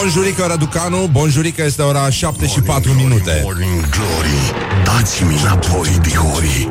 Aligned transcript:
Bonjurică, 0.00 0.44
Raducanu, 0.48 1.08
bonjurică, 1.12 1.62
este 1.62 1.82
ora 1.82 2.10
7 2.10 2.46
și 2.46 2.60
4 2.60 2.92
minute. 2.92 3.40
Morning 3.44 3.88
Glory, 3.88 4.52
dați-mi 4.84 5.40
înapoi, 5.42 5.98
dihorii. 6.02 6.70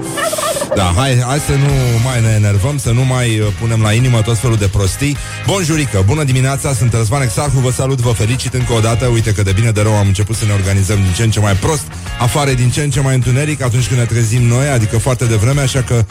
Da, 0.76 0.94
hai, 0.96 1.24
hai 1.28 1.40
să 1.40 1.52
nu 1.52 1.72
mai 2.04 2.22
ne 2.22 2.34
enervăm, 2.36 2.78
să 2.78 2.92
nu 2.92 3.06
mai 3.06 3.40
uh, 3.40 3.48
punem 3.60 3.82
la 3.82 3.92
inimă 3.94 4.22
tot 4.22 4.38
felul 4.38 4.56
de 4.56 4.68
prostii. 4.68 5.18
Bonjurică, 5.46 6.04
bună 6.06 6.24
dimineața, 6.24 6.74
sunt 6.74 6.94
Răzvan 6.94 7.22
Exarhu, 7.22 7.60
vă 7.60 7.72
salut, 7.72 8.00
vă 8.00 8.12
felicit 8.12 8.54
încă 8.54 8.74
o 8.74 8.80
dată. 8.80 9.06
Uite 9.06 9.32
că 9.32 9.44
de 9.44 9.52
bine 9.52 9.72
de 9.72 9.82
rău 9.82 9.94
am 9.94 10.08
început 10.08 10.36
să 10.36 10.46
ne 10.46 10.54
organizăm 10.54 10.96
din 10.96 11.14
ce 11.16 11.24
în 11.24 11.32
ce 11.32 11.40
mai 11.40 11.54
prost, 11.54 11.84
afară 12.20 12.54
din 12.54 12.70
ce 12.70 12.82
în 12.82 12.90
ce 12.90 13.00
mai 13.00 13.16
întuneric 13.16 13.62
atunci 13.62 13.88
când 13.88 14.00
ne 14.00 14.06
trezim 14.06 14.42
noi, 14.42 14.68
adică 14.68 14.98
foarte 14.98 15.26
devreme, 15.26 15.62
așa 15.62 15.82
că 15.82 16.06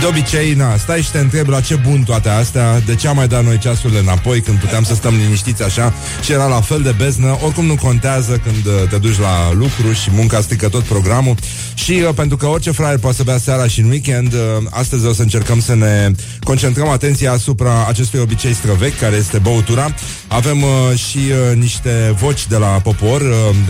de 0.00 0.06
obicei, 0.06 0.52
na, 0.52 0.76
stai 0.76 1.02
și 1.02 1.10
te 1.10 1.18
întrebi 1.18 1.50
la 1.50 1.60
ce 1.60 1.74
bun 1.74 2.02
toate 2.02 2.28
astea, 2.28 2.80
de 2.80 2.94
ce 2.94 3.08
am 3.08 3.16
mai 3.16 3.28
dat 3.28 3.44
noi 3.44 3.58
ceasurile 3.58 3.98
înapoi 3.98 4.40
când 4.40 4.58
puteam 4.58 4.84
să 4.84 4.94
stăm 4.94 5.14
liniștiți 5.14 5.62
așa 5.62 5.92
și 6.22 6.32
era 6.32 6.46
la 6.46 6.60
fel 6.60 6.80
de 6.80 6.94
beznă, 6.96 7.38
oricum 7.44 7.64
nu 7.64 7.74
contează 7.74 8.40
când 8.44 8.66
uh, 8.66 8.88
te 8.88 8.98
duci 8.98 9.18
la 9.18 9.52
lucru 9.52 9.92
și 9.92 10.10
munca 10.12 10.40
strică 10.40 10.68
tot 10.68 10.82
programul 10.82 11.34
și 11.74 11.92
uh, 11.92 12.14
pentru 12.14 12.36
că 12.36 12.46
orice 12.46 12.70
fraier 12.70 12.98
poate 12.98 13.16
să 13.16 13.22
bea 13.22 13.38
seara 13.38 13.66
și 13.66 13.80
în 13.80 13.88
weekend, 13.88 14.32
uh, 14.32 14.40
astăzi 14.70 15.06
o 15.06 15.12
să 15.12 15.22
încercăm 15.22 15.60
să 15.60 15.74
ne 15.74 16.10
concentrăm 16.44 16.88
atenția 16.88 17.32
asupra 17.32 17.86
acestui 17.88 18.20
obicei 18.20 18.54
străvechi, 18.54 18.98
care 18.98 19.16
este 19.16 19.38
băutura. 19.38 19.94
Avem 20.28 20.62
uh, 20.62 20.98
și 20.98 21.18
uh, 21.18 21.56
niște 21.56 22.14
voci 22.18 22.46
de 22.46 22.56
la 22.56 22.66
popor, 22.66 23.20
uh, 23.20 23.28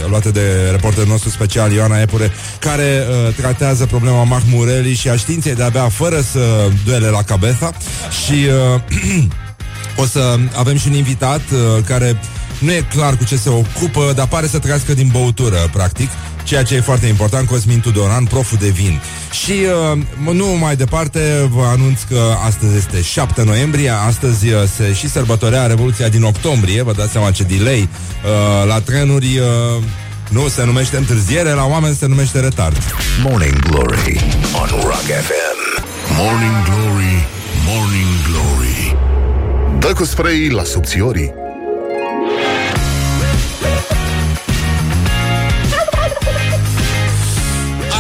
luate 0.09 0.31
de 0.31 0.69
reporterul 0.71 1.09
nostru 1.09 1.31
special 1.31 1.51
Ioana 1.59 2.01
Epure, 2.01 2.31
care 2.59 3.05
uh, 3.09 3.35
tratează 3.35 3.87
problema 3.87 4.25
mahmurelii 4.25 4.95
și 4.95 5.09
a 5.09 5.17
științei 5.17 5.55
de 5.55 5.63
a 5.63 5.69
bea 5.69 5.89
fără 5.89 6.21
să 6.21 6.71
duele 6.85 7.07
la 7.09 7.23
cabeza. 7.23 7.73
Și 8.25 8.47
uh, 8.75 9.25
o 10.03 10.07
să 10.07 10.39
avem 10.57 10.77
și 10.77 10.89
un 10.89 10.95
invitat 10.95 11.41
uh, 11.53 11.85
care 11.85 12.21
nu 12.59 12.73
e 12.73 12.87
clar 12.95 13.17
cu 13.17 13.25
ce 13.25 13.37
se 13.37 13.49
ocupă, 13.49 14.13
dar 14.15 14.27
pare 14.27 14.47
să 14.47 14.59
trăiască 14.59 14.95
din 14.95 15.09
băutură, 15.13 15.57
practic, 15.73 16.11
ceea 16.45 16.63
ce 16.63 16.75
e 16.75 16.81
foarte 16.81 17.07
important, 17.07 17.49
Cosmin 17.49 17.81
Tudoran, 17.81 18.25
proful 18.25 18.59
de 18.61 18.69
vin. 18.69 19.01
Și 19.45 19.53
uh, 19.93 20.33
nu 20.35 20.47
mai 20.47 20.77
departe 20.77 21.49
vă 21.51 21.63
anunț 21.63 22.01
că 22.03 22.21
astăzi 22.47 22.77
este 22.77 23.03
7 23.03 23.43
noiembrie, 23.45 23.91
astăzi 23.91 24.49
uh, 24.49 24.63
se 24.77 24.95
și 24.95 25.09
sărbătorea 25.09 25.67
Revoluția 25.67 26.09
din 26.09 26.23
octombrie, 26.23 26.83
vă 26.83 26.93
dați 26.93 27.13
seama 27.13 27.31
ce 27.31 27.43
delay 27.43 27.89
uh, 28.25 28.67
la 28.69 28.81
trenuri... 28.81 29.39
Uh, 29.39 29.83
nu 30.33 30.49
se 30.49 30.65
numește 30.65 30.97
întârziere, 30.97 31.51
la 31.51 31.65
oameni 31.65 31.95
se 31.95 32.07
numește 32.07 32.41
retard. 32.41 32.77
Morning 33.23 33.59
Glory 33.59 34.21
on 34.61 34.69
Rock 34.69 35.07
FM. 35.27 35.85
Morning 36.17 36.63
Glory, 36.65 37.27
Morning 37.67 38.15
Glory. 38.29 38.97
Dă 39.79 39.93
cu 39.93 40.05
spray 40.05 40.49
la 40.49 40.65
subțiorii. 40.65 41.33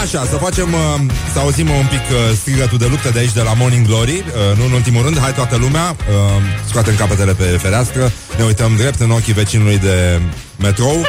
Așa, 0.02 0.24
să 0.24 0.36
facem, 0.36 0.72
uh, 0.72 1.00
să 1.32 1.38
auzim 1.38 1.68
un 1.70 1.86
pic 1.90 1.98
uh, 1.98 2.36
strigătul 2.40 2.78
de 2.78 2.86
luptă 2.86 3.10
de 3.10 3.18
aici, 3.18 3.32
de 3.32 3.40
la 3.40 3.52
Morning 3.54 3.86
Glory, 3.86 4.12
uh, 4.12 4.58
nu 4.58 4.64
în 4.64 4.72
ultimul 4.72 5.02
rând, 5.02 5.18
hai 5.18 5.34
toată 5.34 5.56
lumea, 5.56 5.96
uh, 6.08 6.42
scoatem 6.68 6.94
capetele 6.94 7.32
pe 7.32 7.44
fereastră, 7.44 8.12
ne 8.36 8.44
uităm 8.44 8.76
drept 8.76 9.00
în 9.00 9.10
ochii 9.10 9.32
vecinului 9.32 9.78
de 9.78 10.20
metrou 10.58 11.04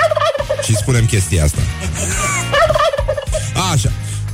și 0.65 0.75
spunem 0.75 1.05
chestia 1.05 1.43
asta. 1.43 1.61
Așa. 3.73 3.91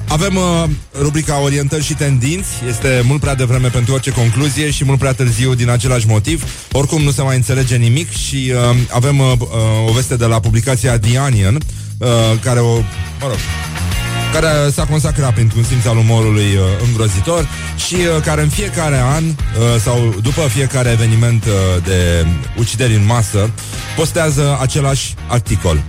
Avem 0.07 0.35
uh, 0.35 0.63
rubrica 0.99 1.41
Orientări 1.41 1.83
și 1.83 1.93
tendinți 1.93 2.49
Este 2.67 3.01
mult 3.05 3.21
prea 3.21 3.35
devreme 3.35 3.67
pentru 3.67 3.93
orice 3.93 4.11
concluzie 4.11 4.71
Și 4.71 4.85
mult 4.85 4.99
prea 4.99 5.13
târziu 5.13 5.53
din 5.53 5.69
același 5.69 6.07
motiv 6.07 6.43
Oricum 6.71 7.01
nu 7.01 7.11
se 7.11 7.21
mai 7.21 7.35
înțelege 7.35 7.75
nimic 7.75 8.11
Și 8.11 8.51
uh, 8.53 8.77
avem 8.91 9.19
uh, 9.19 9.31
uh, 9.39 9.47
o 9.87 9.91
veste 9.91 10.15
de 10.15 10.25
la 10.25 10.39
publicația 10.39 10.99
The 10.99 11.19
Onion 11.19 11.57
uh, 11.97 12.07
Care 12.41 12.59
o, 12.59 12.75
mă 13.19 13.27
rog 13.27 13.37
care 14.33 14.69
s-a 14.71 14.85
consacrat 14.85 15.33
printr-un 15.33 15.63
simț 15.63 15.85
al 15.85 15.97
umorului 15.97 16.55
uh, 16.55 16.61
îngrozitor 16.87 17.47
și 17.87 17.95
uh, 17.95 18.21
care 18.23 18.41
în 18.41 18.49
fiecare 18.49 18.99
an 19.15 19.23
uh, 19.23 19.35
sau 19.81 20.15
după 20.21 20.41
fiecare 20.41 20.89
eveniment 20.89 21.45
uh, 21.45 21.83
de 21.83 22.25
ucideri 22.57 22.95
în 22.95 23.05
masă 23.05 23.49
postează 23.95 24.57
același 24.61 25.13
articol. 25.27 25.83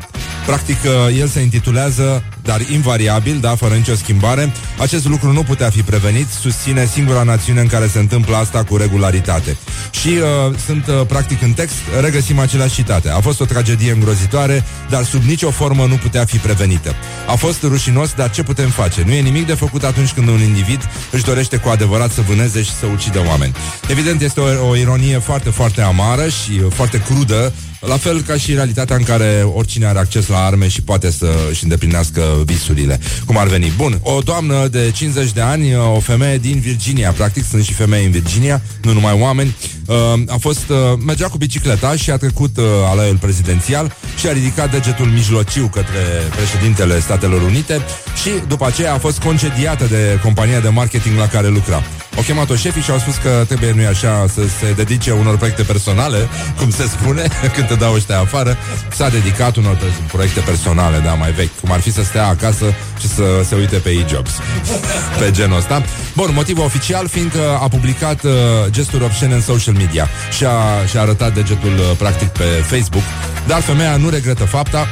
Practic, 0.51 0.79
uh, 0.85 1.19
el 1.19 1.29
se 1.29 1.41
intitulează, 1.41 2.23
dar 2.43 2.61
invariabil, 2.73 3.39
da, 3.41 3.55
fără 3.55 3.75
nicio 3.75 3.95
schimbare, 3.95 4.53
acest 4.79 5.07
lucru 5.09 5.33
nu 5.33 5.43
putea 5.43 5.71
fi 5.71 5.83
prevenit, 5.83 6.27
susține 6.41 6.87
singura 6.87 7.23
națiune 7.23 7.61
în 7.61 7.67
care 7.67 7.87
se 7.87 7.99
întâmplă 7.99 8.37
asta 8.37 8.65
cu 8.65 8.77
regularitate. 8.77 9.57
Și 9.91 10.09
uh, 10.09 10.57
sunt, 10.67 10.87
uh, 10.87 11.07
practic, 11.07 11.43
în 11.43 11.53
text, 11.53 11.75
regăsim 12.01 12.39
aceleași 12.39 12.75
citate. 12.75 13.11
A 13.11 13.21
fost 13.21 13.41
o 13.41 13.45
tragedie 13.45 13.93
îngrozitoare, 13.93 14.65
dar 14.89 15.05
sub 15.05 15.23
nicio 15.23 15.51
formă 15.51 15.87
nu 15.87 15.95
putea 15.95 16.25
fi 16.25 16.37
prevenită. 16.37 16.95
A 17.27 17.35
fost 17.35 17.63
rușinos, 17.63 18.13
dar 18.13 18.31
ce 18.31 18.43
putem 18.43 18.69
face? 18.69 19.03
Nu 19.07 19.13
e 19.13 19.21
nimic 19.21 19.47
de 19.47 19.55
făcut 19.55 19.85
atunci 19.85 20.13
când 20.13 20.29
un 20.29 20.41
individ 20.41 20.89
își 21.11 21.25
dorește 21.25 21.57
cu 21.57 21.69
adevărat 21.69 22.13
să 22.13 22.21
vâneze 22.21 22.63
și 22.63 22.73
să 22.73 22.87
ucidă 22.87 23.23
oameni. 23.29 23.55
Evident, 23.89 24.21
este 24.21 24.41
o, 24.41 24.69
o 24.69 24.77
ironie 24.77 25.19
foarte, 25.19 25.51
foarte 25.51 25.81
amară 25.81 26.29
și 26.29 26.61
uh, 26.65 26.73
foarte 26.75 27.03
crudă 27.03 27.53
la 27.81 27.97
fel 27.97 28.23
ca 28.23 28.37
și 28.37 28.55
realitatea 28.55 28.97
în 28.97 29.03
care 29.03 29.43
oricine 29.55 29.87
are 29.87 29.99
acces 29.99 30.27
la 30.27 30.45
arme 30.45 30.69
și 30.69 30.83
poate 30.83 31.11
să 31.11 31.27
își 31.51 31.63
îndeplinească 31.63 32.43
visurile, 32.45 33.01
cum 33.25 33.37
ar 33.37 33.47
veni. 33.47 33.73
Bun, 33.77 33.99
o 34.03 34.21
doamnă 34.21 34.69
de 34.69 34.91
50 34.95 35.33
de 35.33 35.41
ani, 35.41 35.77
o 35.77 36.01
femeie 36.01 36.39
din 36.39 36.61
Virginia, 36.61 37.13
practic 37.13 37.45
sunt 37.45 37.65
și 37.65 37.73
femei 37.73 38.05
în 38.05 38.11
Virginia, 38.11 38.63
nu 38.83 38.93
numai 38.93 39.19
oameni, 39.21 39.57
uh, 39.91 40.23
a 40.29 40.37
fost, 40.41 40.69
uh, 40.69 40.77
mergea 41.07 41.29
cu 41.29 41.37
bicicleta 41.37 41.97
și 41.97 42.11
a 42.11 42.17
trecut 42.17 42.57
uh, 42.57 42.65
aleul 42.91 43.17
prezidențial 43.17 43.95
și 44.19 44.27
a 44.27 44.33
ridicat 44.33 44.71
degetul 44.71 45.07
mijlociu 45.07 45.67
către 45.67 46.01
președintele 46.37 47.01
Statelor 47.01 47.43
Unite 47.43 47.81
și 48.23 48.31
după 48.49 48.67
aceea 48.67 48.95
a 48.95 48.99
fost 48.99 49.19
concediată 49.19 49.85
de 49.85 50.19
compania 50.23 50.61
de 50.61 50.69
marketing 50.69 51.19
la 51.19 51.27
care 51.27 51.49
lucra. 51.49 51.83
Au 52.17 52.23
chemat-o 52.23 52.55
șefii 52.55 52.83
și 52.83 52.91
au 52.91 52.99
spus 52.99 53.17
că 53.17 53.45
trebuie, 53.47 53.73
nu 53.73 53.87
așa, 53.87 54.27
să 54.35 54.41
se 54.61 54.73
dedice 54.73 55.11
unor 55.11 55.37
proiecte 55.37 55.63
personale, 55.63 56.29
cum 56.59 56.71
se 56.71 56.83
spune, 56.83 57.29
când 57.55 57.67
te 57.67 57.75
dau 57.75 57.95
ăștia 57.95 58.19
afară. 58.19 58.57
S-a 58.97 59.09
dedicat 59.09 59.57
unor 59.57 59.77
pe- 59.77 59.93
proiecte 60.13 60.41
personale, 60.41 60.99
da, 60.99 61.15
mai 61.15 61.33
vechi, 61.33 61.61
cum 61.61 61.73
ar 61.73 61.81
fi 61.81 61.93
să 61.93 62.03
stea 62.03 62.27
acasă 62.27 62.65
și 63.01 63.09
să 63.09 63.23
se 63.49 63.55
uite 63.55 63.77
pe 63.77 63.91
e-jobs. 63.91 64.31
Pe 65.21 65.31
genul 65.31 65.57
ăsta. 65.57 65.83
Bun, 66.17 66.31
motivul 66.33 66.65
oficial 66.65 67.09
fiind 67.09 67.31
că 67.31 67.59
a 67.61 67.69
publicat 67.69 68.25
uh, 68.25 68.31
gesturi 68.71 69.05
obscene 69.05 69.35
în 69.35 69.41
social 69.43 69.75
media 69.83 70.09
și 70.37 70.45
a, 70.45 70.87
și 70.89 70.97
a 70.97 71.01
arătat 71.01 71.35
degetul 71.35 71.75
uh, 71.79 71.97
practic 71.99 72.29
pe 72.29 72.45
Facebook, 72.45 73.05
dar 73.47 73.61
femeia 73.61 73.97
nu 73.97 74.09
regretă 74.09 74.45
fapta, 74.45 74.87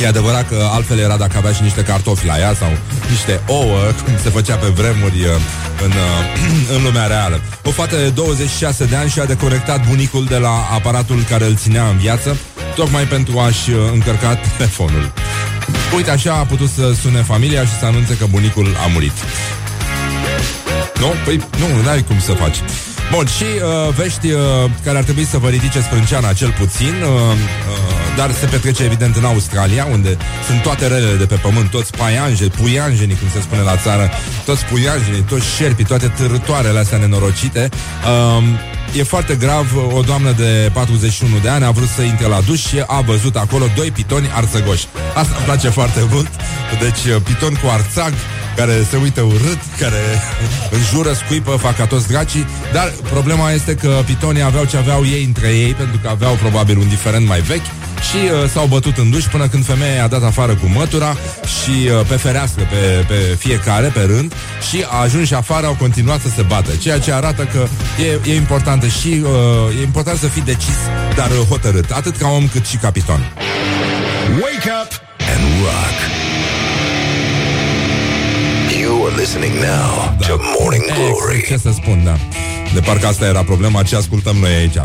E 0.00 0.06
adevărat 0.06 0.48
că 0.48 0.68
altfel 0.70 0.98
era 0.98 1.16
dacă 1.16 1.36
avea 1.36 1.52
și 1.52 1.62
niște 1.62 1.82
cartofi 1.82 2.26
la 2.26 2.38
ea 2.38 2.54
sau 2.54 2.68
niște 3.10 3.40
ouă, 3.46 3.78
cum 4.04 4.12
se 4.22 4.28
făcea 4.28 4.56
pe 4.56 4.66
vremuri 4.66 5.20
uh, 5.20 5.30
în, 5.84 5.90
uh, 5.90 6.74
în 6.76 6.82
lumea 6.82 7.06
reală. 7.06 7.40
O 7.64 7.70
fată 7.70 7.96
de 7.96 8.08
26 8.08 8.84
de 8.84 8.96
ani 8.96 9.10
și-a 9.10 9.24
deconectat 9.24 9.88
bunicul 9.88 10.24
de 10.24 10.36
la 10.36 10.68
aparatul 10.72 11.24
care 11.28 11.44
îl 11.44 11.56
ținea 11.56 11.88
în 11.88 11.96
viață, 11.96 12.36
tocmai 12.74 13.04
pentru 13.04 13.38
a-și 13.38 13.70
uh, 13.70 13.76
încărca 13.92 14.34
telefonul. 14.56 15.12
Uite, 15.96 16.10
așa 16.10 16.32
a 16.32 16.44
putut 16.44 16.70
să 16.70 16.94
sune 17.00 17.22
familia 17.22 17.64
și 17.64 17.78
să 17.78 17.84
anunțe 17.84 18.16
că 18.16 18.26
bunicul 18.30 18.76
a 18.84 18.86
murit. 18.86 19.12
Nu? 21.02 21.12
Păi 21.24 21.36
nu, 21.58 21.82
n-ai 21.82 22.02
cum 22.02 22.18
să 22.20 22.32
faci. 22.32 22.58
Bun, 23.12 23.26
și 23.26 23.44
uh, 23.44 23.94
vești 23.94 24.30
uh, 24.30 24.40
care 24.84 24.96
ar 24.96 25.04
trebui 25.04 25.24
să 25.24 25.38
vă 25.38 25.48
ridice 25.48 25.80
sprânceana 25.80 26.32
cel 26.32 26.54
puțin, 26.58 26.94
uh, 27.02 27.08
uh, 27.08 28.16
dar 28.16 28.32
se 28.32 28.46
petrece 28.46 28.84
evident 28.84 29.16
în 29.16 29.24
Australia, 29.24 29.88
unde 29.90 30.16
sunt 30.46 30.62
toate 30.62 30.86
relele 30.86 31.16
de 31.16 31.24
pe 31.24 31.34
pământ, 31.34 31.70
toți 31.70 31.96
paianjeni, 31.96 32.50
puianjenii, 32.50 33.16
cum 33.16 33.28
se 33.32 33.40
spune 33.40 33.60
la 33.60 33.76
țară, 33.76 34.10
toți 34.44 34.64
puianjenii, 34.64 35.20
toți 35.20 35.46
șerpii, 35.56 35.84
toate 35.84 36.12
târătoarele 36.16 36.78
astea 36.78 36.98
nenorocite. 36.98 37.68
Uh, 37.68 38.44
E 38.96 39.02
foarte 39.02 39.34
grav, 39.34 39.66
o 39.92 40.00
doamnă 40.00 40.32
de 40.32 40.70
41 40.72 41.38
de 41.38 41.48
ani 41.48 41.64
a 41.64 41.70
vrut 41.70 41.88
să 41.88 42.02
intre 42.02 42.26
la 42.26 42.40
duș 42.40 42.60
și 42.66 42.82
a 42.86 43.00
văzut 43.00 43.36
acolo 43.36 43.64
doi 43.76 43.90
pitoni 43.90 44.30
arțăgoși. 44.34 44.86
Asta 45.14 45.34
îmi 45.36 45.44
place 45.44 45.68
foarte 45.68 46.06
mult. 46.10 46.30
Deci, 46.80 47.22
piton 47.22 47.54
cu 47.62 47.68
arțag, 47.70 48.12
care 48.56 48.72
se 48.90 48.96
uită 48.96 49.20
urât, 49.20 49.58
care 49.78 50.02
înjură, 50.76 51.12
scuipă, 51.12 51.50
fac 51.50 51.76
ca 51.76 51.86
toți 51.86 52.08
dracii, 52.08 52.46
dar 52.72 52.92
problema 53.10 53.50
este 53.50 53.74
că 53.74 54.02
pitonii 54.06 54.42
aveau 54.42 54.64
ce 54.64 54.76
aveau 54.76 55.06
ei 55.06 55.24
între 55.24 55.48
ei, 55.48 55.72
pentru 55.72 55.98
că 56.02 56.08
aveau 56.08 56.34
probabil 56.34 56.78
un 56.78 56.88
diferent 56.88 57.26
mai 57.26 57.40
vechi 57.40 57.66
și 58.10 58.16
uh, 58.16 58.48
s-au 58.48 58.66
bătut 58.66 58.96
în 58.96 59.10
duș 59.10 59.24
până 59.24 59.48
când 59.48 59.64
femeia 59.64 59.94
i-a 59.94 60.08
dat 60.08 60.22
afară 60.22 60.54
cu 60.54 60.66
mătura 60.66 61.16
și 61.62 61.70
uh, 61.70 62.06
pe 62.08 62.14
fereastră, 62.14 62.62
pe, 62.70 63.04
pe 63.08 63.36
fiecare, 63.38 63.86
pe 63.86 64.00
rând 64.00 64.34
și 64.70 64.84
a 64.88 65.00
ajuns 65.00 65.26
și 65.26 65.34
afară, 65.34 65.66
au 65.66 65.76
continuat 65.78 66.20
să 66.20 66.28
se 66.36 66.42
bată, 66.42 66.70
ceea 66.76 66.98
ce 66.98 67.12
arată 67.12 67.42
că 67.52 67.66
e, 68.02 68.30
e 68.32 68.34
importantă 68.34 68.86
și 68.86 69.22
uh, 69.22 69.78
e 69.78 69.82
important 69.82 70.18
să 70.18 70.26
fii 70.26 70.42
decis, 70.42 70.78
dar 71.16 71.30
uh, 71.30 71.46
hotărât, 71.48 71.90
atât 71.90 72.16
ca 72.16 72.28
om 72.28 72.48
cât 72.48 72.66
și 72.66 72.76
ca 72.76 72.90
piton. 72.90 73.32
Wake 74.30 74.70
up 74.82 74.90
and 75.32 75.42
rock. 75.62 75.96
You 78.80 79.06
are 79.06 79.14
listening 79.16 79.54
now 79.54 80.16
to 80.26 80.36
Morning 80.58 80.84
Glory. 80.84 81.44
Ce 81.48 81.56
să 81.56 81.70
spun, 81.72 82.04
da. 82.04 82.16
De 82.74 82.80
parcă 82.80 83.06
asta 83.06 83.26
era 83.26 83.42
problema 83.42 83.82
ce 83.82 83.96
ascultăm 83.96 84.36
noi 84.36 84.54
aici. 84.54 84.74
Uh, 84.74 84.82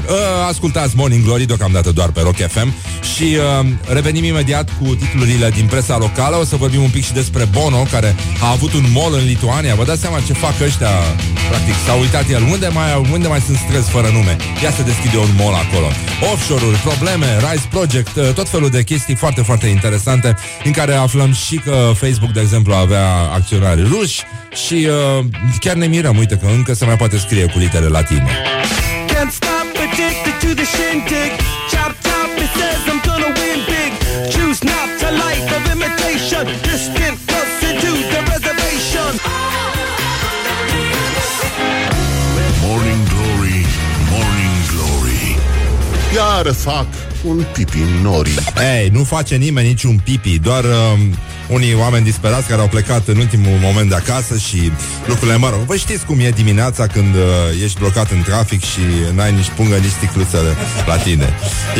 ascultați 0.47 0.95
Morning 0.95 1.23
Glory 1.23 1.45
deocamdată 1.45 1.91
doar 1.91 2.09
pe 2.09 2.21
Rock 2.21 2.35
FM 2.35 2.73
și 3.15 3.23
uh, 3.23 3.67
revenim 3.93 4.23
imediat 4.23 4.69
cu 4.81 4.95
titlurile 4.95 5.49
din 5.49 5.65
presa 5.65 5.97
locală. 5.97 6.35
O 6.35 6.43
să 6.43 6.55
vorbim 6.55 6.81
un 6.81 6.89
pic 6.89 7.03
și 7.03 7.13
despre 7.13 7.47
Bono, 7.51 7.87
care 7.91 8.15
a 8.41 8.49
avut 8.51 8.73
un 8.73 8.85
mall 8.93 9.13
în 9.13 9.25
Lituania. 9.25 9.75
Vă 9.75 9.83
dați 9.83 10.01
seama 10.01 10.19
ce 10.19 10.33
fac 10.33 10.61
ăștia? 10.61 10.89
Practic, 11.49 11.73
s-a 11.85 11.93
uitat 11.93 12.29
el. 12.29 12.43
Unde 12.51 12.67
mai, 12.67 13.07
unde 13.11 13.27
mai 13.27 13.39
sunt 13.39 13.57
străzi 13.57 13.89
fără 13.89 14.07
nume? 14.13 14.35
Ia 14.63 14.71
să 14.71 14.83
deschide 14.83 15.17
un 15.17 15.29
mall 15.37 15.53
acolo. 15.53 15.87
Offshore-uri, 16.33 16.77
probleme, 16.77 17.37
Rise 17.37 17.67
Project, 17.69 18.15
uh, 18.15 18.33
tot 18.33 18.49
felul 18.49 18.69
de 18.69 18.83
chestii 18.83 19.15
foarte, 19.15 19.41
foarte 19.41 19.67
interesante, 19.67 20.35
în 20.63 20.71
care 20.71 20.93
aflăm 20.93 21.33
și 21.33 21.55
că 21.55 21.91
Facebook, 21.93 22.31
de 22.31 22.39
exemplu, 22.39 22.73
avea 22.73 23.07
acționari 23.33 23.81
ruși 23.83 24.23
și 24.65 24.87
uh, 25.19 25.25
chiar 25.59 25.75
ne 25.75 25.85
mirăm, 25.85 26.17
uite 26.17 26.35
că 26.35 26.47
încă 26.55 26.73
se 26.73 26.85
mai 26.85 26.95
poate 26.95 27.17
scrie 27.17 27.45
cu 27.45 27.57
litere 27.57 27.76
latine. 27.85 28.25
Can't 29.07 29.31
stop 29.31 29.67
addicted 29.75 30.35
to 30.41 30.49
the 30.59 30.65
shindig. 30.65 31.31
Chop 31.71 31.93
top, 32.07 32.29
it 32.43 32.49
says 32.57 32.81
I'm 32.91 32.99
gonna 33.09 33.31
win 33.39 33.59
big. 33.73 33.91
Choose 34.33 34.59
not 34.63 34.89
to 34.99 35.07
life 35.25 35.47
of 35.57 35.63
imitation. 35.75 36.43
Distant 36.69 37.17
closer 37.27 37.71
to 37.83 37.91
the 38.13 38.19
reservation. 38.31 39.11
Morning 42.65 43.01
Glory, 43.11 43.59
Morning 44.11 44.57
Glory. 44.71 45.25
Iar 46.15 46.53
fac 46.53 46.87
un 47.23 47.45
pipi 47.53 47.77
în 47.77 48.01
nori. 48.01 48.33
Ei, 48.79 48.89
nu 48.89 49.03
face 49.03 49.35
nimeni 49.35 49.67
niciun 49.67 49.99
pipi 50.03 50.39
Doar 50.39 50.63
uh, 50.63 50.99
unii 51.47 51.73
oameni 51.73 52.03
disperați 52.03 52.47
care 52.47 52.61
au 52.61 52.67
plecat 52.67 53.07
în 53.07 53.17
ultimul 53.17 53.57
moment 53.61 53.89
de 53.89 53.95
acasă 53.95 54.37
și 54.37 54.71
lucrurile, 55.07 55.37
mă 55.37 55.49
rog, 55.49 55.59
vă 55.59 55.75
știți 55.75 56.05
cum 56.05 56.19
e 56.19 56.29
dimineața 56.29 56.87
când 56.87 57.15
uh, 57.15 57.21
ești 57.63 57.79
blocat 57.79 58.11
în 58.11 58.21
trafic 58.21 58.63
și 58.63 58.79
n-ai 59.13 59.31
nici 59.31 59.49
pungă, 59.55 59.75
nici 59.75 59.91
sticluțele 59.91 60.55
la 60.85 60.97
tine. 60.97 61.33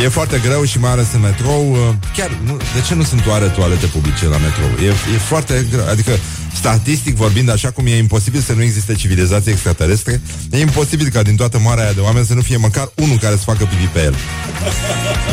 E 0.04 0.08
foarte 0.08 0.40
greu 0.44 0.64
și 0.64 0.78
mai 0.78 0.90
ales 0.90 1.06
în 1.12 1.20
metrou. 1.20 1.72
Uh, 1.72 1.78
chiar, 2.16 2.30
nu, 2.44 2.56
de 2.56 2.80
ce 2.86 2.94
nu 2.94 3.02
sunt 3.02 3.26
oare 3.26 3.46
toalete 3.46 3.86
publice 3.86 4.26
la 4.26 4.36
metrou? 4.36 4.86
E, 4.86 5.14
e 5.14 5.18
foarte 5.18 5.66
greu, 5.70 5.88
adică 5.88 6.12
statistic 6.54 7.16
vorbind, 7.16 7.50
așa 7.50 7.70
cum 7.70 7.86
e 7.86 7.96
imposibil 7.96 8.40
să 8.40 8.52
nu 8.52 8.62
existe 8.62 8.94
civilizație 8.94 9.52
extraterestre, 9.52 10.20
e 10.50 10.58
imposibil 10.60 11.08
ca 11.08 11.22
din 11.22 11.36
toată 11.36 11.58
marea 11.58 11.84
aia 11.84 11.92
de 11.92 12.00
oameni 12.00 12.26
să 12.26 12.34
nu 12.34 12.40
fie 12.40 12.56
măcar 12.56 12.90
unul 12.94 13.18
care 13.18 13.36
să 13.36 13.42
facă 13.44 13.64
pipi 13.64 13.90
pe 13.92 14.00
el. 14.02 14.14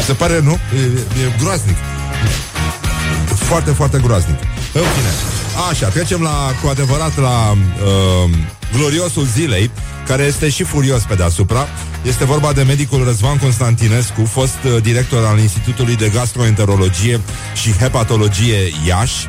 Se 0.05 0.13
pare, 0.13 0.39
nu? 0.41 0.51
E, 0.51 0.79
e 1.23 1.35
groaznic. 1.39 1.77
Foarte, 3.45 3.71
foarte 3.71 3.99
groaznic. 4.03 4.39
În 4.73 4.81
fine. 4.81 5.09
Așa, 5.69 5.87
trecem 5.87 6.21
la, 6.21 6.51
cu 6.61 6.67
adevărat 6.67 7.17
la 7.17 7.51
uh, 7.51 8.29
gloriosul 8.77 9.25
zilei, 9.25 9.71
care 10.07 10.23
este 10.23 10.49
și 10.49 10.63
furios 10.63 11.01
pe 11.01 11.15
deasupra. 11.15 11.67
Este 12.01 12.25
vorba 12.25 12.53
de 12.53 12.63
medicul 12.63 13.03
Răzvan 13.03 13.37
Constantinescu, 13.37 14.25
fost 14.25 14.57
uh, 14.65 14.81
director 14.81 15.25
al 15.25 15.39
Institutului 15.39 15.95
de 15.95 16.09
Gastroenterologie 16.09 17.19
și 17.61 17.71
Hepatologie 17.71 18.57
Iași, 18.87 19.27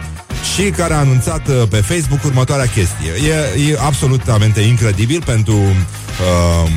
și 0.54 0.62
care 0.70 0.94
a 0.94 0.98
anunțat 0.98 1.48
uh, 1.48 1.62
pe 1.68 1.76
Facebook 1.76 2.24
următoarea 2.24 2.66
chestie. 2.66 3.28
E, 3.28 3.70
e 3.70 3.78
absolutamente 3.80 4.60
incredibil 4.60 5.22
pentru 5.24 5.56
uh, 5.56 6.70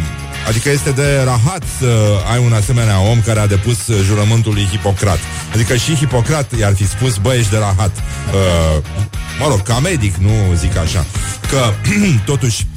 Adică 0.47 0.69
este 0.69 0.91
de 0.91 1.21
rahat 1.23 1.63
să 1.79 2.19
ai 2.31 2.39
un 2.45 2.53
asemenea 2.53 2.99
om 3.01 3.21
care 3.21 3.39
a 3.39 3.47
depus 3.47 3.77
jurământul 4.05 4.53
lui 4.53 4.67
Hipocrat. 4.71 5.19
Adică 5.53 5.75
și 5.75 5.95
Hipocrat 5.95 6.57
i-ar 6.59 6.75
fi 6.75 6.87
spus, 6.87 7.17
bă, 7.17 7.33
ești 7.33 7.51
de 7.51 7.57
rahat. 7.57 7.91
Uh, 7.95 8.83
mă 9.39 9.47
rog, 9.47 9.61
ca 9.61 9.79
medic, 9.79 10.15
nu 10.15 10.31
zic 10.55 10.77
așa. 10.77 11.05
Că, 11.49 11.73
totuși, 12.31 12.67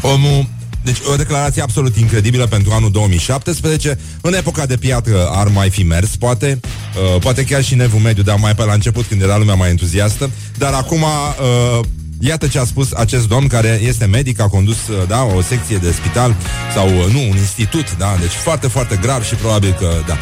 omul 0.00 0.46
deci 0.84 0.96
o 1.12 1.16
declarație 1.16 1.62
absolut 1.62 1.96
incredibilă 1.96 2.46
pentru 2.46 2.72
anul 2.72 2.90
2017. 2.90 3.98
În 4.20 4.34
epoca 4.34 4.66
de 4.66 4.76
piatră 4.76 5.28
ar 5.30 5.48
mai 5.48 5.70
fi 5.70 5.82
mers, 5.82 6.16
poate. 6.16 6.60
Uh, 6.62 7.20
poate 7.20 7.44
chiar 7.44 7.64
și 7.64 7.74
nevul 7.74 7.98
mediu, 7.98 8.22
dar 8.22 8.38
mai 8.38 8.54
pe 8.54 8.64
la 8.64 8.72
început, 8.72 9.04
când 9.04 9.22
era 9.22 9.36
lumea 9.36 9.54
mai 9.54 9.70
entuziastă. 9.70 10.30
Dar 10.58 10.72
acum 10.72 11.02
uh, 11.02 11.84
Iată 12.20 12.46
ce 12.46 12.58
a 12.58 12.64
spus 12.64 12.92
acest 12.92 13.28
domn 13.28 13.46
care 13.46 13.80
este 13.82 14.04
medic, 14.04 14.40
a 14.40 14.48
condus 14.48 14.88
uh, 14.88 14.96
da, 15.08 15.22
o 15.22 15.42
secție 15.42 15.76
de 15.76 15.92
spital 15.92 16.34
sau 16.74 16.86
uh, 16.86 17.12
nu, 17.12 17.20
un 17.30 17.36
institut, 17.36 17.96
da, 17.96 18.16
deci 18.20 18.30
foarte, 18.30 18.68
foarte 18.68 18.98
grav 19.02 19.24
și 19.24 19.34
probabil 19.34 19.76
că, 19.78 19.88
da, 20.06 20.16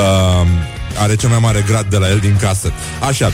uh, 0.00 0.46
are 0.98 1.16
cel 1.16 1.28
mai 1.28 1.38
mare 1.38 1.64
grad 1.66 1.86
de 1.90 1.96
la 1.96 2.08
el 2.08 2.18
din 2.18 2.36
casă. 2.40 2.72
Așa, 3.08 3.32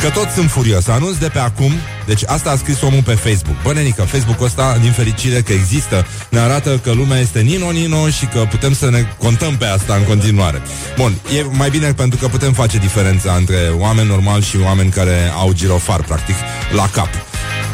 că 0.00 0.08
toți 0.08 0.34
sunt 0.34 0.50
furios. 0.50 0.86
Anunț 0.86 1.16
de 1.16 1.28
pe 1.28 1.38
acum, 1.38 1.72
deci 2.06 2.22
asta 2.26 2.50
a 2.50 2.56
scris 2.56 2.82
omul 2.82 3.02
pe 3.02 3.12
Facebook. 3.12 3.62
Bă, 3.62 3.72
nenică, 3.72 4.02
Facebook-ul 4.02 4.46
ăsta, 4.46 4.78
din 4.80 4.92
fericire 4.92 5.40
că 5.40 5.52
există, 5.52 6.06
ne 6.30 6.38
arată 6.38 6.80
că 6.82 6.92
lumea 6.92 7.18
este 7.18 7.40
nino-nino 7.40 8.08
și 8.08 8.26
că 8.26 8.38
putem 8.50 8.74
să 8.74 8.90
ne 8.90 9.04
contăm 9.18 9.56
pe 9.56 9.64
asta 9.64 9.94
în 9.94 10.02
continuare. 10.02 10.62
Bun, 10.96 11.12
e 11.38 11.42
mai 11.50 11.70
bine 11.70 11.92
pentru 11.92 12.18
că 12.18 12.28
putem 12.28 12.52
face 12.52 12.78
diferența 12.78 13.32
între 13.32 13.58
oameni 13.78 14.08
normali 14.08 14.44
și 14.44 14.56
oameni 14.64 14.90
care 14.90 15.32
au 15.36 15.52
girofar, 15.52 16.02
practic, 16.02 16.34
la 16.74 16.88
cap. 16.92 17.27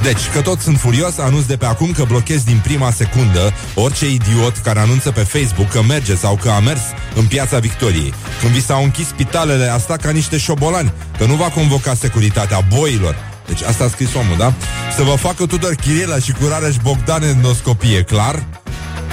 Deci, 0.05 0.31
că 0.33 0.41
toți 0.41 0.63
sunt 0.63 0.79
furios, 0.79 1.19
anunț 1.19 1.45
de 1.45 1.57
pe 1.57 1.67
acum 1.67 1.93
că 1.93 2.05
blochez 2.05 2.43
din 2.43 2.61
prima 2.63 2.91
secundă 2.91 3.53
orice 3.75 4.11
idiot 4.11 4.57
care 4.57 4.79
anunță 4.79 5.11
pe 5.11 5.21
Facebook 5.21 5.69
că 5.69 5.83
merge 5.83 6.15
sau 6.15 6.37
că 6.37 6.51
a 6.51 6.61
mers 6.61 6.81
în 7.15 7.27
piața 7.27 7.59
Victoriei. 7.59 8.15
Când 8.41 8.53
vi 8.53 8.63
s-au 8.63 8.83
închis 8.83 9.07
spitalele, 9.07 9.67
asta 9.67 9.97
ca 9.97 10.11
niște 10.11 10.39
șobolani, 10.39 10.93
că 11.19 11.25
nu 11.25 11.35
va 11.35 11.49
convoca 11.49 11.95
securitatea 11.95 12.61
boilor. 12.79 13.17
Deci 13.47 13.63
asta 13.63 13.85
a 13.85 13.89
scris 13.89 14.15
omul, 14.15 14.37
da? 14.37 14.53
Să 14.97 15.03
vă 15.03 15.15
facă 15.15 15.47
Tudor 15.47 15.75
Chirila 15.75 16.19
și 16.19 16.33
curare 16.33 16.71
și 16.73 16.79
Bogdan 16.83 17.23
endoscopie, 17.23 18.03
clar? 18.03 18.47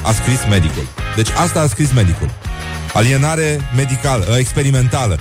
A 0.01 0.11
scris 0.13 0.39
medicul. 0.49 0.87
Deci 1.15 1.29
asta 1.29 1.59
a 1.59 1.67
scris 1.67 1.93
medicul. 1.93 2.29
Alienare 2.93 3.69
medicală, 3.75 4.27
ă, 4.31 4.37
experimentală. 4.37 5.19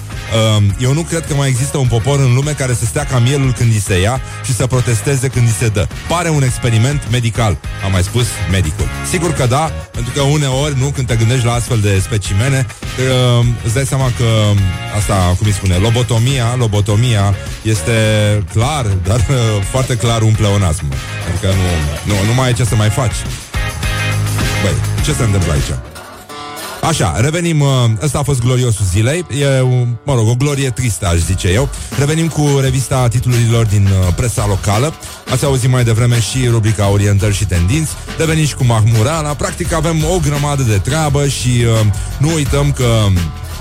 Eu 0.78 0.92
nu 0.92 1.02
cred 1.02 1.26
că 1.26 1.34
mai 1.34 1.48
există 1.48 1.78
un 1.78 1.86
popor 1.86 2.18
în 2.18 2.34
lume 2.34 2.50
care 2.50 2.74
să 2.74 2.84
stea 2.84 3.04
ca 3.04 3.18
mielul 3.18 3.52
când 3.52 3.72
îi 3.72 3.80
se 3.80 4.00
ia 4.00 4.20
și 4.44 4.54
să 4.54 4.66
protesteze 4.66 5.28
când 5.28 5.46
îi 5.46 5.54
se 5.58 5.68
dă. 5.68 5.86
Pare 6.08 6.28
un 6.28 6.42
experiment 6.42 7.02
medical, 7.10 7.58
a 7.84 7.88
mai 7.88 8.02
spus 8.02 8.26
medicul. 8.50 8.88
Sigur 9.10 9.32
că 9.32 9.46
da, 9.46 9.72
pentru 9.92 10.12
că 10.14 10.20
uneori, 10.20 10.78
nu, 10.78 10.86
când 10.86 11.06
te 11.06 11.16
gândești 11.16 11.44
la 11.44 11.52
astfel 11.52 11.80
de 11.80 11.98
specimene, 11.98 12.66
îți 13.64 13.74
dai 13.74 13.86
seama 13.86 14.12
că 14.18 14.24
asta, 14.96 15.14
cum 15.14 15.46
îi 15.46 15.52
spune, 15.52 15.74
lobotomia, 15.74 16.54
lobotomia 16.58 17.34
este 17.62 17.92
clar, 18.52 18.86
dar 18.86 19.20
foarte 19.70 19.96
clar 19.96 20.22
un 20.22 20.32
pleonasm. 20.32 20.84
Adică 21.28 21.46
nu, 21.46 22.12
nu, 22.12 22.26
nu 22.26 22.34
mai 22.34 22.46
ai 22.46 22.52
ce 22.52 22.64
să 22.64 22.74
mai 22.74 22.88
faci. 22.88 23.16
Băi, 24.62 24.74
ce 25.04 25.12
se 25.12 25.22
întâmplă 25.22 25.52
aici? 25.52 25.99
Așa, 26.82 27.20
revenim, 27.20 27.60
uh, 27.60 27.68
ăsta 28.02 28.18
a 28.18 28.22
fost 28.22 28.40
gloriosul 28.40 28.84
zilei. 28.90 29.18
E, 29.18 29.46
mă 30.04 30.14
rog, 30.14 30.28
o 30.28 30.34
glorie 30.34 30.70
tristă, 30.70 31.06
aș 31.06 31.18
zice 31.18 31.48
eu. 31.48 31.68
Revenim 31.98 32.28
cu 32.28 32.58
revista 32.60 33.08
titlurilor 33.08 33.66
din 33.66 33.84
uh, 33.84 34.14
presa 34.14 34.46
locală. 34.46 34.94
Ați 35.30 35.44
auzit 35.44 35.70
mai 35.70 35.84
devreme 35.84 36.20
și 36.20 36.48
rubrica 36.48 36.88
Orientări 36.88 37.34
și 37.34 37.44
Tendinți. 37.44 37.92
Revenim 38.18 38.44
și 38.44 38.54
cu 38.54 38.64
Mahmurala 38.64 39.34
Practic 39.34 39.72
avem 39.72 40.04
o 40.04 40.18
grămadă 40.18 40.62
de 40.62 40.78
treabă 40.78 41.26
Și 41.26 41.64
uh, 41.64 41.86
nu 42.18 42.34
uităm 42.34 42.72
că 42.72 42.84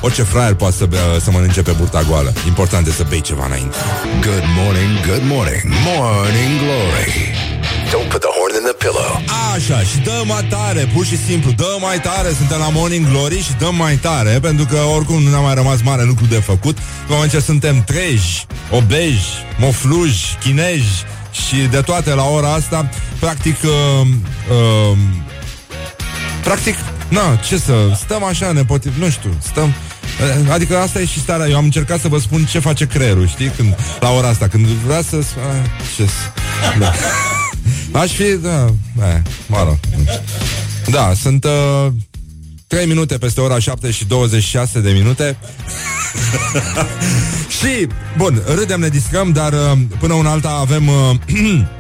Orice 0.01 0.23
fraier 0.23 0.53
poate 0.53 0.75
să, 0.75 0.85
bea, 0.85 1.19
să 1.21 1.31
mănânce 1.31 1.61
pe 1.61 1.71
burta 1.71 2.03
goală. 2.09 2.33
Important 2.47 2.87
e 2.87 2.91
să 2.91 3.05
bei 3.09 3.21
ceva 3.21 3.45
înainte. 3.45 3.75
Good 4.21 4.43
morning, 4.57 5.05
good 5.07 5.23
morning. 5.25 5.63
Morning 5.85 6.59
Glory 6.59 7.38
Don't 7.91 8.09
put 8.11 8.21
the 8.21 8.31
horn 8.37 8.55
in 8.55 8.63
the 8.63 8.73
pillow. 8.73 9.21
Așa, 9.53 9.79
și 9.79 9.97
dă 9.97 10.21
mai 10.25 10.43
tare, 10.49 10.89
pur 10.93 11.05
și 11.05 11.17
simplu, 11.17 11.51
dă 11.51 11.77
mai 11.79 11.99
tare, 11.99 12.29
suntem 12.37 12.57
la 12.57 12.69
Morning 12.69 13.07
Glory 13.07 13.41
și 13.41 13.53
dăm 13.59 13.75
mai 13.75 13.95
tare, 13.95 14.39
pentru 14.41 14.65
că 14.65 14.77
oricum 14.77 15.23
nu 15.23 15.29
ne-a 15.29 15.39
mai 15.39 15.53
rămas 15.53 15.81
mare 15.81 16.03
lucru 16.03 16.25
de 16.25 16.35
făcut. 16.35 16.77
În 16.77 16.83
moment 17.07 17.31
ce 17.31 17.39
suntem 17.39 17.83
treji, 17.83 18.45
obeji, 18.71 19.29
mofluji, 19.57 20.37
chineji 20.39 21.03
și 21.31 21.55
de 21.55 21.81
toate 21.81 22.13
la 22.13 22.23
ora 22.23 22.53
asta, 22.53 22.89
practic, 23.19 23.55
uh, 23.63 24.07
uh, 24.91 24.97
practic, 26.43 26.75
na, 27.07 27.35
ce 27.35 27.57
să, 27.57 27.73
stăm 28.03 28.23
așa 28.23 28.51
nepotiv, 28.51 28.93
nu 28.97 29.09
știu, 29.09 29.37
stăm, 29.41 29.67
uh, 29.67 30.51
Adică 30.51 30.77
asta 30.77 30.99
e 30.99 31.05
și 31.05 31.19
starea 31.19 31.47
Eu 31.47 31.57
am 31.57 31.63
încercat 31.63 31.99
să 31.99 32.07
vă 32.07 32.17
spun 32.17 32.45
ce 32.45 32.59
face 32.59 32.85
creierul 32.85 33.27
Știi? 33.27 33.51
Când, 33.55 33.75
la 33.99 34.09
ora 34.11 34.27
asta 34.27 34.47
Când 34.47 34.65
vrea 34.65 35.01
să... 35.01 35.15
A, 35.15 35.67
ce 35.95 36.09
da. 36.79 36.91
Aș 37.91 38.11
fi, 38.11 38.23
da, 38.23 38.65
da 38.97 39.21
mă 39.47 39.63
rog. 39.63 39.77
Da, 40.89 41.11
sunt 41.21 41.43
uh, 41.43 41.91
3 42.67 42.85
minute 42.85 43.17
peste 43.17 43.41
ora 43.41 43.59
7 43.59 43.91
și 43.91 44.05
26 44.05 44.79
de 44.79 44.91
minute. 44.91 45.37
și, 47.59 47.87
bun, 48.17 48.41
râdem, 48.55 48.79
ne 48.79 48.87
discăm, 48.89 49.31
dar 49.31 49.53
uh, 49.53 49.77
până 49.99 50.13
un 50.13 50.25
alta 50.25 50.49
avem 50.49 50.87
uh, 50.87 51.15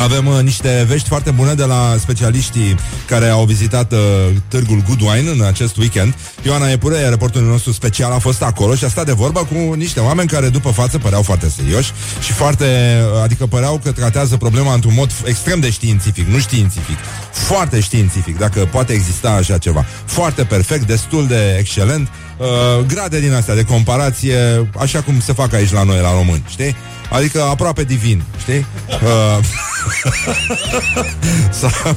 Avem 0.00 0.26
uh, 0.26 0.42
niște 0.42 0.84
vești 0.88 1.08
foarte 1.08 1.30
bune 1.30 1.54
de 1.54 1.64
la 1.64 1.96
specialiștii 1.98 2.76
care 3.06 3.28
au 3.28 3.44
vizitat 3.44 3.92
uh, 3.92 3.98
târgul 4.48 4.82
Goodwine 4.86 5.30
în 5.30 5.42
acest 5.42 5.76
weekend. 5.76 6.14
Ioana 6.42 6.70
Epure, 6.70 7.08
reporterul 7.08 7.48
nostru 7.48 7.72
special, 7.72 8.12
a 8.12 8.18
fost 8.18 8.42
acolo 8.42 8.74
și 8.74 8.84
a 8.84 8.88
stat 8.88 9.06
de 9.06 9.12
vorbă 9.12 9.40
cu 9.40 9.74
niște 9.74 10.00
oameni 10.00 10.28
care 10.28 10.48
după 10.48 10.70
față 10.70 10.98
păreau 10.98 11.22
foarte 11.22 11.48
serioși 11.48 11.92
și 12.20 12.32
foarte, 12.32 13.00
uh, 13.14 13.22
adică 13.22 13.46
păreau 13.46 13.80
că 13.84 13.92
tratează 13.92 14.36
problema 14.36 14.74
într-un 14.74 14.94
mod 14.94 15.10
extrem 15.24 15.60
de 15.60 15.70
științific, 15.70 16.26
nu 16.26 16.38
științific, 16.38 16.98
foarte 17.32 17.80
științific, 17.80 18.38
dacă 18.38 18.68
poate 18.72 18.92
exista 18.92 19.30
așa 19.30 19.58
ceva. 19.58 19.84
Foarte 20.04 20.44
perfect, 20.44 20.86
destul 20.86 21.26
de 21.26 21.56
excelent, 21.58 22.08
uh, 22.40 22.84
grade 22.86 23.20
din 23.20 23.32
astea 23.32 23.54
de 23.54 23.64
comparație, 23.64 24.68
așa 24.78 25.02
cum 25.02 25.20
se 25.20 25.32
fac 25.32 25.52
aici 25.52 25.72
la 25.72 25.82
noi, 25.82 26.00
la 26.00 26.12
români, 26.12 26.44
știi? 26.48 26.76
Adică 27.10 27.42
aproape 27.42 27.84
divin, 27.84 28.22
știi? 28.40 28.66
Uh, 29.02 29.38
sau, 31.60 31.94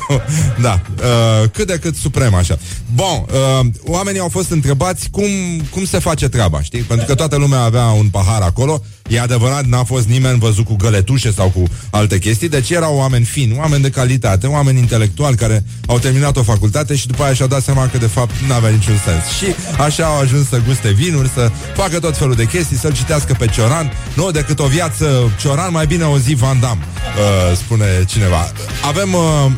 da, 0.61 0.81
uh, 0.97 1.49
cât 1.49 1.67
de 1.67 1.79
cât 1.81 1.95
suprem 1.95 2.33
așa. 2.33 2.57
Bun, 2.93 3.25
uh, 3.33 3.65
oamenii 3.85 4.19
au 4.19 4.29
fost 4.29 4.51
întrebați 4.51 5.09
cum, 5.09 5.29
cum 5.69 5.85
se 5.85 5.99
face 5.99 6.29
treaba, 6.29 6.61
știi? 6.61 6.81
Pentru 6.81 7.05
că 7.05 7.15
toată 7.15 7.35
lumea 7.35 7.59
avea 7.59 7.85
un 7.85 8.07
pahar 8.09 8.41
acolo 8.41 8.81
E 9.09 9.19
adevărat, 9.19 9.65
n-a 9.65 9.83
fost 9.83 10.07
nimeni 10.07 10.39
văzut 10.39 10.65
cu 10.65 10.75
găletușe 10.75 11.31
sau 11.31 11.49
cu 11.49 11.63
alte 11.89 12.19
chestii, 12.19 12.49
deci 12.49 12.69
erau 12.69 12.95
oameni 12.95 13.25
fini, 13.25 13.55
oameni 13.57 13.81
de 13.81 13.89
calitate, 13.89 14.47
oameni 14.47 14.79
intelectuali 14.79 15.35
care 15.35 15.63
au 15.87 15.99
terminat 15.99 16.37
o 16.37 16.43
facultate 16.43 16.95
și 16.95 17.07
după 17.07 17.23
aia 17.23 17.33
și-au 17.33 17.47
dat 17.47 17.63
seama 17.63 17.87
că 17.87 17.97
de 17.97 18.07
fapt 18.07 18.31
nu 18.47 18.53
avea 18.53 18.69
niciun 18.69 18.95
sens. 19.05 19.37
Și 19.37 19.55
așa 19.77 20.05
au 20.05 20.19
ajuns 20.19 20.32
să 20.49 20.61
guste 20.67 20.91
vinuri, 20.91 21.29
să 21.33 21.51
facă 21.75 21.99
tot 21.99 22.17
felul 22.17 22.35
de 22.35 22.45
chestii, 22.45 22.77
să-l 22.77 22.93
citească 22.93 23.35
pe 23.39 23.47
Cioran, 23.47 23.91
nu 24.13 24.31
decât 24.31 24.59
o 24.59 24.65
viață 24.65 25.31
Cioran, 25.39 25.71
mai 25.71 25.85
bine 25.85 26.03
o 26.03 26.17
zi 26.17 26.33
Van 26.33 26.59
Damme, 26.59 26.83
uh, 26.87 27.57
spune 27.57 27.85
cineva. 28.07 28.51
Avem... 28.87 29.13
Uh, 29.13 29.51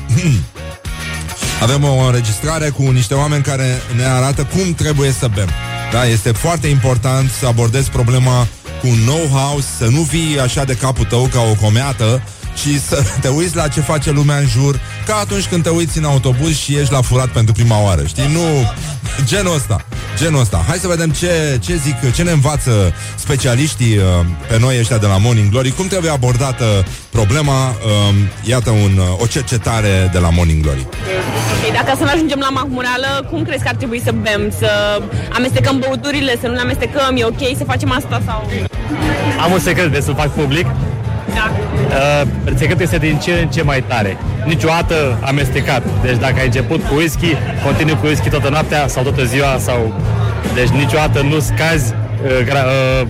avem 1.62 1.84
o 1.84 2.06
înregistrare 2.06 2.70
cu 2.70 2.82
niște 2.82 3.14
oameni 3.14 3.44
care 3.44 3.82
ne 3.96 4.04
arată 4.04 4.44
cum 4.44 4.74
trebuie 4.74 5.12
să 5.12 5.28
bem. 5.34 5.50
Da, 5.92 6.06
este 6.06 6.32
foarte 6.32 6.68
important 6.68 7.32
să 7.40 7.46
abordezi 7.48 7.90
problema 7.90 8.48
cu 8.82 8.88
un 8.88 8.98
know-how, 9.06 9.60
să 9.78 9.86
nu 9.86 10.04
fii 10.04 10.40
așa 10.40 10.64
de 10.64 10.74
capul 10.74 11.06
tău 11.06 11.30
ca 11.34 11.42
o 11.42 11.56
comeată, 11.66 12.24
ci 12.56 12.80
să 12.88 13.04
te 13.22 13.28
uiți 13.28 13.56
la 13.56 13.68
ce 13.68 13.82
face 13.82 14.12
lumea 14.12 14.38
în 14.38 14.48
jur, 14.48 14.80
ca 15.06 15.16
atunci 15.16 15.46
când 15.46 15.64
te 15.64 15.70
uiți 15.70 15.98
în 15.98 16.04
autobuz 16.04 16.58
și 16.58 16.76
ești 16.76 16.92
la 16.92 17.02
furat 17.02 17.28
pentru 17.28 17.54
prima 17.54 17.84
oară, 17.84 18.04
știi? 18.06 18.30
Nu, 18.34 18.72
genul 19.24 19.56
ăsta, 19.56 19.86
genul 20.18 20.40
ăsta. 20.40 20.64
Hai 20.68 20.78
să 20.78 20.88
vedem 20.88 21.10
ce, 21.10 21.60
ce 21.62 21.76
zic, 21.76 22.14
ce 22.14 22.24
ne 22.24 22.32
învață 22.32 22.94
specialiștii 23.16 23.98
uh, 23.98 24.04
pe 24.48 24.60
noi 24.60 24.80
ăștia 24.80 24.98
de 24.98 25.06
la 25.06 25.18
Morning 25.18 25.50
Glory, 25.50 25.72
cum 25.72 25.88
trebuie 25.88 26.12
abordată 26.12 26.86
problema, 27.10 27.70
uh, 27.70 28.16
iată 28.44 28.70
un, 28.70 28.98
uh, 28.98 29.22
o 29.22 29.26
cercetare 29.26 30.10
de 30.12 30.20
la 30.20 30.30
Morning 30.30 30.62
Glory. 30.64 30.88
Okay, 31.58 31.72
dacă 31.74 31.98
să 31.98 32.04
nu 32.04 32.10
ajungem 32.14 32.40
la 32.40 32.50
mahmureală, 32.50 33.28
cum 33.30 33.44
crezi 33.44 33.64
că 33.64 33.70
ar 33.70 33.76
trebui 33.76 34.02
să 34.04 34.12
bem? 34.12 34.54
Să 34.60 35.02
amestecăm 35.34 35.80
băuturile, 35.80 36.38
să 36.42 36.48
nu 36.48 36.54
ne 36.54 36.60
amestecăm? 36.60 37.16
E 37.18 37.24
ok 37.24 37.58
să 37.58 37.64
facem 37.64 37.92
asta 37.92 38.22
sau... 38.26 38.50
Am 39.44 39.52
un 39.52 39.60
secret 39.60 39.92
de 39.92 40.00
să-l 40.00 40.16
fac 40.16 40.34
public. 40.34 40.66
Da. 41.34 41.52
Uh, 41.90 42.28
secretul 42.56 42.82
este 42.82 42.98
din 42.98 43.18
ce 43.18 43.32
în 43.32 43.48
ce 43.48 43.62
mai 43.64 43.84
tare. 43.88 44.18
Niciodată 44.46 45.18
amestecat. 45.22 45.84
Deci 46.02 46.18
dacă 46.18 46.36
ai 46.40 46.46
început 46.46 46.84
cu 46.88 46.96
whisky, 46.96 47.36
continui 47.66 47.98
cu 48.02 48.06
whisky 48.06 48.30
toată 48.30 48.50
noaptea 48.50 48.88
sau 48.88 49.04
toată 49.04 49.24
ziua 49.24 49.58
sau... 49.60 49.94
Deci 50.54 50.68
niciodată 50.68 51.22
nu 51.22 51.40
scazi 51.40 51.94
uh, 51.94 52.44
gra- 52.46 52.66
uh, 53.02 53.08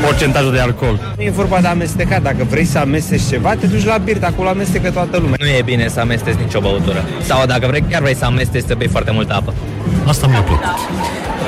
procentajul 0.00 0.52
de 0.52 0.58
alcool. 0.60 1.14
Nu 1.16 1.22
e 1.22 1.30
vorba 1.30 1.58
de 1.60 1.66
amestecat. 1.66 2.22
Dacă 2.22 2.46
vrei 2.50 2.64
să 2.64 2.78
amesteci 2.78 3.22
ceva, 3.28 3.54
te 3.54 3.66
duci 3.66 3.84
la 3.84 3.96
bir, 3.96 4.16
acolo 4.24 4.48
amestecă 4.48 4.90
toată 4.90 5.16
lumea. 5.16 5.36
Nu 5.38 5.46
e 5.46 5.62
bine 5.64 5.88
să 5.88 6.00
amesteci 6.00 6.34
nicio 6.34 6.60
băutură. 6.60 7.04
Sau 7.22 7.46
dacă 7.46 7.66
vrei, 7.66 7.84
chiar 7.90 8.00
vrei 8.00 8.16
să 8.16 8.24
amesteci, 8.24 8.64
să 8.66 8.74
bei 8.74 8.88
foarte 8.88 9.10
multă 9.10 9.34
apă. 9.34 9.54
Asta 10.06 10.26
mi-a 10.26 10.40
plăcut. 10.40 10.64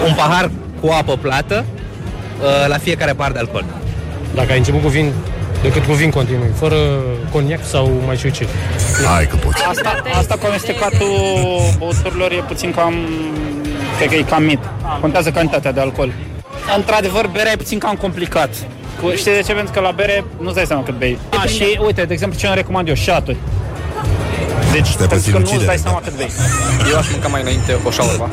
Un 0.06 0.14
pahar 0.14 0.50
cu 0.80 0.88
apă 1.00 1.16
plată 1.20 1.64
uh, 2.40 2.68
la 2.68 2.76
fiecare 2.76 3.12
par 3.12 3.32
de 3.32 3.38
alcool. 3.38 3.64
Dacă 4.34 4.52
ai 4.52 4.58
început 4.58 4.82
cu 4.82 4.88
vin, 4.88 5.12
decât 5.62 5.84
cu 5.84 5.92
vin 5.92 6.10
continui, 6.10 6.50
fără 6.54 6.76
coniac 7.32 7.64
sau 7.64 8.02
mai 8.06 8.16
știu 8.16 8.30
ce. 8.30 8.46
Hai 9.06 9.26
că 9.26 9.36
poți. 9.36 9.64
Asta, 9.68 10.02
asta 10.18 10.34
cu 10.34 10.46
amestecatul 10.46 11.06
băuturilor 11.78 12.32
e 12.32 12.44
puțin 12.48 12.70
cam... 12.70 12.94
Cred 13.96 14.08
că 14.08 14.14
e 14.14 14.22
cam 14.22 14.42
mit. 14.42 14.58
Contează 15.00 15.30
cantitatea 15.30 15.72
de 15.72 15.80
alcool. 15.80 16.12
Într-adevăr, 16.76 17.26
berea 17.26 17.52
e 17.52 17.56
puțin 17.56 17.78
cam 17.78 17.94
complicat. 17.94 18.48
Cu, 19.02 19.10
știi 19.16 19.32
de 19.32 19.40
ce? 19.46 19.52
Pentru 19.52 19.72
că 19.72 19.80
la 19.80 19.90
bere 19.90 20.24
nu-ți 20.40 20.54
dai 20.54 20.64
seama 20.66 20.82
cât 20.82 20.98
bei. 20.98 21.18
A, 21.42 21.46
și 21.46 21.80
uite, 21.84 22.02
de 22.02 22.12
exemplu, 22.12 22.38
ce 22.38 22.46
îmi 22.46 22.54
recomand 22.54 22.88
eu? 22.88 22.94
Șaturi. 22.94 23.36
Deci, 24.72 24.86
Stai 24.86 25.06
pentru 25.06 25.16
puțin 25.16 25.32
că 25.32 25.38
nu 25.38 25.44
îți 25.44 25.54
ucidere, 25.54 25.66
dai 25.66 25.76
da. 25.76 25.82
seama 25.82 26.00
cât 26.04 26.16
bei. 26.16 26.30
Eu 26.90 26.98
aș 26.98 27.10
mânca 27.10 27.28
mai 27.28 27.40
înainte 27.40 27.76
o 27.84 27.90
șaurma. 27.90 28.28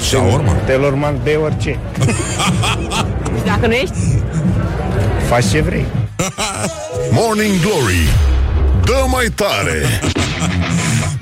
Shawarma. 0.00 0.52
Telorman, 0.66 1.14
bei 1.22 1.36
orice. 1.36 1.78
Dacă 3.50 3.66
nu 3.66 3.72
ești, 3.72 3.94
Faci 5.28 5.44
ce 5.50 5.60
vrei. 5.60 5.86
Morning 7.18 7.60
Glory 7.60 8.08
Dă 8.84 9.04
mai 9.08 9.26
tare 9.34 10.00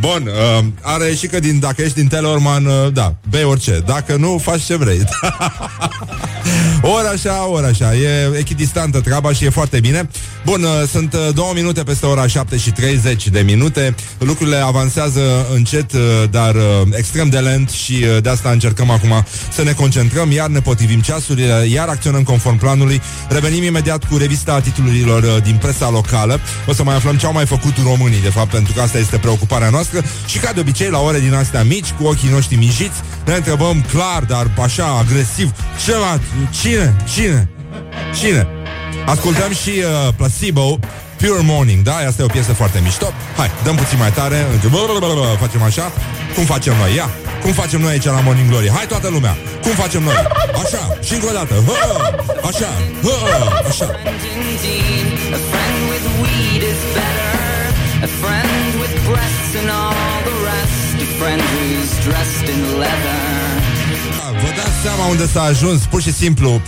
Bun, 0.01 0.27
uh, 0.27 0.65
are 0.81 1.15
și 1.15 1.27
că 1.27 1.39
din, 1.39 1.59
dacă 1.59 1.83
ești 1.83 1.95
din 1.95 2.09
Telorman, 2.09 2.67
uh, 2.67 2.93
da, 2.93 3.15
bei 3.31 3.45
orice. 3.45 3.83
Dacă 3.87 4.17
nu, 4.17 4.39
faci 4.39 4.63
ce 4.63 4.77
vrei. 4.77 4.99
ori 6.91 7.07
așa, 7.07 7.49
ori 7.49 7.67
așa. 7.67 7.95
E 7.95 8.37
echidistantă 8.39 9.01
treaba 9.01 9.33
și 9.33 9.45
e 9.45 9.49
foarte 9.49 9.81
bine. 9.81 10.09
Bun, 10.45 10.63
uh, 10.63 10.89
sunt 10.91 11.15
uh, 11.15 11.35
două 11.35 11.53
minute 11.55 11.83
peste 11.83 12.07
ora 12.07 12.27
7 12.27 12.57
și 12.57 12.71
30 12.71 13.29
de 13.29 13.41
minute. 13.41 13.95
Lucrurile 14.19 14.57
avansează 14.57 15.47
încet, 15.55 15.93
uh, 15.93 16.01
dar 16.31 16.55
uh, 16.55 16.63
extrem 16.93 17.29
de 17.29 17.39
lent 17.39 17.71
și 17.71 17.93
uh, 17.93 18.23
de 18.23 18.29
asta 18.29 18.51
încercăm 18.51 18.91
acum 18.91 19.25
să 19.53 19.63
ne 19.63 19.73
concentrăm, 19.73 20.31
iar 20.31 20.49
ne 20.49 20.61
potrivim 20.61 21.01
ceasurile, 21.01 21.67
iar 21.73 21.89
acționăm 21.89 22.23
conform 22.23 22.59
planului. 22.59 23.01
Revenim 23.29 23.63
imediat 23.63 24.05
cu 24.05 24.17
revista 24.17 24.61
titlurilor 24.61 25.23
uh, 25.23 25.43
din 25.43 25.57
presa 25.57 25.91
locală. 25.91 26.41
O 26.67 26.73
să 26.73 26.85
mai 26.85 26.95
aflăm 26.95 27.17
ce 27.17 27.27
au 27.27 27.33
mai 27.33 27.47
făcut 27.47 27.75
românii, 27.83 28.23
de 28.23 28.29
fapt, 28.31 28.51
pentru 28.51 28.73
că 28.73 28.81
asta 28.81 28.99
este 28.99 29.19
preocuparea 29.19 29.71
noastră. 29.71 30.03
Și 30.27 30.39
ca 30.39 30.53
de 30.53 30.61
obicei, 30.61 30.91
la 30.91 30.99
ore 30.99 31.21
din 31.21 31.35
astea 31.35 31.63
mici, 31.63 31.91
cu 31.91 32.07
ochii 32.07 32.31
noștri 32.31 32.57
mijiți, 32.57 33.01
ne 33.27 33.35
întrebăm 33.35 33.85
clar, 33.93 34.25
dar 34.25 34.51
așa, 34.63 34.87
agresiv, 34.87 35.51
ce 35.85 35.93
la... 35.93 36.21
Cine? 36.75 36.97
Cine? 37.15 37.49
Cine? 38.21 38.47
Ascultăm 39.07 39.53
și 39.63 39.73
uh, 39.79 40.15
Placebo 40.17 40.79
Pure 41.21 41.43
Morning, 41.43 41.83
da? 41.83 41.97
Asta 42.09 42.23
e 42.23 42.25
o 42.25 42.35
piesă 42.37 42.53
foarte 42.53 42.79
mișto 42.83 43.13
Hai, 43.37 43.51
dăm 43.65 43.75
puțin 43.77 43.99
mai 43.99 44.13
tare 44.13 44.39
Blablabla, 44.71 45.27
Facem 45.45 45.63
așa 45.63 45.93
Cum 46.35 46.45
facem 46.45 46.75
noi? 46.83 46.95
Ia, 46.95 47.09
cum 47.43 47.53
facem 47.53 47.81
noi 47.81 47.91
aici 47.91 48.05
la 48.05 48.21
Morning 48.21 48.49
Glory? 48.49 48.71
Hai 48.77 48.87
toată 48.87 49.09
lumea, 49.09 49.37
cum 49.63 49.73
facem 49.73 50.03
noi? 50.03 50.15
Așa, 50.63 50.83
și 51.07 51.13
încă 51.15 51.27
o 51.31 51.33
dată 51.39 51.55
Hă, 51.67 51.79
Așa, 52.49 52.71
hă, 53.03 53.17
așa 53.71 53.87
A 55.37 55.41
friend 55.51 55.79
with 55.91 56.07
weed 56.23 56.63
is 56.73 56.81
better. 56.97 57.35
A 58.07 58.11
friend 58.23 58.71
with 58.83 58.95
breasts 59.11 59.53
and 59.61 59.71
all 59.83 60.19
the 60.31 60.37
rest. 60.51 60.97
A 61.07 61.09
friend 61.19 61.41
who's 61.53 61.93
dressed 62.07 62.47
in 62.55 62.61
leather. 62.83 63.54
Vă 64.45 64.51
dați 64.57 64.81
seama 64.83 65.07
unde 65.07 65.27
s-a 65.27 65.43
ajuns? 65.43 65.83
Pur 65.87 66.03
și 66.03 66.13
simplu 66.13 66.51
uh, 66.51 66.61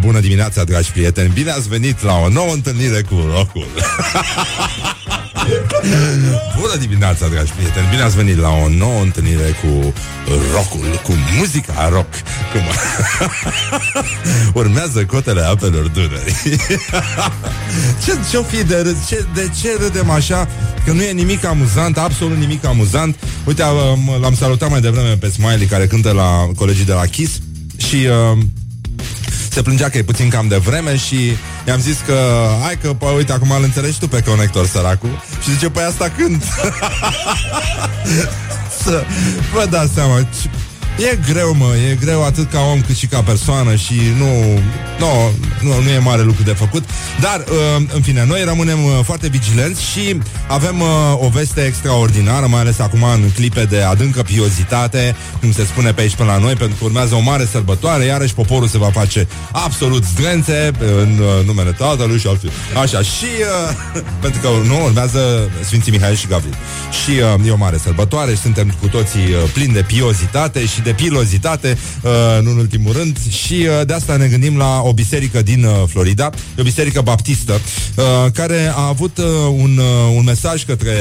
Bună 0.00 0.20
dimineața, 0.20 0.64
dragi 0.64 0.90
prieteni. 0.90 1.32
Bine 1.32 1.50
ați 1.50 1.68
venit 1.68 2.02
la 2.02 2.14
o 2.14 2.28
nouă 2.28 2.52
întâlnire 2.52 3.02
cu 3.02 3.14
Rocul 3.14 3.66
Bună 6.60 6.76
dimineața, 6.78 7.28
dragi 7.28 7.52
prieteni. 7.52 7.86
Bine 7.90 8.02
ați 8.02 8.16
venit 8.16 8.38
la 8.38 8.48
o 8.48 8.68
nouă 8.68 9.00
întâlnire 9.02 9.56
cu 9.62 9.92
rockul, 10.52 11.00
cu 11.02 11.12
muzica 11.38 11.88
rock. 11.88 12.08
Cum... 12.52 12.62
Urmează 14.60 15.04
cotele 15.04 15.40
apelor 15.40 15.88
Dunării. 15.88 16.34
Ce, 18.04 18.12
Ce-o 18.30 18.42
fi 18.42 18.64
de 18.64 18.80
râs? 18.80 19.06
Ce, 19.08 19.24
de 19.34 19.50
ce 19.60 19.76
râdem 19.80 20.10
așa? 20.10 20.48
Că 20.84 20.92
nu 20.92 21.02
e 21.02 21.12
nimic 21.12 21.44
amuzant, 21.44 21.98
absolut 21.98 22.36
nimic 22.36 22.64
amuzant. 22.64 23.16
Uite, 23.44 23.62
am- 23.62 24.18
l-am 24.20 24.34
salutat 24.34 24.70
mai 24.70 24.80
devreme 24.80 25.16
pe 25.16 25.28
Smiley 25.28 25.66
Care 25.66 25.86
cântă 25.86 26.10
la 26.10 26.48
colegii 26.56 26.84
de 26.84 26.92
la 26.92 27.04
Kiss. 27.06 27.38
Și... 27.76 27.96
Uh, 28.32 28.38
se 29.56 29.62
plângea 29.62 29.88
că 29.88 29.98
e 29.98 30.02
puțin 30.02 30.28
cam 30.28 30.48
de 30.48 30.56
vreme 30.56 30.96
și 30.96 31.16
i-am 31.66 31.80
zis 31.80 31.98
că 32.06 32.48
hai 32.62 32.78
că, 32.82 32.88
pă, 32.88 33.06
uite, 33.06 33.32
acum 33.32 33.50
îl 33.50 33.62
înțelegi 33.62 33.98
tu 33.98 34.08
pe 34.08 34.22
conector 34.22 34.66
săracul 34.66 35.22
și 35.42 35.50
zice, 35.50 35.70
păi 35.70 35.82
asta 35.82 36.12
când? 36.16 36.42
să 38.82 39.04
vă 39.52 39.66
dați 39.70 39.92
seama 39.94 40.22
ce- 40.22 40.50
E 40.98 41.18
greu, 41.32 41.54
mă, 41.54 41.74
e 41.90 41.94
greu 41.94 42.24
atât 42.24 42.50
ca 42.50 42.60
om 42.72 42.80
cât 42.80 42.96
și 42.96 43.06
ca 43.06 43.22
persoană 43.22 43.74
și 43.74 43.94
nu, 44.18 44.60
nu, 44.98 45.08
nu, 45.62 45.82
nu 45.82 45.88
e 45.88 45.98
mare 45.98 46.22
lucru 46.22 46.42
de 46.42 46.52
făcut. 46.52 46.84
Dar, 47.20 47.44
uh, 47.48 47.84
în 47.94 48.00
fine, 48.00 48.24
noi 48.24 48.44
rămânem 48.44 48.84
uh, 48.84 48.98
foarte 49.04 49.28
vigilenți 49.28 49.82
și 49.84 50.18
avem 50.48 50.80
uh, 50.80 50.88
o 51.18 51.28
veste 51.28 51.60
extraordinară, 51.60 52.46
mai 52.46 52.60
ales 52.60 52.78
acum 52.78 53.02
în 53.02 53.30
clipe 53.34 53.64
de 53.64 53.82
adâncă 53.82 54.22
piozitate, 54.22 55.16
cum 55.40 55.52
se 55.52 55.64
spune 55.64 55.92
pe 55.92 56.00
aici 56.00 56.14
până 56.14 56.30
la 56.32 56.38
noi, 56.38 56.54
pentru 56.54 56.76
că 56.78 56.84
urmează 56.84 57.14
o 57.14 57.20
mare 57.20 57.44
sărbătoare, 57.44 58.04
iarăși 58.04 58.34
poporul 58.34 58.68
se 58.68 58.78
va 58.78 58.90
face 58.90 59.28
absolut 59.52 60.04
zdrențe 60.04 60.70
în 61.02 61.18
uh, 61.18 61.46
numele 61.46 61.70
Tatălui 61.70 62.18
și 62.18 62.26
altfel. 62.26 62.50
Așa, 62.82 63.02
și 63.02 63.26
uh, 63.94 64.02
pentru 64.22 64.40
că 64.40 64.48
nu, 64.66 64.84
urmează 64.84 65.50
Sfinții 65.64 65.92
Mihai 65.92 66.16
și 66.16 66.26
Gavril. 66.26 66.54
Și 67.04 67.10
uh, 67.10 67.46
e 67.46 67.50
o 67.50 67.56
mare 67.56 67.78
sărbătoare 67.78 68.30
și 68.30 68.40
suntem 68.40 68.74
cu 68.80 68.88
toții 68.88 69.20
uh, 69.20 69.50
plini 69.52 69.72
de 69.72 69.82
piozitate 69.82 70.66
și 70.66 70.80
de 70.86 70.92
pilozitate, 70.92 71.78
uh, 72.02 72.42
nu 72.42 72.50
în 72.50 72.58
ultimul 72.58 72.92
rând, 72.92 73.18
și 73.30 73.54
uh, 73.54 73.86
de 73.86 73.92
asta 73.92 74.16
ne 74.16 74.26
gândim 74.26 74.56
la 74.56 74.80
o 74.80 74.92
biserică 74.92 75.42
din 75.42 75.64
uh, 75.64 75.72
Florida, 75.88 76.30
e 76.56 76.60
o 76.60 76.62
biserică 76.62 77.00
baptistă, 77.00 77.52
uh, 77.52 78.04
care 78.32 78.72
a 78.74 78.86
avut 78.86 79.18
uh, 79.18 79.24
un, 79.50 79.78
uh, 79.78 80.14
un 80.16 80.24
mesaj 80.24 80.64
către 80.64 80.94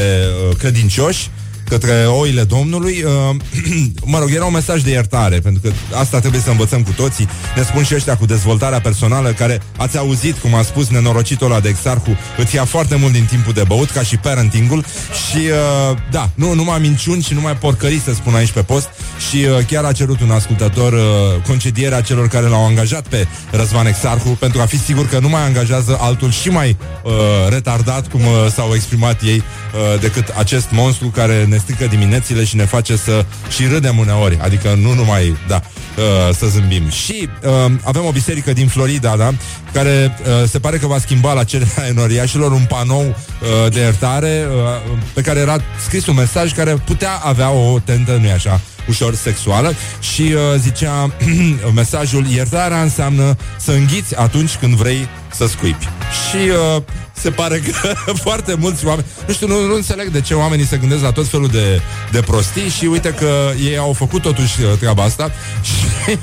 uh, 0.49 0.55
credincioși 0.57 1.29
către 1.69 2.05
oile 2.07 2.43
Domnului. 2.43 3.03
Uh, 3.03 3.35
mă 4.13 4.19
rog, 4.19 4.31
era 4.33 4.45
un 4.45 4.53
mesaj 4.53 4.81
de 4.81 4.91
iertare, 4.91 5.39
pentru 5.39 5.61
că 5.61 5.71
asta 5.97 6.19
trebuie 6.19 6.41
să 6.41 6.49
învățăm 6.49 6.83
cu 6.83 6.91
toții. 6.91 7.27
Ne 7.55 7.63
spun 7.63 7.83
și 7.83 7.95
ăștia 7.95 8.17
cu 8.17 8.25
dezvoltarea 8.25 8.79
personală, 8.81 9.29
care 9.29 9.61
ați 9.77 9.97
auzit, 9.97 10.37
cum 10.37 10.53
a 10.53 10.61
spus 10.61 10.87
nenorocitul 10.89 11.45
ăla 11.45 11.59
de 11.59 11.69
exarhu, 11.69 12.17
îți 12.37 12.55
ia 12.55 12.65
foarte 12.65 12.95
mult 12.95 13.11
din 13.11 13.25
timpul 13.25 13.53
de 13.53 13.63
băut, 13.67 13.89
ca 13.89 14.01
și 14.01 14.17
parentingul. 14.17 14.85
Și, 15.29 15.37
uh, 15.37 15.97
da, 16.11 16.29
nu 16.35 16.53
numai 16.53 16.79
minciuni 16.79 17.21
și 17.21 17.33
numai 17.33 17.57
porcării 17.57 17.99
se 17.99 18.13
spun 18.13 18.35
aici 18.35 18.51
pe 18.51 18.61
post. 18.61 18.89
Și 19.29 19.35
uh, 19.35 19.65
chiar 19.67 19.83
a 19.83 19.91
cerut 19.91 20.21
un 20.21 20.31
ascultător 20.31 20.93
uh, 20.93 20.99
concedierea 21.47 22.01
celor 22.01 22.27
care 22.27 22.47
l-au 22.47 22.65
angajat 22.65 23.07
pe 23.07 23.27
Răzvan 23.51 23.85
Exarhu, 23.85 24.29
pentru 24.29 24.61
a 24.61 24.65
fi 24.65 24.77
sigur 24.77 25.07
că 25.07 25.19
nu 25.19 25.29
mai 25.29 25.41
angajează 25.41 25.97
altul 25.99 26.31
și 26.31 26.49
mai 26.49 26.77
uh, 27.03 27.11
retardat, 27.49 28.07
cum 28.07 28.21
uh, 28.21 28.51
s-au 28.53 28.73
exprimat 28.73 29.21
ei, 29.21 29.37
uh, 29.37 29.99
decât 29.99 30.27
acest 30.37 30.67
monstru 30.71 31.07
care 31.07 31.45
ne 31.45 31.54
strică 31.57 31.85
diminețile 31.85 32.43
și 32.43 32.55
ne 32.55 32.65
face 32.65 32.95
să 32.95 33.25
și 33.49 33.65
râdem 33.65 33.97
uneori, 33.97 34.37
adică 34.41 34.77
nu 34.81 34.93
numai, 34.93 35.37
da, 35.47 35.61
uh, 35.97 36.35
să 36.35 36.45
zâmbim. 36.45 36.89
Și 36.89 37.29
uh, 37.43 37.71
avem 37.83 38.05
o 38.05 38.11
biserică 38.11 38.53
din 38.53 38.67
Florida, 38.67 39.15
da, 39.17 39.33
care 39.73 40.17
uh, 40.19 40.49
se 40.49 40.59
pare 40.59 40.77
că 40.77 40.87
va 40.87 40.99
schimba 40.99 41.33
la 41.33 41.43
cererea 41.43 41.87
enoriașilor 41.93 42.51
un 42.51 42.65
panou 42.67 43.05
uh, 43.05 43.71
de 43.71 43.79
iertare 43.79 44.47
uh, 44.47 44.97
pe 45.13 45.21
care 45.21 45.39
era 45.39 45.57
scris 45.85 46.05
un 46.05 46.15
mesaj 46.15 46.53
care 46.53 46.71
putea 46.71 47.11
avea 47.23 47.49
o 47.49 47.79
tentă, 47.79 48.17
nu-i 48.21 48.31
așa, 48.31 48.61
ușor 48.89 49.15
sexuală 49.15 49.73
și 49.99 50.21
uh, 50.21 50.59
zicea 50.59 51.11
mesajul 51.75 52.25
iertarea 52.25 52.81
înseamnă 52.81 53.37
să 53.57 53.71
înghiți 53.71 54.15
atunci 54.15 54.55
când 54.55 54.73
vrei 54.73 55.07
să 55.35 55.47
scuipi. 55.47 55.89
Și 56.29 56.49
uh, 56.75 56.81
se 57.13 57.29
pare 57.29 57.57
că 57.59 57.93
foarte 58.25 58.55
mulți 58.59 58.85
oameni, 58.85 59.07
nu 59.27 59.33
știu, 59.33 59.47
nu, 59.47 59.65
nu 59.65 59.75
înțeleg 59.75 60.07
de 60.07 60.21
ce 60.21 60.33
oamenii 60.33 60.65
se 60.65 60.77
gândesc 60.77 61.01
la 61.01 61.11
tot 61.11 61.27
felul 61.27 61.47
de, 61.47 61.81
de 62.11 62.21
prostii 62.21 62.69
și 62.69 62.85
uite 62.85 63.09
că 63.09 63.51
ei 63.69 63.77
au 63.77 63.93
făcut 63.93 64.21
totuși 64.21 64.61
uh, 64.61 64.77
treaba 64.79 65.03
asta 65.03 65.31
și, 65.67 66.17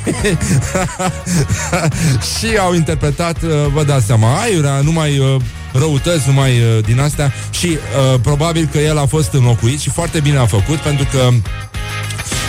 și 2.49 2.57
au 2.57 2.75
interpretat, 2.75 3.43
uh, 3.43 3.51
vă 3.73 3.85
dați 3.85 4.07
seama, 4.07 4.41
aiurea, 4.41 4.81
numai 4.81 5.19
uh, 5.19 5.37
răutăți, 5.73 6.29
numai 6.29 6.51
uh, 6.51 6.85
din 6.85 7.01
astea 7.01 7.33
și 7.51 7.67
uh, 7.67 8.21
probabil 8.21 8.69
că 8.73 8.79
el 8.79 8.99
a 8.99 9.07
fost 9.07 9.33
înlocuit 9.33 9.81
și 9.81 9.91
foarte 9.91 10.21
bine 10.21 10.37
a 10.37 10.47
făcut 10.47 10.79
pentru 10.79 11.07
că 11.11 11.29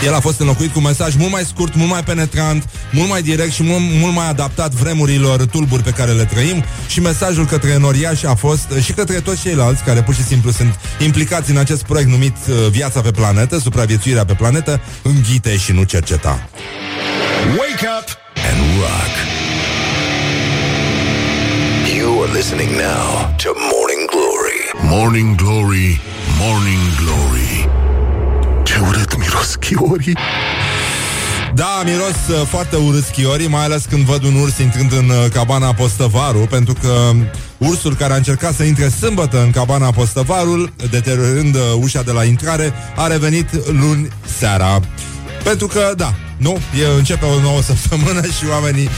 el 0.04 0.14
a 0.14 0.20
fost 0.20 0.40
înlocuit 0.40 0.72
cu 0.72 0.78
un 0.78 0.84
mesaj 0.84 1.14
mult 1.14 1.30
mai 1.30 1.44
scurt, 1.44 1.74
mult 1.74 1.90
mai 1.90 2.02
penetrant, 2.02 2.68
mult 2.92 3.08
mai 3.08 3.22
direct 3.22 3.52
și 3.52 3.62
mult, 3.62 3.80
mult 4.00 4.14
mai 4.14 4.28
adaptat 4.28 4.72
vremurilor 4.72 5.46
tulburi 5.46 5.82
pe 5.82 5.90
care 5.90 6.12
le 6.12 6.24
trăim 6.24 6.64
și 6.86 7.00
mesajul 7.00 7.46
către 7.46 7.70
enoriași 7.70 8.26
a 8.26 8.34
fost 8.34 8.66
și 8.82 8.92
către 8.92 9.20
toți 9.20 9.40
ceilalți 9.40 9.82
care 9.82 10.02
pur 10.02 10.14
și 10.14 10.24
simplu 10.24 10.50
sunt 10.50 10.78
implicați 11.00 11.50
în 11.50 11.56
acest 11.56 11.82
proiect 11.82 12.10
numit 12.10 12.36
uh, 12.48 12.54
Viața 12.70 13.00
pe 13.00 13.10
planetă, 13.10 13.58
supraviețuirea 13.58 14.24
pe 14.24 14.32
planetă, 14.32 14.80
înghite 15.02 15.56
și 15.56 15.72
nu 15.72 15.82
cerceta. 15.82 16.48
Wake 17.58 17.86
up 17.98 18.08
and 18.50 18.60
rock. 18.80 19.14
You 21.96 22.22
are 22.22 22.32
listening 22.32 22.70
now 22.70 23.34
to 23.42 23.50
Morning 23.72 24.04
Glory. 24.14 24.60
Morning 24.82 25.36
Glory, 25.36 26.00
Morning 26.38 26.82
Glory. 27.00 27.63
Ce 28.64 28.78
urât 28.78 29.18
miros 29.18 29.54
chiorii. 29.54 30.16
Da, 31.54 31.82
miros 31.84 32.40
uh, 32.40 32.46
foarte 32.48 32.76
urât 32.76 33.04
schiorii, 33.04 33.48
mai 33.48 33.64
ales 33.64 33.84
când 33.84 34.04
văd 34.04 34.24
un 34.24 34.34
urs 34.34 34.58
intrând 34.58 34.92
în 34.92 35.08
uh, 35.08 35.30
cabana 35.32 35.74
Postăvaru, 35.74 36.38
pentru 36.38 36.74
că 36.82 37.10
ursul 37.58 37.94
care 37.94 38.12
a 38.12 38.16
încercat 38.16 38.54
să 38.54 38.62
intre 38.62 38.88
sâmbătă 38.88 39.42
în 39.42 39.50
cabana 39.50 39.90
Postăvarul, 39.90 40.72
deteriorând 40.90 41.54
uh, 41.54 41.60
ușa 41.80 42.02
de 42.02 42.12
la 42.12 42.24
intrare, 42.24 42.72
a 42.96 43.06
revenit 43.06 43.66
luni 43.66 44.08
seara. 44.38 44.80
Pentru 45.42 45.66
că, 45.66 45.92
da, 45.96 46.14
nu, 46.36 46.58
e, 46.80 46.96
începe 46.98 47.24
o 47.24 47.40
nouă 47.40 47.62
săptămână 47.72 48.20
și 48.20 48.44
oamenii 48.50 48.88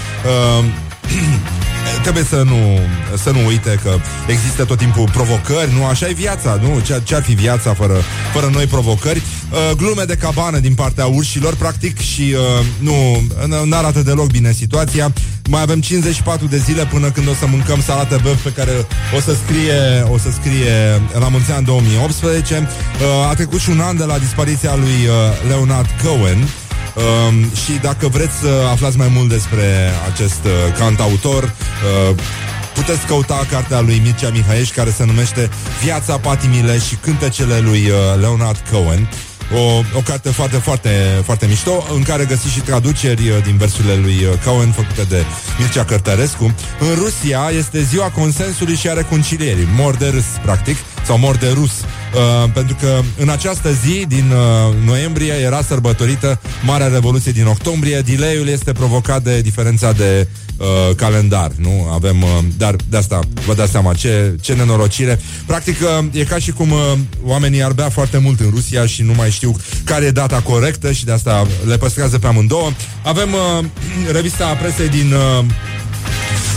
uh, 0.61 0.65
trebuie 2.03 2.25
să 2.25 2.43
nu, 2.43 2.79
să 3.23 3.31
nu 3.31 3.47
uite 3.47 3.81
că 3.83 3.97
există 4.27 4.65
tot 4.65 4.79
timpul 4.79 5.11
provocări, 5.13 5.75
nu? 5.79 5.85
Așa 5.85 6.09
e 6.09 6.13
viața, 6.13 6.59
nu? 6.63 6.81
Ce, 6.81 7.01
ce 7.05 7.15
ar 7.15 7.23
fi 7.23 7.35
viața 7.35 7.75
fără, 7.75 7.95
fără 8.33 8.51
noi 8.53 8.67
provocări? 8.67 9.23
Uh, 9.51 9.77
glume 9.77 10.03
de 10.03 10.15
cabană 10.15 10.59
din 10.59 10.75
partea 10.75 11.07
urșilor, 11.07 11.55
practic, 11.55 11.99
și 11.99 12.35
uh, 12.35 12.67
nu, 12.79 13.23
nu 13.65 13.77
arată 13.77 14.03
deloc 14.03 14.31
bine 14.31 14.53
situația. 14.53 15.13
Mai 15.49 15.63
avem 15.63 15.81
54 15.81 16.47
de 16.47 16.57
zile 16.57 16.85
până 16.85 17.11
când 17.11 17.29
o 17.29 17.35
să 17.35 17.47
mâncăm 17.47 17.81
salată 17.81 18.21
băf 18.23 18.43
pe 18.43 18.51
care 18.51 18.87
o 19.17 19.21
să 19.21 19.37
scrie, 19.45 20.07
o 20.13 20.19
să 20.19 20.29
scrie 20.41 21.03
la 21.19 21.29
mulți 21.29 21.53
ani 21.53 21.65
2018. 21.65 22.55
Uh, 22.57 23.29
a 23.31 23.35
trecut 23.35 23.61
și 23.61 23.71
un 23.71 23.81
an 23.81 23.97
de 23.97 24.05
la 24.05 24.19
dispariția 24.19 24.75
lui 24.75 25.09
uh, 25.09 25.49
Leonard 25.49 25.89
Cohen. 26.03 26.49
Um, 26.97 27.55
și 27.55 27.73
dacă 27.83 28.09
vreți 28.09 28.35
să 28.35 28.69
aflați 28.71 28.97
mai 28.97 29.09
mult 29.15 29.29
despre 29.29 29.91
acest 30.13 30.45
uh, 30.45 30.79
cantautor, 30.79 31.43
uh, 31.43 32.15
puteți 32.75 33.07
căuta 33.07 33.47
cartea 33.51 33.81
lui 33.81 34.01
Mircea 34.05 34.31
Mihaieș 34.31 34.71
care 34.71 34.91
se 34.91 35.05
numește 35.05 35.51
Viața, 35.83 36.19
patimile 36.19 36.79
și 36.79 36.95
cântecele 36.95 37.59
lui 37.59 37.89
uh, 37.89 38.21
Leonard 38.21 38.63
Cohen. 38.71 39.09
O, 39.55 39.83
o 39.97 40.01
carte 40.05 40.31
foarte, 40.31 40.57
foarte, 40.57 40.91
foarte 41.25 41.47
mișto 41.47 41.87
În 41.95 42.03
care 42.03 42.25
găsiți 42.25 42.53
și 42.53 42.61
traduceri 42.61 43.29
uh, 43.29 43.43
din 43.45 43.57
versurile 43.57 43.95
lui 43.95 44.25
uh, 44.25 44.39
Cohen 44.45 44.71
Făcute 44.71 45.03
de 45.03 45.25
Mircea 45.59 45.85
Cărtărescu 45.85 46.55
În 46.81 46.95
Rusia 46.95 47.51
este 47.59 47.83
ziua 47.83 48.11
consensului 48.11 48.75
și 48.75 48.89
a 48.89 48.93
reconcilierii 48.93 49.69
Mor 49.77 49.95
de 49.95 50.09
râs, 50.09 50.25
practic 50.43 50.77
Sau 51.05 51.19
mor 51.19 51.37
de 51.37 51.51
rus 51.55 51.73
uh, 52.15 52.51
Pentru 52.55 52.77
că 52.81 53.01
în 53.19 53.29
această 53.29 53.73
zi 53.73 54.07
din 54.07 54.31
uh, 54.31 54.75
noiembrie 54.85 55.33
Era 55.33 55.63
sărbătorită 55.63 56.41
Marea 56.65 56.87
Revoluție 56.87 57.33
din 57.33 57.47
octombrie 57.47 58.01
Delay-ul 58.01 58.49
este 58.49 58.73
provocat 58.73 59.23
de 59.23 59.41
diferența 59.41 59.93
de 59.93 60.29
uh, 60.57 60.95
calendar, 60.97 61.51
nu? 61.57 61.89
Avem, 61.93 62.23
uh, 62.23 62.29
dar 62.57 62.77
de 62.89 62.97
asta 62.97 63.21
vă 63.47 63.55
dați 63.55 63.71
seama 63.71 63.95
ce, 63.95 64.37
ce 64.41 64.55
nenorocire. 64.55 65.21
Practic 65.47 65.77
uh, 65.81 66.07
e 66.13 66.25
ca 66.25 66.39
și 66.39 66.53
cum 66.53 66.71
uh, 66.71 66.79
oamenii 67.25 67.63
ar 67.63 67.73
bea 67.73 67.89
foarte 67.89 68.19
mult 68.19 68.41
în 68.41 68.51
Rusia 68.51 68.87
și 68.87 69.03
nu 69.03 69.13
mai 69.13 69.31
știu 69.31 69.57
care 69.85 70.05
e 70.05 70.11
data 70.11 70.41
corectă 70.41 70.93
și 70.93 71.05
de 71.05 71.13
asta 71.13 71.47
le 71.67 71.77
păstrează 71.77 72.19
pe 72.19 72.27
amândouă. 72.27 72.71
Avem 73.03 73.33
uh, 73.33 73.65
revista 74.19 74.47
presei 74.47 74.89
din 74.89 75.13
uh, 75.13 75.45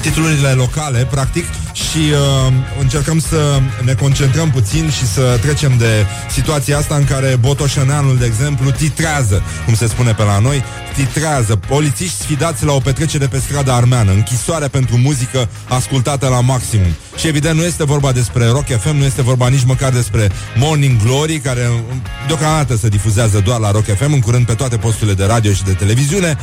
titlurile 0.02 0.50
locale, 0.50 1.08
practic, 1.12 1.46
și 1.80 1.98
uh, 1.98 2.54
încercăm 2.80 3.20
să 3.20 3.62
ne 3.84 3.94
concentrăm 3.94 4.52
puțin 4.52 4.90
și 4.90 5.08
să 5.08 5.38
trecem 5.42 5.78
de 5.78 6.06
situația 6.32 6.78
asta 6.78 6.96
în 6.96 7.06
care 7.06 7.38
Botoșăneanul, 7.40 8.18
de 8.18 8.26
exemplu, 8.26 8.72
titrează, 8.72 9.44
cum 9.66 9.74
se 9.74 9.88
spune 9.88 10.12
pe 10.12 10.24
la 10.24 10.40
noi, 10.40 10.64
titrează. 10.96 11.56
Polițiști 11.56 12.22
sfidați 12.22 12.66
la 12.66 12.74
o 12.74 12.80
petrecere 12.80 13.28
pe 13.28 13.40
strada 13.40 13.76
armeană, 13.76 14.12
închisoare 14.12 14.68
pentru 14.68 14.98
muzică 14.98 15.50
ascultată 15.68 16.28
la 16.28 16.42
maximum. 16.42 16.96
Și 17.18 17.28
evident 17.28 17.58
nu 17.58 17.64
este 17.64 17.84
vorba 17.84 18.12
despre 18.12 18.46
Rock 18.46 18.66
FM, 18.66 18.96
nu 18.96 19.04
este 19.04 19.22
vorba 19.22 19.48
nici 19.48 19.64
măcar 19.66 19.92
despre 19.92 20.32
Morning 20.56 21.04
Glory, 21.04 21.40
care 21.40 21.70
deocamdată 22.28 22.78
se 22.78 22.88
difuzează 22.88 23.42
doar 23.46 23.60
la 23.60 23.72
Rock 23.72 23.86
FM, 23.86 24.14
în 24.14 24.20
curând 24.20 24.46
pe 24.46 24.54
toate 24.54 24.78
posturile 24.78 25.14
de 25.14 25.26
radio 25.26 25.52
și 25.52 25.64
de 25.64 25.74
televiziune. 25.74 26.38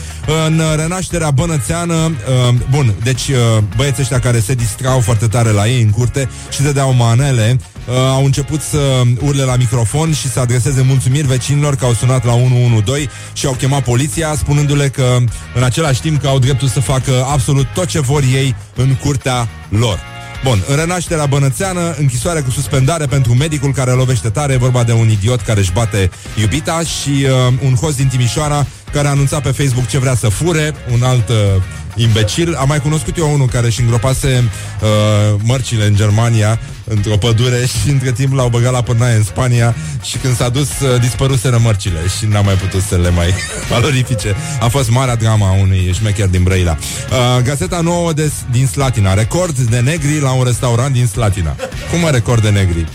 În 0.46 0.62
renașterea 0.76 1.30
bănățeană, 1.30 1.94
uh, 1.94 2.54
bun, 2.70 2.94
deci 3.02 3.28
uh, 3.28 3.62
băieții 3.76 4.02
ăștia 4.02 4.18
care 4.18 4.40
se 4.40 4.54
distrau 4.54 5.00
foarte 5.00 5.25
tare 5.26 5.50
la 5.50 5.68
ei 5.68 5.82
în 5.82 5.90
curte 5.90 6.28
și 6.50 6.62
se 6.62 6.72
deau 6.72 6.92
manele, 6.92 7.58
uh, 7.88 7.94
au 7.94 8.24
început 8.24 8.60
să 8.60 9.02
urle 9.20 9.42
la 9.42 9.56
microfon 9.56 10.12
și 10.12 10.28
să 10.28 10.40
adreseze 10.40 10.82
mulțumiri 10.82 11.26
vecinilor 11.26 11.74
că 11.74 11.84
au 11.84 11.92
sunat 11.92 12.24
la 12.24 12.34
112 12.34 13.10
și 13.32 13.46
au 13.46 13.52
chemat 13.52 13.82
poliția 13.82 14.34
spunându-le 14.36 14.88
că 14.88 15.16
în 15.54 15.62
același 15.62 16.00
timp 16.00 16.20
că 16.20 16.26
au 16.26 16.38
dreptul 16.38 16.68
să 16.68 16.80
facă 16.80 17.26
absolut 17.32 17.66
tot 17.74 17.86
ce 17.86 18.00
vor 18.00 18.22
ei 18.22 18.54
în 18.74 18.94
curtea 18.94 19.48
lor. 19.68 20.14
Bun, 20.44 20.62
în 20.68 20.76
renașterea 20.76 21.26
bănățeană, 21.26 21.94
închisoare 21.98 22.40
cu 22.40 22.50
suspendare 22.50 23.06
pentru 23.06 23.34
medicul 23.34 23.72
care 23.72 23.90
lovește 23.90 24.28
tare, 24.28 24.52
e 24.52 24.56
vorba 24.56 24.84
de 24.84 24.92
un 24.92 25.08
idiot 25.10 25.40
care 25.40 25.60
își 25.60 25.72
bate 25.72 26.10
iubita 26.40 26.80
și 26.80 27.10
uh, 27.10 27.52
un 27.64 27.74
host 27.74 27.96
din 27.96 28.06
Timișoara 28.06 28.66
care 28.92 29.06
a 29.06 29.10
anunțat 29.10 29.42
pe 29.42 29.50
Facebook 29.50 29.86
ce 29.86 29.98
vrea 29.98 30.14
să 30.14 30.28
fure, 30.28 30.74
un 30.92 31.02
alt 31.02 31.28
uh, 31.28 31.36
imbecil. 31.96 32.54
Am 32.54 32.68
mai 32.68 32.80
cunoscut 32.80 33.16
eu 33.16 33.32
unul 33.32 33.46
care 33.46 33.70
și 33.70 33.80
îngropase 33.80 34.44
uh, 34.80 34.88
mărcile 35.42 35.86
în 35.86 35.94
Germania 35.94 36.58
într-o 36.84 37.16
pădure 37.16 37.66
și 37.82 37.90
între 37.90 38.12
timp 38.12 38.32
l-au 38.32 38.48
băgat 38.48 38.72
la 38.72 38.82
pârnaie 38.82 39.16
în 39.16 39.22
Spania 39.22 39.74
și 40.02 40.16
când 40.16 40.36
s-a 40.36 40.48
dus 40.48 40.68
uh, 40.80 41.00
dispăruseră 41.00 41.58
mărcile 41.62 41.98
și 42.18 42.26
n-a 42.26 42.40
mai 42.40 42.54
putut 42.54 42.82
să 42.82 42.96
le 42.96 43.10
mai 43.10 43.34
valorifice. 43.70 44.34
A 44.60 44.68
fost 44.68 44.90
marea 44.90 45.16
drama 45.16 45.48
a 45.48 45.60
unui 45.60 45.92
șmecher 45.94 46.28
din 46.28 46.42
Brăila. 46.42 46.76
Uh, 47.10 47.42
gazeta 47.42 47.80
nouă 47.80 48.12
de, 48.12 48.32
din 48.50 48.66
Slatina. 48.66 49.14
Record 49.14 49.58
de 49.58 49.78
negri 49.78 50.20
la 50.20 50.32
un 50.32 50.44
restaurant 50.44 50.92
din 50.92 51.06
Slatina. 51.06 51.56
Cum 51.90 52.00
mă 52.00 52.10
record 52.10 52.42
de 52.42 52.50
negri? 52.50 52.86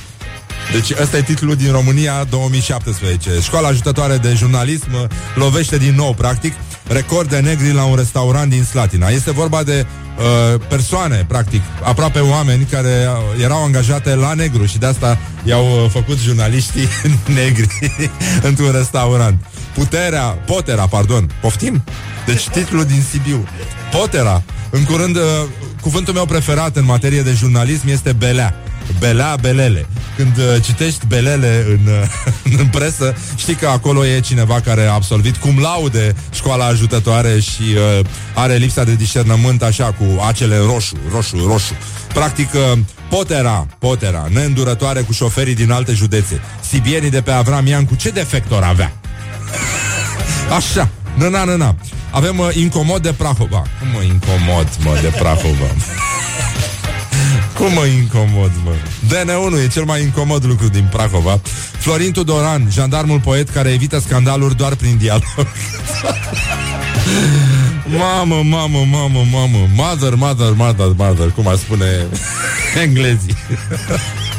Deci 0.72 0.92
ăsta 1.02 1.18
e 1.18 1.22
titlul 1.22 1.56
din 1.56 1.72
România 1.72 2.26
2017. 2.30 3.30
Școala 3.42 3.68
ajutătoare 3.68 4.18
de 4.18 4.34
jurnalism 4.38 4.94
uh, 4.94 5.10
lovește 5.36 5.78
din 5.78 5.96
nou, 5.96 6.14
practic, 6.14 6.54
record 6.92 7.30
de 7.30 7.40
negri 7.40 7.74
la 7.74 7.84
un 7.84 7.96
restaurant 7.96 8.50
din 8.50 8.64
Slatina. 8.64 9.08
Este 9.08 9.32
vorba 9.32 9.64
de 9.64 9.86
uh, 9.86 10.62
persoane, 10.68 11.26
practic, 11.28 11.62
aproape 11.84 12.20
oameni 12.20 12.64
care 12.64 13.08
uh, 13.08 13.44
erau 13.44 13.64
angajate 13.64 14.16
la 14.16 14.34
negru 14.34 14.66
și 14.66 14.78
de 14.78 14.86
asta 14.86 15.18
i-au 15.44 15.66
uh, 15.66 15.90
făcut 15.90 16.18
jurnaliștii 16.18 16.88
negri 17.42 17.96
într-un 18.50 18.72
restaurant. 18.72 19.46
Puterea, 19.74 20.24
potera, 20.24 20.88
pardon, 20.88 21.32
poftim? 21.42 21.84
Deci 22.26 22.50
titlul 22.50 22.86
din 22.86 23.04
Sibiu. 23.12 23.48
Potera. 23.92 24.44
În 24.70 24.84
curând, 24.84 25.16
uh, 25.16 25.22
cuvântul 25.82 26.14
meu 26.14 26.26
preferat 26.26 26.76
în 26.76 26.86
materie 26.86 27.22
de 27.22 27.32
jurnalism 27.32 27.88
este 27.88 28.12
belea. 28.12 28.56
Belea, 29.00 29.36
belele. 29.42 29.86
Când 30.16 30.38
uh, 30.38 30.64
citești 30.64 31.06
belele 31.08 31.66
în, 31.68 31.94
uh, 31.94 32.58
în 32.60 32.68
presă, 32.68 33.16
știi 33.36 33.56
că 33.56 33.68
acolo 33.68 34.06
e 34.06 34.20
cineva 34.20 34.60
care 34.60 34.86
a 34.86 34.94
absolvit 34.94 35.36
cum 35.36 35.60
laude 35.60 36.16
școala 36.34 36.66
ajutătoare 36.66 37.40
și 37.40 37.62
uh, 37.62 38.06
are 38.34 38.56
lipsa 38.56 38.84
de 38.84 38.96
discernământ 38.96 39.64
așa 39.64 39.86
cu 39.86 40.24
acele 40.28 40.58
roșu, 40.58 40.96
roșu, 41.12 41.38
roșu. 41.48 41.74
Practic, 42.14 42.54
uh, 42.54 42.80
potera, 43.10 43.68
potera, 43.80 44.28
neîndurătoare 44.30 45.02
cu 45.02 45.12
șoferii 45.12 45.56
din 45.56 45.72
alte 45.72 45.94
județe. 45.94 46.42
Sibienii 46.70 47.10
de 47.10 47.22
pe 47.22 47.32
Avram 47.32 47.68
Iancu, 47.68 47.96
ce 47.96 48.10
defector 48.10 48.64
avea? 48.64 48.94
Așa, 50.58 50.90
năna, 51.18 51.44
năna. 51.44 51.76
Avem 52.12 52.40
uh, 52.40 52.56
incomod 52.56 53.02
de 53.02 53.14
Prahova. 53.14 53.64
Cum 53.80 53.88
mă 53.94 54.02
incomod, 54.02 54.68
mă, 54.84 54.98
de 55.02 55.08
Prahova? 55.08 55.66
Cum 57.62 57.74
mă 57.74 57.86
incomod, 57.86 58.52
mă? 58.64 58.72
DN1 59.08 59.64
e 59.64 59.68
cel 59.68 59.84
mai 59.84 60.02
incomod 60.02 60.46
lucru 60.46 60.68
din 60.68 60.88
Prahova. 60.92 61.42
Florin 61.80 62.12
Tudoran, 62.12 62.68
jandarmul 62.72 63.20
poet 63.20 63.50
care 63.50 63.70
evită 63.70 64.00
scandaluri 64.00 64.56
doar 64.56 64.76
prin 64.76 64.98
dialog. 64.98 65.24
mamă, 67.98 68.42
mamă, 68.44 68.86
mamă, 68.90 69.26
mamă. 69.32 69.68
Mother, 69.76 70.16
mother, 70.16 70.54
mother, 70.56 70.92
mother, 70.98 71.30
cum 71.32 71.48
ar 71.48 71.56
spune 71.56 71.86
englezii. 72.84 73.36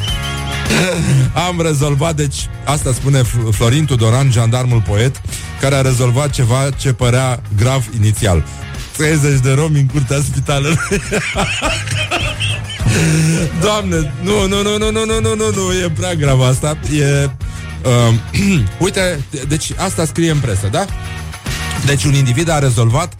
Am 1.47 1.61
rezolvat, 1.61 2.15
deci 2.15 2.49
asta 2.65 2.93
spune 2.93 3.21
F- 3.21 3.51
Florin 3.51 3.85
Tudoran, 3.85 4.31
jandarmul 4.31 4.81
poet, 4.81 5.21
care 5.59 5.75
a 5.75 5.81
rezolvat 5.81 6.29
ceva 6.29 6.69
ce 6.77 6.93
părea 6.93 7.41
grav 7.57 7.83
inițial. 7.99 8.43
30 8.97 9.39
de 9.39 9.51
romi 9.51 9.79
în 9.79 9.85
curtea 9.85 10.17
spitalului. 10.31 10.77
Doamne, 13.61 14.13
nu, 14.21 14.47
nu, 14.47 14.61
nu, 14.61 14.77
nu, 14.77 14.91
nu, 14.91 15.05
nu, 15.05 15.19
nu, 15.19 15.35
nu, 15.35 15.51
nu, 15.55 15.73
e 15.83 15.89
prea 15.89 16.13
grav 16.13 16.41
asta. 16.41 16.77
E, 16.99 17.29
uh, 17.83 18.13
uite, 18.85 19.23
deci 19.47 19.71
asta 19.77 20.05
scrie 20.05 20.31
în 20.31 20.39
presă, 20.39 20.67
da? 20.71 20.85
Deci 21.85 22.03
un 22.03 22.13
individ 22.13 22.49
a 22.49 22.59
rezolvat 22.59 23.13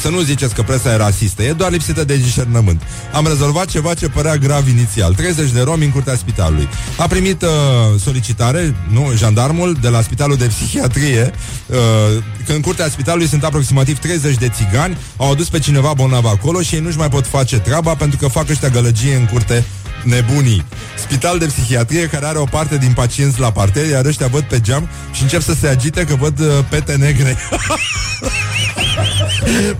să 0.00 0.08
nu 0.08 0.20
ziceți 0.20 0.54
că 0.54 0.62
presa 0.62 0.92
e 0.92 0.96
rasistă, 0.96 1.42
e 1.42 1.52
doar 1.52 1.70
lipsită 1.70 2.04
de 2.04 2.16
discernământ. 2.16 2.82
Am 3.12 3.26
rezolvat 3.26 3.66
ceva 3.66 3.94
ce 3.94 4.08
părea 4.08 4.36
grav 4.36 4.68
inițial. 4.68 5.14
30 5.14 5.50
de 5.50 5.60
romi 5.60 5.84
în 5.84 5.90
curtea 5.90 6.16
spitalului. 6.16 6.68
A 6.96 7.06
primit 7.06 7.42
uh, 7.42 7.48
solicitare, 8.00 8.74
nu, 8.92 9.12
jandarmul 9.16 9.76
de 9.80 9.88
la 9.88 10.00
spitalul 10.02 10.36
de 10.36 10.46
psihiatrie, 10.46 11.32
uh, 11.66 11.76
că 12.46 12.52
în 12.52 12.60
curtea 12.60 12.88
spitalului 12.88 13.28
sunt 13.28 13.44
aproximativ 13.44 13.98
30 13.98 14.36
de 14.36 14.48
țigani, 14.48 14.96
au 15.16 15.30
adus 15.30 15.48
pe 15.48 15.58
cineva 15.58 15.92
bolnav 15.92 16.24
acolo 16.24 16.60
și 16.60 16.74
ei 16.74 16.80
nu-și 16.80 16.98
mai 16.98 17.08
pot 17.08 17.26
face 17.26 17.58
treaba 17.58 17.94
pentru 17.94 18.18
că 18.18 18.28
fac 18.28 18.48
ăștia 18.48 18.68
gălăgie 18.68 19.14
în 19.14 19.26
curte 19.26 19.64
nebunii. 20.04 20.64
Spital 20.98 21.38
de 21.38 21.46
psihiatrie 21.46 22.06
care 22.06 22.26
are 22.26 22.38
o 22.38 22.44
parte 22.44 22.76
din 22.76 22.92
pacienți 22.92 23.40
la 23.40 23.52
parter, 23.52 23.88
iar 23.88 24.04
ăștia 24.04 24.26
văd 24.26 24.42
pe 24.42 24.60
geam 24.60 24.88
și 25.12 25.22
încep 25.22 25.42
să 25.42 25.54
se 25.60 25.68
agite 25.68 26.04
că 26.04 26.14
văd 26.14 26.40
uh, 26.40 26.46
pete 26.68 26.96
negre. 26.96 27.36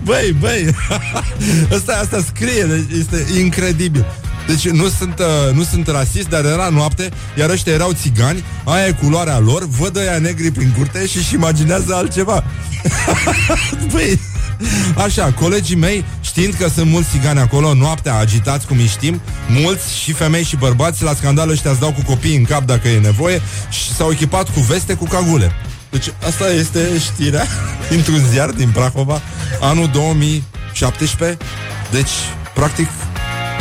băi, 0.03 0.35
băi, 0.39 0.75
asta, 1.75 1.99
asta 2.01 2.23
scrie, 2.33 2.63
deci 2.63 2.99
este 2.99 3.39
incredibil. 3.39 4.05
Deci 4.47 4.69
nu 4.69 4.87
sunt, 4.89 5.19
uh, 5.19 5.55
nu 5.55 5.63
sunt 5.63 5.87
rasist, 5.87 6.29
dar 6.29 6.45
era 6.45 6.69
noapte, 6.69 7.09
iar 7.37 7.49
ăștia 7.49 7.73
erau 7.73 7.91
țigani, 7.91 8.43
aia 8.63 8.87
e 8.87 8.91
culoarea 8.91 9.39
lor, 9.39 9.67
văd 9.67 9.95
ăia 9.95 10.17
negri 10.17 10.51
prin 10.51 10.73
curte 10.77 11.07
și 11.07 11.17
își 11.17 11.33
imaginează 11.33 11.95
altceva. 11.95 12.43
Băi, 13.91 14.19
Așa, 14.95 15.31
colegii 15.31 15.75
mei, 15.75 16.05
știind 16.21 16.53
că 16.53 16.67
sunt 16.67 16.89
mulți 16.89 17.09
țigani 17.09 17.39
acolo, 17.39 17.73
noaptea 17.73 18.15
agitați, 18.15 18.67
cum 18.67 18.77
îi 18.77 18.87
știm, 18.87 19.21
mulți 19.47 19.97
și 19.97 20.11
femei 20.11 20.43
și 20.43 20.55
bărbați, 20.55 21.03
la 21.03 21.13
scandal 21.13 21.49
ăștia 21.49 21.71
îți 21.71 21.79
dau 21.79 21.91
cu 21.91 22.01
copii 22.05 22.35
în 22.35 22.43
cap 22.43 22.63
dacă 22.65 22.87
e 22.87 22.99
nevoie 22.99 23.41
și 23.69 23.93
s-au 23.93 24.11
echipat 24.11 24.49
cu 24.49 24.59
veste 24.59 24.93
cu 24.93 25.05
cagule. 25.05 25.51
Deci 25.89 26.13
asta 26.27 26.49
este 26.49 26.79
știrea 26.99 27.45
dintr-un 27.89 28.19
ziar 28.31 28.49
din 28.49 28.69
Prahova, 28.69 29.21
anul 29.61 29.89
2017. 29.93 31.37
Deci, 31.91 32.09
practic, 32.53 32.87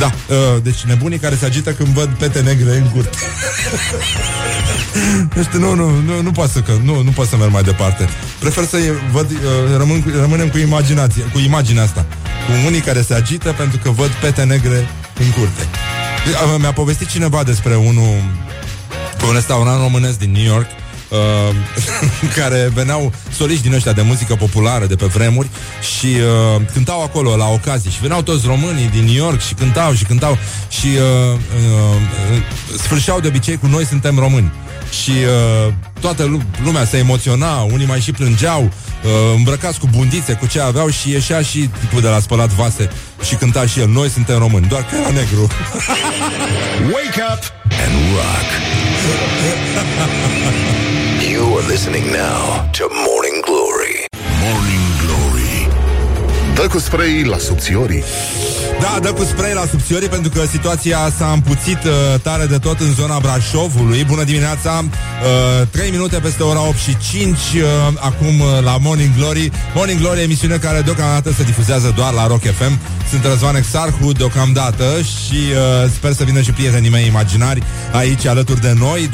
da, 0.01 0.13
uh, 0.29 0.63
deci 0.63 0.81
nebunii 0.83 1.19
care 1.19 1.37
se 1.37 1.45
agită 1.45 1.71
când 1.73 1.89
văd 1.89 2.09
pete 2.09 2.41
negre 2.41 2.77
în 2.77 2.89
curte. 2.89 3.17
Deci, 5.35 5.47
nu, 5.47 5.75
nu, 5.75 5.91
nu, 5.91 6.23
nu 6.23 6.31
pot 6.31 6.51
să, 6.51 6.61
că, 6.61 6.73
nu, 6.85 7.03
nu 7.03 7.11
pot 7.11 7.29
să 7.29 7.37
merg 7.37 7.53
mai 7.53 7.63
departe. 7.63 8.09
Prefer 8.39 8.65
să 8.65 8.77
văd, 9.13 9.31
uh, 9.31 9.77
rămân, 9.77 10.03
cu- 10.03 10.11
rămânem 10.21 10.49
cu 10.49 10.59
imaginație, 10.59 11.23
cu 11.23 11.39
imaginea 11.39 11.83
asta. 11.83 12.07
Cu 12.47 12.67
unii 12.67 12.81
care 12.81 13.03
se 13.03 13.15
agită 13.15 13.55
pentru 13.59 13.79
că 13.83 13.91
văd 13.91 14.09
pete 14.09 14.43
negre 14.43 14.89
în 15.19 15.31
curte. 15.31 15.63
Uh, 16.45 16.55
Mi-a 16.59 16.73
povestit 16.73 17.09
cineva 17.09 17.43
despre 17.43 17.75
unul 17.75 18.23
un 19.29 19.33
restaurant 19.35 19.81
românesc 19.81 20.19
din 20.19 20.33
New 20.33 20.45
York 20.45 20.67
uh, 21.11 21.55
care 22.37 22.70
veneau 22.75 23.12
soliști 23.33 23.62
din 23.62 23.73
ăștia 23.73 23.92
de 23.92 24.03
muzică 24.03 24.35
populară 24.35 24.87
de 24.87 24.94
pe 24.94 25.07
vremuri 25.07 25.49
și 25.96 26.07
uh, 26.07 26.62
cântau 26.73 27.03
acolo 27.03 27.37
la 27.37 27.49
ocazii 27.49 27.90
și 27.90 28.01
veneau 28.01 28.23
toți 28.23 28.46
românii 28.46 28.88
din 28.88 29.05
New 29.05 29.14
York 29.14 29.40
și 29.40 29.55
cântau 29.55 29.92
și 29.92 30.05
cântau 30.05 30.38
și 30.68 30.87
uh, 30.87 31.35
uh, 31.35 32.79
sfârșeau 32.79 33.20
de 33.20 33.29
obicei 33.29 33.57
cu 33.57 33.66
noi 33.66 33.85
suntem 33.85 34.18
români 34.18 34.53
și 34.90 35.11
uh, 35.11 35.72
toată 36.00 36.24
lu- 36.24 36.42
lumea 36.64 36.85
se 36.85 36.96
emoționa, 36.96 37.61
unii 37.61 37.87
mai 37.87 38.00
și 38.00 38.12
plângeau, 38.12 38.62
uh, 38.62 39.11
îmbrăcați 39.37 39.79
cu 39.79 39.88
bundițe, 39.96 40.33
cu 40.33 40.46
ce 40.46 40.61
aveau 40.61 40.88
și 40.88 41.11
ieșea 41.11 41.42
și 41.42 41.70
tipul 41.81 42.00
de 42.00 42.09
la 42.09 42.18
spălat 42.20 42.48
vase 42.50 42.90
și 43.24 43.35
cânta 43.35 43.66
și 43.66 43.81
el, 43.81 43.88
noi 43.88 44.09
suntem 44.09 44.38
români, 44.38 44.66
doar 44.68 44.85
că 44.85 44.94
era 44.96 45.11
negru. 45.11 45.46
Wake 46.94 47.20
up 47.33 47.42
and 47.85 47.94
rock. 48.14 48.48
you 51.33 51.57
are 51.59 51.66
listening 51.72 52.05
now 52.05 52.68
to 52.79 52.85
Morning 53.07 53.38
Glory. 53.48 53.96
Morning 54.42 54.64
Glory. 54.66 54.80
Dă 56.61 56.66
cu 56.66 56.79
spray 56.79 57.23
la 57.25 57.38
subțiorii. 57.38 58.05
Da, 58.81 58.99
dă 59.03 59.12
cu 59.12 59.25
spray 59.25 59.55
la 59.55 59.66
subțiorii 59.70 60.09
pentru 60.09 60.31
că 60.31 60.46
situația 60.46 60.99
s-a 61.16 61.33
împuțit 61.33 61.85
uh, 61.85 62.20
tare 62.23 62.46
de 62.46 62.59
tot 62.59 62.81
în 62.81 62.92
zona 62.92 63.18
Brașovului. 63.18 64.05
Bună 64.05 64.25
dimineața! 64.25 64.85
Uh, 65.61 65.66
3 65.70 65.90
minute 65.90 66.18
peste 66.18 66.42
ora 66.42 66.66
8 66.66 66.77
și 66.77 66.96
5 67.11 67.37
uh, 67.37 67.62
acum 68.01 68.40
uh, 68.40 68.46
la 68.62 68.77
Morning 68.81 69.11
Glory. 69.16 69.51
Morning 69.75 70.01
Glory, 70.01 70.23
emisiune 70.23 70.57
care 70.57 70.81
deocamdată 70.81 71.33
se 71.33 71.42
difuzează 71.42 71.92
doar 71.96 72.12
la 72.12 72.27
Rock 72.27 72.42
FM. 72.42 72.79
Sunt 73.11 73.25
Răzvan 73.25 73.57
Exarhu 73.57 74.12
deocamdată 74.12 74.85
și 75.01 75.35
uh, 75.35 75.90
sper 75.94 76.12
să 76.12 76.25
vină 76.25 76.40
și 76.40 76.51
prietenii 76.51 76.90
mei 76.90 77.07
imaginari 77.07 77.62
aici 77.92 78.27
alături 78.27 78.61
de 78.61 78.75
noi, 78.79 79.11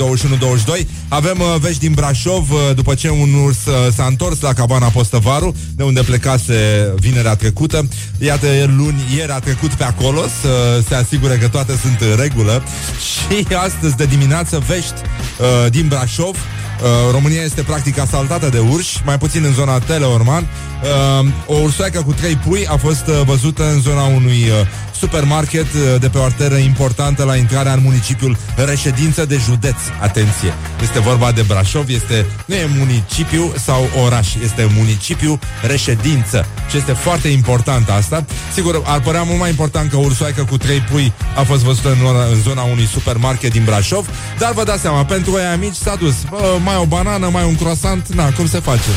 21-22. 0.82 0.87
Avem 1.09 1.38
uh, 1.38 1.61
vești 1.61 1.80
din 1.80 1.92
Brașov 1.92 2.50
uh, 2.50 2.59
după 2.74 2.94
ce 2.94 3.11
un 3.11 3.35
urs 3.35 3.64
uh, 3.66 3.92
s-a 3.94 4.04
întors 4.04 4.40
la 4.40 4.52
cabana 4.52 4.87
Postăvaru, 4.87 5.54
de 5.74 5.82
unde 5.82 6.02
plecase 6.02 6.54
vinerea 6.96 7.35
trecută. 7.37 7.88
Iată, 8.18 8.46
el 8.46 8.76
luni, 8.76 9.00
ieri 9.16 9.32
a 9.32 9.38
trecut 9.38 9.72
pe 9.72 9.85
acolo 9.85 10.20
să 10.40 10.82
se 10.88 10.94
asigure 10.94 11.37
că 11.37 11.48
toate 11.48 11.78
sunt 11.82 12.00
în 12.00 12.16
regulă 12.16 12.62
și 13.09 13.54
astăzi 13.54 13.96
de 13.96 14.04
dimineață 14.04 14.62
vești 14.66 14.94
uh, 14.94 15.70
din 15.70 15.88
Brașov. 15.88 16.37
Uh, 16.82 17.10
România 17.10 17.42
este 17.42 17.62
practic 17.62 17.98
asaltată 17.98 18.48
de 18.48 18.58
urși, 18.58 19.02
mai 19.04 19.18
puțin 19.18 19.44
în 19.44 19.52
zona 19.52 19.78
Teleorman. 19.78 20.46
Uh, 21.22 21.28
o 21.46 21.54
ursoaică 21.54 22.02
cu 22.02 22.12
trei 22.12 22.36
pui 22.36 22.66
a 22.66 22.76
fost 22.76 23.06
uh, 23.06 23.20
văzută 23.24 23.70
în 23.70 23.80
zona 23.80 24.02
unui 24.02 24.42
uh, 24.48 24.66
supermarket 24.98 25.66
uh, 25.74 26.00
de 26.00 26.09
pe 26.09 26.18
o 26.18 26.22
arteră 26.22 26.56
importantă 26.56 27.24
la 27.24 27.37
intrarea 27.37 27.72
în 27.72 27.80
municipiul 27.82 28.37
reședință 28.56 29.24
de 29.24 29.40
județ. 29.44 29.76
Atenție! 30.00 30.54
Este 30.82 31.00
vorba 31.00 31.32
de 31.32 31.42
Brașov, 31.42 31.88
este 31.88 32.26
nu 32.46 32.54
e 32.54 32.68
municipiu 32.78 33.52
sau 33.64 33.88
oraș, 34.04 34.35
este 34.44 34.68
municipiu 34.76 35.38
reședință. 35.62 36.46
Și 36.70 36.76
este 36.76 36.92
foarte 36.92 37.28
important 37.28 37.88
asta. 37.88 38.24
Sigur, 38.54 38.82
ar 38.85 39.00
părea 39.00 39.22
mult 39.22 39.38
mai 39.38 39.48
important 39.48 39.90
că 39.90 39.96
ursoaică 39.96 40.44
cu 40.44 40.56
trei 40.56 40.78
pui 40.78 41.12
a 41.37 41.42
fost 41.42 41.62
văzută 41.62 41.88
în, 41.88 41.98
în 42.32 42.40
zona 42.42 42.62
unui 42.62 42.87
supermarket 42.87 43.52
din 43.52 43.64
Brașov, 43.64 44.09
dar 44.38 44.52
vă 44.52 44.64
dați 44.64 44.80
seama, 44.80 45.04
pentru 45.04 45.35
aia 45.35 45.56
mici 45.56 45.74
s-a 45.74 45.94
dus. 45.94 46.14
Bă, 46.30 46.59
mai 46.64 46.76
o 46.76 46.85
banană, 46.85 47.28
mai 47.28 47.44
un 47.44 47.54
croissant, 47.54 48.14
na, 48.14 48.32
cum 48.32 48.48
se 48.48 48.61
face? 48.61 48.90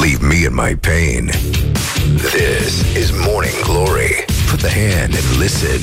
Leave 0.00 0.26
me 0.26 0.34
in 0.34 0.54
my 0.54 0.74
pain. 0.74 1.30
This 2.32 2.82
is 2.96 3.12
Morning 3.12 3.54
Glory. 3.62 4.33
Put 4.54 4.70
the 4.70 4.80
hand 4.80 5.14
and 5.14 5.40
listen 5.40 5.80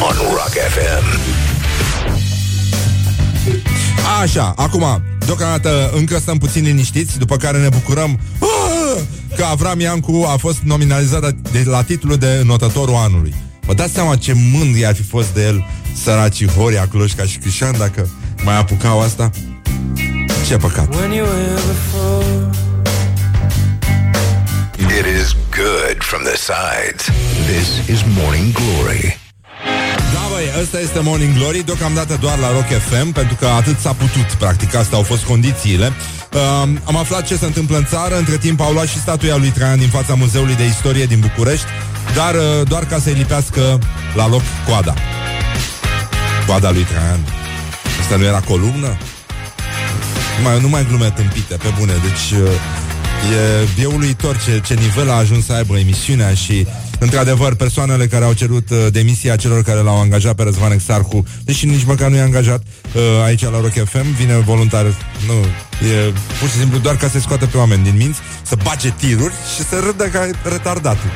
on 0.00 0.14
Rock 0.30 0.54
FM. 0.74 1.04
Așa, 4.22 4.52
acum, 4.56 5.02
deocamdată 5.26 5.90
încă 5.94 6.18
stăm 6.18 6.38
puțin 6.38 6.64
liniștiți, 6.64 7.18
după 7.18 7.36
care 7.36 7.58
ne 7.58 7.68
bucurăm 7.68 8.20
ah, 8.40 9.02
că 9.36 9.44
Avram 9.44 9.80
Iancu 9.80 10.26
a 10.28 10.36
fost 10.36 10.58
nominalizat 10.58 11.32
de 11.32 11.62
la 11.64 11.82
titlul 11.82 12.16
de 12.16 12.42
notătorul 12.44 12.94
anului. 12.94 13.34
Vă 13.60 13.74
dați 13.74 13.92
seama 13.92 14.16
ce 14.16 14.32
mândri 14.52 14.86
ar 14.86 14.94
fi 14.94 15.02
fost 15.02 15.28
de 15.34 15.42
el 15.42 15.64
săracii 16.02 16.48
Horia, 16.48 16.86
Cloșca 16.86 17.24
și 17.24 17.38
Crișan 17.38 17.78
dacă 17.78 18.08
mai 18.44 18.58
apucau 18.58 19.00
asta? 19.00 19.30
Ce 20.46 20.56
păcat! 20.56 20.94
It 24.90 25.06
is 25.06 25.36
good 25.50 26.02
from 26.02 26.22
the 26.24 26.36
sides. 26.36 27.10
This 27.46 27.88
is 27.88 28.00
Morning 28.16 28.52
Glory. 28.52 29.18
Da, 30.14 30.20
băi, 30.32 30.44
ăsta 30.62 30.80
este 30.80 31.00
Morning 31.00 31.36
Glory 31.36 31.62
Deocamdată 31.64 32.16
doar 32.20 32.38
la 32.38 32.52
Rock 32.52 32.66
FM 32.66 33.12
Pentru 33.12 33.34
că 33.34 33.46
atât 33.46 33.78
s-a 33.78 33.92
putut, 33.92 34.26
practic, 34.38 34.74
astea 34.74 34.96
au 34.96 35.02
fost 35.02 35.24
condițiile 35.24 35.92
uh, 36.32 36.68
Am 36.84 36.96
aflat 36.96 37.26
ce 37.26 37.36
se 37.36 37.44
întâmplă 37.44 37.76
în 37.76 37.84
țară 37.84 38.16
Între 38.16 38.36
timp 38.36 38.60
au 38.60 38.72
luat 38.72 38.86
și 38.86 38.98
statuia 38.98 39.36
lui 39.36 39.48
Traian 39.48 39.78
Din 39.78 39.88
fața 39.88 40.14
Muzeului 40.14 40.56
de 40.56 40.64
Istorie 40.64 41.06
din 41.06 41.20
București 41.20 41.66
Dar 42.14 42.34
uh, 42.34 42.68
doar 42.68 42.84
ca 42.84 42.98
să-i 42.98 43.12
lipească 43.12 43.78
la 44.14 44.28
loc 44.28 44.42
coada 44.66 44.94
Coada 46.46 46.70
lui 46.70 46.82
Traian 46.82 47.20
Asta 48.00 48.16
nu 48.16 48.24
era 48.24 48.40
columnă? 48.40 48.96
Nu 50.36 50.42
mai, 50.42 50.60
nu 50.60 50.68
mai 50.68 50.86
glume 50.88 51.10
tâmpite, 51.10 51.54
pe 51.54 51.68
bune 51.78 51.92
Deci 52.02 52.38
uh, 52.40 52.48
e, 53.78 53.82
e 53.82 53.86
uluitor 53.86 54.36
ce, 54.44 54.60
ce 54.64 54.74
nivel 54.74 55.10
a 55.10 55.14
ajuns 55.14 55.44
să 55.44 55.52
aibă 55.52 55.78
emisiunea 55.78 56.34
Și 56.34 56.66
Într-adevăr, 56.98 57.54
persoanele 57.54 58.06
care 58.06 58.24
au 58.24 58.32
cerut 58.32 58.70
uh, 58.70 58.86
demisia 58.90 59.36
celor 59.36 59.62
care 59.62 59.80
l-au 59.80 60.00
angajat 60.00 60.34
pe 60.34 60.42
Răzvan 60.42 60.72
Exarhu, 60.72 61.26
deși 61.44 61.66
nici 61.66 61.84
măcar 61.84 62.08
nu 62.10 62.16
i-a 62.16 62.22
angajat 62.22 62.62
uh, 62.94 63.02
aici 63.24 63.42
la 63.42 63.60
Rock 63.60 63.72
FM, 63.84 64.14
vine 64.16 64.34
voluntar, 64.34 64.84
nu, 65.26 65.32
e 65.88 66.12
pur 66.38 66.48
și 66.48 66.56
simplu 66.56 66.78
doar 66.78 66.96
ca 66.96 67.08
să 67.08 67.18
scoată 67.18 67.46
pe 67.46 67.56
oameni 67.56 67.82
din 67.82 67.96
minți, 67.96 68.18
să 68.42 68.56
bage 68.62 68.90
tiruri 68.90 69.34
și 69.56 69.62
să 69.62 69.82
râdă 69.84 70.04
ca 70.04 70.30
retardatul. 70.42 71.10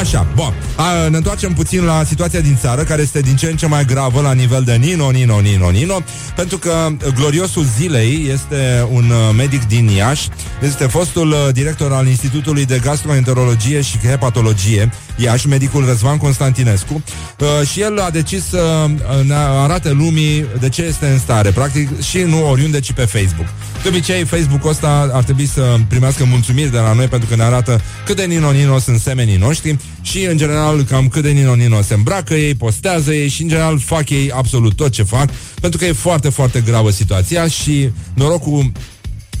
Așa, 0.00 0.26
bun. 0.34 0.54
A, 0.76 1.08
ne 1.08 1.16
întoarcem 1.16 1.52
puțin 1.52 1.84
la 1.84 2.04
situația 2.04 2.40
din 2.40 2.56
țară, 2.60 2.82
care 2.82 3.02
este 3.02 3.20
din 3.20 3.36
ce 3.36 3.46
în 3.46 3.56
ce 3.56 3.66
mai 3.66 3.84
gravă 3.84 4.20
la 4.20 4.32
nivel 4.32 4.62
de 4.62 4.74
Nino, 4.74 5.10
Nino, 5.10 5.40
Nino, 5.40 5.70
Nino, 5.70 6.02
pentru 6.36 6.58
că 6.58 6.88
gloriosul 7.14 7.64
zilei 7.76 8.28
este 8.32 8.86
un 8.90 9.10
uh, 9.10 9.34
medic 9.36 9.64
din 9.66 9.88
Iași, 9.88 10.28
este 10.62 10.84
fostul 10.84 11.30
uh, 11.30 11.48
director 11.52 11.92
al 11.92 12.06
Institutului 12.06 12.64
de 12.64 12.80
Gastroenterologie 12.82 13.80
și 13.80 13.98
Hepatologie, 13.98 14.90
Iași, 15.16 15.48
medicul 15.48 15.86
Răzvan 15.86 16.16
Constantinescu, 16.16 17.02
uh, 17.38 17.68
și 17.68 17.80
el 17.80 18.00
a 18.00 18.10
decis 18.10 18.44
să 18.48 18.86
ne 19.26 19.34
arate 19.34 19.90
lumii 19.92 20.46
de 20.60 20.68
ce 20.68 20.82
este 20.82 21.06
în 21.06 21.18
stare, 21.18 21.50
practic, 21.50 22.02
și 22.02 22.18
nu 22.18 22.48
oriunde, 22.48 22.80
ci 22.80 22.92
pe 22.92 23.04
Facebook. 23.04 23.46
De 23.82 23.88
obicei, 23.88 24.24
Facebook-ul 24.24 24.70
ăsta 24.70 25.10
ar 25.12 25.22
trebui 25.22 25.46
să 25.46 25.76
primească 25.88 26.24
mulțumiri 26.24 26.70
de 26.70 26.78
la 26.78 26.92
noi 26.92 27.06
pentru 27.06 27.28
că 27.28 27.36
ne 27.36 27.42
arată 27.42 27.80
cât 28.04 28.16
de 28.16 28.24
nino-nino 28.24 28.78
sunt 28.78 29.00
semenii 29.00 29.36
noștri 29.36 29.67
și, 30.02 30.24
în 30.24 30.36
general, 30.36 30.82
cam 30.82 31.08
cât 31.08 31.22
de 31.22 31.30
nino-nino 31.30 31.82
se 31.82 31.94
îmbracă 31.94 32.34
ei, 32.34 32.54
postează 32.54 33.12
ei 33.12 33.28
și, 33.28 33.42
în 33.42 33.48
general, 33.48 33.78
fac 33.78 34.10
ei 34.10 34.30
absolut 34.30 34.76
tot 34.76 34.90
ce 34.90 35.02
fac 35.02 35.30
pentru 35.60 35.78
că 35.78 35.84
e 35.84 35.92
foarte, 35.92 36.28
foarte 36.28 36.60
gravă 36.60 36.90
situația 36.90 37.48
și 37.48 37.90
norocul 38.14 38.72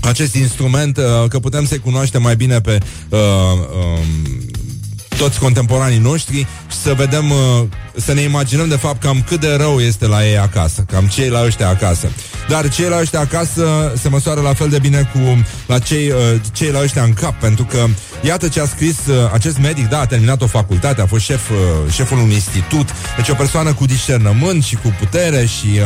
acest 0.00 0.34
instrument, 0.34 0.96
uh, 0.96 1.04
că 1.28 1.38
putem 1.38 1.66
să-i 1.66 1.78
cunoaștem 1.78 2.22
mai 2.22 2.36
bine 2.36 2.60
pe 2.60 2.78
uh, 3.08 3.18
uh, 3.18 4.04
toți 5.18 5.38
contemporanii 5.38 5.98
noștri 5.98 6.46
și 6.70 6.76
să 6.82 6.94
vedem, 6.94 7.30
uh, 7.30 7.64
să 7.96 8.12
ne 8.12 8.20
imaginăm 8.20 8.68
de 8.68 8.76
fapt 8.76 9.02
cam 9.02 9.24
cât 9.26 9.40
de 9.40 9.54
rău 9.54 9.80
este 9.80 10.06
la 10.06 10.26
ei 10.26 10.38
acasă, 10.38 10.84
cam 10.92 11.06
cei 11.06 11.28
la 11.28 11.44
ăștia 11.44 11.68
acasă. 11.68 12.08
Dar 12.48 12.68
cei 12.68 12.88
la 12.88 12.98
ăștia 13.00 13.20
acasă 13.20 13.92
se 14.00 14.08
măsoară 14.08 14.40
la 14.40 14.54
fel 14.54 14.68
de 14.68 14.78
bine 14.78 15.10
cu 15.12 15.44
la 15.66 15.78
cei, 15.78 16.10
uh, 16.10 16.40
cei 16.52 16.70
la 16.70 16.82
ăștia 16.82 17.02
în 17.02 17.12
cap, 17.12 17.40
pentru 17.40 17.64
că 17.64 17.86
iată 18.22 18.48
ce 18.48 18.60
a 18.60 18.66
scris 18.66 18.96
uh, 19.06 19.30
acest 19.32 19.58
medic, 19.58 19.88
da, 19.88 20.00
a 20.00 20.06
terminat 20.06 20.42
o 20.42 20.46
facultate, 20.46 21.00
a 21.00 21.06
fost 21.06 21.24
șef, 21.24 21.50
șeful 21.90 22.18
unui 22.18 22.34
institut, 22.34 22.88
deci 23.16 23.28
o 23.28 23.34
persoană 23.34 23.72
cu 23.72 23.86
discernământ 23.86 24.64
și 24.64 24.74
cu 24.74 24.94
putere 24.98 25.46
și 25.46 25.80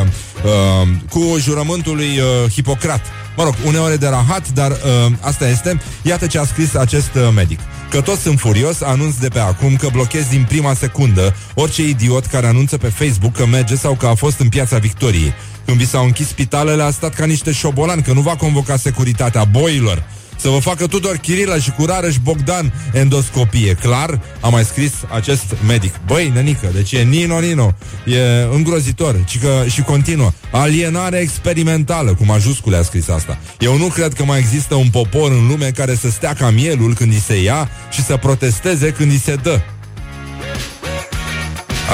uh, 0.44 0.88
cu 1.10 1.36
jurământul 1.38 1.96
lui 1.96 2.18
uh, 2.18 2.50
Hipocrat. 2.50 3.00
Mă 3.36 3.44
rog, 3.44 3.54
uneori 3.66 3.98
de 3.98 4.08
rahat, 4.08 4.48
dar 4.48 4.70
uh, 4.70 5.12
asta 5.20 5.48
este. 5.48 5.80
Iată 6.02 6.26
ce 6.26 6.38
a 6.38 6.44
scris 6.44 6.74
acest 6.74 7.14
uh, 7.14 7.28
medic. 7.34 7.58
Că 7.90 8.00
toți 8.00 8.20
sunt 8.20 8.38
furios, 8.38 8.80
anunț 8.80 9.14
de 9.14 9.28
pe 9.28 9.38
acum 9.38 9.76
că 9.76 9.88
blochez 9.92 10.26
din 10.28 10.44
prima 10.48 10.74
secundă 10.74 11.36
orice 11.54 11.88
idiot 11.88 12.26
care 12.26 12.46
anunță 12.46 12.76
pe 12.76 12.88
Facebook 12.88 13.32
că 13.32 13.46
merge 13.46 13.76
sau 13.76 13.94
că 13.94 14.06
a 14.06 14.14
fost 14.14 14.40
în 14.40 14.48
piața 14.48 14.78
Victoriei. 14.78 15.32
Când 15.64 15.76
vi 15.76 15.86
s-au 15.86 16.04
închis 16.04 16.28
spitalele, 16.28 16.82
a 16.82 16.90
stat 16.90 17.14
ca 17.14 17.24
niște 17.24 17.52
șobolani, 17.52 18.02
că 18.02 18.12
nu 18.12 18.20
va 18.20 18.36
convoca 18.36 18.76
securitatea 18.76 19.44
boilor. 19.44 20.04
Să 20.42 20.48
vă 20.48 20.58
facă 20.58 20.86
Tudor 20.86 21.16
Chirila 21.16 21.56
și 21.56 21.70
cu 21.70 21.84
Rareș 21.84 22.16
Bogdan 22.16 22.72
endoscopie. 22.92 23.74
Clar, 23.74 24.20
a 24.40 24.48
mai 24.48 24.64
scris 24.64 24.92
acest 25.14 25.44
medic. 25.66 25.94
Băi, 26.06 26.30
nenică, 26.34 26.70
deci 26.74 26.92
e 26.92 27.02
Nino 27.02 27.40
Nino. 27.40 27.74
E 28.04 28.20
îngrozitor. 28.52 29.24
Și, 29.26 29.38
că, 29.38 29.64
și 29.68 29.82
continuă. 29.82 30.32
Alienare 30.50 31.16
experimentală, 31.18 32.14
cu 32.14 32.24
majuscule 32.24 32.76
a 32.76 32.82
scris 32.82 33.08
asta. 33.08 33.38
Eu 33.58 33.76
nu 33.76 33.86
cred 33.86 34.12
că 34.12 34.24
mai 34.24 34.38
există 34.38 34.74
un 34.74 34.88
popor 34.88 35.30
în 35.30 35.46
lume 35.46 35.70
care 35.70 35.94
să 35.94 36.10
stea 36.10 36.34
ca 36.34 36.50
mielul 36.50 36.94
când 36.94 37.12
îi 37.12 37.22
se 37.26 37.42
ia 37.42 37.70
și 37.90 38.04
să 38.04 38.16
protesteze 38.16 38.92
când 38.92 39.10
îi 39.10 39.20
se 39.24 39.34
dă. 39.34 39.60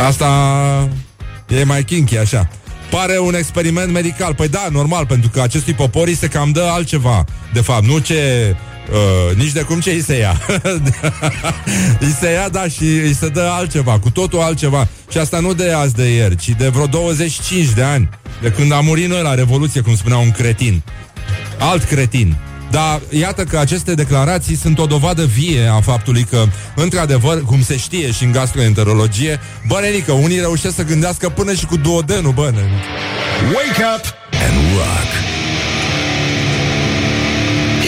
Asta 0.06 0.28
e 1.48 1.64
mai 1.64 1.84
kinky, 1.84 2.16
așa. 2.16 2.48
Pare 2.90 3.18
un 3.18 3.34
experiment 3.34 3.92
medical. 3.92 4.34
Păi 4.34 4.48
da, 4.48 4.68
normal, 4.70 5.06
pentru 5.06 5.30
că 5.30 5.40
acestui 5.40 5.72
popor 5.72 6.06
îi 6.06 6.16
se 6.16 6.26
cam 6.26 6.50
dă 6.50 6.68
altceva. 6.72 7.24
De 7.52 7.60
fapt, 7.60 7.84
nu 7.84 7.98
ce... 7.98 8.54
Uh, 8.92 9.36
nici 9.36 9.52
de 9.52 9.60
cum 9.60 9.80
ce 9.80 9.90
îi 9.90 10.02
se 10.02 10.18
ia. 10.18 10.40
îi 12.00 12.16
se 12.20 12.30
ia, 12.30 12.48
da, 12.48 12.68
și 12.68 12.84
îi 12.84 13.14
se 13.14 13.28
dă 13.28 13.50
altceva, 13.52 13.98
cu 13.98 14.10
totul 14.10 14.40
altceva. 14.40 14.88
Și 15.10 15.18
asta 15.18 15.40
nu 15.40 15.54
de 15.54 15.72
azi 15.72 15.94
de 15.94 16.14
ieri, 16.14 16.36
ci 16.36 16.48
de 16.48 16.68
vreo 16.68 16.86
25 16.86 17.68
de 17.68 17.82
ani. 17.82 18.08
De 18.42 18.50
când 18.50 18.72
a 18.72 18.80
murit 18.80 19.08
noi 19.08 19.22
la 19.22 19.34
Revoluție, 19.34 19.80
cum 19.80 19.96
spunea 19.96 20.18
un 20.18 20.30
cretin. 20.30 20.82
Alt 21.58 21.84
cretin. 21.84 22.36
Dar 22.70 23.00
iată 23.08 23.44
că 23.44 23.58
aceste 23.58 23.94
declarații 23.94 24.56
sunt 24.56 24.78
o 24.78 24.86
dovadă 24.86 25.24
vie 25.24 25.70
a 25.72 25.80
faptului 25.80 26.24
că, 26.30 26.44
într-adevăr, 26.74 27.42
cum 27.44 27.62
se 27.62 27.76
știe 27.76 28.10
și 28.12 28.24
în 28.24 28.32
gastroenterologie, 28.32 29.40
bă, 29.66 29.78
nenică, 29.80 30.12
unii 30.12 30.38
reușesc 30.38 30.74
să 30.74 30.82
gândească 30.82 31.28
până 31.28 31.52
și 31.54 31.66
cu 31.66 31.76
duodenul, 31.76 32.32
bă, 32.32 32.50
nenică. 32.54 32.86
Wake 33.54 33.82
up 33.94 34.04
and 34.46 34.56
rock. 34.76 35.10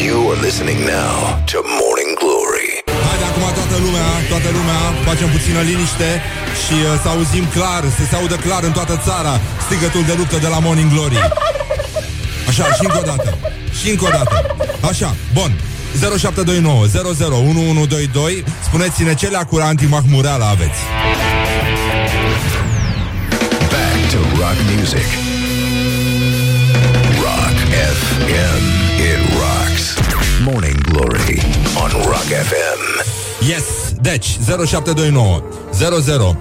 You 0.07 0.31
are 0.31 0.40
listening 0.47 0.81
now 0.99 1.16
to 1.51 1.59
Morning 1.81 2.12
Glory. 2.23 2.71
Haide, 3.07 3.25
acum 3.31 3.45
toată 3.59 3.77
lumea, 3.87 4.09
toată 4.33 4.49
lumea, 4.59 4.81
facem 5.09 5.29
puțină 5.37 5.61
liniște 5.71 6.11
și 6.62 6.77
uh, 6.81 7.01
să 7.03 7.09
auzim 7.14 7.45
clar, 7.57 7.83
să 7.99 8.03
se 8.11 8.14
audă 8.21 8.37
clar 8.47 8.62
în 8.69 8.73
toată 8.79 8.95
țara 9.07 9.35
strigătul 9.64 10.05
de 10.11 10.14
luptă 10.21 10.37
de 10.45 10.49
la 10.55 10.59
Morning 10.66 10.90
Glory. 10.95 11.19
Așa, 12.51 12.64
și 12.77 12.85
încă 12.87 12.99
o 13.03 13.07
dată. 13.12 13.29
Și 13.79 13.90
încă 13.90 14.05
o 14.05 14.11
dată. 14.19 14.37
Așa, 14.81 15.14
bun. 15.35 15.53
0729 16.19 16.87
001122 16.87 18.45
Spuneți-ne 18.64 19.14
ce 19.14 19.27
leacuri 19.27 19.62
antimahmureală 19.62 20.45
aveți. 20.45 20.81
Back 23.71 24.11
to 24.12 24.19
rock 24.40 24.57
music. 24.77 25.09
Rock 27.25 27.57
FM. 28.01 28.62
It 29.09 29.21
rocks. 29.40 29.85
Morning 30.45 30.81
Glory 30.81 31.43
on 31.83 31.90
Rock 32.05 32.29
FM. 32.49 32.81
Yes, 33.49 33.64
deci 34.01 34.27
0729 34.45 35.43
00 35.73 36.37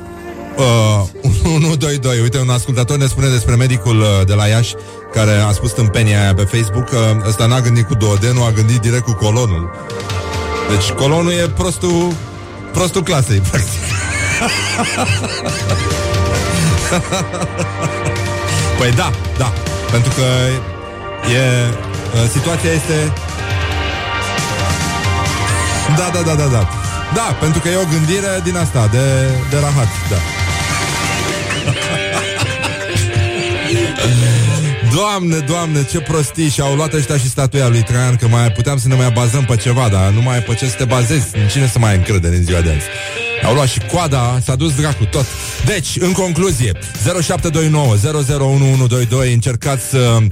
uh, 0.60 1.54
122 1.56 2.20
Uite, 2.22 2.40
un 2.40 2.50
ascultător 2.50 2.98
ne 2.98 3.06
spune 3.06 3.28
despre 3.28 3.56
medicul 3.56 4.00
uh, 4.00 4.08
de 4.26 4.34
la 4.34 4.46
Iași 4.46 4.74
Care 5.14 5.32
a 5.32 5.52
spus 5.52 5.72
tâmpenia 5.72 6.22
aia 6.22 6.34
pe 6.34 6.44
Facebook 6.44 6.90
Că 6.90 7.22
ăsta 7.28 7.46
n-a 7.46 7.60
gândit 7.60 7.88
cu 7.88 7.94
duodenul 7.94 8.44
A 8.44 8.52
gândit 8.52 8.80
direct 8.80 9.04
cu 9.04 9.14
colonul 9.14 9.70
Deci 10.70 10.90
colonul 10.90 11.32
e 11.32 11.48
prostul, 11.56 12.14
prostul 12.72 13.04
clasei, 13.04 13.40
practic. 13.50 13.80
păi 18.78 18.92
da, 18.92 19.12
da. 19.38 19.54
Pentru 19.92 20.12
că 20.12 20.22
e, 21.32 21.44
uh, 22.14 22.30
situația 22.32 22.72
este... 22.72 23.14
Da, 25.98 26.10
da, 26.14 26.22
da, 26.22 26.36
da, 26.36 26.46
da. 26.46 26.68
Da, 27.14 27.36
pentru 27.40 27.60
că 27.60 27.70
e 27.70 27.76
o 27.76 27.90
gândire 27.92 28.42
din 28.44 28.56
asta, 28.58 28.88
de, 28.92 29.30
de 29.50 29.58
rahat, 29.60 29.88
da. 30.10 30.39
Doamne, 34.94 35.38
doamne, 35.38 35.86
ce 35.92 36.00
prostii 36.00 36.50
Și-au 36.50 36.76
luat 36.76 36.94
ăștia 36.94 37.18
și 37.18 37.30
statuia 37.30 37.68
lui 37.68 37.82
Traian 37.82 38.16
Că 38.16 38.28
mai 38.28 38.52
puteam 38.52 38.78
să 38.78 38.88
ne 38.88 38.96
mai 38.96 39.12
bazăm 39.12 39.46
pe 39.46 39.56
ceva 39.56 39.90
Dar 39.92 40.10
nu 40.10 40.22
mai 40.22 40.40
pe 40.40 40.54
ce 40.54 40.66
să 40.66 40.76
te 40.76 40.84
bazezi 40.84 41.26
În 41.34 41.48
cine 41.48 41.68
să 41.68 41.80
mai 41.80 41.96
încrede 41.96 42.28
în 42.28 42.44
ziua 42.44 42.62
de 42.62 42.70
azi 42.70 42.86
au 43.44 43.54
luat 43.54 43.68
și 43.68 43.80
coada, 43.80 44.40
s-a 44.44 44.56
dus 44.56 44.76
dracu 44.76 45.06
tot. 45.06 45.26
Deci, 45.66 45.98
în 46.00 46.12
concluzie, 46.12 46.72
0729 47.22 47.94
001122 47.94 49.34
încercați 49.34 49.90
să 49.90 50.18
uh, 50.18 50.28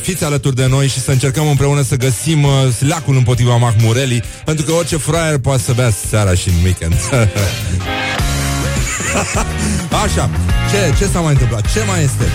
fiți 0.00 0.24
alături 0.24 0.56
de 0.56 0.66
noi 0.66 0.88
și 0.88 1.00
să 1.00 1.10
încercăm 1.10 1.48
împreună 1.48 1.82
să 1.82 1.96
găsim 1.96 2.44
uh, 2.44 2.50
leacul 2.78 3.16
împotriva 3.16 3.56
Mahmurelii, 3.56 4.22
pentru 4.44 4.64
că 4.64 4.72
orice 4.72 4.96
fraier 4.96 5.38
poate 5.38 5.62
să 5.62 5.72
bea 5.72 5.92
seara 6.08 6.34
și 6.34 6.48
în 6.48 6.54
weekend. 6.64 6.96
Așa, 10.04 10.30
ce, 10.70 10.94
ce 10.98 11.06
s-a 11.12 11.20
mai 11.20 11.32
întâmplat? 11.32 11.72
Ce 11.72 11.82
mai 11.86 12.02
este? 12.02 12.24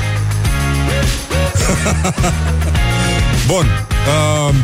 Bun. 3.48 3.66
Uh, 4.50 4.56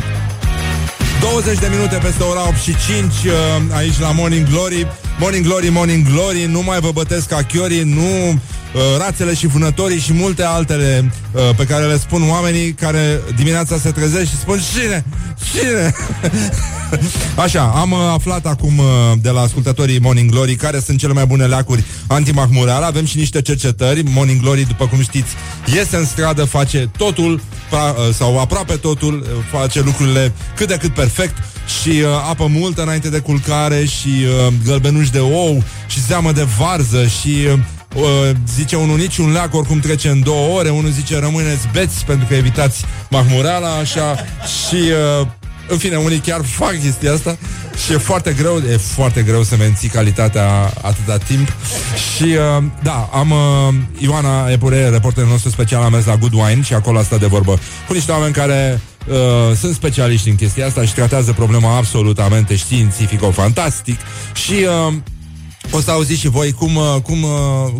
20 1.20 1.58
de 1.58 1.66
minute 1.70 1.96
peste 1.96 2.22
ora 2.22 2.48
8 2.48 2.56
și 2.56 2.76
5 2.86 3.04
uh, 3.04 3.32
aici 3.72 3.98
la 3.98 4.10
Morning 4.10 4.48
Glory. 4.48 4.86
Morning 5.18 5.44
Glory, 5.44 5.68
Morning 5.68 6.06
Glory, 6.06 6.44
nu 6.44 6.62
mai 6.62 6.80
vă 6.80 6.90
bătesc 6.92 7.28
ca 7.28 7.42
chiorii, 7.42 7.82
nu 7.82 8.28
uh, 8.28 8.80
rațele 8.98 9.34
și 9.34 9.46
vânătorii 9.46 9.98
și 9.98 10.12
multe 10.12 10.42
altele 10.42 11.12
uh, 11.32 11.40
pe 11.56 11.64
care 11.64 11.84
le 11.84 11.98
spun 11.98 12.30
oamenii 12.30 12.72
care 12.72 13.20
dimineața 13.36 13.78
se 13.78 13.90
trezesc 13.90 14.30
și 14.30 14.36
spun 14.36 14.60
Cine? 14.72 15.04
Cine? 15.52 15.94
Așa, 17.44 17.62
am 17.62 17.90
uh, 17.90 17.98
aflat 18.12 18.46
acum 18.46 18.78
uh, 18.78 18.84
de 19.20 19.30
la 19.30 19.40
ascultătorii 19.40 20.00
Morning 20.00 20.30
Glory 20.30 20.54
care 20.54 20.80
sunt 20.80 20.98
cele 20.98 21.12
mai 21.12 21.26
bune 21.26 21.46
leacuri 21.46 21.84
antimahmureală. 22.06 22.84
Avem 22.84 23.04
și 23.04 23.16
niște 23.16 23.42
cercetări. 23.42 24.02
Morning 24.02 24.40
Glory, 24.40 24.66
după 24.66 24.86
cum 24.86 25.02
știți, 25.02 25.30
iese 25.74 25.96
în 25.96 26.04
stradă, 26.04 26.44
face 26.44 26.90
totul 26.96 27.40
pra, 27.70 27.82
uh, 27.82 28.14
sau 28.14 28.40
aproape 28.40 28.74
totul, 28.74 29.20
uh, 29.20 29.58
face 29.58 29.80
lucrurile 29.80 30.32
cât 30.56 30.68
de 30.68 30.76
cât 30.80 30.94
perfect 30.94 31.34
și 31.66 31.88
uh, 31.88 32.06
apă 32.30 32.46
multă 32.46 32.82
înainte 32.82 33.08
de 33.08 33.18
culcare 33.18 33.84
și 33.84 34.08
uh, 34.08 34.52
gălbenuși 34.64 35.10
de 35.10 35.18
ou 35.18 35.62
și 35.86 36.00
zeamă 36.00 36.32
de 36.32 36.46
varză 36.58 37.06
și 37.06 37.36
uh, 37.52 37.58
uh, 37.94 38.30
zice 38.54 38.76
unul 38.76 38.96
nici 38.96 39.16
un 39.16 39.32
leac 39.32 39.54
oricum 39.54 39.78
trece 39.78 40.08
în 40.08 40.22
două 40.22 40.58
ore, 40.58 40.70
unul 40.70 40.90
zice 40.90 41.18
rămâneți 41.18 41.68
beți 41.72 42.04
pentru 42.04 42.26
că 42.26 42.34
evitați 42.34 42.84
mahmureala 43.10 43.68
așa. 43.68 44.14
Și 44.68 44.74
uh, 45.20 45.26
în 45.68 45.78
fine, 45.78 45.96
unii 45.96 46.18
chiar 46.18 46.44
fac 46.44 46.80
chestia 46.80 47.12
asta. 47.12 47.36
Și 47.84 47.92
e 47.92 47.96
foarte 47.96 48.32
greu, 48.32 48.56
e 48.56 48.76
foarte 48.76 49.22
greu 49.22 49.42
să 49.42 49.56
menții 49.56 49.88
calitatea 49.88 50.72
atâta 50.82 51.16
timp. 51.16 51.52
Și 52.16 52.22
uh, 52.22 52.64
da, 52.82 53.10
am 53.12 53.30
uh, 53.30 53.74
Ioana 53.98 54.50
Epure, 54.50 54.88
reporterul 54.88 55.28
nostru 55.30 55.50
special, 55.50 55.82
a 55.82 55.88
mers 55.88 56.04
la 56.04 56.16
Good 56.16 56.32
Wine 56.32 56.62
și 56.62 56.74
acolo 56.74 56.98
a 56.98 57.02
stat 57.02 57.20
de 57.20 57.26
vorbă 57.26 57.58
cu 57.86 57.92
niște 57.92 58.12
oameni 58.12 58.32
care 58.32 58.80
uh, 59.08 59.56
sunt 59.56 59.74
specialiști 59.74 60.28
în 60.28 60.36
chestia 60.36 60.66
asta 60.66 60.84
și 60.84 60.94
tratează 60.94 61.32
problema 61.32 61.76
absolutamente 61.76 62.56
științifico-fantastic 62.56 63.98
și 64.34 64.52
uh, 64.52 64.94
o 65.70 65.80
să 65.80 65.90
auziți 65.90 66.20
și 66.20 66.28
voi 66.28 66.52
cum, 66.52 66.76
uh, 66.76 66.96
cum, 67.02 67.22
uh, 67.22 67.30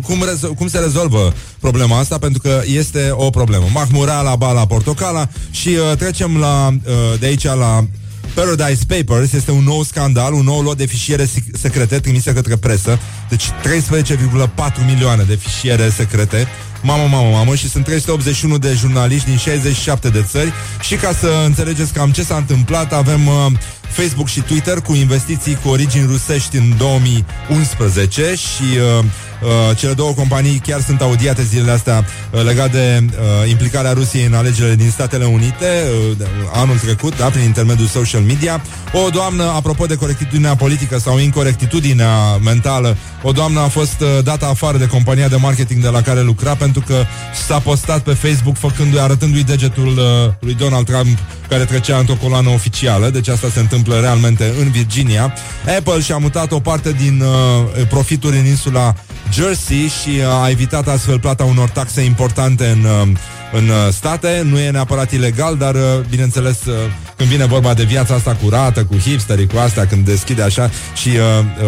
cum, 0.03 0.23
rezo- 0.25 0.57
cum 0.57 0.67
se 0.67 0.79
rezolvă 0.79 1.33
problema 1.59 1.99
asta, 1.99 2.17
pentru 2.17 2.41
că 2.41 2.61
este 2.65 3.09
o 3.11 3.29
problemă. 3.29 3.65
Mahmurala, 3.73 4.35
bala, 4.35 4.65
portocala 4.65 5.27
și 5.51 5.67
uh, 5.67 5.97
trecem 5.97 6.37
la, 6.37 6.67
uh, 6.67 7.19
de 7.19 7.25
aici 7.25 7.43
la 7.43 7.85
Paradise 8.33 8.83
Papers 8.87 9.31
este 9.31 9.51
un 9.51 9.63
nou 9.63 9.83
scandal, 9.83 10.33
un 10.33 10.43
nou 10.43 10.61
lot 10.61 10.77
de 10.77 10.85
fișiere 10.85 11.25
sec- 11.25 11.59
secrete 11.59 11.99
trimise 11.99 12.33
către 12.33 12.55
presă. 12.55 12.99
Deci 13.29 13.43
13,4 13.45 14.85
milioane 14.85 15.23
de 15.23 15.35
fișiere 15.35 15.89
secrete. 15.89 16.47
Mamă, 16.85 17.07
mamă, 17.11 17.29
mamă 17.29 17.55
Și 17.55 17.69
sunt 17.69 17.83
381 17.83 18.57
de 18.57 18.73
jurnaliști 18.79 19.27
din 19.27 19.37
67 19.37 20.09
de 20.09 20.25
țări 20.27 20.53
Și 20.81 20.95
ca 20.95 21.13
să 21.19 21.27
înțelegeți 21.45 21.93
cam 21.93 22.11
ce 22.11 22.23
s-a 22.23 22.35
întâmplat 22.35 22.93
Avem 22.93 23.27
uh, 23.27 23.51
Facebook 23.93 24.27
și 24.27 24.39
Twitter 24.41 24.79
cu 24.81 24.93
investiții 24.93 25.57
cu 25.63 25.69
origini 25.69 26.05
rusești 26.05 26.57
în 26.57 26.73
2011 26.77 28.21
și 28.35 28.63
uh, 28.97 29.03
uh, 29.43 29.77
cele 29.77 29.93
două 29.93 30.11
companii 30.13 30.61
chiar 30.65 30.81
sunt 30.81 31.01
audiate 31.01 31.43
zilele 31.43 31.71
astea 31.71 32.05
uh, 32.31 32.43
legat 32.43 32.71
de 32.71 33.03
uh, 33.03 33.49
implicarea 33.49 33.91
Rusiei 33.93 34.25
în 34.25 34.33
alegerile 34.33 34.75
din 34.75 34.89
Statele 34.89 35.25
Unite 35.25 35.83
uh, 36.09 36.17
de- 36.17 36.27
anul 36.53 36.77
trecut, 36.77 37.17
da, 37.17 37.25
prin 37.25 37.43
intermediul 37.43 37.87
social 37.87 38.21
media. 38.21 38.61
O 39.05 39.09
doamnă, 39.09 39.43
apropo 39.43 39.85
de 39.85 39.95
corectitudinea 39.95 40.55
politică 40.55 40.97
sau 40.99 41.19
incorectitudinea 41.19 42.35
mentală, 42.43 42.97
o 43.21 43.31
doamnă 43.31 43.59
a 43.59 43.67
fost 43.67 44.01
uh, 44.01 44.23
dată 44.23 44.45
afară 44.45 44.77
de 44.77 44.87
compania 44.87 45.27
de 45.27 45.35
marketing 45.35 45.81
de 45.81 45.89
la 45.89 46.01
care 46.01 46.21
lucra 46.21 46.55
pentru 46.55 46.72
că 46.81 47.03
s-a 47.47 47.59
postat 47.59 47.99
pe 47.99 48.13
Facebook 48.13 48.57
făcându-i, 48.57 48.99
arătându-i 48.99 49.43
degetul 49.43 49.87
uh, 49.87 50.33
lui 50.39 50.53
Donald 50.53 50.85
Trump 50.85 51.17
care 51.49 51.63
trecea 51.63 51.97
într-o 51.97 52.15
coloană 52.21 52.49
oficială, 52.49 53.09
deci 53.09 53.27
asta 53.27 53.49
se 53.53 53.59
întâmplă 53.59 53.99
realmente 53.99 54.53
în 54.59 54.71
Virginia. 54.71 55.33
Apple 55.77 56.01
și-a 56.01 56.17
mutat 56.17 56.51
o 56.51 56.59
parte 56.59 56.91
din 56.91 57.21
uh, 57.21 57.85
profituri 57.89 58.37
în 58.37 58.45
insula 58.45 58.95
Jersey 59.33 59.91
și 60.01 60.09
uh, 60.09 60.43
a 60.43 60.49
evitat 60.49 60.87
astfel 60.87 61.19
plata 61.19 61.43
unor 61.43 61.69
taxe 61.69 62.01
importante 62.01 62.65
în, 62.65 62.83
uh, 62.83 63.07
în 63.51 63.67
uh, 63.67 63.75
state. 63.91 64.41
Nu 64.49 64.59
e 64.59 64.69
neapărat 64.69 65.11
ilegal, 65.11 65.57
dar, 65.57 65.75
uh, 65.75 65.81
bineînțeles, 66.09 66.65
uh, 66.65 66.73
când 67.17 67.29
vine 67.29 67.45
vorba 67.45 67.73
de 67.73 67.83
viața 67.83 68.13
asta 68.13 68.37
curată, 68.43 68.83
cu 68.83 68.97
hipsterii, 68.97 69.47
cu 69.47 69.57
astea, 69.57 69.87
când 69.87 70.05
deschide 70.05 70.41
așa 70.41 70.69
și 70.95 71.07
uh, 71.07 71.15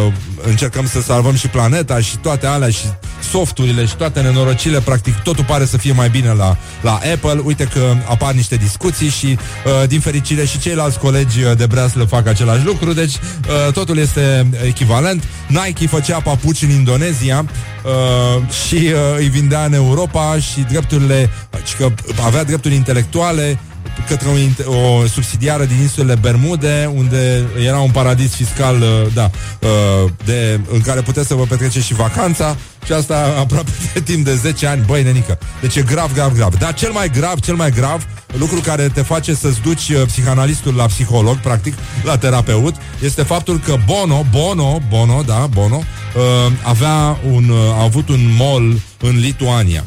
uh, 0.06 0.14
încercăm 0.48 0.88
să 0.88 1.02
salvăm 1.02 1.36
și 1.36 1.48
planeta 1.48 2.00
și 2.00 2.18
toate 2.18 2.46
alea 2.46 2.70
și 2.70 2.86
softurile 3.30 3.86
și 3.86 3.96
toate 3.96 4.22
nenorocile, 4.22 4.80
practic 4.80 5.16
totul 5.16 5.44
pare 5.44 5.66
să 5.66 5.78
fie 5.78 5.92
mai 5.92 6.10
bine 6.10 6.34
la, 6.34 6.58
la 6.82 6.94
Apple. 7.14 7.42
Uite 7.44 7.64
că 7.64 7.94
apar 8.10 8.34
niște 8.34 8.56
discuții 8.56 9.10
și, 9.10 9.38
uh, 9.66 9.88
din 9.88 10.00
fericire, 10.00 10.46
și 10.46 10.60
ceilalți 10.60 11.00
colegi 11.00 11.44
uh, 11.44 11.58
de 11.58 11.66
breaslă 11.66 12.04
fac 12.04 12.28
același 12.28 12.66
lucru, 12.66 12.94
deci 12.94 13.14
uh, 13.14 13.74
totul 13.74 13.98
este 13.98 14.50
echivalent. 14.66 15.24
Nike 15.48 15.88
făcea 15.88 16.20
papuci 16.20 16.62
în 16.62 16.70
Indonezia 16.70 17.46
uh, 17.84 18.54
și 18.66 18.76
uh, 18.76 18.92
îi 19.18 19.28
vindea 19.28 19.66
în 19.66 19.74
Europa 19.74 20.40
și 20.40 20.60
drepturile, 20.60 21.30
și 21.66 21.76
că 21.76 21.92
avea 22.26 22.44
drepturi 22.44 22.76
intelectuale 22.76 23.60
către 24.08 24.28
o, 24.28 24.38
int- 24.38 24.66
o 24.66 25.06
subsidiară 25.08 25.66
din 25.66 25.78
insulele 25.82 26.16
Bermude, 26.22 26.92
unde 26.96 27.44
era 27.66 27.80
un 27.80 27.92
paradis 27.92 28.36
fiscal, 28.36 28.76
uh, 28.76 29.14
da, 29.14 29.30
uh, 29.60 30.12
de, 30.26 30.60
în 30.72 30.82
care 30.82 31.02
puteți 31.02 31.28
să 31.28 31.34
vă 31.34 31.44
petreceți 31.44 31.86
și 31.86 31.94
vacanța 31.94 32.56
și 32.86 32.92
asta 32.92 33.34
aproape 33.44 33.72
de 33.94 34.00
timp 34.00 34.26
de 34.26 34.36
10 34.36 34.68
ani, 34.68 34.84
băi, 34.86 35.04
nenică. 35.04 35.38
Deci 35.62 35.76
e 35.76 35.82
grav, 35.82 36.14
grav, 36.14 36.36
grav. 36.36 36.58
Dar 36.58 36.74
cel 36.74 36.92
mai 36.92 37.10
grav, 37.10 37.40
cel 37.40 37.56
mai 37.56 37.72
grav, 37.72 38.08
lucru 38.38 38.60
care 38.60 38.88
te 38.88 39.02
face 39.02 39.34
să-ți 39.34 39.62
duci 39.62 39.90
uh, 39.90 40.02
psihanalistul 40.06 40.76
la 40.76 40.86
psiholog, 40.86 41.38
practic, 41.38 41.74
la 42.04 42.18
terapeut, 42.18 42.76
este 43.04 43.24
faptul 43.24 43.60
că 43.60 43.76
Bono, 43.86 44.26
Bono, 44.32 44.82
Bono, 44.90 45.22
da, 45.26 45.48
Bono, 45.54 45.76
uh, 45.76 46.52
avea 46.64 47.20
un, 47.32 47.50
uh, 47.50 47.58
a 47.58 47.84
avut 47.84 48.10
un 48.10 48.36
mall 48.38 48.80
în 49.00 49.20
Lituania. 49.20 49.84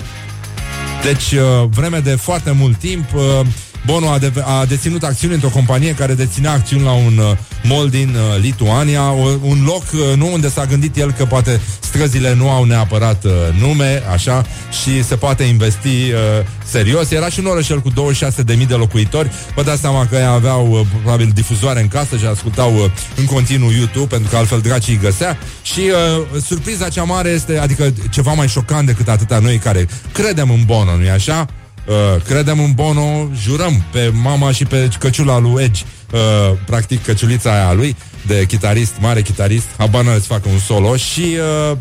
Deci, 1.02 1.32
uh, 1.32 1.68
vreme 1.70 1.98
de 1.98 2.14
foarte 2.14 2.50
mult 2.50 2.78
timp, 2.78 3.14
uh, 3.14 3.46
Bono 3.86 4.10
a, 4.10 4.18
de- 4.18 4.32
a 4.44 4.64
deținut 4.64 5.02
acțiuni 5.02 5.34
într-o 5.34 5.48
companie 5.48 5.94
care 5.94 6.14
deținea 6.14 6.52
acțiuni 6.52 6.82
la 6.84 6.92
un 6.92 7.18
uh, 7.18 7.36
mall 7.62 7.88
din 7.88 8.08
uh, 8.14 8.40
Lituania, 8.40 9.10
o, 9.12 9.28
un 9.42 9.62
loc 9.64 9.82
uh, 9.92 10.16
nu 10.16 10.32
unde 10.32 10.48
s-a 10.48 10.64
gândit 10.64 10.96
el 10.96 11.12
că 11.12 11.24
poate 11.24 11.60
străzile 11.80 12.34
nu 12.34 12.50
au 12.50 12.64
neapărat 12.64 13.24
uh, 13.24 13.32
nume, 13.60 14.02
așa, 14.12 14.44
și 14.82 15.04
se 15.04 15.16
poate 15.16 15.42
investi 15.42 15.88
uh, 15.88 16.16
serios. 16.64 17.10
Era 17.10 17.28
și 17.28 17.38
un 17.38 17.46
orășel 17.46 17.80
cu 17.80 17.90
26.000 17.90 18.66
de 18.66 18.74
locuitori. 18.74 19.30
Vă 19.54 19.62
dați 19.62 19.80
seama 19.80 20.06
că 20.06 20.16
ei 20.16 20.24
aveau 20.24 20.70
uh, 20.70 20.80
probabil 21.02 21.30
difuzoare 21.34 21.80
în 21.80 21.88
casă 21.88 22.16
și 22.16 22.24
ascultau 22.24 22.74
uh, 22.74 22.84
în 23.16 23.24
continuu 23.24 23.70
YouTube, 23.70 24.06
pentru 24.06 24.30
că 24.30 24.36
altfel 24.36 24.60
dracii 24.60 24.92
îi 24.92 25.00
găsea. 25.00 25.38
Și 25.62 25.80
uh, 25.80 26.40
surpriza 26.46 26.88
cea 26.88 27.02
mare 27.02 27.28
este, 27.28 27.58
adică 27.58 27.92
ceva 28.10 28.32
mai 28.32 28.48
șocant 28.48 28.86
decât 28.86 29.08
atâta 29.08 29.38
noi 29.38 29.56
care 29.58 29.86
credem 30.12 30.50
în 30.50 30.62
Bono, 30.64 30.96
nu-i 30.96 31.10
așa? 31.10 31.46
Uh, 31.88 32.22
credem 32.24 32.60
în 32.60 32.72
Bono, 32.72 33.28
jurăm 33.42 33.84
pe 33.92 34.12
mama 34.14 34.52
și 34.52 34.64
pe 34.64 34.88
căciula 34.98 35.38
lui 35.38 35.62
Edge, 35.62 35.82
uh, 36.12 36.58
practic 36.66 37.04
căciulița 37.04 37.52
aia 37.52 37.68
a 37.68 37.72
lui, 37.72 37.96
de 38.26 38.44
chitarist, 38.48 38.92
mare 39.00 39.22
chitarist, 39.22 39.66
habar 39.78 40.04
n-are 40.04 40.18
să 40.18 40.24
facă 40.24 40.48
un 40.48 40.58
solo 40.58 40.96
și 40.96 41.36
uh, 41.70 41.76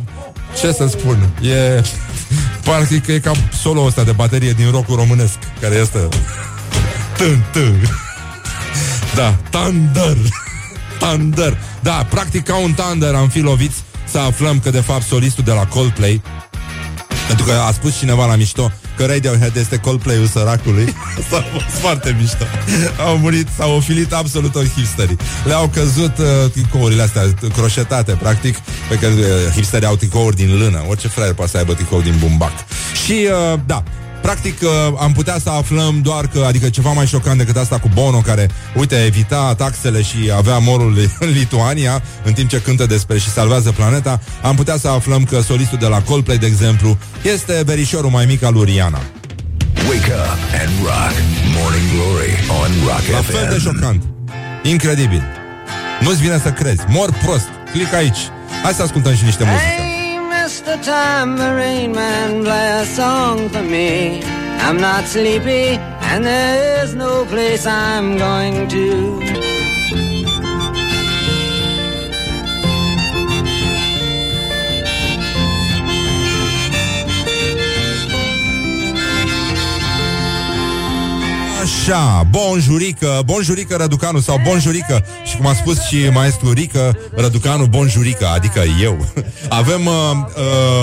ce 0.59 0.71
să 0.71 0.87
spun, 0.87 1.29
e 1.41 1.83
practic 2.63 3.07
e 3.07 3.19
ca 3.19 3.31
solo 3.61 3.81
ăsta 3.81 4.03
de 4.03 4.11
baterie 4.11 4.51
din 4.51 4.71
rockul 4.71 4.95
românesc, 4.95 5.37
care 5.61 5.75
este 5.75 6.07
tân, 7.17 7.45
tân. 7.51 7.81
Da, 9.15 9.37
Thunder. 9.49 10.17
Thunder. 10.99 11.57
Da, 11.81 12.05
practic 12.09 12.43
ca 12.43 12.57
un 12.57 12.73
Thunder 12.73 13.13
am 13.13 13.29
fi 13.29 13.39
loviți 13.39 13.83
să 14.09 14.17
aflăm 14.17 14.59
că 14.59 14.69
de 14.69 14.81
fapt 14.81 15.03
solistul 15.03 15.43
de 15.43 15.51
la 15.51 15.65
Coldplay 15.65 16.21
pentru 17.27 17.45
că 17.45 17.51
a 17.51 17.71
spus 17.71 17.97
cineva 17.97 18.25
la 18.25 18.35
mișto 18.35 18.71
că 18.97 19.05
Radiohead 19.05 19.55
este 19.55 19.77
Coldplay-ul 19.77 20.27
săracului. 20.27 20.95
Asta 21.19 21.37
a 21.37 21.43
fost 21.51 21.65
foarte 21.81 22.15
mișto. 22.19 22.45
Au 23.05 23.17
murit, 23.17 23.47
s-au 23.57 23.75
ofilit 23.75 24.13
absolut 24.13 24.51
toți 24.51 24.69
hipsterii. 24.69 25.17
Le-au 25.45 25.67
căzut 25.67 26.17
uh, 26.17 26.51
tricourile 26.51 27.01
astea 27.01 27.23
croșetate, 27.53 28.11
practic, 28.11 28.57
pe 28.89 28.95
care 28.95 29.13
uh, 29.13 29.53
hipsterii 29.53 29.87
au 29.87 29.95
tricouri 29.95 30.35
din 30.35 30.57
lână. 30.57 30.85
Orice 30.89 31.07
fraier 31.07 31.33
poate 31.33 31.51
să 31.51 31.57
aibă 31.57 31.73
tricou 31.73 32.01
din 32.01 32.15
bumbac. 32.19 32.53
Și, 33.05 33.27
uh, 33.53 33.59
da, 33.65 33.83
Practic 34.21 34.61
uh, 34.61 34.69
am 34.99 35.11
putea 35.11 35.37
să 35.43 35.49
aflăm 35.49 36.01
doar 36.01 36.27
că, 36.27 36.43
adică 36.47 36.69
ceva 36.69 36.91
mai 36.91 37.07
șocant 37.07 37.37
decât 37.37 37.57
asta 37.57 37.79
cu 37.79 37.89
Bono, 37.93 38.17
care, 38.17 38.49
uite, 38.75 38.95
evita 39.05 39.53
taxele 39.57 40.01
și 40.01 40.31
avea 40.37 40.57
morul 40.57 40.97
în 41.19 41.29
Lituania, 41.39 42.01
în 42.23 42.33
timp 42.33 42.49
ce 42.49 42.61
cântă 42.61 42.85
despre 42.85 43.17
și 43.17 43.29
salvează 43.29 43.71
planeta, 43.71 44.19
am 44.41 44.55
putea 44.55 44.77
să 44.77 44.87
aflăm 44.87 45.23
că 45.23 45.41
solistul 45.41 45.77
de 45.77 45.87
la 45.87 46.01
Coldplay, 46.01 46.37
de 46.37 46.45
exemplu, 46.45 46.97
este 47.21 47.61
verișorul 47.65 48.09
mai 48.09 48.25
mic 48.25 48.43
al 48.43 48.53
lui 48.53 48.63
Rihanna. 48.65 49.01
Wake 49.89 50.11
up 50.13 50.39
and 50.61 50.71
rock. 50.83 51.13
Morning 51.57 51.87
Glory 51.93 52.31
on 52.61 52.71
Rock 52.87 53.07
La 53.11 53.17
FM. 53.17 53.31
fel 53.31 53.47
de 53.51 53.57
șocant. 53.59 54.03
Incredibil. 54.63 55.23
Nu-ți 56.01 56.21
vine 56.21 56.39
să 56.43 56.49
crezi. 56.51 56.81
Mor 56.87 57.13
prost. 57.23 57.47
Click 57.71 57.93
aici. 57.93 58.17
Hai 58.63 58.73
să 58.73 58.81
ascultăm 58.81 59.15
și 59.15 59.23
niște 59.23 59.43
muzică. 59.43 59.86
Hey, 60.47 60.53
Mr. 60.53 60.81
Tambourine 60.81 61.91
Man, 61.91 62.41
play 62.45 62.79
a 62.79 62.85
song 62.85 63.49
for 63.49 63.61
me. 63.61 64.23
I'm 64.23 64.77
not 64.77 65.03
sleepy, 65.03 65.75
and 66.09 66.23
there's 66.23 66.95
no 66.95 67.25
place 67.25 67.65
I'm 67.65 68.17
going 68.17 68.69
to. 68.69 69.46
Așa, 81.87 82.27
bonjurică, 82.29 83.21
bonjurică 83.25 83.75
Răducanu 83.75 84.19
sau 84.19 84.41
bonjurică. 84.47 85.05
Și 85.25 85.37
cum 85.37 85.45
a 85.47 85.53
spus 85.53 85.81
și 85.81 86.09
maestru 86.13 86.51
Rică 86.51 86.97
Răducanu, 87.15 87.65
bonjurică, 87.65 88.27
adică 88.27 88.63
eu. 88.81 89.05
Avem, 89.59 89.85
uh, 89.85 89.93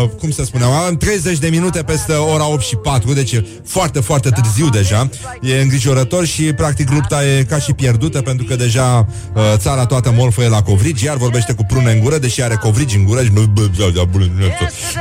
uh, 0.03 0.09
cum 0.19 0.31
să 0.31 0.45
spunem 0.45 0.69
Avem 0.69 0.97
30 0.97 1.39
de 1.39 1.49
minute 1.49 1.83
peste 1.83 2.13
ora 2.13 2.49
8 2.49 2.63
și 2.63 2.77
4 2.77 3.13
Deci 3.13 3.33
e 3.33 3.47
foarte, 3.67 4.01
foarte 4.01 4.31
târziu 4.31 4.69
deja. 4.69 5.09
E 5.43 5.61
îngrijorător 5.61 6.27
și 6.27 6.43
practic 6.43 6.91
lupta 6.91 7.27
e 7.27 7.43
ca 7.43 7.59
și 7.59 7.73
pierdută 7.73 8.21
Pentru 8.21 8.45
că 8.47 8.57
deja 8.57 9.07
uh, 9.35 9.43
țara 9.57 9.87
toată 9.87 10.13
molfă 10.17 10.43
e 10.43 10.49
la 10.49 10.63
covrigi 10.63 11.05
Iar 11.05 11.17
vorbește 11.17 11.53
cu 11.53 11.65
prune 11.65 11.93
în 11.93 12.01
gură 12.01 12.19
Deși 12.19 12.43
are 12.43 12.55
covrigi 12.55 12.97
în 12.97 13.05
gură 13.05 13.23
și 13.23 13.31
nu- 13.35 13.55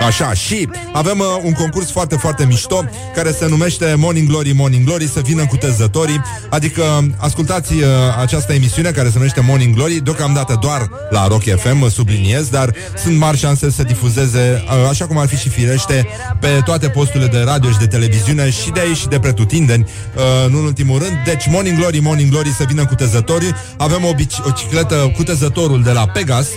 Așa, 0.06 0.34
și 0.34 0.70
avem 0.94 1.20
uh, 1.20 1.26
un 1.44 1.52
concurs 1.52 1.92
foarte, 1.92 2.16
foarte 2.16 2.46
mișto 2.46 2.84
Care 3.16 3.32
se 3.32 3.48
numește 3.48 3.96
Morning 3.98 4.28
Glory, 4.28 4.52
Morning 4.52 4.86
Glory 4.86 5.08
Să 5.08 5.20
vină 5.20 5.46
cu 5.46 5.58
tezătorii 5.94 6.22
Adică 6.50 6.84
ascultați 7.18 7.74
uh, 7.74 7.86
această 8.22 8.54
emisiune 8.54 8.90
Care 8.92 9.08
se 9.08 9.14
numește 9.16 9.42
Morning 9.48 9.76
Glory. 9.76 10.00
Deocamdată 10.04 10.58
doar 10.62 10.90
la 11.10 11.28
Rock 11.28 11.44
FM, 11.44 11.78
mă 11.78 11.90
subliniez 11.90 12.48
Dar 12.50 12.74
sunt 13.04 13.18
mari 13.18 13.38
șanse 13.38 13.72
să 13.72 13.84
difuzeze 13.84 14.64
uh, 14.66 14.90
Așa 14.90 15.06
cum 15.06 15.18
ar 15.18 15.28
fi 15.28 15.36
și 15.38 15.50
firește 15.50 16.08
Pe 16.40 16.48
toate 16.66 16.88
posturile 16.90 17.28
de 17.28 17.44
radio 17.46 17.70
și 17.70 17.78
de 17.78 17.88
televiziune 17.88 18.50
Și 18.50 18.70
de 18.70 18.80
aici 18.80 18.98
și 18.98 19.08
de 19.08 19.20
pretutindeni. 19.20 19.86
Uh, 20.16 20.52
Nu 20.52 20.58
în 20.58 20.66
ultimul 20.66 21.00
rând 21.00 21.18
Deci 21.26 21.48
Morning 21.50 21.78
Glory, 21.78 22.00
Morning 22.00 22.30
Glory 22.30 22.50
să 22.50 22.64
vină 22.68 22.86
cu 22.86 22.96
tezătorii 22.96 23.56
Avem 23.78 24.04
o, 24.06 24.14
bici- 24.14 24.46
o 24.48 24.52
cicletă 24.52 25.12
cu 25.16 25.24
tezătorul 25.24 25.84
de 25.84 25.92
la 25.92 26.06
Pegas. 26.08 26.48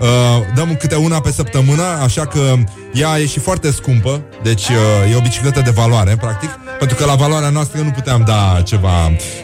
Uh, 0.00 0.08
Dăm 0.54 0.76
câte 0.76 0.94
una 0.94 1.20
pe 1.20 1.32
săptămână 1.32 1.82
Așa 2.02 2.26
că 2.26 2.40
ea 2.92 3.18
e 3.18 3.26
și 3.26 3.38
foarte 3.38 3.70
scumpă. 3.70 4.22
Deci 4.42 4.68
uh, 4.68 5.12
e 5.12 5.16
o 5.16 5.20
bicicletă 5.20 5.60
de 5.60 5.70
valoare 5.70 6.16
Practic. 6.20 6.50
Pentru 6.78 6.96
că 6.96 7.04
la 7.04 7.14
valoarea 7.14 7.48
noastră 7.48 7.80
nu 7.80 7.90
puteam 7.90 8.22
da 8.26 8.62
ceva 8.64 8.83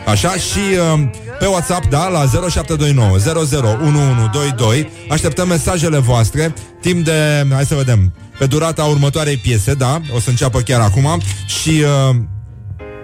așa 0.07 0.33
și 0.33 0.59
uh, 0.95 1.01
pe 1.39 1.47
WhatsApp, 1.47 1.87
da, 1.87 2.09
la 2.09 2.25
0729 2.49 3.11
001122 3.11 4.91
așteptăm 5.11 5.49
mesajele 5.49 5.99
voastre 5.99 6.55
timp 6.81 7.05
de, 7.05 7.47
hai 7.53 7.65
să 7.65 7.75
vedem, 7.75 8.13
pe 8.39 8.47
durata 8.47 8.85
următoarei 8.85 9.37
piese, 9.37 9.75
da, 9.75 10.01
o 10.15 10.21
să 10.21 10.31
înceapă 10.31 10.61
chiar 10.61 10.81
acum 10.81 11.21
și 11.47 11.83
uh, 12.11 12.17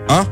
a? 0.07 0.29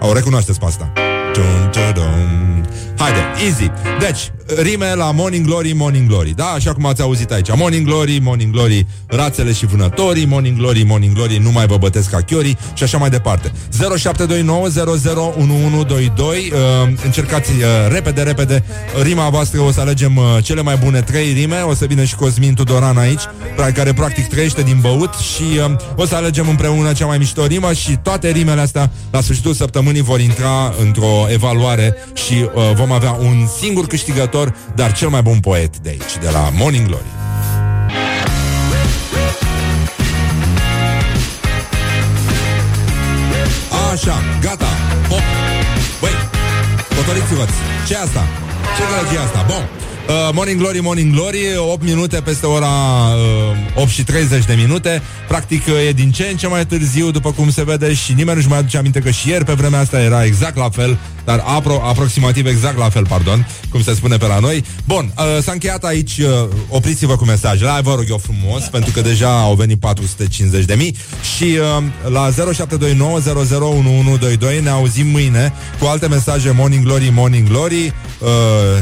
O 0.00 0.12
recunoașteți 0.12 0.58
pe 0.58 0.64
asta. 0.64 0.92
Dun, 1.32 1.70
dun, 1.72 1.92
dun. 1.94 2.68
Haide, 2.98 3.18
easy. 3.46 3.70
Deci, 4.00 4.32
rime 4.62 4.94
la 4.94 5.10
Morning 5.10 5.46
Glory, 5.46 5.72
Morning 5.72 6.08
Glory. 6.08 6.32
Da, 6.36 6.44
așa 6.44 6.72
cum 6.72 6.86
ați 6.86 7.02
auzit 7.02 7.32
aici. 7.32 7.48
Morning 7.56 7.86
Glory, 7.86 8.18
Morning 8.22 8.52
Glory, 8.52 8.86
rațele 9.06 9.52
și 9.52 9.66
vânătorii, 9.66 10.26
Morning 10.26 10.56
Glory, 10.56 10.82
Morning 10.82 11.14
Glory, 11.14 11.36
nu 11.36 11.50
mai 11.50 11.66
vă 11.66 11.76
bătesc 11.76 12.10
ca 12.10 12.20
chiorii 12.20 12.58
și 12.74 12.82
așa 12.82 12.98
mai 12.98 13.10
departe. 13.10 13.52
0729001122 13.78 13.78
uh, 16.18 16.28
Încercați 17.04 17.50
uh, 17.50 17.56
repede, 17.88 18.22
repede 18.22 18.64
rima 19.02 19.28
voastră, 19.28 19.60
o 19.60 19.70
să 19.70 19.80
alegem 19.80 20.16
uh, 20.16 20.24
cele 20.42 20.62
mai 20.62 20.76
bune 20.76 21.00
trei 21.00 21.32
rime, 21.32 21.60
o 21.60 21.74
să 21.74 21.84
vină 21.84 22.04
și 22.04 22.14
Cosmin 22.14 22.54
Tudoran 22.54 22.96
aici, 22.96 23.22
pra- 23.54 23.72
care 23.74 23.92
practic 23.92 24.28
trăiește 24.28 24.62
din 24.62 24.78
băut 24.80 25.14
și 25.14 25.42
uh, 25.58 25.64
o 25.96 26.06
să 26.06 26.14
alegem 26.14 26.48
împreună 26.48 26.92
cea 26.92 27.06
mai 27.06 27.18
mișto 27.18 27.46
rimă 27.46 27.72
și 27.72 27.98
toate 28.02 28.30
rimele 28.30 28.60
astea 28.60 28.90
la 29.10 29.20
sfârșitul 29.20 29.54
săptămânii 29.54 30.02
vor 30.02 30.20
intra 30.20 30.74
într-o 30.80 31.26
evaluare 31.32 31.94
și 32.14 32.34
uh, 32.54 32.72
vom 32.74 32.85
avea 32.90 33.12
un 33.12 33.46
singur 33.58 33.86
câștigător, 33.86 34.54
dar 34.74 34.92
cel 34.92 35.08
mai 35.08 35.22
bun 35.22 35.40
poet 35.40 35.78
de 35.78 35.88
aici, 35.88 36.18
de 36.20 36.30
la 36.30 36.50
Morning 36.56 36.86
Glory. 36.86 37.04
Așa, 43.92 44.16
gata. 44.40 44.70
Hop. 45.08 45.22
Băi, 46.00 46.10
potoliți-vă 46.96 47.46
Ce 47.86 47.94
e 47.94 47.98
asta? 47.98 48.22
Ce 48.76 48.82
gălăgie 48.90 49.18
asta? 49.18 49.44
Bun. 49.46 49.64
Uh, 50.08 50.30
morning 50.32 50.58
Glory, 50.58 50.80
Morning 50.80 51.12
Glory 51.12 51.56
8 51.56 51.82
minute 51.82 52.20
peste 52.20 52.46
ora 52.46 52.66
uh, 53.74 53.82
8 53.82 53.88
și 53.88 54.04
30 54.04 54.44
de 54.44 54.54
minute. 54.54 55.02
Practic 55.28 55.66
uh, 55.66 55.86
e 55.88 55.92
din 55.92 56.10
ce 56.10 56.28
în 56.30 56.36
ce 56.36 56.46
mai 56.46 56.66
târziu 56.66 57.10
După 57.10 57.32
cum 57.32 57.50
se 57.50 57.64
vede 57.64 57.94
și 57.94 58.12
nimeni 58.12 58.36
nu-și 58.36 58.48
mai 58.48 58.58
aduce 58.58 58.78
aminte 58.78 59.00
Că 59.00 59.10
și 59.10 59.28
ieri 59.28 59.44
pe 59.44 59.52
vremea 59.52 59.80
asta 59.80 60.00
era 60.00 60.24
exact 60.24 60.56
la 60.56 60.68
fel 60.70 60.98
Dar 61.24 61.38
apro- 61.38 61.82
aproximativ 61.82 62.46
exact 62.46 62.78
la 62.78 62.88
fel, 62.88 63.06
pardon 63.06 63.48
Cum 63.70 63.82
se 63.82 63.94
spune 63.94 64.16
pe 64.16 64.26
la 64.26 64.38
noi. 64.38 64.64
Bun, 64.84 65.12
uh, 65.16 65.42
s-a 65.42 65.52
încheiat 65.52 65.84
aici 65.84 66.18
uh, 66.18 66.48
Opriți-vă 66.68 67.16
cu 67.16 67.24
mesajele, 67.24 67.70
hai 67.70 67.82
vă 67.82 67.94
rog 67.94 68.04
eu 68.08 68.18
frumos 68.18 68.64
Pentru 68.76 68.90
că 68.92 69.00
deja 69.00 69.40
au 69.40 69.54
venit 69.54 69.80
450 69.80 70.64
de 70.64 70.74
mii. 70.74 70.96
Și 71.36 71.44
uh, 71.44 71.82
la 72.12 72.30
0729 72.52 74.18
Ne 74.62 74.70
auzim 74.70 75.06
mâine 75.06 75.52
Cu 75.78 75.86
alte 75.86 76.08
mesaje. 76.08 76.50
Morning 76.50 76.84
Glory, 76.84 77.10
Morning 77.14 77.48
Glory 77.48 77.92
uh, 78.18 78.28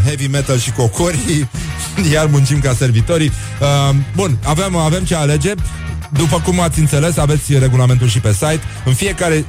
Heavy 0.04 0.26
metal 0.26 0.58
și 0.58 0.70
cocori 0.72 1.13
Iar 2.12 2.26
muncim 2.26 2.60
ca 2.60 2.74
servitorii. 2.78 3.32
Uh, 3.60 3.94
Bun, 4.14 4.38
avem, 4.44 4.76
avem 4.76 5.04
ce 5.04 5.14
alege. 5.14 5.52
După 6.12 6.40
cum 6.40 6.60
ați 6.60 6.78
înțeles, 6.78 7.16
aveți 7.16 7.58
regulamentul 7.58 8.08
și 8.08 8.20
pe 8.20 8.32
site. 8.32 8.60
În 8.84 8.92
fiecare 8.92 9.44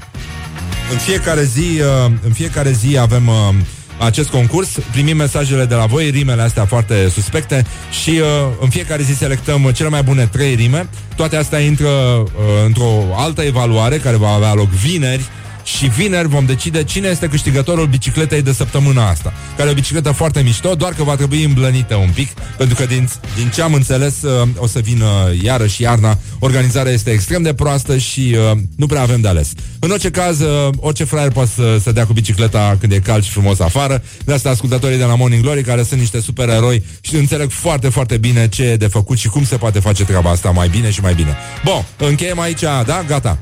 în 0.92 0.98
fiecare 0.98 1.44
zi, 1.44 1.80
uh, 1.80 2.12
în 2.26 2.32
fiecare 2.32 2.72
zi 2.72 2.98
avem 2.98 3.28
uh, 3.28 3.56
acest 3.98 4.30
concurs, 4.30 4.70
primim 4.92 5.18
mesajele 5.18 5.66
de 5.66 5.76
la 5.76 5.86
voi, 5.86 6.10
rimele 6.10 6.42
astea 6.42 6.66
foarte 6.66 7.10
suspecte. 7.10 7.66
Și 8.04 8.10
uh, 8.10 8.26
în 8.60 8.70
fiecare 8.70 9.04
zi 9.04 9.14
selectăm 9.14 9.72
cele 9.74 9.90
mai 9.90 10.04
bune 10.04 10.26
trei 10.26 10.56
rime. 10.56 10.90
Toate 11.16 11.36
astea 11.36 11.60
intră 11.60 11.88
uh, 11.88 12.30
într-o 12.66 13.16
altă 13.16 13.42
evaluare 13.42 13.98
care 13.98 14.16
va 14.16 14.30
avea 14.30 14.54
loc 14.54 14.70
vineri 14.70 15.26
și 15.66 15.88
vineri 15.88 16.28
vom 16.28 16.46
decide 16.46 16.84
cine 16.84 17.08
este 17.08 17.28
câștigătorul 17.28 17.88
bicicletei 17.88 18.42
de 18.42 18.54
săptămâna 18.54 19.10
asta. 19.10 19.34
Care 19.58 19.70
e 19.70 19.72
o 19.72 19.76
bicicletă 19.76 20.12
foarte 20.12 20.42
mișto, 20.42 20.76
doar 20.76 20.94
că 20.94 21.04
va 21.04 21.16
trebui 21.16 21.44
îmblănită 21.44 21.96
un 21.96 22.10
pic, 22.14 22.30
pentru 22.58 22.76
că 22.76 22.86
din, 22.86 23.10
din 23.36 23.50
ce 23.50 23.62
am 23.62 23.74
înțeles 23.74 24.22
uh, 24.22 24.48
o 24.58 24.68
să 24.68 24.80
vină 24.80 25.06
iarăși 25.42 25.82
iarna. 25.82 26.18
Organizarea 26.40 26.92
este 26.92 27.10
extrem 27.12 27.42
de 27.42 27.54
proastă 27.54 27.98
și 27.98 28.36
uh, 28.52 28.58
nu 28.76 28.86
prea 28.86 29.02
avem 29.02 29.22
de 29.22 29.28
ales. 29.28 29.52
În 29.80 29.92
orice 29.92 30.10
caz, 30.10 30.40
uh, 30.40 30.70
orice 30.80 31.04
fraier 31.04 31.32
poate 31.32 31.50
să, 31.56 31.78
să 31.82 31.92
dea 31.92 32.06
cu 32.06 32.14
bicicleta 32.14 32.78
când 32.80 32.92
e 32.92 33.00
cald 33.00 33.24
și 33.24 33.32
frumos 33.32 33.60
afară. 33.60 34.04
De 34.26 34.34
asta 34.34 34.50
ascultătorii 34.50 34.98
de 34.98 35.04
la 35.04 35.16
Morning 35.16 35.42
Glory, 35.42 35.64
care 35.64 35.84
sunt 35.84 36.00
niște 36.00 36.20
supereroi 36.20 36.84
și 37.02 37.16
înțeleg 37.16 37.52
foarte, 37.52 37.90
foarte 37.90 38.18
bine 38.18 38.48
ce 38.48 38.64
e 38.64 38.76
de 38.76 38.88
făcut 38.88 39.18
și 39.18 39.28
cum 39.28 39.46
se 39.46 39.58
poate 39.58 39.80
face 39.80 40.04
treaba 40.04 40.30
asta 40.30 40.50
mai 40.50 40.68
bine 40.68 40.92
și 40.92 41.02
mai 41.02 41.14
bine. 41.14 41.38
Bun, 41.64 41.86
încheiem 41.98 42.40
aici, 42.40 42.62
da? 42.62 43.04
Gata. 43.08 43.38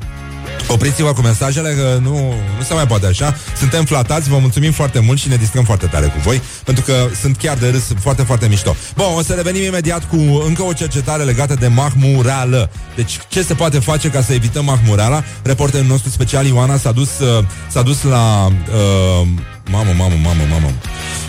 Opriți-vă 0.68 1.14
cu 1.14 1.22
mesajele 1.22 1.74
că 1.74 1.99
nu, 2.01 2.34
nu 2.58 2.64
se 2.64 2.74
mai 2.74 2.88
poate 2.88 3.06
așa. 3.06 3.36
Suntem 3.58 3.86
flatați, 3.86 4.30
vă 4.30 4.38
mulțumim 4.38 4.72
foarte 4.72 4.99
mult 4.99 5.20
Și 5.20 5.30
ne 5.30 5.36
distrăm 5.36 5.64
foarte 5.64 5.86
tare 5.86 6.06
cu 6.06 6.20
voi 6.24 6.41
Pentru 6.64 6.84
că 6.84 7.08
sunt 7.22 7.38
chiar 7.38 7.58
de 7.58 7.70
râs 7.70 7.84
foarte, 7.99 8.24
foarte 8.24 8.47
mișto. 8.47 8.76
Bun, 8.95 9.06
o 9.16 9.22
să 9.22 9.34
revenim 9.34 9.64
imediat 9.64 10.10
cu 10.10 10.18
încă 10.45 10.64
o 10.64 10.74
cercetare 10.74 11.24
Legată 11.24 11.54
de 11.54 11.68
mahmureală 11.68 12.70
Deci 12.95 13.20
ce 13.28 13.43
se 13.43 13.54
poate 13.54 13.80
face 13.80 14.10
ca 14.10 14.22
să 14.22 14.34
evităm 14.34 14.66
mahmureala 14.66 15.24
Reporterul 15.43 15.88
nostru 15.88 16.10
special 16.10 16.45
Ioana 16.45 16.78
s-a 16.78 16.91
dus, 16.91 17.20
uh, 17.20 17.45
s-a 17.70 17.82
dus 17.82 18.04
la 18.04 18.45
uh, 18.45 19.28
Mamă, 19.72 19.91
mamă, 19.97 20.16
mamă, 20.24 20.43
mamă. 20.49 20.72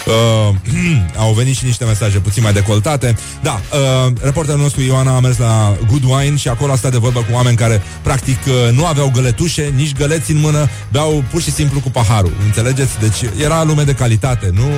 Uh, 0.06 0.54
au 1.24 1.32
venit 1.32 1.56
și 1.56 1.64
niște 1.64 1.84
mesaje 1.84 2.18
puțin 2.18 2.42
mai 2.42 2.52
decoltate. 2.52 3.16
Da, 3.42 3.60
uh, 3.72 4.12
reporterul 4.22 4.60
nostru 4.60 4.82
Ioana 4.82 5.16
a 5.16 5.20
mers 5.20 5.38
la 5.38 5.76
Good 5.86 6.02
Wine 6.04 6.36
și 6.36 6.48
acolo 6.48 6.72
a 6.72 6.76
stat 6.76 6.90
de 6.90 6.98
vorbă 6.98 7.18
cu 7.18 7.32
oameni 7.32 7.56
care 7.56 7.82
practic 8.02 8.38
uh, 8.46 8.76
nu 8.76 8.86
aveau 8.86 9.10
găletușe, 9.14 9.72
nici 9.76 9.92
găleți 9.92 10.30
în 10.30 10.40
mână, 10.40 10.68
beau 10.90 11.24
pur 11.30 11.42
și 11.42 11.50
simplu 11.50 11.80
cu 11.80 11.90
paharul. 11.90 12.32
Înțelegeți? 12.44 12.98
Deci 13.00 13.30
era 13.42 13.64
lume 13.64 13.82
de 13.82 13.92
calitate, 13.92 14.50
nu 14.52 14.70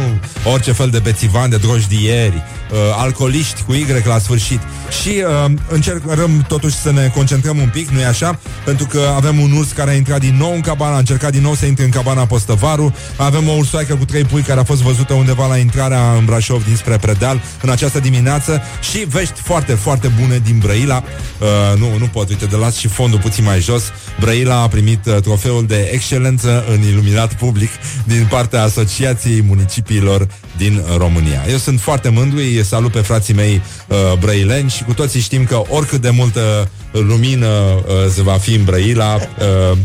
orice 0.53 0.73
fel 0.73 0.91
de 0.91 0.99
bețivan, 0.99 1.51
de 1.51 1.57
drojdieri, 1.57 2.35
uh, 2.35 2.79
alcooliști 2.97 3.63
cu 3.63 3.73
Y 3.73 3.87
la 4.05 4.19
sfârșit. 4.19 4.61
Și 5.03 5.25
uh, 5.45 5.53
încercăm 5.69 6.45
totuși 6.49 6.75
să 6.75 6.93
ne 6.93 7.11
concentrăm 7.15 7.59
un 7.59 7.69
pic, 7.69 7.89
nu-i 7.89 8.05
așa? 8.05 8.39
Pentru 8.65 8.87
că 8.87 9.01
avem 9.17 9.41
un 9.41 9.53
urs 9.53 9.71
care 9.73 9.91
a 9.91 9.95
intrat 9.95 10.21
din 10.21 10.37
nou 10.37 10.53
în 10.55 10.61
cabana, 10.61 10.95
a 10.95 10.99
încercat 10.99 11.31
din 11.31 11.43
nou 11.43 11.55
să 11.55 11.67
intre 11.67 11.85
în 11.85 11.91
cabana 11.91 12.27
Postăvaru, 12.27 12.95
avem 13.17 13.46
o 13.49 13.57
ursoaică 13.57 13.95
cu 13.95 14.05
trei 14.05 14.25
pui 14.25 14.43
care 14.43 14.61
a 14.61 14.65
fost 14.65 14.83
văzută 14.83 15.15
undeva 15.15 15.47
la 15.47 15.57
intrarea 15.57 16.13
în 16.13 16.25
Brașov 16.25 16.65
dinspre 16.65 16.97
Predeal 16.97 17.43
în 17.63 17.71
această 17.71 18.01
dimineață 18.01 18.63
și 18.91 18.99
vești 18.99 19.41
foarte, 19.41 19.75
foarte 19.75 20.13
bune 20.21 20.41
din 20.45 20.59
Brăila. 20.59 21.03
Uh, 21.41 21.79
nu, 21.79 21.99
nu 21.99 22.07
pot, 22.07 22.29
uite, 22.29 22.45
de 22.45 22.57
las 22.57 22.77
și 22.77 22.89
fondul 22.89 23.19
puțin 23.19 23.45
mai 23.45 23.61
jos. 23.61 23.83
Brăila 24.21 24.61
a 24.61 24.69
primit 24.69 25.07
uh, 25.07 25.17
trofeul 25.17 25.67
de 25.67 25.91
excelență 25.93 26.65
în 26.71 26.83
iluminat 26.83 27.35
public 27.35 27.71
din 28.05 28.27
partea 28.31 28.63
Asociației 28.63 29.43
Municipiilor 29.43 30.27
din 30.57 30.83
România. 30.97 31.45
Eu 31.51 31.57
sunt 31.57 31.81
foarte 31.81 32.09
mândru, 32.09 32.37
îi 32.37 32.65
salut 32.65 32.93
pe 32.93 33.01
frații 33.01 33.35
mei 33.35 33.63
uh, 33.89 34.19
brăileni 34.19 34.71
și 34.71 34.85
cu 34.85 34.95
toții 34.95 35.21
știm 35.21 35.45
că 35.45 35.63
oricât 35.69 36.01
de 36.01 36.11
multă 36.11 36.69
lumină 36.93 37.47
uh, 37.47 38.11
se 38.15 38.23
va 38.23 38.33
fi 38.33 38.55
în 38.55 38.65
Brăila, 38.65 39.15
uh, 39.15 39.79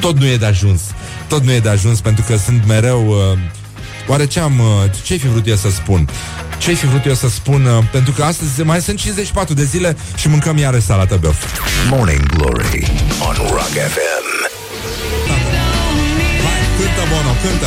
tot 0.00 0.18
nu 0.18 0.26
e 0.26 0.36
de 0.36 0.46
ajuns. 0.46 0.80
Tot 1.32 1.44
nu 1.44 1.52
e 1.52 1.58
de 1.60 1.68
ajuns 1.68 2.00
pentru 2.00 2.24
că 2.28 2.36
sunt 2.36 2.66
mereu... 2.66 3.08
Uh, 3.08 3.38
Oare 4.08 4.26
ce 4.26 4.40
am... 4.40 4.58
uh, 4.58 4.90
Ce-ai 5.04 5.18
fi 5.18 5.28
vrut 5.28 5.46
eu 5.46 5.56
să 5.56 5.70
spun? 5.70 6.08
Ce-ai 6.58 6.74
fi 6.74 6.86
vrut 6.86 7.06
eu 7.06 7.14
să 7.14 7.28
spun? 7.28 7.64
uh, 7.64 7.84
Pentru 7.92 8.12
că 8.12 8.22
astăzi 8.24 8.62
mai 8.62 8.80
sunt 8.80 8.98
54 8.98 9.54
de 9.54 9.64
zile 9.64 9.96
și 10.16 10.28
mâncăm 10.28 10.56
iarăși 10.56 10.84
salată 10.84 11.16
băf. 11.20 11.44
Morning 11.90 12.26
Glory 12.36 12.90
on 13.28 13.34
Rock 13.50 13.72
FM. 13.94 14.26
Hai, 16.44 16.60
cântă, 16.78 17.02
Bono, 17.10 17.34
cântă. 17.42 17.66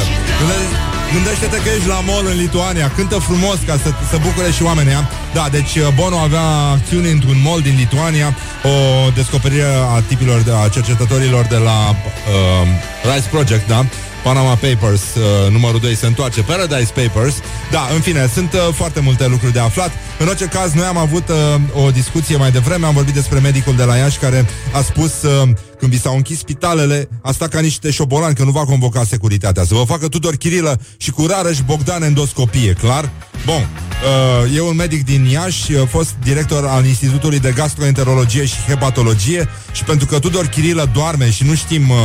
Gânde- 1.16 1.30
Gândește-te 1.30 1.64
că 1.64 1.70
ești 1.76 1.88
la 1.88 2.00
mall 2.10 2.26
în 2.28 2.38
Lituania 2.38 2.92
Cântă 2.96 3.16
frumos 3.18 3.58
ca 3.66 3.76
să, 3.84 3.90
să 4.10 4.18
bucure 4.26 4.52
și 4.52 4.64
oamenii 4.64 4.92
ea. 4.92 5.10
Da, 5.34 5.48
deci 5.52 5.76
uh, 5.76 5.88
Bono 5.96 6.18
avea 6.18 6.48
acțiuni 6.78 7.12
într-un 7.12 7.42
mall 7.44 7.62
din 7.62 7.76
Lituania 7.78 8.36
O 8.64 9.10
descoperire 9.10 9.68
a 9.96 10.00
tipilor, 10.08 10.42
de, 10.42 10.52
a 10.64 10.68
cercetătorilor 10.68 11.46
de 11.46 11.56
la 11.56 11.78
uh, 11.90 12.68
Rice 13.14 13.28
Project, 13.30 13.68
da? 13.68 13.86
Panama 14.26 14.56
Papers, 14.56 15.02
uh, 15.16 15.52
numărul 15.52 15.80
2 15.80 15.96
se 15.96 16.06
întoarce. 16.06 16.42
Paradise 16.42 16.92
Papers. 16.94 17.36
Da, 17.72 17.88
în 17.94 18.02
fine, 18.02 18.30
sunt 18.34 18.54
uh, 18.54 18.60
foarte 18.74 19.00
multe 19.00 19.28
lucruri 19.28 19.54
de 19.54 19.60
aflat. 19.60 19.92
În 20.20 20.28
orice 20.28 20.46
caz, 20.46 20.74
noi 20.74 20.86
am 20.86 20.98
avut 20.98 21.30
uh, 21.30 21.84
o 21.86 21.92
discuție 21.92 22.38
mai 22.38 22.52
devreme. 22.52 22.86
Am 22.86 22.94
vorbit 22.94 23.14
despre 23.14 23.40
medicul 23.40 23.76
de 23.76 23.84
la 23.84 23.96
Iași 23.96 24.18
Care 24.18 24.46
a 24.74 24.82
spus 24.82 25.22
uh, 25.22 25.50
când 25.80 25.92
vi 25.92 26.00
s-au 26.00 26.16
închis 26.16 26.38
spitalele, 26.38 27.10
a 27.22 27.32
stat 27.32 27.50
ca 27.50 27.60
niște 27.60 27.92
șobolani 27.92 28.36
că 28.36 28.44
nu 28.44 28.52
va 28.52 28.66
convoca 28.66 29.04
securitatea. 29.04 29.64
Să 29.64 29.74
vă 29.74 29.84
facă 29.84 30.08
Tudor 30.08 30.36
Chirilă 30.36 30.80
și 30.98 31.12
cu 31.12 31.26
Rareș 31.26 31.60
Bogdan 31.60 32.04
endoscopie, 32.04 32.74
clar? 32.74 33.10
Bun, 33.46 33.70
uh, 34.04 34.56
e 34.56 34.62
un 34.62 34.76
medic 34.76 35.06
din 35.06 35.26
Iași, 35.26 35.74
uh, 35.74 35.88
fost 35.90 36.14
director 36.24 36.66
al 36.68 36.86
Institutului 36.86 37.40
de 37.40 37.52
Gastroenterologie 37.52 38.46
și 38.46 38.56
Hepatologie 38.68 39.50
și 39.72 39.84
pentru 39.84 40.06
că 40.08 40.20
Tudor 40.20 40.46
Chirilă 40.46 40.90
doarme 40.94 41.32
și 41.32 41.44
nu 41.44 41.56
știm 41.56 41.90
uh, 41.90 41.98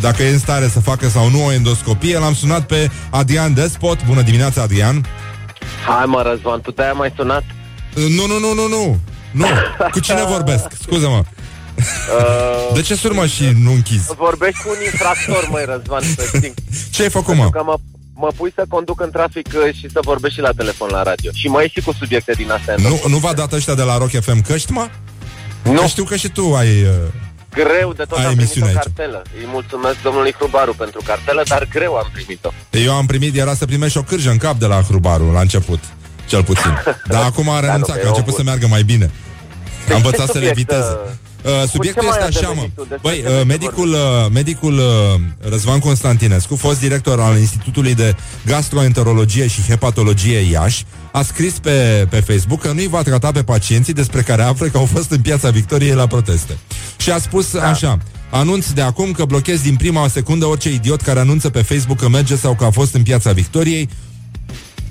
dacă 0.00 0.22
e 0.22 0.32
în 0.32 0.38
stare 0.38 0.68
să 0.68 0.80
facă 0.80 1.08
sau 1.08 1.30
nu 1.30 1.44
o 1.44 1.52
endoscopie, 1.52 2.18
l-am 2.18 2.34
sunat 2.34 2.66
pe 2.66 2.90
Adrian 3.10 3.54
Despot. 3.54 4.04
Bună 4.06 4.22
dimineața, 4.22 4.62
Adrian! 4.62 5.06
Hai 5.86 6.04
mă, 6.06 6.22
Răzvan, 6.22 6.60
tu 6.60 6.70
te-ai 6.70 6.92
mai 6.96 7.12
sunat? 7.16 7.42
Uh, 7.96 8.02
Nu, 8.08 8.26
nu, 8.26 8.38
nu, 8.38 8.54
nu, 8.54 8.68
nu! 8.68 8.98
Nu! 9.30 9.46
Cu 9.90 10.00
cine 10.00 10.22
vorbesc? 10.34 10.64
Scuză-mă! 10.82 11.22
Uh, 11.76 12.74
De 12.74 12.80
ce 12.82 12.94
surmă 12.94 13.26
și 13.26 13.44
nu 13.62 13.72
închizi? 13.72 14.14
vorbești 14.18 14.62
cu 14.62 14.68
un 14.68 14.76
infractor, 14.84 15.48
măi, 15.50 15.64
Răzvan, 15.66 16.02
să 16.02 16.24
știi. 16.36 16.54
Ce 16.94 17.02
ai 17.02 17.10
făcut, 17.10 17.34
mă? 17.36 17.48
Că 17.50 17.62
mă, 17.64 17.74
mă 18.14 18.28
pui 18.36 18.52
să 18.54 18.64
conduc 18.68 19.00
în 19.00 19.10
trafic 19.10 19.46
uh, 19.54 19.74
și 19.74 19.90
să 19.92 19.98
vorbești 20.02 20.36
și 20.36 20.42
la 20.42 20.50
telefon 20.56 20.88
la 20.92 21.02
radio. 21.02 21.30
Și 21.34 21.46
mai 21.48 21.70
și 21.74 21.80
cu 21.80 21.92
subiecte 21.98 22.32
din 22.32 22.50
astea. 22.50 22.74
Nu, 22.78 23.00
nu 23.08 23.16
v-a 23.16 23.32
dat 23.32 23.52
ăștia 23.52 23.74
de 23.74 23.82
la 23.82 23.98
Rock 23.98 24.10
FM 24.20 24.40
căști, 24.42 24.72
mă? 24.72 24.88
Nu. 25.62 25.80
Că 25.80 25.86
știu 25.86 26.04
că 26.04 26.16
și 26.16 26.28
tu 26.28 26.54
ai... 26.54 26.82
Uh, 26.82 26.88
Greu 27.50 27.92
de 27.92 28.04
tot 28.08 28.18
Ai 28.18 28.24
am 28.24 28.30
primit 28.30 28.38
o 28.38 28.40
emisiune 28.40 28.66
aici. 28.66 28.76
cartelă. 28.76 29.22
Îi 29.38 29.46
mulțumesc 29.52 29.96
domnului 30.02 30.32
Hrubaru 30.32 30.74
pentru 30.74 31.00
cartelă, 31.06 31.42
dar 31.48 31.66
greu 31.70 31.94
am 31.94 32.10
primit-o. 32.12 32.50
eu 32.70 32.92
am 32.94 33.06
primit, 33.06 33.36
era 33.36 33.54
să 33.54 33.66
primești 33.66 33.98
o 33.98 34.02
cârjă 34.02 34.30
în 34.30 34.36
cap 34.36 34.56
de 34.58 34.66
la 34.66 34.82
Hrubaru 34.82 35.32
la 35.32 35.40
început, 35.40 35.78
cel 36.26 36.44
puțin. 36.44 36.78
Dar 37.12 37.22
acum 37.22 37.48
a 37.48 37.60
renunțat, 37.60 37.88
nu, 37.96 38.00
că 38.00 38.06
e 38.06 38.06
a 38.06 38.08
început 38.08 38.32
o 38.32 38.36
să 38.36 38.42
bun. 38.42 38.44
meargă 38.44 38.66
mai 38.66 38.82
bine. 38.82 39.10
Deci 39.86 39.92
A 39.92 39.96
învățat 39.96 40.26
ce 40.26 40.32
să 40.32 40.32
subiect, 40.32 40.56
leviteze. 40.56 40.98
Uh, 41.44 41.50
Uh, 41.62 41.68
subiectul 41.70 42.02
ce 42.02 42.08
mai 42.08 42.18
este 42.28 42.38
așa, 42.38 42.48
ai 42.48 42.54
mă. 42.54 42.60
devenit 42.60 42.74
tu? 42.74 42.80
Despre 42.88 42.98
Băi, 43.02 43.16
ce 43.20 43.22
uh, 43.22 43.28
vrei 43.28 43.38
să 43.38 43.44
medicul, 43.44 43.88
uh, 43.92 44.30
medicul 44.32 44.74
uh, 44.78 45.48
Răzvan 45.50 45.78
Constantinescu, 45.78 46.56
fost 46.56 46.80
director 46.80 47.20
al 47.20 47.38
Institutului 47.38 47.94
de 47.94 48.16
Gastroenterologie 48.46 49.46
și 49.46 49.62
Hepatologie 49.62 50.38
Iași, 50.38 50.84
a 51.12 51.22
scris 51.22 51.52
pe, 51.52 52.06
pe 52.10 52.20
Facebook 52.20 52.60
că 52.60 52.72
nu-i 52.72 52.88
va 52.88 53.02
trata 53.02 53.32
pe 53.32 53.42
pacienții 53.42 53.92
despre 53.92 54.20
care 54.20 54.42
află 54.42 54.66
că 54.66 54.76
au 54.78 54.84
fost 54.84 55.10
în 55.10 55.20
piața 55.20 55.50
Victoriei 55.50 55.94
la 55.94 56.06
proteste. 56.06 56.58
Și 56.96 57.10
a 57.10 57.18
spus 57.18 57.52
Da. 57.52 57.68
așa, 57.68 57.98
Anunț 58.30 58.70
de 58.70 58.80
acum 58.80 59.12
că 59.12 59.24
blochez 59.24 59.60
din 59.60 59.76
prima 59.76 60.08
secundă 60.08 60.46
orice 60.46 60.72
idiot 60.72 61.00
care 61.00 61.20
anunță 61.20 61.50
pe 61.50 61.62
Facebook 61.62 61.98
că 61.98 62.08
merge 62.08 62.36
sau 62.36 62.54
că 62.54 62.64
a 62.64 62.70
fost 62.70 62.94
în 62.94 63.02
piața 63.02 63.32
Victoriei 63.32 63.88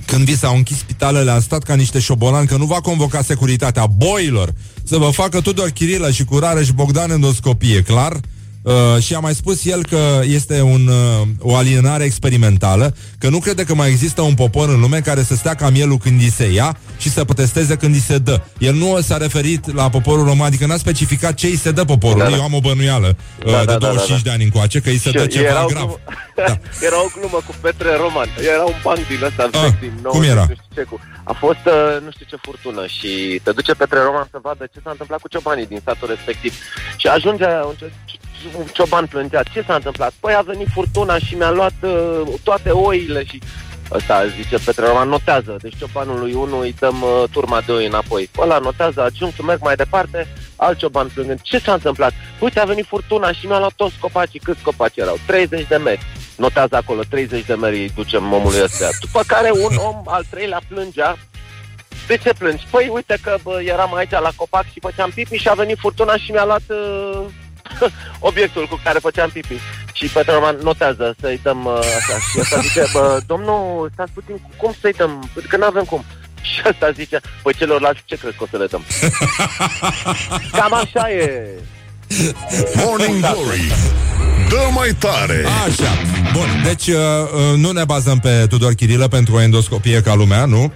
când 0.06 0.26
vi 0.26 0.38
s-au 0.38 0.56
închis 0.56 0.78
spitalele, 0.78 1.32
a 1.32 1.40
stat 1.40 1.64
ca 1.64 1.76
niște 1.76 2.00
șobolani 2.00 2.48
că 2.48 2.58
nu 2.58 2.66
va 2.66 2.82
convoca 2.82 3.22
securitatea 3.22 3.86
boilor 3.86 4.54
să 4.84 4.98
vă 4.98 5.10
facă 5.10 5.42
Tudor 5.42 5.70
Chirilă 5.70 6.12
și 6.12 6.26
cu 6.26 6.40
Rareș 6.40 6.70
Bogdan 6.70 7.12
endoscopie, 7.12 7.82
clar? 7.82 8.20
Uh, 8.64 8.74
și 9.04 9.14
a 9.16 9.20
mai 9.20 9.34
spus 9.34 9.66
el 9.66 9.86
că 9.86 10.20
este 10.24 10.62
un, 10.62 10.88
uh, 10.88 11.28
o 11.40 11.56
alienare 11.56 12.04
experimentală, 12.04 12.96
că 13.18 13.30
nu 13.30 13.40
crede 13.40 13.64
că 13.64 13.76
mai 13.76 13.90
există 13.90 14.22
un 14.22 14.34
popor 14.34 14.70
în 14.70 14.80
lume 14.80 15.00
care 15.00 15.24
să 15.24 15.36
stea 15.36 15.54
ca 15.56 15.70
mielul 15.70 15.98
când 15.98 16.22
îi 16.22 16.30
se 16.32 16.46
ia 16.52 16.78
și 16.98 17.10
să 17.10 17.24
protesteze 17.24 17.76
când 17.76 17.94
îi 17.94 18.00
se 18.00 18.18
dă. 18.18 18.42
El 18.58 18.74
nu 18.74 19.02
s-a 19.02 19.18
referit 19.18 19.74
la 19.74 19.90
poporul 19.90 20.26
român, 20.26 20.46
adică 20.46 20.66
n-a 20.66 20.78
specificat 20.78 21.34
ce 21.34 21.48
îi 21.48 21.56
se 21.58 21.72
dă 21.72 21.84
poporul. 21.86 22.18
Da, 22.20 22.30
da. 22.30 22.36
Eu 22.36 22.44
am 22.44 22.54
o 22.54 22.60
bănuială 22.60 23.16
uh, 23.46 23.52
Da, 23.52 23.60
de 23.60 23.66
da, 23.66 23.72
da, 23.78 23.78
25 23.78 24.08
da, 24.08 24.16
da. 24.16 24.22
de 24.24 24.30
ani 24.30 24.44
încoace 24.44 24.80
că 24.80 24.90
îi 24.90 24.98
se 24.98 25.10
Și 25.10 25.16
dă 25.16 25.26
ceva 25.28 25.48
era 25.48 25.64
o 25.64 25.68
grav. 25.68 25.82
glumă- 25.84 26.00
era 26.88 26.98
o 27.06 27.08
glumă 27.18 27.40
cu 27.48 27.54
Petre 27.62 27.96
Roman. 28.04 28.30
Era 28.54 28.64
un 28.64 28.80
banc 28.84 29.08
din 29.08 29.20
ăsta 29.24 29.50
Ah, 29.52 29.60
vechi 29.62 29.80
din 29.80 29.94
nou. 30.04 30.12
cum 30.12 30.22
era? 30.22 30.46
Nu 30.50 30.54
știu 30.54 30.74
ce, 30.76 30.82
cu... 30.90 31.00
A 31.24 31.34
fost 31.44 31.64
uh, 31.76 32.02
nu 32.06 32.12
știu 32.16 32.26
ce 32.30 32.38
furtună 32.46 32.84
și 32.98 33.10
te 33.44 33.52
duce 33.52 33.74
Petre 33.74 34.00
Roman 34.08 34.28
să 34.32 34.38
vadă 34.48 34.64
ce 34.74 34.80
s-a 34.84 34.92
întâmplat 34.96 35.20
cu 35.22 35.28
ciobanii 35.34 35.66
din 35.74 35.82
satul 35.86 36.08
respectiv. 36.16 36.54
Și 37.02 37.08
ajunge 37.08 37.46
un, 37.72 37.76
ce- 37.82 37.94
un 37.96 38.06
cioban 38.74 39.06
plângea. 39.06 39.44
Ce 39.44 39.64
s-a 39.68 39.76
întâmplat? 39.76 40.14
Păi 40.20 40.34
a 40.34 40.42
venit 40.42 40.68
furtuna 40.74 41.18
și 41.18 41.36
mi-a 41.36 41.52
luat 41.52 41.74
uh, 41.82 42.22
toate 42.44 42.70
oile 42.70 43.24
și 43.24 43.42
Ăsta 43.92 44.28
zice 44.28 44.58
Petre 44.66 44.86
Roman, 44.86 45.10
notează. 45.10 45.58
Deci 45.62 45.78
ciobanului 45.78 46.34
1 46.34 46.60
îi 46.60 46.76
dăm 46.80 47.02
uh, 47.02 47.24
turma 47.32 47.62
de 47.66 47.72
oi 47.72 47.86
înapoi. 47.86 48.30
Ăla 48.38 48.58
notează 48.58 49.02
adjunctul, 49.02 49.46
merg 49.46 49.62
mai 49.62 49.76
departe, 49.76 50.28
alt 50.56 50.78
cioban 50.78 51.08
plângând. 51.14 51.40
Ce 51.42 51.60
s-a 51.60 51.74
întâmplat? 51.74 52.14
Uite, 52.40 52.60
a 52.60 52.66
venit 52.66 52.86
furtuna 52.86 53.32
și 53.32 53.46
mi-a 53.46 53.58
luat 53.58 53.74
toți 53.76 53.96
copacii. 54.00 54.40
Câți 54.40 54.62
copaci 54.62 54.98
erau? 54.98 55.18
30 55.26 55.68
de 55.68 55.76
metri. 55.76 56.06
Notează 56.36 56.76
acolo, 56.76 57.02
30 57.10 57.46
de 57.46 57.54
metri 57.54 57.80
îi 57.80 57.92
ducem 57.96 58.34
omului 58.34 58.62
ăsta. 58.64 58.90
După 59.00 59.22
care 59.28 59.52
un 59.52 59.76
om 59.76 60.02
al 60.06 60.26
treilea 60.30 60.62
plângea. 60.68 61.18
De 62.08 62.18
ce 62.18 62.34
plângi? 62.38 62.68
Păi 62.72 62.90
uite 62.94 63.18
că 63.22 63.38
bă, 63.44 63.62
eram 63.66 63.94
aici 63.96 64.12
la 64.12 64.32
copac 64.36 64.66
și 64.72 64.80
făceam 64.80 65.10
pipi 65.10 65.38
și 65.38 65.50
a 65.50 65.54
venit 65.54 65.78
furtuna 65.78 66.18
și 66.18 66.32
mi-a 66.32 66.46
luat 66.46 66.62
uh, 66.68 67.26
obiectul 68.30 68.68
cu 68.68 68.80
care 68.84 69.00
făceam 69.00 69.30
pipi. 69.30 69.60
Și 69.94 70.06
Petre 70.08 70.34
Roman 70.34 70.58
notează 70.64 71.16
să-i 71.20 71.40
dăm 71.44 71.66
uh, 71.66 71.78
așa. 71.78 72.20
Și 72.32 72.40
ăsta 72.40 72.60
zice, 72.60 72.84
bă, 72.94 73.20
domnul, 73.28 73.90
stați 73.94 74.12
puțin, 74.12 74.36
cum 74.58 74.74
să-i 74.82 74.94
dăm? 74.94 75.30
Că 75.50 75.58
nu 75.58 75.66
avem 75.66 75.84
cum. 75.84 76.06
Și 76.52 76.62
ăsta 76.70 76.92
zice, 76.92 77.20
păi 77.42 77.54
celorlalți 77.54 78.02
ce 78.06 78.16
crezi 78.16 78.38
că 78.38 78.44
o 78.44 78.48
să 78.52 78.58
le 78.58 78.66
dăm? 78.66 78.84
Cam 80.58 80.74
așa 80.74 81.12
e. 81.12 81.48
Morning 82.76 83.20
Glory 83.20 83.72
Dă 84.50 84.70
mai 84.72 84.90
tare 85.00 85.46
Așa. 85.66 85.92
Bun, 86.34 86.62
deci 86.64 86.88
uh, 86.88 86.96
uh, 86.96 87.58
nu 87.58 87.72
ne 87.72 87.84
bazăm 87.84 88.20
pe 88.20 88.46
Tudor 88.50 88.74
Chirilă 88.74 89.08
pentru 89.08 89.36
o 89.36 89.42
endoscopie 89.42 90.02
ca 90.02 90.16
lumea, 90.16 90.46
nu? 90.46 90.74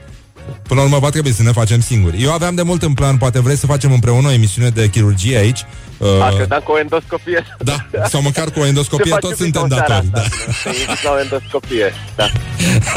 Până 0.67 0.79
la 0.79 0.85
urmă 0.85 0.99
va 0.99 1.09
trebui 1.09 1.31
să 1.33 1.43
ne 1.43 1.51
facem 1.51 1.79
singuri. 1.81 2.23
Eu 2.23 2.31
aveam 2.31 2.55
de 2.55 2.61
mult 2.61 2.81
în 2.83 2.93
plan, 2.93 3.17
poate 3.17 3.39
vrei 3.39 3.55
să 3.57 3.65
facem 3.65 3.91
împreună 3.91 4.27
o 4.27 4.31
emisiune 4.31 4.69
de 4.69 4.89
chirurgie 4.89 5.37
aici. 5.37 5.65
Uh, 5.97 6.07
A, 6.21 6.29
credeam 6.35 6.61
că 6.65 6.71
o 6.71 6.79
endoscopie. 6.79 7.45
da, 7.59 7.75
sau 8.09 8.21
măcar 8.21 8.49
cu 8.49 8.59
o 8.59 8.65
endoscopie, 8.65 9.11
Ce 9.11 9.17
toți 9.17 9.21
facem 9.33 9.37
suntem 9.37 9.61
în 9.61 9.69
seara 9.69 9.87
datori. 9.87 10.11
Da. 10.11 10.19
asta? 10.21 10.51
Să 10.63 10.67
invit 10.69 11.03
la 11.03 11.11
o 11.11 11.19
endoscopie. 11.19 11.93
Da. 12.15 12.27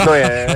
Nu 0.04 0.14
e... 0.14 0.46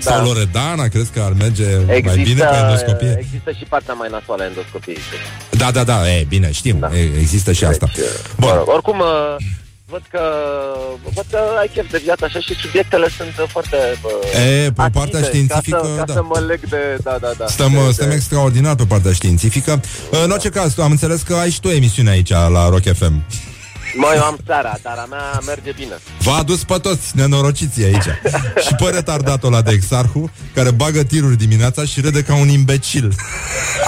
Sau 0.00 0.16
Da. 0.18 0.24
Loredana, 0.24 0.86
crezi 0.88 1.10
că 1.10 1.20
ar 1.20 1.32
merge 1.38 1.64
mai 1.86 1.96
Există, 1.96 2.20
bine 2.22 2.44
pe 2.44 2.56
endoscopie? 2.62 3.16
există 3.18 3.50
și 3.50 3.64
partea 3.68 3.94
mai 3.94 4.08
nasoală 4.10 4.42
a 4.42 4.46
endoscopiei. 4.46 4.98
Da, 5.50 5.70
da, 5.70 5.84
da, 5.84 6.10
e, 6.12 6.24
bine, 6.28 6.52
știm, 6.52 6.76
Da. 6.78 6.90
e, 6.96 7.10
există 7.18 7.52
și 7.52 7.64
asta. 7.64 7.86
Deci, 7.94 8.04
Bun. 8.38 8.48
mă 8.48 8.54
rog, 8.56 8.68
oricum, 8.68 8.98
uh, 8.98 9.36
văd 9.90 10.02
că, 10.10 10.22
văd 11.14 11.26
că 11.30 11.40
ai 11.58 11.70
chef 11.74 11.90
de 11.90 12.00
viață 12.02 12.24
așa 12.24 12.38
și 12.40 12.54
subiectele 12.54 13.08
sunt 13.16 13.34
uh, 13.38 13.48
foarte 13.48 13.76
uh, 14.02 14.40
E, 14.40 14.72
pe 14.72 14.80
atinte, 14.80 14.98
partea 14.98 15.22
științifică, 15.22 15.76
ca 15.76 15.86
să, 15.86 15.94
ca 15.96 16.04
da. 16.04 16.12
să 16.12 16.22
mă 16.22 16.38
leg 16.46 16.60
de, 16.68 16.98
da, 17.02 17.16
da, 17.20 17.30
da. 17.38 17.46
Stăm, 17.46 17.72
de, 17.72 17.78
uh, 17.78 17.88
stăm 17.92 18.10
extraordinar 18.10 18.74
pe 18.74 18.84
partea 18.84 19.12
științifică. 19.12 19.80
Uh, 20.10 20.20
În 20.24 20.30
orice 20.30 20.48
caz, 20.48 20.74
tu 20.74 20.82
am 20.82 20.90
înțeles 20.90 21.22
că 21.22 21.34
ai 21.34 21.50
și 21.50 21.60
tu 21.60 21.68
emisiune 21.68 22.10
aici 22.10 22.30
la 22.30 22.68
Rock 22.68 22.94
FM. 22.94 23.24
Mă, 23.94 24.12
eu 24.16 24.22
am 24.22 24.38
seara, 24.46 24.78
dar 24.82 24.96
a 24.96 25.06
mea 25.10 25.40
merge 25.46 25.72
bine. 25.76 25.98
V-a 26.18 26.36
adus 26.36 26.64
pe 26.64 26.78
toți 26.82 27.16
nenorociții 27.16 27.84
aici. 27.84 28.04
și 28.66 28.74
pe 28.78 28.90
retardatul 28.90 29.52
ăla 29.52 29.62
de 29.62 29.70
exarhu, 29.70 30.30
care 30.54 30.70
bagă 30.70 31.02
tiruri 31.02 31.36
dimineața 31.36 31.84
și 31.84 32.00
râde 32.00 32.22
ca 32.22 32.34
un 32.34 32.48
imbecil. 32.48 33.14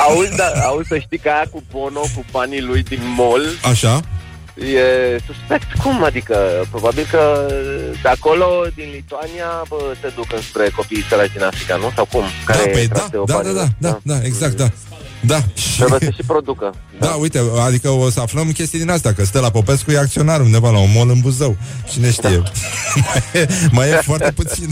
Auzi, 0.09 0.37
da, 0.37 0.53
auzi 0.65 0.89
să 0.89 0.99
știi 0.99 1.19
că 1.19 1.29
aia 1.29 1.45
cu 1.51 1.63
Bono, 1.71 2.01
cu 2.01 2.25
banii 2.31 2.63
lui 2.63 2.83
din 2.83 3.01
mall, 3.17 3.43
Așa? 3.71 4.01
E 4.55 5.19
suspect. 5.27 5.73
Cum? 5.83 6.05
Adică, 6.05 6.67
probabil 6.71 7.07
că 7.11 7.47
de 8.03 8.09
acolo, 8.09 8.47
din 8.75 8.89
Lituania, 8.93 9.63
bă, 9.69 9.95
se 10.01 10.13
duc 10.15 10.33
înspre 10.33 10.69
copiii 10.77 11.03
săraci 11.09 11.33
din 11.33 11.43
Africa, 11.43 11.77
nu? 11.77 11.91
Sau 11.95 12.05
cum? 12.05 12.21
Da, 12.47 12.53
Care 12.53 12.71
păi 12.71 12.87
da, 12.87 12.95
traseul 12.95 13.25
da, 13.27 13.33
da, 13.33 13.39
banilor? 13.43 13.69
da, 13.79 13.89
da, 13.89 13.99
da, 14.03 14.25
exact, 14.25 14.57
da. 14.57 14.69
Da, 15.27 15.39
și... 15.55 15.77
Trebuie 15.79 15.99
să 16.03 16.11
și 16.15 16.27
producă. 16.27 16.75
Da, 16.99 17.09
uite, 17.09 17.41
adică 17.67 17.89
o 17.89 18.11
să 18.11 18.21
aflăm 18.21 18.51
chestii 18.53 18.79
din 18.79 18.91
astea 18.91 19.13
Că 19.15 19.25
Stella 19.25 19.51
Popescu 19.51 19.91
e 19.91 19.99
acționar 19.99 20.41
undeva 20.41 20.71
la 20.71 20.79
un 20.79 20.89
mall 20.95 21.11
în 21.11 21.21
Buzău. 21.21 21.57
Cine 21.93 22.11
știe? 22.11 22.29
Da. 22.37 22.51
mai, 22.95 23.23
e, 23.43 23.49
mai 23.71 23.89
e 23.89 23.93
foarte 23.93 24.33
puțin. 24.33 24.69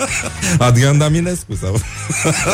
Adrian 0.58 0.98
Daminescu 0.98 1.54
Sau 1.54 1.74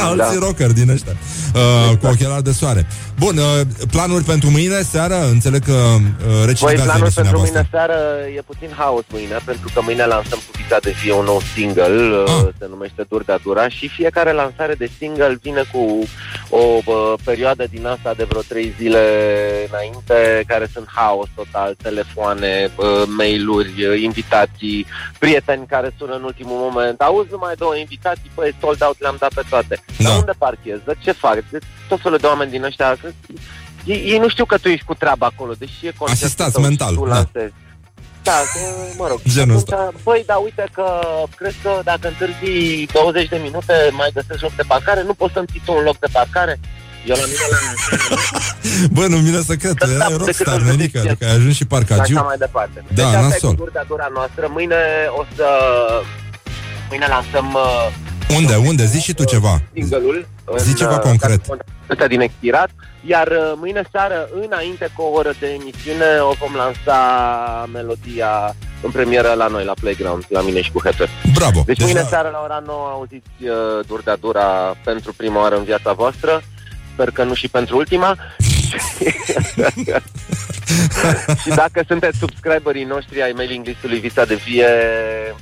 alții 0.03 0.39
Da. 0.39 0.47
rocker 0.47 0.73
din 0.73 0.89
ăștia 0.91 1.13
uh, 1.55 1.97
Cu 1.97 2.07
ochelari 2.07 2.43
de 2.45 2.53
soare. 2.53 2.87
Bun, 3.19 3.37
uh, 3.37 3.61
planuri 3.91 4.25
pentru 4.25 4.51
mâine, 4.51 4.83
seară? 4.83 5.29
Înțeleg 5.31 5.65
că 5.65 5.73
uh, 5.73 6.01
Voi 6.27 6.45
recidivează 6.47 6.83
planul 6.83 7.01
emisiunea 7.03 7.31
pentru 7.31 7.37
voastră. 7.37 7.53
mâine 7.53 7.69
seară 7.71 7.99
e 8.37 8.41
puțin 8.47 8.71
haos 8.77 9.05
mâine, 9.11 9.37
pentru 9.45 9.71
că 9.75 9.81
mâine 9.83 10.05
lansăm 10.05 10.39
cu 10.47 10.51
Vita 10.63 10.79
de 10.83 10.95
Vie 11.03 11.13
un 11.13 11.25
nou 11.25 11.41
single, 11.55 11.85
Ah. 12.27 12.43
uh, 12.43 12.49
se 12.59 12.67
numește 12.69 13.03
Dur 13.09 13.23
de 13.25 13.37
Dura 13.43 13.69
și 13.69 13.89
fiecare 13.89 14.33
lansare 14.33 14.75
de 14.75 14.89
single 14.99 15.39
vine 15.43 15.63
cu 15.73 15.83
o 16.51 16.63
uh, 16.85 17.13
perioadă 17.31 17.65
din 17.71 17.87
asta 17.87 18.15
de 18.15 18.25
vreo 18.25 18.41
trei 18.41 18.75
zile 18.79 19.05
înainte, 19.71 20.45
care 20.47 20.67
sunt 20.73 20.89
haos 20.95 21.29
total, 21.35 21.75
telefoane, 21.83 22.71
uh, 22.77 23.03
mail-uri, 23.07 23.85
uh, 23.87 24.01
invitații, 24.01 24.87
prieteni 25.19 25.67
care 25.67 25.95
sună 25.99 26.15
în 26.15 26.23
ultimul 26.23 26.59
moment, 26.67 27.01
auzi 27.01 27.31
numai 27.31 27.55
două 27.59 27.77
invitații, 27.77 28.31
păi 28.35 28.57
sold 28.61 28.83
out 28.83 29.01
le-am 29.01 29.17
dat 29.19 29.33
pe 29.35 29.43
toate. 29.49 29.75
Da. 29.99 30.05
Dar 30.05 30.19
unde 30.19 30.33
parchez? 30.39 30.79
Dar 30.85 30.97
ce 31.05 31.13
fac? 31.13 31.39
De 31.51 31.59
tot 31.89 32.01
felul 32.01 32.19
de 32.19 32.27
oameni 32.27 32.51
din 32.51 32.65
ăștia, 32.65 32.97
că 33.01 33.09
ei, 33.85 34.01
ei 34.13 34.19
nu 34.19 34.29
știu 34.29 34.45
că 34.45 34.57
tu 34.59 34.69
ești 34.69 34.85
cu 34.87 34.95
treaba 34.95 35.27
acolo, 35.27 35.53
deși 35.59 35.87
e 35.87 35.93
concertul 35.99 36.27
Asistați 36.27 36.53
tău 36.53 36.63
și 36.63 36.69
mental, 36.69 36.95
tu 36.95 37.07
da. 37.07 37.15
lansezi. 37.15 37.55
Da, 38.29 38.39
că, 38.53 38.61
mă 38.97 39.07
rog. 39.09 39.21
Genul 39.29 39.59
Și 39.59 39.65
atunci, 39.69 40.03
Băi, 40.03 40.23
dar 40.27 40.39
uite 40.43 40.65
că 40.73 40.87
crezi 41.37 41.57
că 41.63 41.81
dacă 41.85 42.09
întârzi 42.09 42.87
20 42.93 43.29
de 43.29 43.41
minute 43.43 43.75
mai 43.93 44.11
găsești 44.15 44.43
loc 44.43 44.55
de 44.55 44.63
parcare, 44.67 45.03
nu 45.03 45.15
poți 45.15 45.33
să-mi 45.33 45.47
ții 45.51 45.63
tu 45.65 45.73
un 45.73 45.83
loc 45.83 45.99
de 45.99 46.09
parcare? 46.13 46.61
Eu 47.07 47.17
la 47.17 47.27
mine 47.27 47.47
la 47.51 47.59
Bă, 48.95 49.07
nu 49.07 49.17
vine 49.17 49.41
să 49.41 49.55
cred, 49.55 49.75
tu 49.75 49.91
erai 49.91 50.09
Da, 50.11 50.17
rockstar, 50.17 50.57
decât 50.57 50.71
nenică 50.71 50.99
să 50.99 51.07
Adică 51.09 51.25
ai 51.25 51.35
ajuns 51.35 51.53
și 51.53 51.57
și 51.57 51.65
parcagiu 51.67 52.17
așa 52.17 52.27
mai 52.27 52.37
departe. 52.39 52.85
Da, 52.95 53.03
deci 53.03 53.05
asta 53.05 53.21
nasol. 53.21 53.51
e 53.51 53.55
cu 53.55 53.63
durda 53.63 53.83
dura 53.89 54.09
noastră. 54.15 54.49
Mâine 54.53 54.77
o 55.21 55.25
să... 55.37 55.47
Mâine 56.89 57.07
lansăm 57.09 57.53
uh, 57.55 58.35
Unde, 58.37 58.55
unde? 58.55 58.85
Zici 58.87 59.03
și 59.03 59.15
tu 59.15 59.25
ceva 59.25 59.61
single-ul. 59.75 60.29
Zi 60.59 60.69
în, 60.69 60.75
ceva 60.75 60.95
uh, 60.95 61.01
concret. 61.01 61.41
Ăsta 61.91 62.07
din 62.07 62.21
expirat. 62.21 62.71
Iar 63.05 63.27
uh, 63.27 63.53
mâine 63.57 63.83
seară, 63.93 64.29
înainte 64.47 64.91
cu 64.97 65.03
o 65.03 65.11
oră 65.19 65.33
de 65.41 65.47
emisiune, 65.61 66.07
o 66.31 66.33
vom 66.41 66.55
lansa 66.55 66.99
melodia 67.73 68.55
în 68.83 68.91
premieră 68.91 69.33
la 69.33 69.47
noi, 69.47 69.65
la 69.65 69.75
Playground, 69.81 70.25
la 70.29 70.41
mine 70.41 70.61
și 70.63 70.71
cu 70.73 70.81
Hefe. 70.85 71.09
Bravo 71.35 71.63
Deci 71.67 71.81
mâine 71.81 72.01
Deja- 72.01 72.09
seară 72.09 72.29
la 72.33 72.41
ora 72.45 72.63
9 72.67 72.89
auziți 72.93 73.29
uh, 73.41 73.87
Durdea 73.87 74.17
Dura 74.17 74.77
pentru 74.85 75.13
prima 75.17 75.41
oară 75.41 75.57
în 75.57 75.65
viața 75.65 75.93
voastră. 75.93 76.43
Sper 76.97 77.11
că 77.11 77.25
nu 77.25 77.35
și 77.35 77.49
pentru 77.49 77.77
ultima. 77.77 78.17
și 81.43 81.49
dacă 81.49 81.85
sunteți 81.89 82.19
subscriberii 82.19 82.85
noștri 82.85 83.23
ai 83.23 83.33
mailing 83.35 83.67
listului 83.67 83.99
Visa 83.99 84.25
de 84.25 84.35
Vie, 84.47 84.67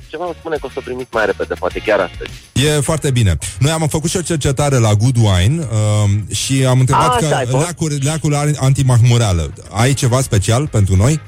ceva 0.07 0.25
îmi 0.25 0.35
spune 0.39 0.55
că 0.55 0.65
o 0.65 0.69
să 0.69 0.75
o 0.77 0.81
primiți 0.81 1.09
mai 1.11 1.25
repede, 1.25 1.53
poate 1.53 1.79
chiar 1.85 1.99
astăzi. 1.99 2.29
E 2.53 2.69
foarte 2.79 3.11
bine. 3.11 3.37
Noi 3.59 3.71
am 3.71 3.87
făcut 3.87 4.09
și 4.09 4.17
o 4.17 4.21
cercetare 4.21 4.77
la 4.77 4.93
Good 4.93 5.15
Wine 5.15 5.59
uh, 5.71 6.35
și 6.35 6.65
am 6.65 6.79
întrebat 6.79 7.13
A, 7.13 7.17
că 7.17 7.25
așa 7.25 7.35
ai 7.35 7.45
fost? 7.45 7.63
leacul, 7.63 7.91
leacul 8.01 8.35
are 8.35 8.51
antimahmureală. 8.59 9.53
Ai 9.71 9.93
ceva 9.93 10.21
special 10.21 10.67
pentru 10.67 10.95
noi? 10.95 11.21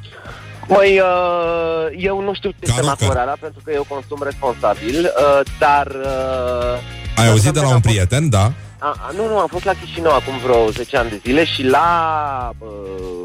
Măi, 0.67 0.99
uh, 0.99 2.03
eu 2.03 2.21
nu 2.21 2.33
știu 2.33 2.49
ce 2.49 2.55
Ca 2.59 2.65
este 2.75 2.81
rocker. 2.81 3.07
naturala, 3.07 3.35
pentru 3.39 3.61
că 3.63 3.71
eu 3.73 3.85
consum 3.89 4.21
responsabil, 4.23 4.99
uh, 5.05 5.39
dar... 5.59 5.87
Uh, 5.87 6.79
Ai 7.15 7.25
dar 7.25 7.29
auzit 7.29 7.53
de 7.53 7.59
am 7.59 7.65
la 7.65 7.71
un 7.73 7.81
fost- 7.81 7.93
prieten, 7.93 8.29
da? 8.29 8.51
A, 8.79 8.95
a, 9.07 9.11
nu, 9.15 9.27
nu, 9.27 9.37
am 9.39 9.47
fost 9.47 9.63
la 9.65 9.73
Chișinău 9.73 10.11
acum 10.13 10.37
vreo 10.37 10.69
10 10.69 10.97
ani 10.97 11.09
de 11.09 11.19
zile 11.23 11.45
și 11.45 11.63
la 11.63 12.51
uh, 12.57 12.69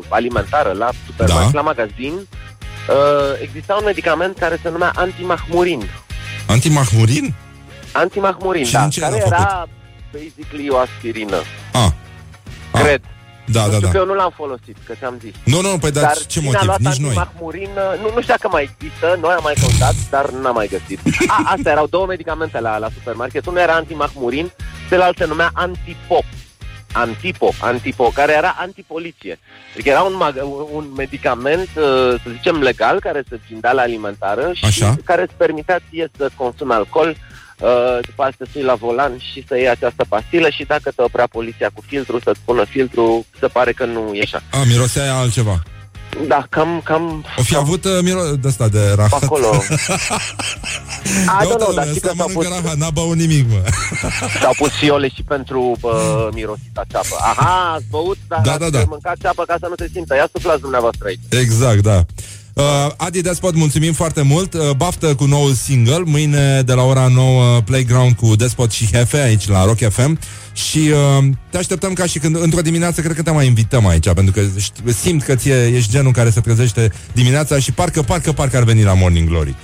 alimentară, 0.08 0.72
la 0.72 0.90
supermarket, 1.06 1.52
Da. 1.52 1.58
la 1.60 1.64
magazin, 1.66 2.12
uh, 2.12 3.40
exista 3.42 3.74
un 3.74 3.82
medicament 3.84 4.38
care 4.38 4.58
se 4.62 4.68
numea 4.70 4.92
antimahmurin. 4.94 5.90
Antimahmurin? 6.46 7.34
Antimahmurin, 7.92 8.64
Și 8.64 8.72
da, 8.72 8.80
din 8.80 8.90
ce 8.90 9.00
care 9.00 9.12
l-a 9.14 9.20
făcut? 9.20 9.34
era 9.38 9.68
basically 10.12 10.68
o 10.70 10.76
aspirină. 10.78 11.36
Ah. 11.72 11.88
Cred. 12.72 13.00
Da, 13.46 13.64
nu 13.64 13.68
da, 13.70 13.74
știu 13.74 13.86
da. 13.86 13.92
că 13.92 13.96
eu 13.96 14.04
nu 14.04 14.14
l-am 14.14 14.32
folosit, 14.36 14.76
că 14.86 14.94
ți-am 14.98 15.16
zis. 15.20 15.34
Nu, 15.44 15.60
nu, 15.60 15.78
păi 15.78 15.90
dar, 15.90 16.16
ce 16.16 16.24
cine 16.26 16.44
a 16.46 16.50
motiv? 16.50 16.66
luat 16.66 16.78
Nici 16.80 16.96
noi. 16.96 17.16
antimahmurin, 17.16 17.70
nu, 18.00 18.10
nu 18.14 18.20
știu 18.20 18.34
dacă 18.36 18.48
mai 18.48 18.62
există, 18.72 19.18
noi 19.20 19.32
am 19.32 19.40
mai 19.42 19.54
căutat, 19.60 19.94
dar 20.10 20.30
n-am 20.30 20.54
mai 20.54 20.68
găsit. 20.68 21.00
A, 21.26 21.42
astea 21.54 21.72
erau 21.72 21.86
două 21.86 22.06
medicamente 22.06 22.60
la, 22.60 22.78
la 22.78 22.88
supermarket. 22.94 23.46
Unul 23.46 23.58
era 23.58 23.72
antimahmurin, 23.74 24.52
celălalt 24.88 25.16
se 25.16 25.24
numea 25.26 25.50
antipop. 25.52 26.24
Antipo, 26.94 27.50
antipo, 27.60 28.10
care 28.14 28.32
era 28.32 28.56
antipoliție. 28.58 29.38
Adică 29.72 29.88
era 29.88 30.02
un, 30.02 30.14
mag- 30.16 30.72
un 30.72 30.92
medicament, 30.96 31.68
uh, 31.76 31.82
să 32.22 32.30
zicem, 32.36 32.60
legal, 32.60 33.00
care 33.00 33.22
se 33.28 33.40
vindea 33.48 33.72
la 33.72 33.82
alimentară 33.82 34.50
și 34.52 34.64
Așa. 34.64 34.96
care 35.04 35.22
îți 35.22 35.34
permitea 35.36 35.80
ție 35.90 36.10
să 36.16 36.30
consumi 36.36 36.72
alcool, 36.72 37.08
uh, 37.08 37.16
după 38.06 38.22
aceea 38.22 38.34
să 38.38 38.46
sui 38.52 38.62
la 38.62 38.74
volan 38.74 39.12
și 39.32 39.44
să 39.48 39.56
iei 39.56 39.68
această 39.68 40.04
pastilă 40.08 40.48
și 40.50 40.64
dacă 40.64 40.90
te 40.96 41.02
oprea 41.02 41.26
poliția 41.26 41.70
cu 41.74 41.82
filtru, 41.86 42.20
să-ți 42.24 42.40
pună 42.44 42.64
filtru, 42.64 43.26
se 43.40 43.46
pare 43.46 43.72
că 43.72 43.84
nu 43.84 44.10
e 44.14 44.20
așa. 44.22 44.42
A, 44.50 44.62
mirosea 44.68 45.02
aia 45.02 45.14
altceva. 45.14 45.62
Da, 46.26 46.46
cam, 46.50 46.80
cam 46.84 47.24
O 47.38 47.42
fi 47.42 47.56
avut 47.56 47.84
uh, 47.84 47.98
miro 48.02 48.20
de 48.40 48.48
asta 48.48 48.68
de 48.68 48.92
rahat. 48.96 49.22
acolo. 49.22 49.46
A, 51.26 51.42
Ia 51.42 51.42
nu, 51.42 51.48
uite, 51.48 51.52
nu, 51.52 51.58
dar 51.58 51.66
domnule, 51.66 51.88
știi 51.88 52.00
că 52.00 52.08
ăsta 52.10 52.16
s-au 52.22 52.26
pus, 52.26 52.34
mănâncă 52.34 52.60
rahat, 52.62 52.76
n-a 52.78 52.90
băut 52.90 53.16
nimic, 53.16 53.50
mă. 53.50 53.62
s-au 54.42 54.52
pus 54.56 54.70
fiole 54.70 55.08
și 55.08 55.22
pentru 55.22 55.76
uh, 55.80 56.28
mirosita 56.32 56.82
ceapă. 56.90 57.16
Aha, 57.20 57.72
ați 57.74 57.84
băut, 57.90 58.16
dar 58.28 58.40
Da, 58.40 58.50
ați 58.50 58.60
da, 58.60 58.70
da. 58.70 58.84
mâncat 58.88 59.16
ceapă 59.20 59.44
ca 59.44 59.56
să 59.60 59.66
nu 59.68 59.74
se 59.76 59.90
simtă. 59.92 60.14
Ia 60.14 60.28
suflați 60.32 60.60
dumneavoastră 60.60 61.04
aici. 61.06 61.18
Exact, 61.28 61.78
da. 61.82 62.04
Uh, 62.54 62.64
Adi 62.96 63.20
Despot, 63.20 63.54
mulțumim 63.54 63.92
foarte 63.92 64.22
mult. 64.22 64.54
Uh, 64.54 64.70
Baftă 64.76 65.14
cu 65.14 65.24
noul 65.24 65.52
single 65.52 66.02
Mâine 66.04 66.62
de 66.62 66.72
la 66.72 66.82
ora 66.82 67.06
9 67.06 67.60
Playground 67.60 68.14
cu 68.14 68.36
Despot 68.36 68.70
și 68.70 68.88
Hefe 68.92 69.16
Aici 69.18 69.48
la 69.48 69.64
Rock 69.64 69.78
FM 69.90 70.18
Și 70.52 70.78
uh, 71.18 71.24
te 71.50 71.56
așteptăm 71.58 71.92
ca 71.92 72.06
și 72.06 72.18
când 72.18 72.36
Într-o 72.36 72.60
dimineață 72.60 73.00
cred 73.00 73.16
că 73.16 73.22
te 73.22 73.30
mai 73.30 73.46
invităm 73.46 73.86
aici 73.86 74.12
Pentru 74.12 74.32
că 74.32 74.40
ști- 74.60 74.94
simt 75.00 75.22
că 75.22 75.34
ție 75.34 75.66
ești 75.74 75.90
genul 75.90 76.12
care 76.12 76.30
se 76.30 76.40
trezește 76.40 76.92
dimineața 77.12 77.58
Și 77.58 77.72
parcă, 77.72 78.02
parcă, 78.02 78.32
parcă 78.32 78.56
ar 78.56 78.62
veni 78.64 78.82
la 78.82 78.94
Morning 78.94 79.28
Glory 79.28 79.54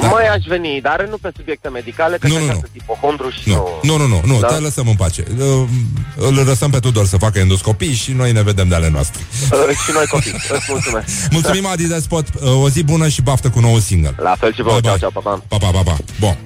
Da. 0.00 0.06
Mai 0.08 0.26
aș 0.28 0.44
veni, 0.46 0.80
dar 0.80 1.06
nu 1.10 1.16
pe 1.16 1.30
subiecte 1.36 1.68
medicale, 1.68 2.16
că 2.16 2.26
Nu, 2.26 2.32
nu, 2.34 2.40
nu, 2.40 2.46
nu, 2.46 2.52
nu. 2.52 2.58
sunt 2.58 2.70
ipohondru 2.72 3.30
și 3.30 3.48
Nu, 3.48 3.68
nu, 3.82 3.96
nu, 3.96 4.06
nu, 4.06 4.20
nu 4.26 4.40
Da? 4.40 4.46
te 4.46 4.54
lăsăm 4.54 4.88
în 4.88 4.94
pace 4.94 5.24
uh, 5.38 5.68
Îl 6.16 6.34
lăsăm 6.46 6.70
pe 6.70 6.78
Tudor 6.78 7.06
să 7.06 7.16
facă 7.16 7.38
endoscopii 7.38 7.94
Și 7.94 8.12
noi 8.12 8.32
ne 8.32 8.42
vedem 8.42 8.68
de 8.68 8.74
ale 8.74 8.88
noastre 8.90 9.22
Uh, 9.50 9.76
și 9.84 9.90
noi 9.92 10.06
copii. 10.06 10.32
Îți 10.48 10.64
mulțumesc. 10.68 11.06
Mulțumim 11.30 11.66
Adi 11.66 11.84
Despot 11.84 12.26
uh, 12.42 12.62
O 12.62 12.68
zi 12.68 12.82
bună 12.82 13.08
și 13.08 13.22
baftă 13.22 13.50
cu 13.50 13.60
noul 13.60 13.80
single 13.80 14.14
La 14.16 14.34
fel 14.38 14.54
și 14.54 14.62
vouă. 14.62 14.80
Ceau, 14.80 14.96
ceau, 14.96 15.10
pa, 15.10 15.20
pa. 15.20 15.42
Pa, 15.48 15.56
pa, 15.56 15.70
pa, 15.70 15.82
pa. 15.82 15.96
Bun 16.20 16.36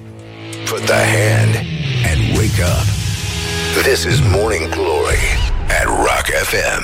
Put 0.65 0.85
the 0.85 0.93
hand 1.17 1.55
and 2.11 2.37
wake 2.37 2.61
up. 2.61 2.85
This 3.83 4.03
is 4.03 4.19
Morning 4.31 4.69
Glory 4.69 5.23
at 5.79 5.85
Rock 5.85 6.25
FM. 6.49 6.83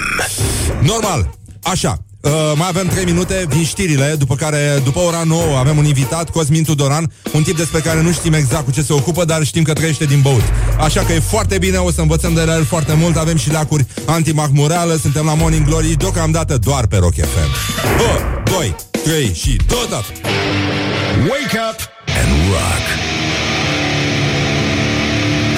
Normal, 0.86 1.30
așa 1.64 1.98
Uh, 2.26 2.32
mai 2.56 2.68
avem 2.68 2.88
3 2.88 3.06
minute, 3.06 3.46
vin 3.50 3.64
știrile 3.64 4.16
După 4.18 4.36
care, 4.36 4.82
după 4.84 5.00
ora 5.00 5.24
9, 5.24 5.58
avem 5.58 5.78
un 5.78 5.86
invitat 5.86 6.30
Cosmin 6.30 6.64
Tudoran, 6.64 7.12
un 7.34 7.44
tip 7.44 7.58
despre 7.58 7.80
care 7.80 8.02
nu 8.02 8.12
știm 8.12 8.34
exact 8.34 8.66
cu 8.66 8.72
ce 8.72 8.82
se 8.82 8.94
ocupă 8.94 9.26
Dar 9.26 9.44
știm 9.44 9.64
că 9.64 9.74
trăiește 9.74 10.06
din 10.06 10.22
băut 10.22 10.44
Așa 10.80 11.02
că 11.02 11.14
e 11.14 11.20
foarte 11.20 11.58
bine, 11.58 11.78
o 11.78 11.92
să 11.92 12.02
învățăm 12.02 12.34
de 12.34 12.42
la 12.42 12.56
el 12.56 12.66
foarte 12.66 12.94
mult 12.94 13.18
Avem 13.18 13.38
și 13.38 13.52
leacuri 13.52 13.86
antimahmureală 14.06 14.96
Suntem 14.96 15.26
la 15.26 15.34
Morning 15.34 15.66
Glory, 15.66 15.96
deocamdată 15.98 16.58
doar 16.58 16.88
pe 16.88 16.98
Rock 16.98 17.14
FM 17.14 17.52
Bă, 17.98 18.42
2, 18.52 18.76
3 19.04 19.34
și 19.34 19.60
tot 19.68 19.90
up 19.92 20.06
Wake 21.30 21.58
up 21.70 21.80
and 22.08 22.30
rock. 22.52 22.86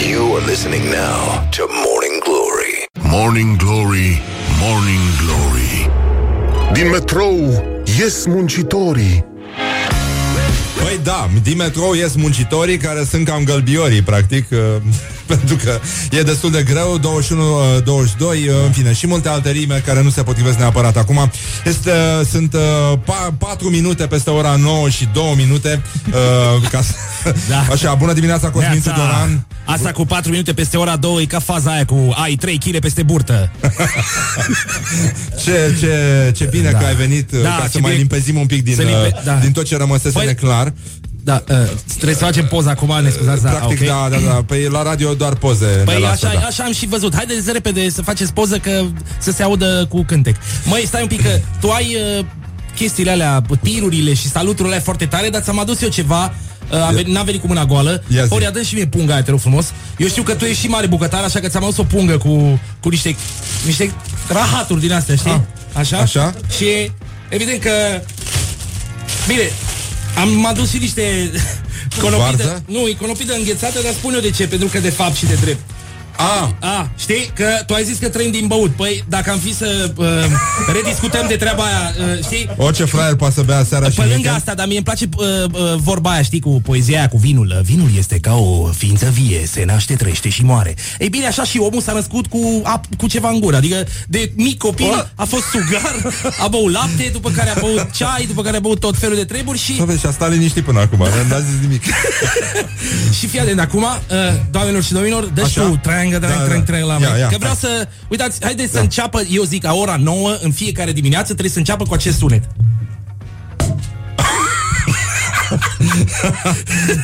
You 0.09 0.35
are 0.35 0.45
listening 0.45 0.83
now 0.89 1.49
to 1.51 1.67
Morning 1.85 2.21
Glory. 2.25 2.87
Morning 3.01 3.57
Glory, 3.57 4.21
Morning 4.59 5.03
Glory. 5.21 6.06
Din 6.73 6.89
metrou 6.89 7.63
ies 7.99 8.25
muncitorii. 8.25 9.25
Păi 10.83 10.99
da, 11.03 11.29
din 11.43 11.57
metrou 11.57 11.93
ies 11.93 12.15
muncitorii 12.15 12.77
care 12.77 13.03
sunt 13.03 13.25
cam 13.27 13.43
gălbiorii, 13.43 14.01
practic, 14.01 14.45
uh, 14.51 14.57
pentru 15.35 15.55
că 15.55 15.79
e 16.11 16.21
destul 16.21 16.51
de 16.51 16.63
greu, 16.63 16.97
21, 16.97 17.41
uh, 17.75 17.83
22, 17.83 18.47
uh, 18.47 18.53
în 18.65 18.71
fine, 18.71 18.93
și 18.93 19.07
multe 19.07 19.29
alte 19.29 19.51
rime 19.51 19.81
care 19.85 20.01
nu 20.03 20.09
se 20.09 20.23
potrivesc 20.23 20.57
neapărat 20.57 20.97
acum. 20.97 21.31
Este, 21.65 21.91
sunt 22.31 22.53
uh, 22.53 22.99
pa, 23.05 23.35
4 23.37 23.69
minute 23.69 24.07
peste 24.07 24.29
ora 24.29 24.55
9 24.55 24.89
și 24.89 25.07
2 25.13 25.33
minute. 25.37 25.81
Uh, 26.07 26.69
ca 26.69 26.81
să, 26.81 26.93
Da. 27.49 27.65
Așa, 27.71 27.93
bună 27.93 28.13
dimineața, 28.13 28.49
Cosmin 28.49 28.71
Neața. 28.71 28.91
Tudoran. 28.91 29.45
Asta 29.65 29.91
cu 29.91 30.05
4 30.05 30.31
minute 30.31 30.53
peste 30.53 30.77
ora 30.77 30.95
2 30.95 31.21
e 31.21 31.25
ca 31.25 31.39
faza 31.39 31.71
aia 31.71 31.85
cu 31.85 32.13
ai 32.23 32.35
3 32.35 32.57
kg 32.57 32.79
peste 32.79 33.03
burtă. 33.03 33.51
Ce, 35.43 35.75
ce, 35.79 36.31
ce 36.35 36.45
bine 36.45 36.71
Da. 36.71 36.77
că 36.77 36.85
ai 36.85 36.95
venit 36.95 37.31
uh, 37.31 37.41
Da, 37.41 37.49
ca 37.59 37.63
ce 37.63 37.69
să 37.69 37.77
mai 37.79 37.89
bine. 37.91 37.93
limpezim 38.03 38.35
un 38.39 38.45
pic 38.45 38.63
din, 38.63 38.75
Să 38.75 38.81
limpe- 38.81 39.13
uh, 39.17 39.23
da. 39.23 39.33
din 39.33 39.51
tot 39.51 39.65
ce 39.65 39.77
rămăsese 39.77 40.21
Păi- 40.21 40.25
neclar. 40.25 40.73
Da, 41.27 41.43
uh, 41.49 41.69
trebuie 41.87 42.15
să 42.15 42.23
facem 42.23 42.47
poza 42.47 42.69
acum, 42.69 42.99
ne 43.01 43.09
scuzați, 43.09 43.43
da, 43.43 43.49
Practic, 43.49 43.81
ok. 43.81 43.87
da, 43.87 44.07
da, 44.09 44.17
da. 44.17 44.43
Păi 44.45 44.67
la 44.67 44.83
radio 44.83 45.13
doar 45.13 45.35
poze 45.35 45.65
Păi 45.65 45.93
ne 45.93 45.99
lasă, 45.99 46.25
așa, 46.25 46.39
da. 46.39 46.45
așa 46.45 46.63
am 46.63 46.73
și 46.73 46.87
văzut. 46.87 47.15
Haideți 47.15 47.51
repede 47.51 47.89
să 47.89 48.01
faceți 48.01 48.33
poză 48.33 48.57
că 48.57 48.85
să 49.17 49.31
se 49.31 49.43
audă 49.43 49.85
cu 49.89 50.03
cântec. 50.03 50.35
Măi, 50.63 50.83
stai 50.85 51.01
un 51.01 51.07
pic 51.07 51.21
că 51.21 51.39
tu 51.59 51.69
ai 51.69 51.97
uh, 52.19 52.25
chestiile 52.75 53.11
alea, 53.11 53.41
tirurile 53.63 54.13
și 54.13 54.27
saluturile 54.27 54.67
alea 54.67 54.83
foarte 54.83 55.05
tare, 55.05 55.29
dar 55.29 55.41
ți-am 55.41 55.59
adus 55.59 55.81
eu 55.81 55.89
ceva 55.89 56.33
Uh, 56.71 56.87
a 56.87 56.91
venit, 56.91 57.13
n-a 57.13 57.23
venit 57.23 57.41
cu 57.41 57.47
mâna 57.47 57.65
goală 57.65 58.03
Ia 58.07 58.25
zi. 58.25 58.33
Ori 58.33 58.43
ia 58.43 58.51
dă 58.51 58.61
și 58.61 58.75
mie 58.75 58.87
punga 58.87 59.13
aia, 59.13 59.23
te 59.23 59.29
rog 59.31 59.39
frumos 59.39 59.65
Eu 59.97 60.07
știu 60.07 60.23
că 60.23 60.33
tu 60.35 60.45
ești 60.45 60.61
și 60.61 60.67
mare 60.67 60.87
bucătar 60.87 61.23
Așa 61.23 61.39
că 61.39 61.47
ți-am 61.47 61.63
adus 61.63 61.77
o 61.77 61.83
pungă 61.83 62.17
cu, 62.17 62.59
cu 62.79 62.89
niște 62.89 63.15
Niște 63.65 63.91
rahaturi 64.27 64.79
din 64.79 64.91
astea, 64.91 65.15
știi? 65.15 65.41
Așa? 65.73 65.97
Așa. 65.97 66.33
Și 66.57 66.91
evident 67.29 67.61
că 67.61 67.71
Bine, 69.27 69.51
am 70.17 70.45
adus 70.45 70.69
și 70.69 70.77
niște 70.77 71.31
conopidă, 72.01 72.43
Varză? 72.43 72.63
Nu, 72.67 72.87
e 72.87 72.93
conopidă 72.93 73.33
înghețată 73.33 73.81
Dar 73.81 73.93
spun 73.93 74.13
eu 74.13 74.19
de 74.19 74.29
ce, 74.29 74.47
pentru 74.47 74.67
că 74.67 74.79
de 74.79 74.89
fapt 74.89 75.15
și 75.15 75.25
de 75.25 75.37
drept 75.41 75.59
A, 76.17 76.55
a, 76.59 76.89
știi? 76.97 77.31
Că 77.33 77.45
tu 77.65 77.73
ai 77.73 77.83
zis 77.83 77.97
că 77.97 78.09
trăim 78.09 78.31
din 78.31 78.47
băut. 78.47 78.71
Păi, 78.75 79.03
dacă 79.07 79.31
am 79.31 79.39
fi 79.39 79.53
să 79.55 79.91
uh, 79.95 80.05
rediscutăm 80.73 81.25
de 81.27 81.35
treaba 81.35 81.63
aia, 81.63 81.93
uh, 82.13 82.23
știi? 82.23 82.49
orice 82.57 82.85
fraier 82.85 83.15
poate 83.15 83.33
să 83.33 83.41
bea 83.41 83.63
seara 83.63 83.89
și 83.89 83.95
Pe 83.95 84.01
lângă 84.01 84.15
weekend. 84.15 84.35
asta, 84.35 84.53
dar 84.53 84.67
mie 84.67 84.75
îmi 84.75 84.85
place 84.85 85.09
uh, 85.17 85.25
uh, 85.51 85.75
vorba 85.75 86.11
aia, 86.11 86.21
știi, 86.21 86.39
cu 86.39 86.61
poezia 86.63 86.97
aia, 86.97 87.07
cu 87.07 87.17
vinul. 87.17 87.59
Vinul 87.63 87.89
este 87.97 88.19
ca 88.19 88.35
o 88.35 88.65
ființă 88.77 89.09
vie, 89.09 89.45
se 89.45 89.63
naște, 89.65 89.95
trăiește 89.95 90.29
și 90.29 90.43
moare. 90.43 90.75
Ei 90.99 91.09
bine, 91.09 91.27
așa 91.27 91.43
și 91.43 91.57
omul 91.57 91.81
s-a 91.81 91.91
născut 91.93 92.27
cu, 92.27 92.61
ap, 92.63 92.85
cu 92.97 93.07
ceva 93.07 93.29
în 93.29 93.39
gură. 93.39 93.55
Adică, 93.55 93.87
de 94.07 94.31
mic 94.35 94.57
copil, 94.57 95.11
a 95.15 95.23
fost 95.23 95.43
sugar, 95.43 96.13
a 96.43 96.47
băut 96.47 96.71
lapte, 96.71 97.09
după 97.11 97.29
care 97.29 97.49
a 97.49 97.55
băut 97.59 97.91
ceai, 97.91 98.25
după 98.27 98.41
care 98.41 98.57
a 98.57 98.59
băut 98.59 98.79
tot 98.79 98.97
felul 98.97 99.15
de 99.15 99.23
treburi 99.25 99.57
și... 99.57 99.75
Să 99.75 99.83
vezi, 99.83 99.99
și 99.99 100.05
a 100.05 100.11
stat 100.11 100.31
liniștit 100.31 100.63
până 100.63 100.79
acum, 100.79 101.07
n-a 101.29 101.39
zis 101.39 101.61
nimic. 101.61 101.83
Și 103.19 103.27
fii 103.27 103.39
atent, 103.39 103.59
acum, 103.59 103.83
uh, 103.83 104.17
doamnelor 104.51 104.83
și 104.83 104.91
domnilor, 104.93 105.23
dă 105.25 105.41
Așa? 105.41 105.61
tu 105.61 105.79
trangă, 106.09 106.27
Da, 106.27 106.27
trang, 106.33 106.41
da. 106.47 106.47
trang, 106.53 106.63
trang 106.65 106.85
la 106.85 106.91
Ia, 106.93 106.97
mine. 107.07 107.19
ia, 107.19 107.27
Că 107.27 107.35
vreau 107.39 107.55
hai. 107.61 107.69
să... 107.71 107.87
Uitați, 108.07 108.37
haideți 108.43 108.71
să 108.71 108.79
înceapă, 108.79 109.21
eu 109.29 109.43
zic, 109.43 109.63
la 109.63 109.73
ora 109.73 109.95
9, 109.99 110.37
în 110.41 110.51
fiecare 110.51 110.91
dimineață, 110.91 111.25
trebuie 111.31 111.49
să 111.51 111.57
înceapă 111.57 111.83
cu 111.83 111.93
acest 111.93 112.17
sunet. 112.17 112.43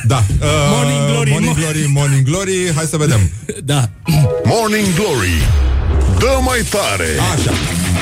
Da. 0.07 0.23
Uh, 0.41 0.47
Morning 0.69 1.05
Glory, 1.11 1.29
Morning 1.31 1.55
mo- 1.55 1.59
Glory, 1.59 1.85
Morning 1.93 2.23
Glory. 2.25 2.71
Hai 2.75 2.85
să 2.85 2.97
vedem. 2.97 3.19
Da. 3.63 3.89
Morning 4.43 4.87
Glory 4.95 5.47
Dă 6.19 6.37
mai 6.41 6.59
tare 6.69 7.07
Așa. 7.33 7.51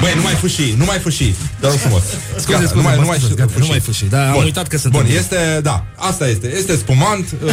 Băi, 0.01 0.11
nu 0.15 0.21
mai 0.21 0.33
fâși, 0.33 0.73
nu 0.77 0.85
mai 0.85 0.97
fâși. 0.99 1.33
Te 1.59 1.65
rog 1.67 1.75
frumos. 1.75 2.01
Scuze, 2.37 2.51
Gata, 2.51 2.57
scuze, 2.67 2.75
nu 2.75 2.81
mai, 2.81 2.95
mă 2.95 3.01
nu 3.01 3.07
mai, 3.07 3.17
scuzați, 3.17 3.39
gata, 3.39 3.51
nu 3.59 3.65
mai 3.65 3.79
fâși. 3.79 4.05
Da, 4.05 4.29
am 4.31 4.37
uitat 4.43 4.67
că 4.67 4.77
sunt 4.77 4.93
Bun, 4.93 5.05
în- 5.09 5.15
este, 5.15 5.59
da, 5.63 5.83
asta 5.95 6.27
este. 6.27 6.53
Este 6.57 6.75
spumant. 6.75 7.25
Uh, 7.43 7.51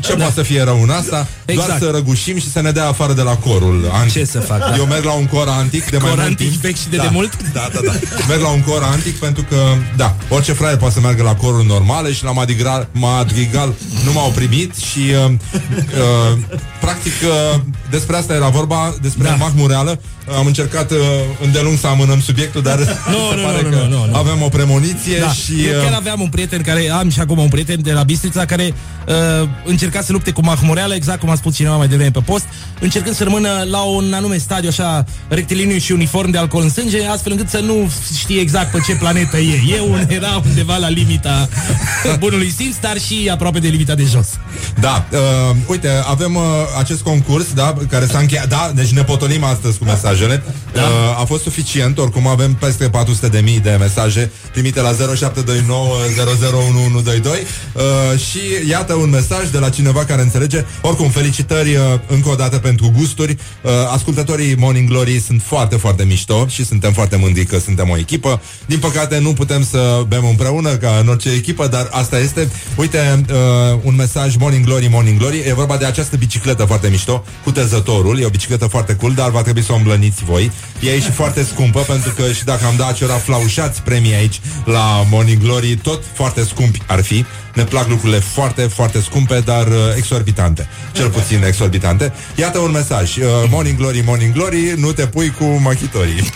ce 0.00 0.12
poate 0.14 0.32
să 0.34 0.42
fie 0.42 0.62
rău 0.62 0.82
în 0.82 0.90
asta? 0.90 1.26
Exact. 1.44 1.68
Doar 1.68 1.80
să 1.80 1.90
răgușim 1.94 2.38
și 2.38 2.50
să 2.50 2.60
ne 2.60 2.70
dea 2.70 2.86
afară 2.88 3.12
de 3.12 3.22
la 3.22 3.36
corul 3.36 3.90
antic. 3.92 4.12
Ce 4.12 4.24
să 4.24 4.38
fac, 4.40 4.58
da. 4.58 4.76
Eu 4.76 4.84
merg 4.84 5.04
la 5.04 5.12
un 5.12 5.26
cor 5.26 5.48
antic 5.48 5.84
de 5.90 5.96
mai 5.96 6.08
Cor 6.08 6.18
mult 6.18 6.28
antic 6.28 6.48
timp. 6.48 6.60
vechi 6.62 6.76
și 6.76 6.88
de 6.88 6.96
da. 6.96 7.02
demult? 7.02 7.36
Da, 7.52 7.68
da, 7.72 7.80
da. 7.84 7.92
Merg 8.28 8.40
la 8.40 8.48
un 8.48 8.60
cor 8.62 8.82
antic 8.82 9.16
pentru 9.18 9.44
că, 9.48 9.56
da, 9.96 10.16
orice 10.28 10.52
fraier 10.52 10.76
poate 10.76 10.94
să 10.94 11.00
meargă 11.00 11.22
la 11.22 11.34
corul 11.34 11.64
normale 11.66 12.12
și 12.12 12.24
la 12.24 12.32
madrigal, 12.32 12.88
madrigal 12.92 13.72
nu 14.04 14.12
m-au 14.12 14.30
primit 14.30 14.76
și 14.76 14.98
uh, 15.26 15.32
uh, 15.74 16.38
practic 16.80 17.12
uh, 17.54 17.60
despre 17.90 18.16
asta 18.16 18.34
era 18.34 18.48
vorba, 18.48 18.94
despre 19.02 19.22
Da. 19.24 19.28
da. 19.30 19.36
mahmureală. 19.36 20.00
Am 20.38 20.46
încercat 20.46 20.90
uh, 20.90 20.98
îndelung 21.44 21.78
să 21.78 21.86
amânăm 21.90 22.20
subiectul, 22.20 22.62
dar 22.62 22.78
Nu, 23.14 23.28
se 23.30 23.36
nu, 23.36 23.42
pare 23.42 23.62
nu, 23.62 23.68
că 23.68 23.76
nu, 23.76 23.88
nu, 23.88 24.06
nu. 24.06 24.16
avem 24.16 24.42
o 24.42 24.48
premoniție 24.48 25.18
Da. 25.18 25.28
și... 25.32 25.52
Eu 25.66 25.80
chiar 25.80 25.90
uh, 25.90 25.96
aveam 25.96 26.20
un 26.20 26.28
prieten 26.28 26.62
care 26.62 26.90
am 26.90 27.10
și 27.10 27.20
acum 27.20 27.38
un 27.38 27.48
prieten 27.48 27.78
de 27.82 27.92
la 27.92 28.02
Bistrița 28.02 28.44
care 28.44 28.74
uh, 29.06 29.48
încerca 29.64 30.00
să 30.00 30.12
lupte 30.12 30.30
cu 30.30 30.44
mahmureală, 30.44 30.94
exact 30.94 31.20
cum 31.20 31.30
a 31.30 31.34
spus 31.34 31.54
cineva 31.54 31.76
mai 31.76 31.88
devreme 31.88 32.10
pe 32.10 32.20
post, 32.20 32.44
încercând 32.80 33.14
să 33.16 33.24
rămână 33.24 33.66
la 33.70 33.80
un 33.82 34.12
anume 34.12 34.36
stadiu 34.36 34.68
așa 34.68 35.04
rectiliniu 35.28 35.78
și 35.78 35.92
uniform 35.92 36.30
de 36.30 36.38
alcool 36.38 36.62
în 36.62 36.70
sânge, 36.70 37.06
astfel 37.06 37.32
încât 37.32 37.48
să 37.48 37.58
nu 37.58 37.90
știe 38.18 38.40
exact 38.40 38.70
pe 38.70 38.78
ce 38.86 38.94
planetă 38.94 39.38
e. 39.38 39.60
Eu 39.76 39.98
era 40.18 40.42
undeva 40.44 40.76
la 40.76 40.88
limita 40.88 41.48
bunului 42.18 42.50
simț, 42.56 42.76
dar 42.80 42.98
și 42.98 43.28
aproape 43.32 43.58
de 43.58 43.68
limita 43.68 43.94
de 43.94 44.04
jos. 44.04 44.28
Da, 44.80 45.06
uh, 45.12 45.56
uite, 45.66 45.88
avem 46.06 46.34
uh, 46.34 46.42
acest 46.78 47.00
concurs, 47.02 47.52
da, 47.52 47.74
care 47.88 48.06
s-a 48.06 48.18
încheiat, 48.18 48.48
da, 48.48 48.70
deci 48.74 48.90
ne 48.90 49.02
potolim 49.02 49.44
astăzi 49.44 49.78
cu 49.78 49.84
mesajele. 49.84 50.42
Da. 50.72 50.80
Uh, 50.80 51.20
a 51.20 51.24
fost 51.24 51.42
suficient, 51.42 51.79
oricum 51.98 52.26
avem 52.26 52.54
peste 52.54 52.88
400 52.88 53.28
de 53.28 53.40
mii 53.40 53.60
de 53.60 53.76
mesaje 53.78 54.30
primite 54.52 54.80
la 54.80 54.92
0729 54.92 55.94
001122 56.52 57.32
uh, 57.72 58.18
și 58.18 58.68
iată 58.68 58.94
un 58.94 59.10
mesaj 59.10 59.48
de 59.50 59.58
la 59.58 59.68
cineva 59.68 60.04
care 60.04 60.22
înțelege. 60.22 60.64
Oricum, 60.80 61.08
felicitări 61.08 61.74
uh, 61.74 61.82
încă 62.06 62.28
o 62.28 62.34
dată 62.34 62.58
pentru 62.58 62.92
gusturi. 62.96 63.36
Uh, 63.62 63.70
ascultătorii 63.92 64.54
Morning 64.56 64.88
Glory 64.88 65.20
sunt 65.20 65.42
foarte, 65.42 65.76
foarte 65.76 66.04
mișto 66.04 66.46
și 66.48 66.64
suntem 66.64 66.92
foarte 66.92 67.16
mândri 67.16 67.44
că 67.44 67.58
suntem 67.58 67.90
o 67.90 67.98
echipă. 67.98 68.40
Din 68.66 68.78
păcate 68.78 69.18
nu 69.18 69.32
putem 69.32 69.64
să 69.64 70.04
bem 70.08 70.26
împreună 70.28 70.76
ca 70.76 70.98
în 71.00 71.08
orice 71.08 71.30
echipă, 71.30 71.66
dar 71.66 71.88
asta 71.90 72.18
este. 72.18 72.48
Uite, 72.76 73.24
uh, 73.30 73.78
un 73.82 73.94
mesaj 73.94 74.36
Morning 74.36 74.64
Glory, 74.64 74.88
Morning 74.90 75.18
Glory. 75.18 75.38
E 75.38 75.54
vorba 75.54 75.76
de 75.76 75.84
această 75.84 76.16
bicicletă 76.16 76.64
foarte 76.64 76.88
mișto 76.88 77.24
cu 77.44 77.50
tezătorul. 77.50 78.20
E 78.20 78.24
o 78.24 78.28
bicicletă 78.28 78.66
foarte 78.66 78.94
cool, 78.94 79.12
dar 79.14 79.30
va 79.30 79.42
trebui 79.42 79.62
să 79.62 79.72
o 79.72 79.76
îmblăniți 79.76 80.24
voi. 80.24 80.50
E 80.80 81.00
și 81.00 81.10
foarte 81.10 81.42
scumpă 81.70 81.92
pentru 81.92 82.10
că 82.10 82.32
și 82.32 82.44
dacă 82.44 82.66
am 82.66 82.74
dat 82.76 82.94
ceva 82.94 83.12
flaușați 83.12 83.82
premii 83.82 84.14
aici 84.14 84.40
la 84.64 85.06
Morning 85.10 85.42
Glory, 85.42 85.76
tot 85.76 86.02
foarte 86.12 86.44
scumpi 86.44 86.82
ar 86.86 87.02
fi. 87.02 87.24
Ne 87.54 87.64
plac 87.64 87.88
lucrurile 87.88 88.18
foarte, 88.18 88.62
foarte 88.62 89.00
scumpe, 89.00 89.42
dar 89.44 89.66
uh, 89.66 89.74
exorbitante. 89.96 90.68
Cel 90.92 91.08
puțin 91.08 91.44
exorbitante. 91.44 92.12
Iată 92.34 92.58
un 92.58 92.70
mesaj. 92.70 93.16
Uh, 93.16 93.24
morning 93.50 93.76
Glory, 93.76 94.02
Morning 94.06 94.32
Glory, 94.32 94.74
nu 94.76 94.92
te 94.92 95.06
pui 95.06 95.30
cu 95.30 95.44
machitorii. 95.44 96.30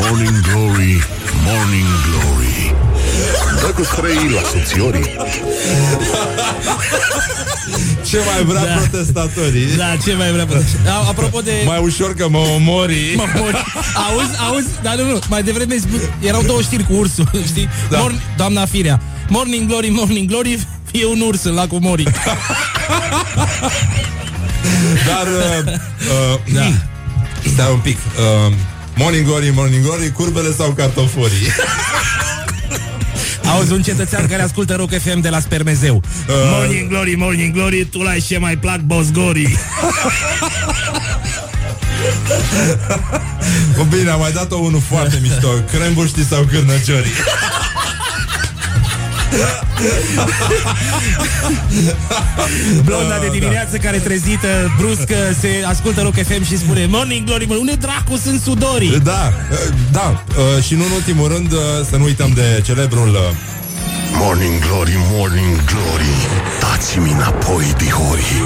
Morning 0.00 0.40
Glory 0.40 1.04
Morning 1.44 1.86
Glory 2.08 2.74
Dă 3.60 3.72
cu 3.74 3.84
străii 3.84 4.30
la 4.30 4.40
subțiorii 4.50 5.16
Ce 8.12 8.18
mai 8.34 8.44
vrea 8.44 8.64
Da. 8.66 8.72
protestatorii? 8.80 9.76
Da, 9.76 9.96
ce 10.04 10.12
mai 10.14 10.32
vrea 10.32 10.46
pe 10.46 10.64
A- 10.88 11.08
Apropo 11.08 11.40
de... 11.40 11.52
Mai 11.66 11.78
ușor 11.82 12.14
că 12.14 12.28
mă 12.28 12.38
omori. 12.38 13.12
Mă 13.16 13.24
mor. 13.36 13.64
Auzi, 14.10 14.36
auzi, 14.48 14.66
dar 14.82 14.94
nu, 14.94 15.04
nu, 15.10 15.18
mai 15.28 15.42
devreme 15.42 15.74
sp- 15.76 16.10
erau 16.26 16.42
două 16.42 16.60
știri 16.62 16.84
cu 16.86 16.92
ursul, 16.94 17.28
știi? 17.50 17.68
Da. 17.90 17.98
Morn, 17.98 18.20
doamna 18.36 18.66
Firea, 18.66 19.00
Morning 19.28 19.68
Glory, 19.68 19.88
Morning 19.90 20.28
Glory, 20.28 20.66
e 20.92 21.06
un 21.06 21.20
urs 21.20 21.42
în 21.44 21.54
lacul 21.54 21.78
Mori. 21.80 22.02
Dar 25.06 25.26
uh, 25.26 25.72
uh, 25.72 26.52
Da. 26.54 26.62
Stai 27.52 27.70
un 27.72 27.78
pic 27.78 27.96
uh, 27.96 28.52
Morning 28.96 29.26
Glory, 29.26 29.50
Morning 29.54 29.84
Glory 29.84 30.12
Curbele 30.12 30.52
sau 30.56 30.70
cartoforii 30.70 31.46
Auzi, 33.44 33.72
un 33.72 33.82
cetățean 33.82 34.26
care 34.26 34.42
ascultă 34.42 34.74
Rock 34.74 34.98
FM 34.98 35.20
de 35.20 35.28
la 35.28 35.40
Spermezeu. 35.40 36.02
Uh. 36.28 36.34
Morning 36.50 36.88
Glory, 36.88 37.14
Morning 37.14 37.54
Glory, 37.54 37.84
tu 37.84 38.02
la 38.02 38.14
ce 38.26 38.38
mai 38.38 38.56
plac 38.56 38.80
Bosgori. 38.80 39.58
Bă, 43.76 43.82
Bine, 43.96 44.10
am 44.10 44.20
mai 44.20 44.32
dat-o 44.32 44.56
unul 44.56 44.80
foarte 44.80 45.18
mișto 45.22 45.48
Crembuștii 45.72 46.24
sau 46.24 46.42
cârnăciorii 46.42 47.10
Blonda 52.84 53.18
de 53.18 53.28
dimineață 53.32 53.76
care 53.76 53.98
trezită 53.98 54.74
bruscă 54.78 55.14
se 55.40 55.62
ascultă 55.66 56.00
Rock 56.00 56.14
FM 56.14 56.44
și 56.44 56.58
spune 56.58 56.86
Morning 56.86 57.26
Glory, 57.26 57.46
mă, 57.46 57.54
unde 57.54 57.72
dracu 57.72 58.16
sunt 58.22 58.40
sudorii? 58.40 59.00
Da, 59.02 59.32
uh, 59.50 59.58
da 59.92 60.22
uh, 60.56 60.62
Și 60.62 60.74
nu 60.74 60.84
în 60.84 60.90
ultimul 60.90 61.28
rând 61.28 61.52
uh, 61.52 61.58
Să 61.90 61.96
nu 61.96 62.04
uităm 62.04 62.32
de 62.34 62.62
celebrul 62.64 63.08
uh, 63.08 63.20
Morning 64.18 64.58
Glory, 64.66 64.96
Morning 65.10 65.64
Glory 65.64 66.12
Dați-mi 66.60 67.10
înapoi, 67.10 67.74
dihorii 67.76 68.42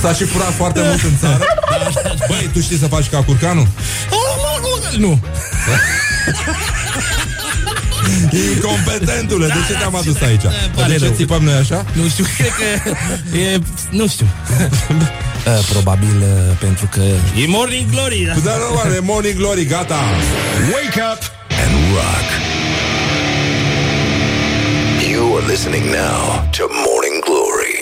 S-a 0.00 0.12
și 0.12 0.24
furat 0.24 0.54
foarte 0.54 0.80
mult 0.84 1.02
în 1.02 1.16
țară 1.20 1.44
Băi, 2.28 2.50
tu 2.52 2.60
știi 2.60 2.78
să 2.78 2.86
faci 2.86 3.08
ca 3.08 3.22
curcanul? 3.22 3.66
Nu. 4.98 5.18
Incompetentule, 8.54 9.46
de 9.46 9.52
ce 9.68 9.72
te-am 9.78 9.94
adus 9.94 10.20
aici? 10.20 10.42
pare 10.74 10.92
De 10.92 10.98
ce 10.98 11.04
rău. 11.04 11.14
țipăm 11.14 11.42
noi 11.42 11.54
așa? 11.54 11.84
Nu 11.92 12.08
știu, 12.08 12.24
cred 12.36 12.52
că 12.58 12.90
e... 13.38 13.58
Nu 13.90 14.06
știu. 14.08 14.26
Uh, 15.46 15.58
probabil 15.72 16.16
uh, 16.22 16.56
pentru 16.60 16.86
că 16.90 17.00
e 17.42 17.46
Morning 17.46 17.90
Glory. 17.90 18.24
Da? 18.24 18.50
Da, 18.50 18.56
normal, 18.56 18.92
e 18.96 19.00
Morning 19.00 19.36
Glory, 19.36 19.64
gata 19.64 20.00
Wake 20.72 21.00
up 21.12 21.20
and 21.62 21.72
rock. 21.94 22.26
You 25.10 25.36
are 25.36 25.46
listening 25.46 25.84
now 25.84 26.48
to 26.56 26.64
Morning 26.86 27.18
Glory. 27.28 27.74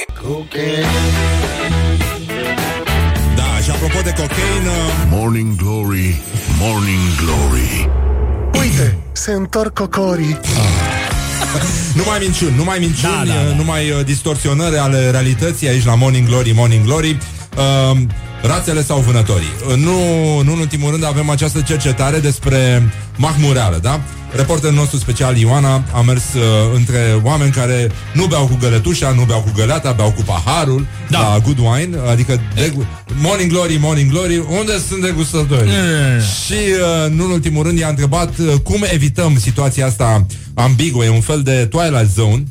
Da, 3.37 3.59
și 3.63 3.71
apropo 3.71 4.01
de 4.05 4.11
cocaine 4.11 4.77
Morning 5.11 5.57
Glory, 5.57 6.21
Morning 6.61 7.01
Glory. 7.23 7.89
Uite, 8.61 8.97
se 9.15 9.33
întorc 9.33 9.73
cocorii. 9.75 10.39
Nu 11.95 12.03
mai 12.07 12.19
minciuni, 12.21 12.57
nu 12.57 12.65
mai 12.65 12.79
minciuni, 12.79 13.13
Da, 13.27 13.35
da, 13.35 13.49
da. 13.49 13.55
nu 13.57 13.65
mai 13.65 13.91
uh, 13.91 14.05
distorsionări 14.05 14.77
ale 14.79 15.11
realității 15.11 15.69
aici 15.69 15.85
la 15.85 15.95
Morning 15.95 16.27
Glory, 16.27 16.53
Morning 16.53 16.85
Glory. 16.85 17.19
Uh, 17.57 17.99
rațele 18.43 18.83
sau 18.83 18.99
vânătorii. 18.99 19.53
Uh, 19.69 19.75
Nu, 19.77 19.99
nu 20.43 20.53
în 20.53 20.59
ultimul 20.59 20.91
rând 20.91 21.05
avem 21.05 21.31
această 21.31 21.61
cercetare 21.61 22.19
despre 22.19 22.83
mahmureală, 23.17 23.79
da? 23.83 24.01
Reporterul 24.37 24.75
nostru 24.75 24.99
special 24.99 25.37
Ioana 25.37 25.85
a 25.93 26.01
mers 26.01 26.23
uh, 26.35 26.43
între 26.75 27.21
oameni 27.23 27.51
care 27.53 27.91
nu 28.13 28.27
beau 28.27 28.47
cu 28.47 28.57
găletușa, 28.61 29.11
nu 29.11 29.23
beau 29.25 29.41
cu 29.41 29.51
găleata, 29.57 29.93
beau 29.93 30.11
cu 30.11 30.23
paharul 30.23 30.87
Da. 31.09 31.19
la 31.19 31.39
good 31.45 31.59
wine, 31.59 31.99
adică 32.11 32.41
de, 32.55 32.73
Morning 33.21 33.51
Glory, 33.51 33.77
Morning 33.81 34.11
Glory, 34.11 34.39
unde 34.59 34.73
sunt 34.89 35.03
degustători? 35.03 35.69
Și 36.45 36.53
uh, 36.53 37.11
nu 37.11 37.25
în 37.25 37.31
ultimul 37.31 37.63
rând 37.63 37.79
i-a 37.79 37.89
întrebat 37.89 38.39
uh, 38.39 38.53
cum 38.63 38.85
evităm 38.93 39.39
situația 39.39 39.87
asta 39.87 40.27
ambiguă, 40.55 41.05
e 41.05 41.09
un 41.09 41.21
fel 41.21 41.43
de 41.43 41.67
Twilight 41.71 42.11
Zone, 42.15 42.45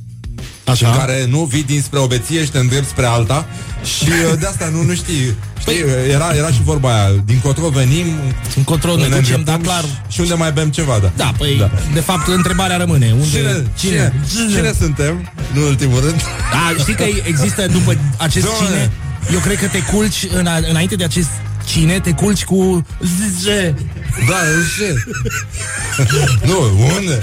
Așa. 0.65 0.87
în 0.87 0.97
care 0.97 1.25
nu 1.29 1.43
vii 1.43 1.63
dinspre 1.63 1.99
o 1.99 2.07
beție 2.07 2.43
și 2.43 2.51
te 2.51 2.57
îndrepti 2.57 2.89
spre 2.89 3.05
alta 3.05 3.45
și 3.97 4.09
uh, 4.31 4.39
de 4.39 4.45
asta 4.45 4.69
nu, 4.73 4.81
nu 4.83 4.93
știi. 4.93 5.35
Știi, 5.67 5.83
Păi- 5.83 6.11
era, 6.11 6.31
era 6.35 6.47
și 6.47 6.61
vorba 6.63 6.93
aia, 6.93 7.09
din 7.25 7.39
cotro 7.39 7.67
venim, 7.69 8.05
Încotro 8.55 8.95
ne 8.95 9.03
ducem, 9.03 9.17
îndreptăm 9.17 9.43
dar 9.43 9.59
clar... 9.59 9.83
și 10.07 10.19
unde 10.21 10.33
mai 10.33 10.51
bem 10.51 10.69
ceva, 10.69 10.99
da. 11.01 11.11
Da, 11.15 11.33
păi, 11.37 11.55
da. 11.59 11.71
de 11.93 11.99
fapt, 11.99 12.27
întrebarea 12.27 12.77
rămâne. 12.77 13.11
Unde, 13.11 13.25
Cine, 13.29 13.63
cine, 13.79 14.13
cine 14.55 14.73
suntem, 14.79 15.31
nu 15.53 15.61
în 15.61 15.67
ultimul 15.67 15.99
rând? 15.99 16.21
Da, 16.51 16.75
știi 16.79 16.93
că 16.95 17.03
există 17.23 17.65
după 17.67 17.97
acest 18.17 18.45
Doamne. 18.45 18.67
cine 18.67 18.91
Eu 19.33 19.39
cred 19.39 19.57
că 19.59 19.67
te 19.67 19.79
culci 19.79 20.27
în, 20.33 20.47
Înainte 20.69 20.95
de 20.95 21.03
acest 21.03 21.29
cine 21.65 21.99
Te 21.99 22.11
culci 22.11 22.43
cu 22.43 22.85
zice 23.37 23.75
Da, 24.29 24.35
ce? 24.77 24.93
nu, 26.45 26.57
unde? 26.97 27.21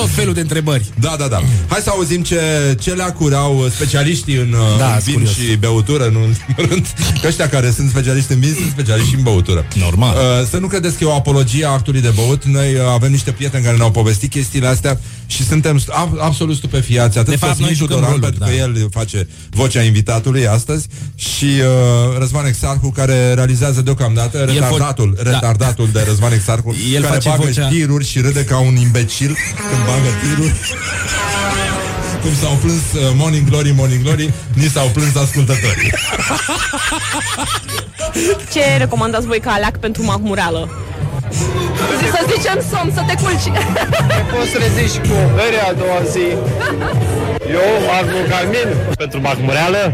Tot 0.00 0.08
felul 0.10 0.34
de 0.34 0.40
întrebări 0.40 0.84
Da, 1.00 1.14
da, 1.18 1.26
da. 1.28 1.40
Hai 1.68 1.80
să 1.82 1.90
auzim 1.90 2.22
ce, 2.22 2.40
ce 2.80 2.90
leacuri 2.92 3.34
au 3.34 3.68
specialiștii 3.74 4.34
în, 4.36 4.52
uh, 4.52 4.78
Da, 4.78 4.84
în 4.86 4.90
sunt 4.92 5.04
vin 5.04 5.14
curios. 5.14 5.34
și 5.50 5.56
băutură, 5.56 6.04
nu 6.12 6.18
în 6.22 6.24
ultimul 6.28 6.70
rând. 6.70 6.86
Că 7.20 7.26
ăștia 7.26 7.48
care 7.48 7.70
sunt 7.70 7.90
specialiști 7.90 8.32
în 8.32 8.40
vin 8.40 8.54
sunt 8.58 8.70
specialiști 8.70 9.08
și 9.10 9.14
în 9.16 9.22
băutură. 9.22 9.66
Normal. 9.74 10.14
Uh, 10.16 10.46
să 10.50 10.56
nu 10.58 10.66
credeți 10.66 10.96
că 10.96 11.04
e 11.04 11.06
o 11.06 11.12
apologie 11.14 11.64
a 11.66 11.68
actului 11.68 12.00
de 12.00 12.12
băut. 12.14 12.44
Noi 12.44 12.74
uh, 12.74 12.80
avem 12.94 13.10
niște 13.10 13.30
prieteni 13.32 13.64
care 13.64 13.76
ne-au 13.76 13.90
povestit 13.90 14.30
chestiile 14.30 14.66
astea 14.66 15.00
și 15.26 15.44
suntem 15.46 15.80
st- 15.80 15.92
ab- 15.92 16.18
absolut 16.20 16.56
stupefiați. 16.56 17.18
Atât 17.18 17.30
De 17.30 17.36
fapt, 17.36 17.50
Cosmin 17.52 17.66
noi 17.66 17.74
jucăm 17.76 17.94
Tudoran, 17.96 18.10
roluri, 18.20 18.30
pentru 18.32 18.50
că 18.50 18.56
da. 18.56 18.80
el 18.80 18.88
face 18.90 19.28
vocea 19.50 19.82
invitatului 19.82 20.46
astăzi 20.46 20.86
și 21.14 21.44
uh, 21.44 22.18
Răzvan 22.18 22.46
Exarcu 22.46 22.90
care 22.90 23.34
realizează 23.34 23.80
deocamdată 23.82 24.38
El 24.38 24.46
retardatul, 24.52 25.16
fo- 25.20 25.22
da. 25.22 25.30
retardatul 25.30 25.88
de 25.92 26.04
Răzvan 26.08 26.32
Exarcu 26.32 26.76
El 26.94 27.02
care 27.02 27.14
face 27.14 27.28
bagă 27.28 27.42
vocea- 27.44 27.68
tiruri 27.68 28.06
și 28.06 28.20
râde 28.20 28.44
ca 28.44 28.58
un 28.58 28.76
imbecil 28.76 29.36
când 29.70 29.85
bagă 29.86 30.10
tiruri. 30.20 30.54
Cum 32.22 32.34
s-au 32.40 32.54
plâns 32.62 32.86
uh, 32.94 33.00
Morning 33.14 33.48
Glory, 33.48 33.72
Morning 33.76 34.02
Glory, 34.02 34.32
ni 34.54 34.68
s-au 34.68 34.86
plâns 34.86 35.16
ascultătorii. 35.16 35.92
Ce 38.52 38.76
recomandați 38.78 39.26
voi 39.26 39.40
ca 39.40 39.50
aleac 39.50 39.76
pentru 39.78 40.04
mahmureală? 40.04 40.68
Să 42.14 42.20
zicem 42.34 42.58
somn, 42.70 42.92
să 42.94 43.02
te 43.06 43.14
culci. 43.22 43.48
Poți 44.32 44.50
să 44.52 44.58
reziști 44.58 44.98
cu 44.98 45.14
o 45.24 45.34
bere 45.34 45.60
a 45.68 45.72
doua 45.72 46.00
zi. 46.12 46.26
Eu 47.58 47.70
aș 47.96 48.06
mânca 48.14 48.38
min 48.54 48.68
pentru 48.96 49.20
mahmureală. 49.20 49.92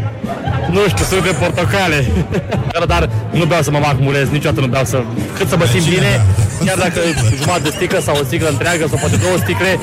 Nu 0.71 0.79
știu, 0.87 1.05
sunt 1.05 1.23
de 1.23 1.35
portocale. 1.39 2.05
Dar 2.93 3.09
nu 3.31 3.45
beau 3.45 3.61
să 3.61 3.71
mă 3.71 3.79
mahmurez, 3.79 4.27
niciodată 4.29 4.61
nu 4.61 4.67
beau 4.67 4.85
să... 4.85 5.03
Cât 5.37 5.47
să 5.49 5.57
mă 5.57 5.65
simt 5.65 5.87
bine, 5.89 6.21
chiar 6.65 6.77
dacă 6.77 6.99
jumătate 7.35 7.61
de 7.61 7.69
sticlă 7.69 7.99
sau 7.99 8.15
o 8.21 8.23
sticlă 8.23 8.49
întreagă 8.49 8.85
sau 8.87 8.97
poate 8.97 9.15
două 9.15 9.37
sticle, 9.37 9.79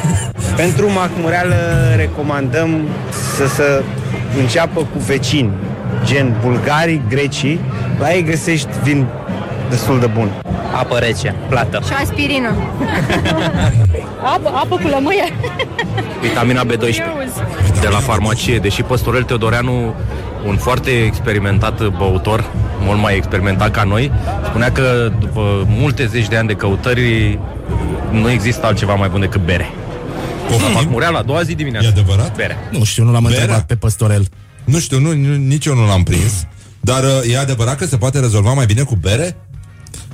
Pentru 0.56 0.92
mahmureală 0.92 1.56
recomandăm 1.96 2.88
să 3.36 3.46
se 3.48 3.82
înceapă 4.40 4.80
cu 4.80 4.98
vecini, 5.06 5.50
gen 6.04 6.36
bulgarii, 6.42 7.02
grecii. 7.08 7.60
La 7.98 8.14
ei 8.14 8.22
găsești 8.22 8.68
vin 8.82 9.06
destul 9.70 10.00
de 10.00 10.06
bun. 10.06 10.30
Apă 10.72 10.98
rece, 10.98 11.34
plată. 11.48 11.80
Și 11.86 11.92
aspirină. 12.02 12.50
Apă, 14.34 14.48
apă 14.54 14.76
cu 14.82 14.88
lămâie. 14.88 15.32
Vitamina 16.20 16.62
B12 16.64 17.20
de 17.80 17.88
la 17.88 17.98
farmacie, 17.98 18.58
deși 18.58 18.82
Păstorel 18.82 19.22
Teodoreanu, 19.22 19.94
un 20.46 20.56
foarte 20.56 20.90
experimentat 20.90 21.88
băutor, 21.88 22.50
mult 22.80 23.00
mai 23.00 23.16
experimentat 23.16 23.70
ca 23.70 23.82
noi, 23.82 24.12
spunea 24.44 24.72
că 24.72 25.12
după 25.20 25.64
multe 25.68 26.06
zeci 26.06 26.28
de 26.28 26.36
ani 26.36 26.48
de 26.48 26.54
căutări 26.54 27.38
nu 28.10 28.30
există 28.30 28.66
altceva 28.66 28.94
mai 28.94 29.08
bun 29.08 29.20
decât 29.20 29.44
bere. 29.44 29.70
La 30.74 30.80
murea 30.88 31.08
la 31.08 31.18
a 31.18 31.22
doua 31.22 31.42
zi 31.42 31.54
dimineața. 31.54 31.86
E 31.86 31.90
adevărat? 31.90 32.36
Bere. 32.36 32.56
Nu 32.70 32.84
știu, 32.84 33.04
nu 33.04 33.12
l-am 33.12 33.22
Berea? 33.22 33.38
întrebat 33.38 33.66
pe 33.66 33.76
păstorel 33.76 34.26
Nu 34.64 34.78
știu, 34.78 34.98
nu, 34.98 35.14
nu, 35.14 35.34
nici 35.36 35.66
eu 35.66 35.74
nu 35.74 35.86
l-am 35.86 36.02
prins. 36.02 36.46
Dar 36.80 37.02
uh, 37.02 37.32
e 37.32 37.38
adevărat 37.38 37.76
că 37.76 37.86
se 37.86 37.96
poate 37.96 38.20
rezolva 38.20 38.52
mai 38.52 38.66
bine 38.66 38.82
cu 38.82 38.94
bere? 38.94 39.36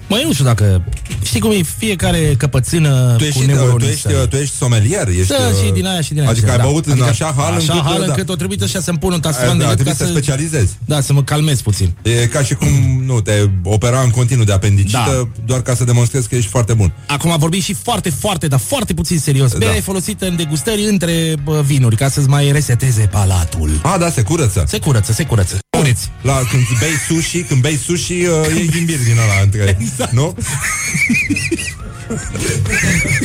Măi, 0.08 0.22
nu 0.24 0.32
știu 0.32 0.44
dacă... 0.44 0.82
Știi 1.22 1.40
cum 1.40 1.50
e 1.50 1.60
fiecare 1.78 2.34
căpățână 2.38 3.14
Tu 3.18 3.24
ești, 3.24 3.38
cu 3.38 3.44
uh, 3.44 3.50
tu 3.50 3.54
neuronii 3.54 3.88
ești, 3.88 4.00
săi. 4.00 4.14
uh, 4.22 4.28
tu 4.28 4.36
ești 4.36 4.54
somelier 4.54 5.08
ești, 5.08 5.26
Da, 5.26 5.34
uh, 5.36 5.64
și 5.64 5.72
din 5.72 5.86
aia 5.86 6.00
și 6.00 6.12
din 6.12 6.20
aia. 6.20 6.28
Adică 6.30 6.46
și 6.46 6.52
ai 6.52 6.58
da. 6.58 6.64
băut 6.64 6.86
în 6.86 7.02
așa 7.02 7.34
hal 7.36 7.52
așa 7.54 7.72
încât, 7.72 7.90
hal 7.90 7.98
da. 8.00 8.04
încât 8.06 8.28
o 8.28 8.34
trebuie 8.34 8.58
așa 8.62 8.80
să-mi 8.80 8.98
pun 8.98 9.08
un 9.08 9.14
Ai- 9.14 9.20
tasturan 9.20 9.58
de 9.58 9.62
da, 9.62 9.68
gât 9.68 9.74
trebuie 9.74 9.94
ca 9.96 10.04
să 10.04 10.10
specializezi. 10.10 10.72
Da, 10.84 11.00
să 11.00 11.12
mă 11.12 11.22
calmez 11.22 11.60
puțin. 11.60 11.94
E 12.02 12.10
ca 12.26 12.42
și 12.42 12.54
cum, 12.54 12.68
nu, 13.04 13.20
te 13.20 13.48
opera 13.62 14.00
în 14.00 14.10
continuu 14.10 14.44
de 14.44 14.52
apendicită 14.52 15.02
Da. 15.06 15.28
doar 15.46 15.62
ca 15.62 15.74
să 15.74 15.84
demonstrezi 15.84 16.28
că 16.28 16.34
ești 16.34 16.50
foarte 16.50 16.72
bun. 16.74 16.92
Acum 17.06 17.36
vorbim 17.38 17.60
și 17.60 17.74
foarte, 17.74 18.10
foarte, 18.10 18.46
dar 18.48 18.58
foarte 18.58 18.94
puțin 18.94 19.18
serios. 19.18 19.52
Da. 19.52 19.58
Berea 19.58 19.76
e 19.76 19.80
folosită 19.80 20.26
în 20.26 20.36
degustări 20.36 20.82
între 20.84 21.34
bă, 21.44 21.62
vinuri, 21.66 21.96
ca 21.96 22.08
să-ți 22.08 22.28
mai 22.28 22.52
reseteze 22.52 23.02
palatul. 23.10 23.80
A, 23.82 23.98
da, 23.98 24.10
se 24.10 24.22
curăță. 24.22 24.64
Se 24.66 24.78
curăță, 24.78 25.12
se 25.12 25.24
curăță. 25.24 25.58
Puneți. 25.86 26.10
La, 26.22 26.40
când 26.50 26.62
bei 26.78 26.90
sushi, 27.08 27.42
când 27.42 27.60
bei 27.60 27.76
sushi, 27.84 28.12
uh, 28.12 28.60
e 28.60 28.66
ghimbir 28.70 28.98
din 29.04 29.18
ăla 29.22 29.40
între, 29.42 29.76
Exact. 29.80 30.12
nu? 30.12 30.34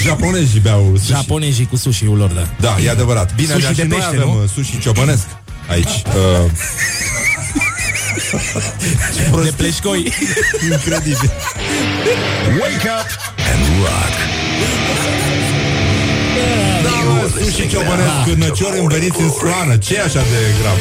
Japonezii 0.01 0.59
beau 0.59 0.93
sushi. 0.97 1.11
Japonezii 1.11 1.65
cu 1.65 1.75
sushi-ul 1.75 2.17
lor, 2.17 2.29
da. 2.29 2.47
Da, 2.59 2.77
e 2.83 2.89
adevărat. 2.89 3.35
Bine, 3.35 3.47
Sushi 3.51 3.61
dar 3.63 3.71
și 3.73 3.77
de 3.79 3.83
noi 3.85 3.97
pește, 3.97 4.15
avem 4.15 4.27
nu? 4.29 4.41
uh, 4.43 4.49
sushi 4.53 4.79
ciobănesc 4.79 5.23
aici. 5.69 5.85
Uh, 5.85 6.51
De 9.43 9.51
pleșcoi. 9.55 10.13
incredibil. 10.71 11.31
Wake 12.59 12.89
up 12.99 13.09
and 13.51 13.65
rock. 13.79 14.15
Da, 16.83 16.89
mă, 16.89 17.29
sushi 17.43 17.67
ciobănesc 17.67 18.25
în 18.33 18.37
năciori 18.37 18.79
înveniți 18.79 19.21
în 19.21 19.29
sloană. 19.31 19.77
ce 19.77 19.95
e 19.95 20.01
așa 20.01 20.19
de 20.19 20.39
grav? 20.61 20.75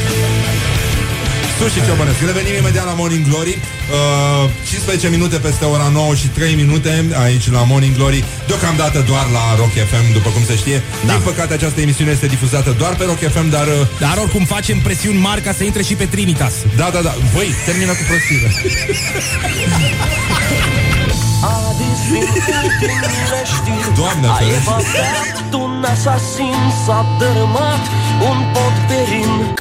Sushi 1.61 1.85
ciobănesc. 1.85 2.19
Revenim 2.25 2.55
imediat 2.61 2.85
la 2.85 2.93
Morning 3.01 3.25
Glory. 3.29 3.57
Uh, 3.57 4.49
15 4.69 5.07
minute 5.09 5.37
peste 5.37 5.65
ora 5.65 5.89
9 5.93 6.15
și 6.15 6.27
3 6.27 6.55
minute 6.55 7.05
aici 7.23 7.51
la 7.51 7.63
Morning 7.63 7.95
Glory. 7.95 8.23
Deocamdată 8.47 9.03
doar 9.07 9.25
la 9.33 9.55
Rock 9.57 9.71
FM, 9.89 10.13
după 10.13 10.29
cum 10.29 10.43
se 10.45 10.55
știe. 10.55 10.83
Da. 11.05 11.13
Din 11.13 11.21
păcate, 11.23 11.53
această 11.53 11.81
emisiune 11.81 12.11
este 12.11 12.27
difuzată 12.27 12.75
doar 12.77 12.95
pe 12.95 13.03
Rock 13.03 13.17
FM, 13.33 13.49
dar... 13.49 13.67
Uh, 13.67 13.87
Dar 13.99 14.17
oricum 14.17 14.45
facem 14.45 14.77
presiuni 14.79 15.17
mari 15.17 15.41
ca 15.41 15.53
să 15.57 15.63
intre 15.63 15.81
și 15.83 15.93
pe 15.95 16.05
Trinitas. 16.05 16.53
da, 16.75 16.89
da, 16.93 16.99
da. 16.99 17.13
Băi, 17.33 17.49
termină 17.65 17.91
cu 17.91 18.03
prostire. 18.09 18.47
Doamne, 23.95 24.27
A 24.27 24.33
ferește. 24.33 24.57
evadat 24.61 25.53
un 25.53 25.83
asasin 25.93 26.61
S-a 26.85 27.05
dărâmat 27.19 27.83
un 28.29 28.37
pod 28.53 28.73
perin 28.87 29.55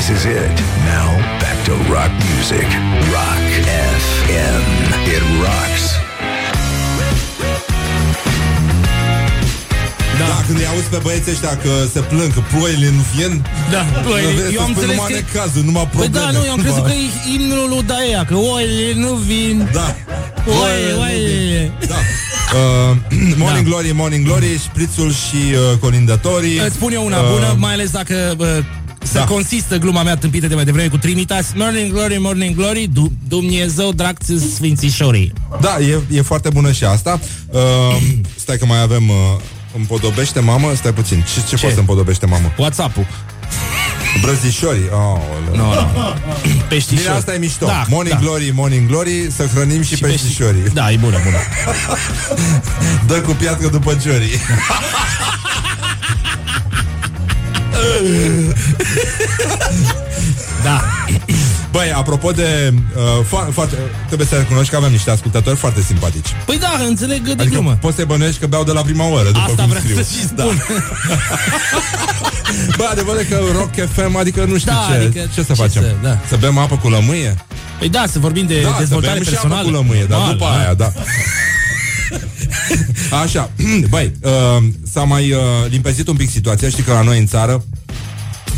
This 0.00 0.16
is 0.16 0.24
it. 0.24 0.56
Now 0.88 1.08
back 1.44 1.58
to 1.68 1.74
rock 1.92 2.08
music. 2.32 2.64
Rock 3.12 3.44
FM. 4.00 4.62
It 5.14 5.22
rocks. 5.44 5.84
Da. 10.18 10.26
da, 10.26 10.44
când 10.46 10.58
îi 10.58 10.66
auzi 10.66 10.88
pe 10.94 10.98
băieții 11.02 11.32
ăștia 11.32 11.56
că 11.56 11.72
se 11.92 12.00
plâng, 12.00 12.32
că 12.34 12.40
ploile 12.52 12.90
nu 12.98 13.04
vin 13.16 13.44
Da, 13.70 13.82
ploile. 14.02 14.32
Vrei 14.32 14.54
Eu 14.54 14.60
să 14.60 14.66
am 14.66 14.72
spui 14.72 14.82
înțeles 14.82 14.96
numai 14.96 15.10
că- 15.10 15.20
necazuri, 15.20 15.64
numai 15.64 15.82
Păi 15.82 15.90
probleme 16.08 16.32
da, 16.32 16.38
nu, 16.38 16.44
eu 16.46 16.52
am 16.52 16.60
crezut 16.64 16.84
că 16.84 16.92
e 16.92 17.32
imnul 17.34 17.68
lui 17.68 17.82
Daea, 17.82 18.24
că 18.24 18.34
oile 18.36 18.92
nu 19.04 19.12
vin. 19.14 19.68
Da 19.72 19.94
Oile, 20.62 20.92
oile. 21.04 21.72
Da 21.88 22.00
Uh, 22.50 22.96
morning 23.42 23.64
Da. 23.66 23.70
Glory, 23.70 23.92
Morning 23.94 24.24
Glory, 24.26 24.58
șprițul 24.58 25.12
și 25.12 25.40
uh, 25.52 25.78
colindătorii. 25.80 26.58
Îți 26.58 26.74
spun 26.74 26.92
eu 26.92 27.04
una 27.04 27.20
Uh, 27.20 27.28
bună, 27.32 27.54
mai 27.58 27.72
ales 27.72 27.90
dacă 27.90 28.34
uh, 28.38 28.46
să 29.02 29.18
da. 29.18 29.24
consistă 29.24 29.76
gluma 29.76 30.02
mea 30.02 30.16
tâmpită 30.16 30.46
de 30.46 30.54
mai 30.54 30.64
devreme 30.64 30.88
cu 30.88 30.96
Trinitas. 30.98 31.46
Morning 31.54 31.92
Glory, 31.92 32.16
Morning 32.18 32.56
Glory, 32.56 32.88
du- 32.92 33.12
Dumnezeu 33.28 33.92
drag 33.92 34.16
sfințișorii. 34.54 35.32
Da, 35.60 35.76
e, 35.80 36.00
e 36.16 36.22
foarte 36.22 36.48
bună 36.50 36.72
și 36.72 36.84
asta. 36.84 37.20
Uh, 37.46 37.60
stai 38.36 38.56
că 38.58 38.66
mai 38.66 38.82
avem... 38.82 39.08
Uh, 39.08 39.14
împodobește 39.76 40.40
mamă? 40.40 40.72
Stai 40.74 40.92
puțin. 40.92 41.24
Ce, 41.34 41.40
ce, 41.40 41.46
Ce? 41.48 41.56
poate 41.56 41.74
să 41.74 41.80
împodobește 41.80 42.26
mamă? 42.26 42.52
WhatsApp-ul. 42.58 43.06
Brăzișorii. 44.20 44.88
Oh, 44.92 45.20
Nu, 45.56 45.64
nu. 45.64 45.74
Peștișori. 46.68 47.02
Bine, 47.02 47.14
asta 47.16 47.34
e 47.34 47.38
mișto. 47.38 47.66
Da, 47.66 47.84
morning 47.88 48.14
da. 48.18 48.20
Glory, 48.24 48.50
Morning 48.54 48.88
Glory, 48.88 49.30
să 49.36 49.46
hrănim 49.54 49.82
și, 49.82 49.94
Și 49.94 50.02
peștișorii. 50.02 50.60
pești- 50.60 50.74
Da, 50.74 50.90
e 50.92 50.96
bună, 50.96 51.16
bună. 51.24 51.36
Dă 53.06 53.20
cu 53.20 53.30
piatră 53.32 53.68
după 53.68 53.94
ciorii. 54.02 54.30
Da. 60.64 60.80
Băi, 61.70 61.92
apropo 61.94 62.30
de... 62.30 62.72
Uh, 62.96 63.02
fo- 63.24 63.52
foarte, 63.52 63.74
trebuie 64.06 64.26
să 64.26 64.36
recunoști 64.36 64.70
că 64.70 64.76
avem 64.76 64.90
niște 64.90 65.10
ascultători 65.10 65.56
foarte 65.56 65.80
simpatici. 65.82 66.26
Păi 66.46 66.58
da, 66.58 66.80
înțeleg 66.86 67.22
de 67.22 67.30
Adică 67.30 67.48
glumă. 67.48 67.78
poți 67.80 67.96
să-i 67.96 68.04
bănuiești 68.04 68.40
că 68.40 68.46
beau 68.46 68.64
de 68.64 68.72
la 68.72 68.80
prima 68.80 69.04
oră, 69.08 69.24
după 69.26 69.38
Asta 69.38 69.54
cum 69.62 69.66
vreau 69.66 69.82
scriu. 69.84 69.96
să 69.96 70.02
și 70.18 70.22
spun. 70.26 70.62
Bă, 72.76 72.88
adevărul 72.90 73.20
e 73.20 73.24
că 73.24 73.38
Rock 73.52 73.74
FM, 73.94 74.16
adică 74.16 74.44
nu 74.44 74.58
știu 74.58 74.72
Da, 74.72 74.86
ce, 74.88 74.94
adică 75.04 75.20
ce 75.34 75.40
să 75.42 75.52
ce 75.52 75.60
facem. 75.62 75.82
să- 75.82 75.94
da. 76.02 76.18
Să 76.28 76.36
bem 76.36 76.58
apă 76.58 76.76
cu 76.76 76.88
lămâie? 76.88 77.36
Păi 77.78 77.88
da, 77.88 78.04
să 78.12 78.18
vorbim 78.18 78.46
de 78.46 78.60
da, 78.60 78.76
dezvoltare 78.78 79.18
să 79.18 79.24
bem 79.24 79.32
și 79.32 79.38
apă 79.38 79.46
personală. 79.48 79.68
cu 79.68 79.74
lămâie, 79.82 80.04
dar 80.04 80.18
Normal, 80.18 80.32
după 80.36 80.48
da. 80.52 80.58
aia, 80.58 80.74
da. 80.74 80.92
Așa, 83.22 83.50
băi, 83.90 84.12
uh, 84.22 84.30
s-a 84.92 85.02
mai 85.02 85.32
uh, 85.32 85.38
limpezit 85.68 86.08
un 86.08 86.16
pic 86.16 86.30
situația, 86.30 86.68
știi 86.68 86.82
că 86.82 86.92
la 86.92 87.02
noi 87.02 87.18
în 87.18 87.26
țară 87.26 87.64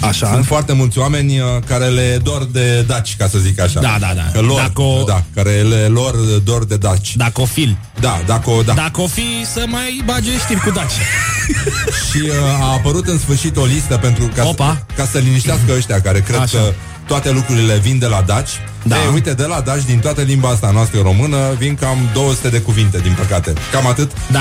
Așa. 0.03 0.31
Sunt 0.33 0.47
foarte 0.47 0.73
mulți 0.73 0.99
oameni 0.99 1.39
uh, 1.39 1.47
care 1.67 1.87
le 1.87 2.21
dor 2.23 2.45
de 2.45 2.85
daci, 2.87 3.17
ca 3.17 3.29
să 3.29 3.39
zic 3.39 3.61
așa. 3.61 3.81
Da, 3.81 3.97
da, 4.01 4.13
da. 4.15 4.31
Că 4.33 4.41
lor, 4.41 4.61
Dacă 4.61 4.83
o- 4.83 5.05
da, 5.05 5.25
care 5.35 5.51
le 5.51 5.87
lor 5.87 6.15
dor 6.45 6.65
de 6.65 6.77
daci. 6.77 7.17
Dacă 7.17 7.41
o 7.41 7.45
fil. 7.45 7.77
Da, 8.01 8.23
dacă 8.27 8.51
o, 8.51 8.63
da. 8.63 8.73
Dacă 8.73 9.01
o 9.01 9.07
fi 9.07 9.23
să 9.53 9.65
mai 9.67 10.03
bage 10.05 10.39
știri 10.39 10.61
cu 10.61 10.71
Daci. 10.71 10.93
Și 12.11 12.21
uh, 12.21 12.61
a 12.61 12.73
apărut 12.73 13.09
în 13.09 13.19
sfârșit 13.19 13.57
o 13.57 13.65
listă 13.65 13.97
pentru 13.97 14.31
ca, 14.35 14.45
Opa. 14.49 14.85
să, 14.89 14.95
ca 14.97 15.09
să 15.13 15.19
liniștească 15.19 15.73
ăștia 15.77 16.01
care 16.01 16.21
cred 16.21 16.41
Așa. 16.41 16.59
că 16.59 16.73
toate 17.13 17.31
lucrurile 17.31 17.79
vin 17.79 17.99
de 17.99 18.07
la 18.07 18.23
daci. 18.27 18.51
Da. 18.83 18.97
Ei, 18.97 19.11
uite, 19.13 19.33
de 19.33 19.43
la 19.45 19.61
daci, 19.61 19.85
din 19.85 19.99
toată 19.99 20.21
limba 20.23 20.49
asta 20.49 20.71
noastră 20.71 21.01
română, 21.03 21.37
vin 21.59 21.75
cam 21.75 21.99
200 22.13 22.49
de 22.49 22.61
cuvinte, 22.61 22.99
din 22.99 23.15
păcate. 23.19 23.53
Cam 23.73 23.87
atât. 23.87 24.11
Da. 24.31 24.41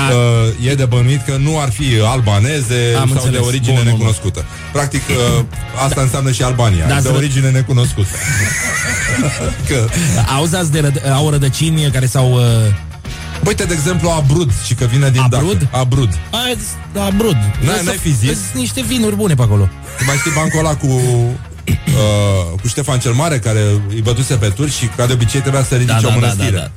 Uh, 0.60 0.68
e 0.70 0.74
de 0.74 0.84
bănuit 0.84 1.24
că 1.24 1.36
nu 1.40 1.60
ar 1.60 1.70
fi 1.72 1.84
albaneze 2.04 2.80
Am 3.00 3.08
sau 3.08 3.16
înțeles. 3.16 3.30
de 3.40 3.46
origine 3.46 3.74
Bun, 3.74 3.82
bun, 3.82 3.90
bun. 3.90 3.92
necunoscută. 3.92 4.44
Practic, 4.72 5.02
uh, 5.08 5.44
asta 5.86 6.00
înseamnă 6.00 6.30
și 6.32 6.42
Albania. 6.42 6.86
Da, 6.86 6.94
de 6.94 7.00
să- 7.08 7.14
origine 7.14 7.50
necunoscută. 7.50 8.08
că, 9.68 9.86
Auzați 10.36 10.72
de 10.72 10.80
răd- 10.80 11.10
au 11.12 11.30
rădăcini 11.30 11.90
care 11.90 12.06
s-au... 12.06 12.32
Uh, 12.32 12.40
uite, 13.46 13.64
de 13.64 13.72
exemplu, 13.74 14.08
Abrud, 14.08 14.50
și 14.66 14.74
că 14.74 14.84
vine 14.84 15.10
din 15.10 15.20
Abrud? 15.20 15.58
Dac. 15.58 15.80
Abrud. 15.80 16.18
aia, 16.30 16.54
da, 16.92 17.08
brud. 17.16 17.36
N-ai- 17.64 17.74
Sunt- 17.74 17.86
n-ai 17.86 17.96
fi 17.96 18.12
zis? 18.14 18.28
sunt 18.28 18.54
niște 18.54 18.82
vinuri 18.82 19.16
bune 19.16 19.34
pe 19.34 19.42
acolo. 19.42 19.68
Tu 19.98 20.04
mai 20.06 20.16
știi 20.16 20.32
bancul 20.34 20.58
ăla 20.58 20.74
cu 20.76 20.88
uh, 21.66 22.60
cu 22.60 22.68
Ștefan 22.68 22.98
cel 22.98 23.12
Mare 23.12 23.38
care 23.38 23.60
îi 23.88 24.00
bătuse 24.02 24.34
pe 24.34 24.48
turci 24.48 24.72
și 24.72 24.86
ca 24.86 25.06
de 25.06 25.12
obicei 25.12 25.40
trebuia 25.40 25.62
să 25.64 25.74
ridice 25.74 26.00
Da, 26.00 26.06
o 26.06 26.08
da, 26.08 26.08
da, 26.08 26.14
mănăstire. 26.14 26.56
da, 26.56 26.60
da. 26.60 26.70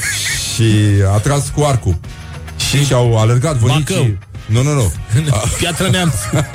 Și 0.54 0.72
a 1.14 1.18
tras 1.18 1.48
cu 1.54 1.62
arcul. 1.62 1.98
Și, 2.70 2.84
și 2.84 2.92
au 2.92 3.18
alergat 3.18 3.56
vonicii. 3.56 3.94
Bacău. 3.94 4.16
Nu, 4.52 4.62
nu, 4.62 4.72
nu. 4.74 4.92
Piatră 5.58 5.88
neamț. 5.88 6.14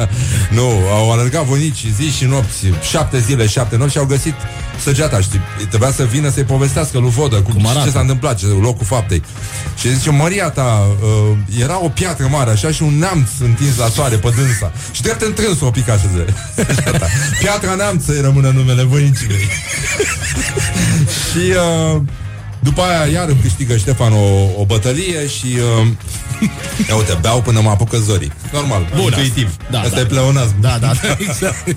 nu, 0.57 0.69
au 0.91 1.11
alergat 1.11 1.43
vonicii 1.43 1.93
zi 1.99 2.17
și 2.17 2.25
nopți, 2.25 2.65
șapte 2.89 3.19
zile, 3.19 3.47
șapte 3.47 3.77
nopți 3.77 3.93
și 3.93 3.99
au 3.99 4.05
găsit 4.05 4.33
săgeata, 4.83 5.21
știi? 5.21 5.39
Trebuia 5.69 5.91
să 5.91 6.03
vină 6.03 6.29
să-i 6.29 6.43
povestească 6.43 6.97
lui 6.97 7.09
Vodă 7.09 7.35
cu 7.35 7.51
arată? 7.65 7.85
ce 7.85 7.91
s-a 7.91 7.99
întâmplat, 7.99 8.37
ce, 8.37 8.45
locul 8.45 8.85
faptei. 8.85 9.23
Și 9.79 9.95
zice, 9.95 10.09
Maria 10.09 10.49
ta, 10.49 10.87
uh, 11.01 11.37
era 11.61 11.83
o 11.83 11.89
piatră 11.89 12.27
mare 12.31 12.49
așa 12.49 12.71
și 12.71 12.83
un 12.83 12.97
neamț 12.99 13.29
întins 13.39 13.77
la 13.77 13.87
soare 13.87 14.15
pe 14.15 14.33
dânsa. 14.35 14.71
Și 14.91 15.01
drept 15.01 15.21
întrâns 15.21 15.61
o 15.61 15.69
pica 15.69 15.93
așa 15.93 16.09
de 16.15 16.33
săgeata. 16.73 17.07
Piatra 17.39 17.73
neamț 17.73 18.05
să-i 18.05 18.21
rămână 18.21 18.49
numele 18.49 18.83
voinicii 18.83 19.27
mei. 19.27 19.49
și 21.31 21.53
uh, 21.93 22.01
după 22.59 22.81
aia 22.81 23.05
iar 23.11 23.27
îmi 23.27 23.39
câștigă 23.41 23.77
Ștefan 23.77 24.13
o, 24.13 24.25
o 24.61 24.65
bătălie 24.65 25.27
și 25.27 25.45
uh, 25.81 25.87
ia 26.89 26.95
uite, 26.95 27.17
beau 27.21 27.41
până 27.41 27.59
mă 27.61 27.69
apucă 27.69 27.97
zorii. 27.97 28.31
Normal, 28.53 28.87
Bun, 28.95 29.03
intuitiv. 29.03 29.55
da, 29.71 29.79
Asta 29.79 29.95
da. 29.95 29.99
e 29.99 30.05
pleonasm. 30.05 30.55
Da, 30.61 30.77
da, 30.81 30.91
da, 31.01 31.15
exact. 31.27 31.75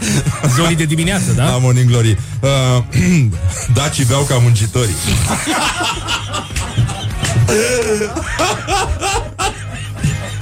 Zorii 0.56 0.76
de 0.76 0.84
dimineață, 0.84 1.32
da? 1.32 1.44
La 1.44 1.58
Morning 1.58 1.88
Glory. 1.90 2.18
Uh, 2.40 2.48
Dacii 3.74 4.04
beau 4.04 4.22
ca 4.22 4.38
muncitorii. 4.42 4.94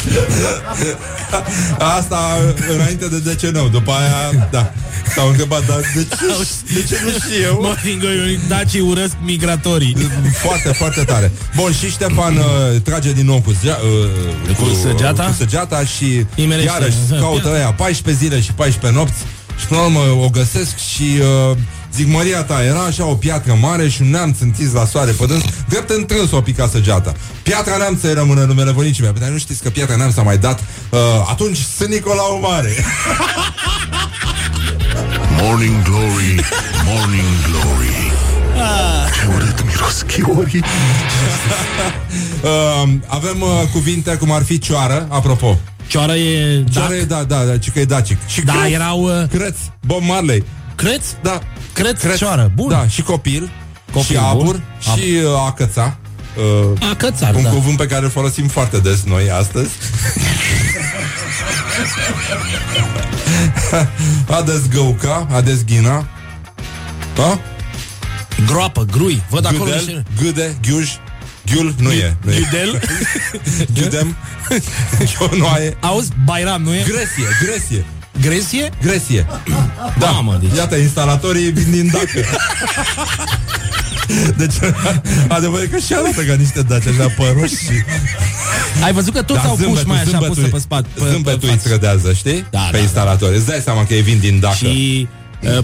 Asta 1.98 2.38
înainte 2.74 3.08
de 3.08 3.18
decenău 3.18 3.68
După 3.68 3.90
aia, 3.92 4.48
da 4.50 4.72
S-au 5.14 5.28
întrebat, 5.28 5.66
dar 5.66 5.80
de 5.94 6.06
ce, 6.08 6.74
de 6.74 6.82
ce 6.88 7.00
nu 7.04 7.10
știu 7.10 7.42
eu? 7.42 7.58
Morning 7.62 8.00
Glory, 8.00 8.40
dacii 8.48 8.80
urăsc 8.80 9.16
migratorii. 9.22 9.96
Foarte, 10.44 10.68
foarte 10.68 11.04
tare 11.04 11.32
Bun, 11.56 11.72
și 11.72 11.90
Ștefan 11.90 12.36
uh, 12.36 12.44
trage 12.82 13.12
din 13.12 13.26
nou 13.26 13.40
cu, 13.40 13.54
zea, 13.62 13.78
uh, 14.48 14.54
Cu 14.56 14.64
săgeata? 14.82 15.24
cu 15.24 15.34
săgeata 15.38 15.84
Și 15.84 16.26
Imerește. 16.34 16.70
iarăși 16.70 16.96
caută 17.20 17.48
aia 17.54 17.72
14 17.72 18.24
zile 18.24 18.40
și 18.40 18.52
14 18.52 18.98
nopți 19.00 19.18
Și 19.60 19.66
până 19.66 19.80
la 19.80 19.86
urmă 19.86 20.24
o 20.24 20.28
găsesc 20.28 20.76
și 20.76 21.08
uh, 21.50 21.56
Zic, 21.94 22.12
Maria 22.12 22.42
ta, 22.42 22.64
era 22.64 22.80
așa 22.80 23.04
o 23.04 23.14
piatră 23.14 23.56
mare 23.60 23.88
și 23.88 24.02
un 24.02 24.10
neamț 24.10 24.40
întins 24.40 24.72
la 24.72 24.84
soare 24.84 25.10
pe 25.10 25.26
dâns, 25.26 25.42
drept 25.68 25.90
întrâns 25.90 26.30
o 26.30 26.40
pica 26.40 26.68
săgeata. 26.68 27.14
Piatra 27.42 27.76
neamț 27.76 28.00
să-i 28.00 28.14
rămână 28.14 28.44
numele 28.44 28.70
vonicii 28.70 29.02
mea. 29.02 29.12
Dar 29.12 29.28
nu 29.28 29.38
știți 29.38 29.62
că 29.62 29.70
piatra 29.70 29.96
neamț 29.96 30.14
s-a 30.14 30.22
mai 30.22 30.38
dat 30.38 30.60
uh, 30.90 30.98
atunci 31.28 31.58
Sunt 31.76 31.88
Nicolau 31.88 32.40
Mare. 32.40 32.72
Morning 35.42 35.82
Glory, 35.82 36.44
Morning 36.84 37.26
Glory 37.50 38.12
Ce 39.14 39.26
urât 39.34 39.64
miros 39.66 40.02
chiorii 40.02 40.62
uh, 42.42 42.88
avem 43.18 43.40
uh, 43.40 43.48
cuvinte 43.72 44.14
cum 44.16 44.32
ar 44.32 44.42
fi 44.42 44.58
cioară, 44.58 45.06
apropo. 45.10 45.58
Cioară 45.86 46.14
e... 46.14 46.64
Cioară 46.72 46.94
e, 46.94 47.02
da, 47.02 47.24
da, 47.24 47.44
da, 47.44 47.58
ci 47.58 47.70
că 47.70 47.80
e 47.80 47.84
dacic. 47.84 48.18
Și 48.26 48.40
Da, 48.40 48.52
creț, 48.52 48.72
erau... 48.72 49.02
Uh, 49.02 49.28
creț, 49.28 49.56
Bob 49.86 50.02
Marley. 50.02 50.44
Creț? 50.78 51.04
Da, 51.22 51.40
Creț, 51.72 52.00
creț. 52.00 52.16
cioară, 52.16 52.50
bun. 52.54 52.68
Da, 52.68 52.86
și 52.88 53.02
copil, 53.02 53.50
Copil, 53.92 54.16
și 54.16 54.16
abur, 54.16 54.44
bun. 54.44 54.62
și 54.80 55.00
uh, 55.24 55.46
a 55.46 55.52
căța. 55.52 55.96
Uh, 56.72 56.88
A 56.90 56.94
cățar, 56.94 57.34
un 57.34 57.42
da. 57.42 57.48
cuvânt 57.50 57.76
pe 57.76 57.86
care 57.86 58.04
îl 58.04 58.10
folosim 58.10 58.48
foarte 58.48 58.78
des 58.78 59.02
noi 59.04 59.30
astăzi. 59.30 59.70
a 64.38 64.42
dezgăuca, 64.42 65.26
a 65.30 65.40
dezghina. 65.40 66.06
Da? 67.14 67.40
Groapă, 68.46 68.84
grui. 68.92 69.22
Văd 69.30 69.46
acolo 69.46 69.64
Gâdel, 69.64 69.76
niște... 69.84 70.02
gâde, 70.22 70.56
ghiuj, 70.62 70.90
ghiul, 71.46 71.74
nu 71.78 71.90
e. 71.92 72.16
Nu 72.24 72.32
e. 72.32 72.38
Ghiudel? 72.40 72.80
Ghidem, 73.74 74.16
ghionoaie. 75.18 75.76
Auzi, 75.80 76.10
Bairam, 76.24 76.62
nu 76.62 76.74
e? 76.74 76.82
Gresie, 76.82 77.26
gresie. 77.42 77.84
Gresie? 78.20 78.70
Gresie. 78.82 79.26
Da, 79.98 80.06
Mamă, 80.10 80.38
deci. 80.40 80.56
iată, 80.56 80.76
instalatorii 80.76 81.50
vin 81.50 81.70
din 81.70 81.90
Dacă. 81.92 82.26
Deci, 84.36 84.54
adevărul 85.28 85.64
e 85.64 85.66
că 85.66 85.78
și 85.78 85.94
arată 85.94 86.22
ca 86.22 86.34
niște 86.34 86.62
daci 86.62 86.86
așa 86.86 87.12
păroși 87.16 87.54
și... 87.56 87.72
Ai 88.84 88.92
văzut 88.92 89.12
că 89.14 89.22
toți 89.22 89.38
Dar 89.40 89.48
au 89.48 89.54
puși 89.56 89.86
mai 89.86 90.00
așa 90.00 90.18
pusă 90.18 90.40
pe 90.40 90.58
spate. 90.58 90.86
pe- 90.94 91.00
pe 91.02 91.10
Zâmbetul 91.10 91.40
îți 91.42 91.48
față. 91.48 91.58
strădează, 91.68 92.12
știi? 92.12 92.44
Da, 92.50 92.58
pe 92.70 92.76
da, 92.76 92.78
instalatori. 92.82 93.36
Îți 93.36 93.46
dai 93.46 93.60
seama 93.64 93.84
că 93.86 93.94
ei 93.94 94.02
vin 94.02 94.18
din 94.18 94.40
Dacă. 94.40 94.54
Și 94.54 95.08
uh, 95.10 95.17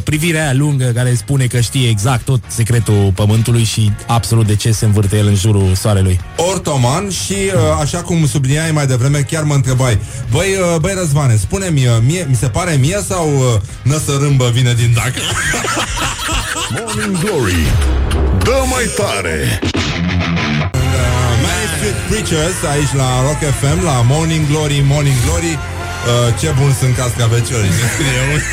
privirea 0.04 0.42
aia 0.42 0.52
lungă 0.52 0.84
care 0.84 1.14
spune 1.14 1.46
că 1.46 1.60
știe 1.60 1.88
exact 1.88 2.24
tot 2.24 2.40
secretul 2.46 3.12
pământului 3.14 3.64
și 3.64 3.92
absolut 4.06 4.46
de 4.46 4.56
ce 4.56 4.72
se 4.72 4.84
învârte 4.84 5.16
el 5.16 5.26
în 5.26 5.34
jurul 5.34 5.74
soarelui. 5.74 6.20
ortoman 6.36 7.10
și 7.10 7.32
uh, 7.32 7.60
așa 7.80 7.98
cum 7.98 8.26
subliniai 8.26 8.70
mai 8.70 8.86
devreme, 8.86 9.18
chiar 9.18 9.42
mă 9.42 9.54
întrebai 9.54 9.98
Băi, 10.30 10.56
uh, 10.74 10.80
băi 10.80 10.94
Răzvane, 10.96 11.36
spune-mi, 11.36 11.86
uh, 11.86 11.96
mie, 12.06 12.26
mi 12.28 12.34
se 12.34 12.46
pare 12.46 12.76
mie 12.80 12.98
sau 13.08 13.28
uh, 13.28 13.60
năsărâmbă 13.82 14.50
vine 14.52 14.72
din 14.72 14.92
Dacă? 14.94 15.20
Morning 16.76 17.18
Glory 17.18 17.72
Dă 18.44 18.64
mai 18.70 18.84
tare 18.96 19.58
Many 21.44 21.66
Street 21.76 21.98
Preachers 22.08 22.58
aici 22.72 22.92
la 22.92 23.08
Rock 23.26 23.40
FM, 23.60 23.84
la 23.84 24.04
Morning 24.06 24.46
Glory, 24.50 24.84
Morning 24.86 25.16
Glory 25.24 25.58
uh, 26.06 26.40
Ce 26.40 26.54
bun 26.60 26.72
sunt 26.80 26.96
cascaveciorii, 26.96 27.68
ne 27.70 27.86
scrie 27.94 28.20
un. 28.34 28.40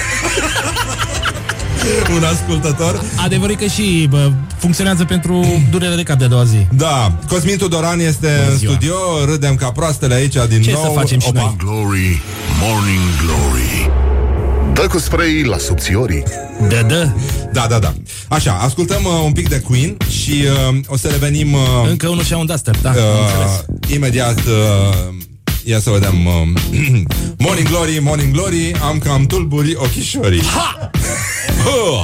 un 2.15 2.23
ascultător. 2.23 3.01
Adevărul 3.23 3.55
e 3.59 3.63
că 3.65 3.71
și 3.71 4.07
bă, 4.09 4.31
funcționează 4.57 5.05
pentru 5.05 5.63
durere 5.69 5.95
de 5.95 6.03
cap 6.03 6.17
de 6.17 6.23
a 6.23 6.27
doua 6.27 6.43
zi. 6.43 6.67
Da, 6.75 7.13
Cosmin 7.27 7.57
Tudoran 7.57 7.99
este 7.99 8.27
în 8.51 8.57
ziua. 8.57 8.71
studio, 8.71 8.95
râdem 9.25 9.55
ca 9.55 9.71
proastele 9.71 10.13
aici 10.13 10.35
din 10.49 10.61
Ce 10.61 10.71
nou. 10.71 10.81
să 10.83 10.89
facem 10.99 11.19
și 11.19 11.29
noi? 11.33 11.55
Glory, 11.57 12.21
Morning 12.61 13.01
Glory 13.25 13.89
Dă 14.73 14.87
cu 14.87 14.99
spray 14.99 15.43
la 15.43 15.57
subțiorii 15.57 16.23
Da, 16.69 16.81
da. 16.81 17.13
Da, 17.53 17.65
da, 17.69 17.79
da. 17.79 17.93
Așa, 18.27 18.51
ascultăm 18.61 19.03
uh, 19.03 19.11
un 19.25 19.31
pic 19.31 19.49
de 19.49 19.59
Queen 19.59 19.97
și 20.09 20.43
uh, 20.71 20.77
o 20.87 20.97
să 20.97 21.07
revenim 21.07 21.53
uh, 21.53 21.59
Încă 21.89 22.07
unul 22.07 22.23
și 22.23 22.33
un 22.33 22.45
duster, 22.45 22.75
da. 22.81 22.89
am 22.89 22.95
înțeles. 22.95 23.65
uh, 23.67 23.93
imediat. 23.93 24.37
Uh, 24.39 25.13
ia 25.63 25.79
să 25.79 25.89
vedem. 25.89 26.25
Uh, 26.25 26.33
morning 27.45 27.67
Glory, 27.67 27.99
Morning 28.01 28.33
Glory, 28.33 28.75
am 28.81 28.97
cam 28.97 29.25
tulburi 29.25 29.75
ochișorii. 29.75 30.43
Ha! 30.43 30.89
Oh! 31.65 32.01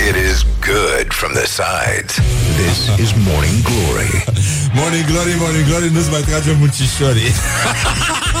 It 0.00 0.16
is 0.16 0.44
good 0.60 1.12
from 1.12 1.34
the 1.34 1.46
sides 1.46 2.16
This 2.56 2.88
is 2.98 3.14
Morning 3.16 3.62
Glory 3.62 4.10
Morning 4.80 5.06
Glory, 5.06 5.34
Morning 5.38 5.66
Glory, 5.66 5.88
nu-ți 5.88 6.10
mai 6.10 6.20
trage 6.20 6.56
muncișorii. 6.58 7.30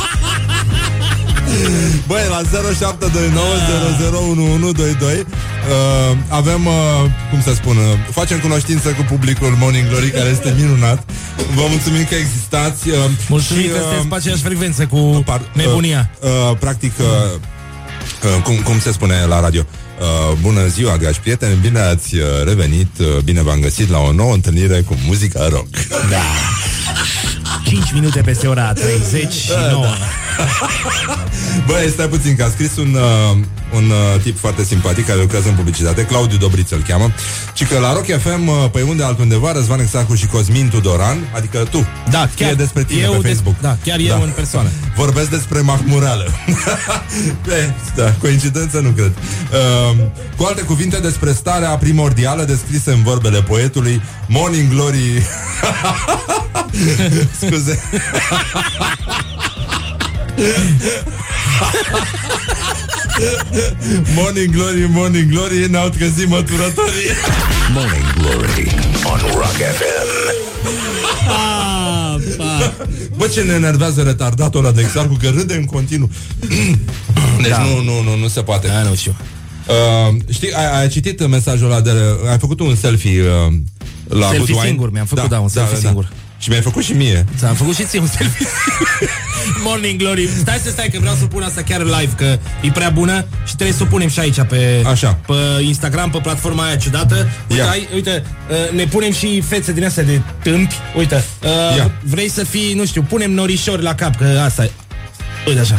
Băi, 2.06 2.22
la 2.28 2.40
0729001122 2.42 2.46
uh, 5.02 6.16
avem, 6.28 6.66
uh, 6.66 6.72
cum 7.30 7.42
să 7.42 7.54
spun, 7.54 7.76
uh, 7.76 7.82
facem 8.10 8.38
cunoștință 8.38 8.88
cu 8.88 9.02
publicul 9.08 9.56
Morning 9.58 9.88
Glory, 9.88 10.10
care 10.10 10.28
este 10.28 10.54
minunat. 10.56 11.10
Vă 11.54 11.62
mulțumim 11.68 12.04
că 12.04 12.14
existați. 12.14 12.88
Uh, 12.88 12.94
Mulțumim 13.28 13.70
că 13.70 13.78
sunteți 13.80 14.06
pe 14.06 14.14
aceeași 14.14 14.42
frecvență 14.42 14.86
cu 14.86 15.24
nebunia. 15.52 16.10
Uh, 16.20 16.28
uh, 16.28 16.56
practic, 16.60 16.92
uh, 16.98 17.04
uh, 18.36 18.42
cum, 18.42 18.54
cum 18.54 18.80
se 18.80 18.92
spune 18.92 19.24
la 19.28 19.40
radio? 19.40 19.62
Uh, 20.00 20.36
bună 20.40 20.66
ziua, 20.66 20.96
dragi 20.96 21.20
prieteni, 21.20 21.58
bine 21.60 21.80
ați 21.80 22.14
uh, 22.16 22.22
revenit, 22.44 22.98
uh, 22.98 23.06
bine 23.24 23.42
v-am 23.42 23.60
găsit 23.60 23.90
la 23.90 23.98
o 23.98 24.12
nouă 24.12 24.32
întâlnire 24.32 24.80
cu 24.80 24.96
muzica 25.06 25.48
rock. 25.48 25.68
Da. 26.10 26.22
5 27.64 27.92
minute 27.92 28.20
peste 28.20 28.46
ora 28.46 28.72
39. 28.72 29.86
Băi, 31.66 31.88
stai 31.92 32.06
puțin, 32.06 32.36
că 32.36 32.42
a 32.42 32.48
scris 32.48 32.76
un, 32.76 32.94
uh, 32.94 33.36
un 33.74 33.90
uh, 33.90 34.20
tip 34.22 34.38
foarte 34.38 34.64
simpatic 34.64 35.06
care 35.06 35.20
lucrează 35.20 35.48
în 35.48 35.54
publicitate, 35.54 36.04
Claudiu 36.04 36.36
Dobriță 36.38 36.74
îl 36.74 36.82
cheamă, 36.88 37.10
și 37.54 37.64
că 37.64 37.78
la 37.78 37.92
Rock 37.92 38.04
FM, 38.06 38.46
uh, 38.46 38.54
pe 38.72 38.82
unde 38.82 39.04
altundeva, 39.04 39.52
Răzvan 39.52 39.80
Exacu 39.80 40.14
și 40.14 40.26
Cosmin 40.26 40.68
Tudoran, 40.68 41.18
adică 41.34 41.58
tu, 41.70 41.86
Da, 42.10 42.28
scrie 42.32 42.46
chiar 42.46 42.54
despre 42.56 42.84
tine 42.84 43.00
eu 43.00 43.12
pe 43.12 43.18
des- 43.18 43.26
Facebook. 43.30 43.54
da, 43.60 43.76
chiar 43.84 43.98
eu 43.98 44.22
în 44.22 44.30
persoană. 44.34 44.68
Vorbesc 44.96 45.28
despre 45.30 45.60
mahmureală. 45.60 46.30
Bine, 47.42 47.76
da, 47.96 48.14
coincidență 48.20 48.80
nu 48.80 48.90
cred. 48.90 49.12
Uh, 49.52 49.96
cu 50.36 50.44
alte 50.44 50.62
cuvinte 50.62 50.98
despre 50.98 51.32
starea 51.32 51.68
primordială 51.70 52.44
descrisă 52.44 52.90
în 52.90 53.02
vorbele 53.02 53.42
poetului 53.42 54.02
Morning 54.26 54.68
Glory 54.72 54.98
Scuze 57.40 57.78
Morning 64.16 64.52
Glory, 64.54 64.86
Morning 64.90 65.30
Glory 65.30 65.66
Ne-au 65.70 65.88
trezit 65.88 66.28
măturătorii 66.28 67.10
Morning 67.72 68.14
Glory 68.18 68.74
on 69.04 69.18
Rock 69.34 69.56
FM 69.56 70.08
Bă, 73.16 73.26
ce 73.26 73.40
ne 73.40 73.52
enervează 73.52 74.02
retardatul 74.02 74.64
ăla 74.64 74.72
de 74.72 74.80
Exarcu 74.80 75.14
Că 75.20 75.28
râde 75.28 75.54
în 75.54 75.64
continuu 75.64 76.10
Deci 77.42 77.50
Da. 77.50 77.62
nu, 77.62 77.82
nu, 77.82 78.02
nu, 78.02 78.16
nu 78.16 78.28
se 78.28 78.40
poate 78.42 78.66
Da, 78.66 78.82
nu 78.82 78.94
știu. 78.94 79.16
Uh, 79.68 80.14
știi, 80.32 80.52
ai, 80.52 80.80
ai 80.80 80.88
citit 80.88 81.28
mesajul 81.28 81.70
ăla 81.70 81.80
de... 81.80 81.90
Ai 82.30 82.38
făcut 82.38 82.60
un 82.60 82.76
selfie 82.76 83.22
uh, 83.22 83.28
la 84.08 84.20
Selfie 84.26 84.38
Budwine? 84.38 84.66
singur, 84.66 84.90
mi-am 84.90 85.06
făcut, 85.06 85.28
da, 85.28 85.38
un 85.40 85.48
selfie 85.48 85.78
singur. 85.78 86.08
Și 86.40 86.48
mi-ai 86.48 86.60
făcut 86.60 86.82
și 86.84 86.92
mie. 86.92 87.24
Da, 87.40 87.48
am 87.48 87.54
făcut 87.54 87.74
și 87.74 87.84
ție 87.84 88.00
un 88.00 88.06
selfie. 88.06 88.46
Morning 89.64 89.98
Glory. 89.98 90.28
Stai 90.38 90.58
să 90.62 90.70
stai 90.70 90.88
că 90.92 90.98
vreau 91.00 91.14
să 91.14 91.24
pun 91.24 91.42
asta 91.42 91.62
chiar 91.62 91.82
live, 91.84 92.12
că 92.16 92.38
e 92.62 92.70
prea 92.70 92.90
bună 92.90 93.24
și 93.46 93.54
trebuie 93.54 93.76
să 93.76 93.82
o 93.82 93.86
punem 93.86 94.08
și 94.08 94.18
aici 94.20 94.40
pe, 94.48 94.82
Așa. 94.86 95.18
pe 95.26 95.62
Instagram, 95.62 96.10
pe 96.10 96.18
platforma 96.22 96.64
aia 96.64 96.76
ciudată. 96.76 97.28
Uite, 97.48 97.62
Ia. 97.62 97.70
ai, 97.70 97.88
uite 97.94 98.24
uh, 98.50 98.76
ne 98.76 98.84
punem 98.84 99.12
și 99.12 99.40
fețe 99.40 99.72
din 99.72 99.84
astea 99.84 100.02
de 100.02 100.20
tâmpi. 100.42 100.74
Uite, 100.96 101.24
uh, 101.42 101.76
Ia. 101.76 101.90
vrei 102.02 102.28
să 102.30 102.44
fii, 102.44 102.74
nu 102.74 102.86
știu, 102.86 103.02
punem 103.02 103.30
norișori 103.30 103.82
la 103.82 103.94
cap, 103.94 104.16
că 104.16 104.40
asta 104.44 104.64
e. 104.64 104.70
Uite 105.46 105.60
așa. 105.60 105.78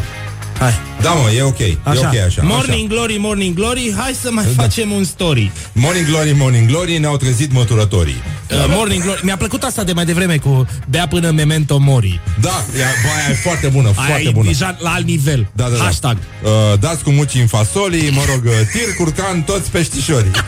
Hai. 0.60 0.74
Da, 1.02 1.10
mă, 1.10 1.32
e 1.38 1.42
ok. 1.42 1.60
Așa. 1.84 2.00
E 2.14 2.20
ok 2.20 2.26
așa. 2.26 2.42
Morning 2.44 2.90
Glory, 2.90 3.18
Morning 3.20 3.56
Glory, 3.56 3.94
hai 3.98 4.16
să 4.22 4.30
mai 4.32 4.46
facem 4.56 4.92
un 4.92 5.04
story. 5.04 5.52
așa. 5.56 5.70
Morning 5.74 6.06
Glory, 6.08 6.34
Morning 6.38 6.68
Glory, 6.68 6.98
ne-au 6.98 7.18
trezit 7.18 7.52
măturătorii. 7.54 8.22
Uh, 8.52 8.66
morning 8.68 9.04
Glory. 9.04 9.20
Mi-a 9.24 9.38
plăcut 9.38 9.64
asta 9.64 9.84
de 9.84 9.94
mai 9.94 10.06
devreme 10.06 10.38
cu 10.38 10.68
bea 10.90 11.08
până 11.08 11.32
memento 11.32 11.78
mori. 11.78 12.20
Da, 12.42 12.64
e, 12.76 12.78
bă, 12.78 13.08
aia 13.18 13.30
e 13.30 13.34
foarte 13.34 13.68
bună, 13.68 13.88
Aia 13.88 14.06
foarte 14.08 14.28
e 14.28 14.32
bună. 14.32 14.48
deja 14.48 14.76
la 14.80 14.90
alt 14.90 15.06
nivel. 15.06 15.48
Da, 15.54 15.70
da, 15.70 15.76
da. 15.78 15.84
Hashtag. 15.84 16.18
Uh, 16.44 16.50
dați 16.80 17.04
cu 17.04 17.10
muci 17.12 17.34
în 17.34 17.48
fasolii, 17.48 18.10
mă 18.12 18.22
rog, 18.34 18.44
uh, 18.46 18.52
tir, 18.72 18.96
curcan, 18.98 19.42
toți 19.42 19.70
peștișorii. 19.72 20.32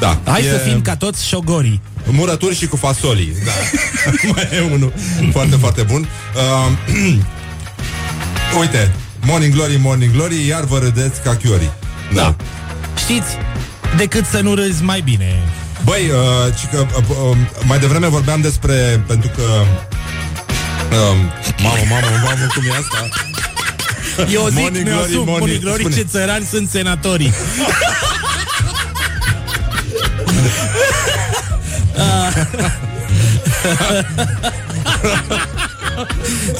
Da. 0.00 0.20
Hai 0.24 0.40
e 0.40 0.50
să 0.50 0.56
fim 0.56 0.80
ca 0.82 0.96
toți 0.96 1.26
șogorii. 1.26 1.80
Murături 2.10 2.56
și 2.56 2.66
cu 2.66 2.76
fasolii. 2.76 3.34
Da. 3.44 3.52
Mai 4.34 4.48
e 4.52 4.60
unul 4.72 4.92
foarte, 5.32 5.56
foarte 5.56 5.82
bun. 5.82 6.08
Uh, 6.34 6.72
uite, 8.60 8.92
Morning 9.26 9.54
Glory, 9.54 9.76
Morning 9.80 10.12
Glory, 10.12 10.46
iar 10.46 10.64
vă 10.64 10.78
râdeți 10.78 11.20
ca 11.22 11.36
chiorii. 11.36 11.70
Da. 12.14 12.36
Știți, 12.98 13.26
decât 13.96 14.24
să 14.26 14.40
nu 14.40 14.54
râzi 14.54 14.82
mai 14.82 15.00
bine. 15.00 15.42
Băi, 15.84 16.10
uh, 16.10 16.54
ci 16.60 16.66
că, 16.70 16.86
uh, 16.96 17.04
uh, 17.30 17.36
mai 17.66 17.78
devreme 17.78 18.06
vorbeam 18.06 18.40
despre, 18.40 19.04
pentru 19.06 19.30
că 19.36 19.42
uh, 19.42 21.16
Mamă, 21.62 21.76
mamă, 21.88 22.06
mamă, 22.24 22.46
cum 22.54 22.64
e 22.64 22.70
asta? 22.70 23.08
Eu 24.32 24.46
zic, 24.48 24.58
Morning 24.58 24.84
mi-o 24.86 24.94
Glory, 24.94 25.12
asum, 25.12 25.24
morning- 25.24 25.38
Morning 25.38 25.60
Glory, 25.60 25.80
spune. 25.80 25.94
ce 25.96 26.02
țărani 26.02 26.44
sunt 26.44 26.68
senatorii. 26.68 27.32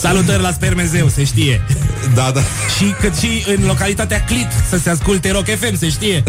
Salutări 0.01 0.43
la 0.43 0.51
Spermezeu, 0.53 1.09
se 1.09 1.25
știe. 1.25 1.62
Da, 2.14 2.30
da. 2.34 2.40
Și 2.76 2.94
cât 3.00 3.16
și 3.16 3.44
în 3.46 3.66
localitatea 3.66 4.24
Clit 4.24 4.48
să 4.68 4.78
se 4.78 4.90
asculte 4.90 5.30
Rock 5.30 5.44
FM, 5.44 5.76
se 5.76 5.88
știe. 5.88 6.22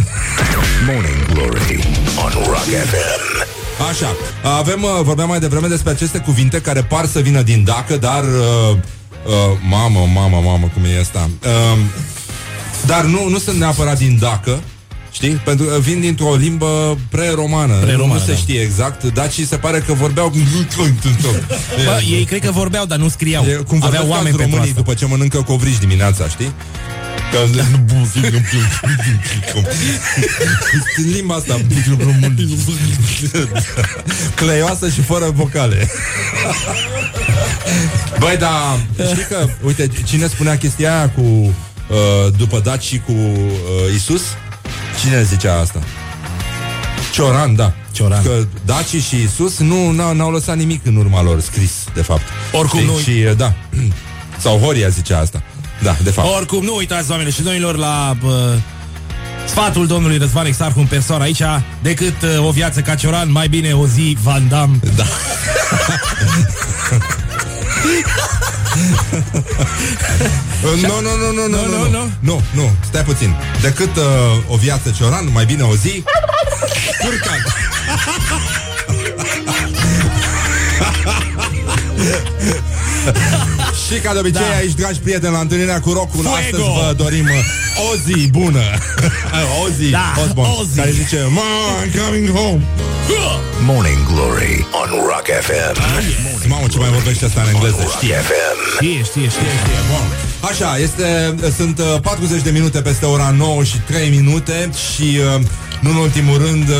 Morning 0.85 1.25
Glory 1.33 1.87
on 2.23 2.31
Rock 2.45 2.63
FM 2.63 3.53
Așa, 3.89 4.15
avem, 4.59 4.83
uh, 4.83 4.89
vorbeam 5.01 5.27
mai 5.27 5.39
devreme 5.39 5.67
despre 5.67 5.91
aceste 5.91 6.17
cuvinte 6.17 6.61
care 6.61 6.83
par 6.83 7.05
să 7.05 7.19
vină 7.19 7.41
din 7.41 7.63
dacă, 7.63 7.97
dar 7.97 8.23
uh, 8.23 8.77
uh, 9.25 9.57
mamă, 9.69 9.99
mamă, 10.13 10.41
mamă, 10.43 10.69
cum 10.73 10.83
e 10.83 10.99
asta. 10.99 11.29
Uh, 11.43 11.79
dar 12.85 13.03
nu, 13.03 13.29
nu 13.29 13.37
sunt 13.37 13.57
neapărat 13.57 13.97
din 13.97 14.17
dacă, 14.19 14.59
Știi? 15.15 15.31
Pentru 15.31 15.65
că 15.65 15.79
vin 15.79 15.99
dintr-o 15.99 16.35
limbă 16.35 16.97
pre-romană. 17.09 17.73
Pre-romană, 17.73 18.19
nu 18.19 18.25
se 18.25 18.31
da. 18.31 18.37
știe 18.37 18.59
exact. 18.59 19.03
Dacii 19.03 19.45
se 19.45 19.55
pare 19.55 19.79
că 19.79 19.93
vorbeau... 19.93 20.29
Bă, 21.85 22.01
ei 22.11 22.23
cred 22.23 22.41
că 22.41 22.51
vorbeau, 22.51 22.85
dar 22.85 22.97
nu 22.97 23.09
scriau. 23.09 23.43
E, 23.43 23.53
cum 23.53 23.79
Aveau 23.83 24.05
vorbesc 24.05 24.11
oameni 24.11 24.25
alți 24.25 24.37
pentru 24.37 24.45
românii 24.45 24.69
asta. 24.69 24.81
după 24.81 24.93
ce 24.93 25.05
mănâncă 25.05 25.41
covrici 25.41 25.77
dimineața, 25.77 26.27
știi? 26.27 26.51
Că 27.31 27.37
în 30.97 31.11
limba 31.11 31.35
asta 31.35 31.61
Cleioasă 34.35 34.89
și 34.89 35.01
fără 35.01 35.29
vocale 35.33 35.91
Băi, 38.19 38.37
da 38.37 38.79
Știi 39.11 39.25
că, 39.29 39.47
uite, 39.65 39.89
cine 40.05 40.27
spunea 40.27 40.57
chestia 40.57 40.97
aia 40.97 41.09
cu 41.09 41.21
uh, 41.21 42.33
După 42.37 42.59
Daci 42.59 42.83
și 42.83 43.01
cu 43.05 43.11
uh, 43.11 43.95
Isus 43.95 44.21
Cine 44.99 45.23
zicea 45.23 45.59
asta? 45.59 45.79
Cioran, 47.11 47.55
da 47.55 47.73
Cioran. 47.91 48.23
Că 48.23 48.45
Daci 48.65 48.85
și 49.01 49.15
Isus 49.23 49.57
nu 49.59 49.91
n-au, 49.91 50.13
n-au 50.13 50.31
lăsat 50.31 50.55
nimic 50.57 50.85
în 50.85 50.95
urma 50.95 51.23
lor 51.23 51.39
scris, 51.41 51.71
de 51.93 52.01
fapt 52.01 52.21
Oricum 52.51 52.79
Știi? 52.79 52.91
nu- 52.91 52.99
Și, 52.99 53.23
uh, 53.29 53.35
da 53.37 53.53
Sau 54.43 54.57
Horia 54.57 54.87
zicea 54.87 55.19
asta 55.19 55.43
Da, 55.81 55.95
de 56.03 56.09
fapt 56.09 56.27
Oricum, 56.35 56.63
nu 56.63 56.75
uitați, 56.75 57.07
doamnele 57.07 57.31
și 57.31 57.41
domnilor, 57.41 57.75
la 57.77 58.15
bă, 58.23 58.57
sfatul 59.47 59.87
domnului 59.87 60.17
Răzvan 60.17 60.45
Exarhu 60.45 60.79
în 60.79 60.85
persoană 60.85 61.23
aici, 61.23 61.41
decât 61.81 62.21
uh, 62.21 62.45
o 62.47 62.51
viață 62.51 62.79
ca 62.81 62.95
Cioran, 62.95 63.31
mai 63.31 63.47
bine 63.47 63.73
o 63.73 63.87
zi 63.87 64.17
Van 64.23 64.47
Damme. 64.47 64.77
Da. 64.95 65.03
Uh, 70.63 70.81
Nu, 70.81 70.99
nu, 71.01 71.17
nu, 71.17 71.31
nu, 71.31 71.47
nu, 71.47 71.47
nu, 71.47 71.65
nu, 71.67 71.87
nu, 71.89 72.11
nu, 72.19 72.41
nu, 72.53 72.71
stai 72.89 73.03
puțin. 73.03 73.35
Decât 73.61 73.95
uh, 73.95 74.03
o 74.47 74.55
viață 74.55 74.93
cioran, 74.97 75.29
mai 75.31 75.45
bine 75.45 75.63
o 75.63 75.75
zi 75.75 76.03
curcan. 77.01 77.43
Și 83.87 83.99
ca 84.03 84.13
de 84.13 84.19
obicei 84.19 84.47
Da. 84.49 84.55
aici, 84.55 84.73
dragi 84.73 84.99
prieteni, 84.99 85.33
la 85.33 85.39
întâlnirea 85.39 85.79
cu 85.79 85.91
rocul 85.93 86.23
Fuego! 86.23 86.35
Astăzi 86.35 86.63
vă 86.63 86.93
dorim 86.97 87.25
uh, 87.25 87.89
o 87.91 87.95
zi 88.05 88.27
bună 88.29 88.63
O 89.63 89.67
zi 89.77 89.89
Da, 89.89 90.13
Osborne, 90.23 90.53
o 90.59 90.63
zi. 90.71 90.77
Care 90.79 90.91
zice 90.91 91.19
Ma, 91.29 91.41
I'm 91.83 91.91
coming 92.05 92.29
home 92.37 92.61
Morning 93.61 94.01
Glory 94.13 94.67
on 94.81 94.89
Rock 95.09 95.27
FM. 95.47 95.75
Mamă, 96.47 96.67
ce 96.67 96.77
mai 96.77 96.89
vorbește 96.89 97.25
asta 97.25 97.41
în 97.41 97.47
engleză 97.53 97.83
Știe 97.95 98.15
FM. 98.29 98.57
Știe, 98.75 99.03
știe, 99.03 99.27
știe, 99.35 99.51
știe. 99.61 99.79
Bun. 99.89 100.24
Așa, 100.49 100.77
este, 100.77 101.35
sunt 101.55 101.79
uh, 101.79 101.85
40 102.01 102.41
de 102.41 102.49
minute 102.49 102.81
peste 102.81 103.05
ora 103.05 103.29
9 103.37 103.63
și 103.63 103.77
3 103.79 104.09
minute 104.09 104.69
și 104.95 105.17
uh, 105.37 105.41
nu 105.79 105.89
în 105.89 105.95
ultimul 105.95 106.37
rând 106.37 106.69
uh, 106.69 106.75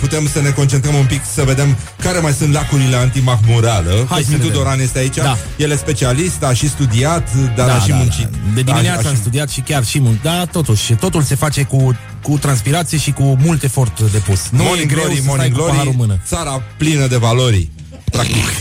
putem 0.00 0.28
să 0.32 0.40
ne 0.40 0.50
concentrăm 0.50 0.94
un 0.94 1.06
pic 1.06 1.20
să 1.34 1.42
vedem 1.42 1.76
care 2.02 2.18
mai 2.18 2.32
sunt 2.32 2.52
lacurile 2.52 2.96
antimahmurală. 2.96 3.90
Hai 3.90 4.04
Cosmin 4.06 4.24
să 4.24 4.30
vedem. 4.30 4.46
Tudoran 4.50 4.80
este 4.80 4.98
aici, 4.98 5.14
Da. 5.16 5.36
el 5.56 5.70
e 5.70 5.76
specialist, 5.76 6.42
a 6.42 6.52
și 6.52 6.68
studiat, 6.68 7.28
dar 7.56 7.68
a 7.70 7.78
și 7.78 7.92
muncit. 7.92 8.28
De 8.54 8.60
A- 8.60 8.62
dimineață 8.62 9.02
a 9.04 9.08
am 9.08 9.14
și- 9.14 9.20
studiat 9.20 9.50
și 9.50 9.60
chiar 9.60 9.84
și 9.84 10.00
mult. 10.00 10.22
Da, 10.22 10.44
totuși, 10.44 10.94
totul 10.94 11.22
se 11.22 11.34
face 11.34 11.62
cu, 11.62 11.96
cu 12.22 12.38
transpirație 12.38 12.98
și 12.98 13.10
cu 13.12 13.38
mult 13.44 13.62
efort 13.62 14.00
depus. 14.00 14.40
Nu 14.50 14.62
e 14.62 14.64
Morning 14.66 14.90
greu 14.90 15.02
Glory, 15.02 15.16
să 15.16 15.22
stai 15.22 15.34
Morning 15.36 15.52
cu 15.56 15.58
Glory, 15.58 15.72
paharul 15.72 15.92
în 15.92 16.06
mână. 16.06 16.20
țara 16.26 16.62
plină 16.76 17.06
de 17.06 17.16
valori, 17.16 17.68
practic. 18.10 18.44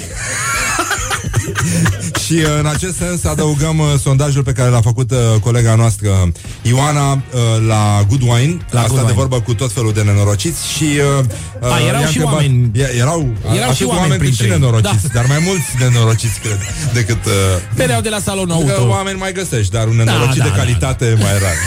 și 2.25 2.33
uh, 2.33 2.57
în 2.59 2.65
acest 2.65 2.95
sens 2.97 3.23
adăugăm 3.23 3.79
uh, 3.79 3.85
sondajul 4.01 4.43
pe 4.43 4.51
care 4.51 4.69
l-a 4.69 4.81
făcut 4.81 5.11
uh, 5.11 5.17
colega 5.41 5.75
noastră 5.75 6.31
Ioana 6.61 7.11
uh, 7.11 7.19
la 7.67 8.03
Good 8.07 8.21
Wine. 8.21 8.57
La 8.69 8.79
a 8.79 8.85
Good 8.87 8.97
stat 8.97 9.05
de 9.05 9.11
Wine. 9.11 9.13
vorbă 9.13 9.41
cu 9.41 9.53
tot 9.53 9.71
felul 9.71 9.93
de 9.93 10.01
nenorociți 10.01 10.67
și 10.77 10.83
uh, 11.19 11.71
A, 11.71 11.79
erau 11.87 12.01
i-a 12.01 12.07
și 12.07 12.17
întrebat- 12.17 12.33
oameni. 12.33 12.71
E- 12.73 12.95
Erau, 12.97 13.33
Erau 13.45 13.63
atât 13.63 13.75
și 13.75 13.83
oameni 13.83 14.01
oameni 14.01 14.21
cât 14.21 14.29
și 14.31 14.35
printre 14.37 14.45
ei. 14.45 14.51
nenorociți, 14.59 15.03
Da. 15.07 15.09
dar 15.13 15.25
mai 15.27 15.41
mulți 15.47 15.65
nenorociți, 15.79 16.39
cred, 16.39 16.59
decât... 16.93 17.25
Uh, 17.25 17.31
Veneau 17.75 18.01
de 18.01 18.09
la 18.09 18.19
salonul 18.19 18.63
că 18.65 18.71
auto. 18.71 18.87
oameni 18.89 19.17
mai 19.19 19.31
găsești, 19.33 19.71
dar 19.71 19.87
un 19.87 19.95
nenorocit 19.95 20.37
da, 20.37 20.43
de 20.43 20.49
da, 20.49 20.55
calitate 20.55 21.15
mai 21.19 21.31
rar. 21.41 21.57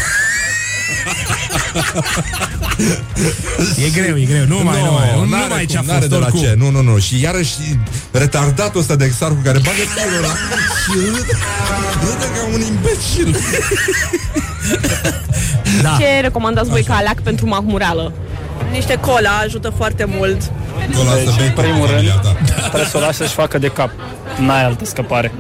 E 3.87 3.91
greu, 3.91 4.17
e 4.17 4.25
greu. 4.25 4.45
Nu 4.47 4.59
mai, 4.65 4.83
nu 4.83 4.93
mai. 4.93 5.13
Nu 5.17 5.25
n-are 5.25 5.47
mai 5.49 5.67
ce 5.67 5.77
a 5.77 5.81
cum, 5.81 5.87
n-are 5.89 5.99
fost 5.99 6.11
de 6.11 6.17
la 6.17 6.23
oricum. 6.27 6.41
ce. 6.41 6.55
Nu, 6.59 6.71
nu, 6.71 6.83
nu. 6.83 6.99
Și 6.99 7.21
iarăși 7.23 7.55
retardatul 8.11 8.81
ăsta 8.81 8.97
de 8.97 9.05
exarhu 9.05 9.37
care 9.45 9.59
bagă 9.59 9.77
tirul 9.95 10.25
ăla 10.25 10.33
și 10.83 10.91
râde, 10.95 11.33
râde 12.05 12.27
ca 12.35 12.45
un 12.55 12.61
imbecil. 12.61 13.37
Da. 15.83 15.97
Ce 16.01 16.21
recomandați 16.21 16.71
voi 16.71 16.83
ca 16.83 16.95
alac 16.95 17.21
pentru 17.23 17.47
mahmureală? 17.49 18.13
Niște 18.71 18.99
cola 19.01 19.31
ajută 19.45 19.73
foarte 19.77 20.05
mult. 20.09 20.43
Cola 20.97 21.11
să 21.11 21.17
Deci, 21.25 21.35
bei 21.37 21.47
în 21.47 21.53
cu 21.53 21.61
primul 21.61 21.87
familia 21.87 22.21
rând, 22.23 22.23
ta. 22.23 22.37
trebuie 22.61 22.85
să 22.91 22.97
o 22.97 23.01
lași 23.01 23.17
să-și 23.17 23.33
facă 23.33 23.59
de 23.59 23.67
cap. 23.69 23.91
N-ai 24.39 24.65
altă 24.65 24.85
scăpare. 24.85 25.33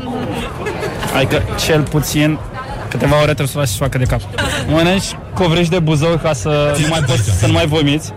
Adică, 1.17 1.43
cel 1.67 1.83
puțin, 1.83 2.39
câteva 2.97 3.17
ore 3.17 3.25
trebuie 3.25 3.47
să 3.47 3.57
o 3.57 3.61
lași 3.61 3.71
să-și 3.71 3.83
facă 3.83 3.99
de 3.99 4.05
cap. 4.05 4.21
Mănânci 4.69 5.17
covrici 5.35 5.69
de 5.69 5.79
buzău 5.79 6.17
ca 6.23 6.33
să 6.33 6.77
nu 6.81 6.87
mai 6.89 7.01
poți 7.07 7.23
să 7.39 7.47
nu 7.47 7.53
mai 7.53 7.67
vomiți. 7.67 8.13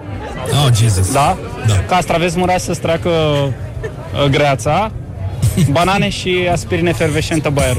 Oh, 0.66 0.74
Jesus. 0.76 1.12
Da? 1.12 1.38
Da. 1.68 1.74
Castraveți 1.88 2.38
murați 2.38 2.66
să-ți 2.66 2.80
treacă 2.80 3.10
uh, 3.10 4.30
greața, 4.30 4.92
banane 5.78 6.10
și 6.10 6.48
aspirine 6.52 6.90
efervescentă 6.90 7.50
Bayer. 7.50 7.78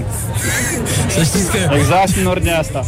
Să 1.09 1.23
știți 1.23 1.51
că... 1.51 1.75
Exact 1.75 2.17
în 2.21 2.27
ordinea 2.27 2.59
asta. 2.59 2.85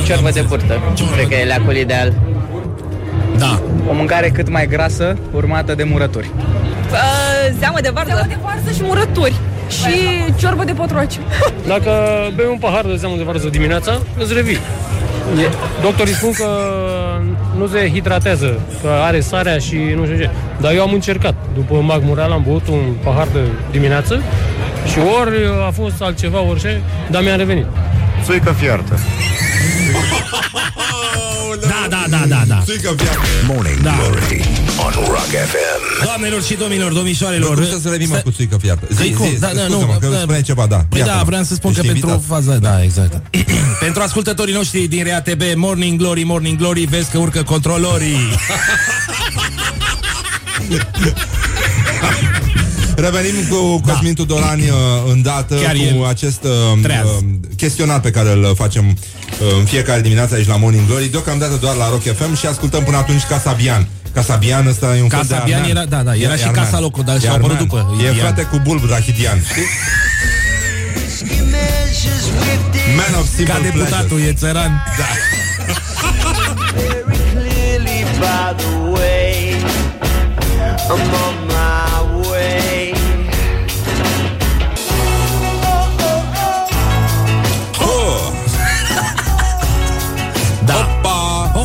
O 0.00 0.04
ciorbă 0.06 0.30
de 0.30 0.40
burtă. 0.40 0.80
Cred 1.14 1.28
că 1.28 1.34
e 1.34 1.44
leacul 1.44 1.76
ideal. 1.76 2.12
Da. 3.38 3.60
O 3.90 3.92
mâncare 3.92 4.28
cât 4.28 4.48
mai 4.48 4.66
grasă, 4.66 5.16
urmată 5.34 5.74
de 5.74 5.84
murături. 5.84 6.30
Uh, 6.90 7.56
zeamă 7.58 7.80
de 7.80 7.90
varză. 7.92 8.12
Zeamă 8.14 8.28
de 8.28 8.38
varză 8.42 8.70
și 8.70 8.82
murături. 8.82 9.34
Și 9.68 10.32
ciorbă 10.36 10.64
de 10.64 10.72
potroci. 10.72 11.18
Dacă 11.66 11.90
bei 12.34 12.46
un 12.50 12.58
pahar 12.58 12.84
de 12.84 12.96
zeamă 12.96 13.16
de 13.16 13.22
varză 13.22 13.48
dimineața, 13.48 14.00
îți 14.18 14.32
revii. 14.34 14.58
E- 15.42 15.52
Doctorii 15.82 16.14
spun 16.14 16.32
că 16.32 16.46
nu 17.58 17.66
se 17.66 17.90
hidratează, 17.92 18.60
că 18.82 18.88
are 18.88 19.20
sarea 19.20 19.58
și 19.58 19.76
nu 19.96 20.04
știu 20.04 20.16
ce. 20.16 20.30
Dar 20.60 20.72
eu 20.72 20.82
am 20.82 20.92
încercat. 20.92 21.34
După 21.54 21.74
mag 21.74 22.02
mureal 22.04 22.32
am 22.32 22.42
băut 22.46 22.68
un 22.68 22.94
pahar 23.04 23.26
de 23.32 23.40
dimineață 23.70 24.22
și 24.90 24.98
ori 25.20 25.36
a 25.66 25.70
fost 25.70 26.02
altceva, 26.02 26.40
ori 26.42 26.60
ce, 26.60 26.80
dar 27.10 27.22
mi-a 27.22 27.36
revenit. 27.36 27.66
Țuică 28.24 28.52
fiartă. 28.58 28.98
Da, 32.28 32.34
da, 32.36 32.44
da, 32.44 32.44
da, 32.48 32.54
da. 32.54 32.62
Țuică 32.64 32.94
viață. 32.96 33.18
Morning 33.46 33.80
Da. 33.80 33.94
Glory 33.98 34.40
on 34.84 34.92
Rock 35.06 35.32
FM. 35.50 36.04
Doamnelor 36.04 36.42
și 36.42 36.54
domnilor, 36.54 36.92
domnișoarelor 36.92 37.58
Nu 37.58 37.64
știu 37.64 37.78
să 37.78 37.88
revin 37.88 38.08
mă 38.08 38.16
cu 38.24 38.30
țuică 38.30 38.56
fiartă. 38.60 38.86
Zi, 38.90 38.96
Păi 38.96 39.12
cum? 39.12 39.26
zi, 39.28 39.38
Da, 39.38 39.46
da, 39.54 39.60
scuze-mă, 39.60 39.92
nu, 39.92 39.98
că 40.00 40.06
da. 40.06 40.18
spuneai 40.18 40.42
ceva, 40.42 40.66
da. 40.66 40.76
Păi 40.88 40.98
Iată-mă. 40.98 41.16
da, 41.18 41.22
vreau 41.24 41.42
să 41.42 41.54
spun 41.54 41.70
Ești 41.70 41.82
că 41.82 41.88
pentru 41.92 42.08
invitat. 42.08 42.28
faza, 42.36 42.54
da, 42.56 42.82
exact. 42.82 43.22
pentru 43.84 44.02
ascultătorii 44.02 44.54
noștri 44.54 44.86
din 44.86 45.04
RATB, 45.06 45.42
Morning 45.54 45.98
Glory, 45.98 46.22
Morning 46.22 46.58
Glory, 46.58 46.84
vezi 46.84 47.10
că 47.10 47.18
urcă 47.18 47.42
controlorii. 47.42 48.16
Revenim 52.96 53.34
cu 53.50 53.80
Cosmin 53.80 54.14
Tudoran 54.14 54.60
uh, 54.60 54.66
îndată 55.12 55.54
Chiar 55.54 55.74
cu 55.74 55.82
el. 55.82 56.04
acest 56.04 56.42
uh, 56.44 56.78
Treaz. 56.82 57.04
uh, 57.06 57.12
chestionar 57.56 58.00
pe 58.00 58.10
care 58.10 58.32
îl 58.32 58.54
facem 58.56 58.86
uh, 58.88 58.94
în 59.58 59.64
fiecare 59.64 60.00
dimineață 60.00 60.34
aici 60.34 60.46
la 60.46 60.56
Morning 60.56 60.86
Glory, 60.86 61.08
deocamdată 61.08 61.56
doar 61.60 61.74
la 61.76 61.88
Rock 61.88 62.02
FM 62.02 62.36
și 62.36 62.46
ascultăm 62.46 62.82
până 62.82 62.96
atunci 62.96 63.22
Casabian. 63.22 63.86
Casabian 64.14 64.66
ăsta 64.66 64.96
e 64.96 65.02
un 65.02 65.08
fel 65.08 65.20
de 65.26 65.28
Casabian 65.34 65.58
armean. 65.60 65.76
era- 65.76 65.84
da, 65.96 66.02
da, 66.02 66.14
era 66.14 66.32
E 66.32 66.36
și 66.36 66.42
armean. 66.44 66.64
Casa 66.64 66.80
Loco, 66.80 67.02
dar 67.02 67.16
E 67.16 67.18
și-a 67.18 67.30
apărut 67.30 67.50
armean. 67.56 67.66
după, 67.68 67.96
E 68.00 68.04
Ian. 68.04 68.14
frate 68.14 68.42
cu 68.42 68.60
bulb 68.64 68.90
rachidian, 68.90 69.38
știi? 69.50 69.62
Man 72.96 73.14
of 73.20 73.26
simple 73.36 73.54
Ca 73.54 73.60
deputatul, 73.62 74.20
e 74.20 74.32
țăran. 74.32 74.84
Da. 74.98 75.04
clearly 77.32 78.04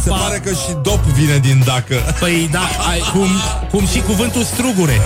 Se 0.04 0.10
Opa. 0.10 0.20
pare 0.20 0.38
că 0.38 0.50
și 0.50 0.72
dop 0.82 1.00
vine 1.04 1.38
din 1.38 1.62
dacă. 1.66 1.96
Păi 2.20 2.50
da, 2.52 2.68
ai, 2.90 3.00
cum, 3.14 3.28
cum 3.72 3.88
și 3.88 4.00
cuvântul 4.00 4.44
strugure. 4.44 5.02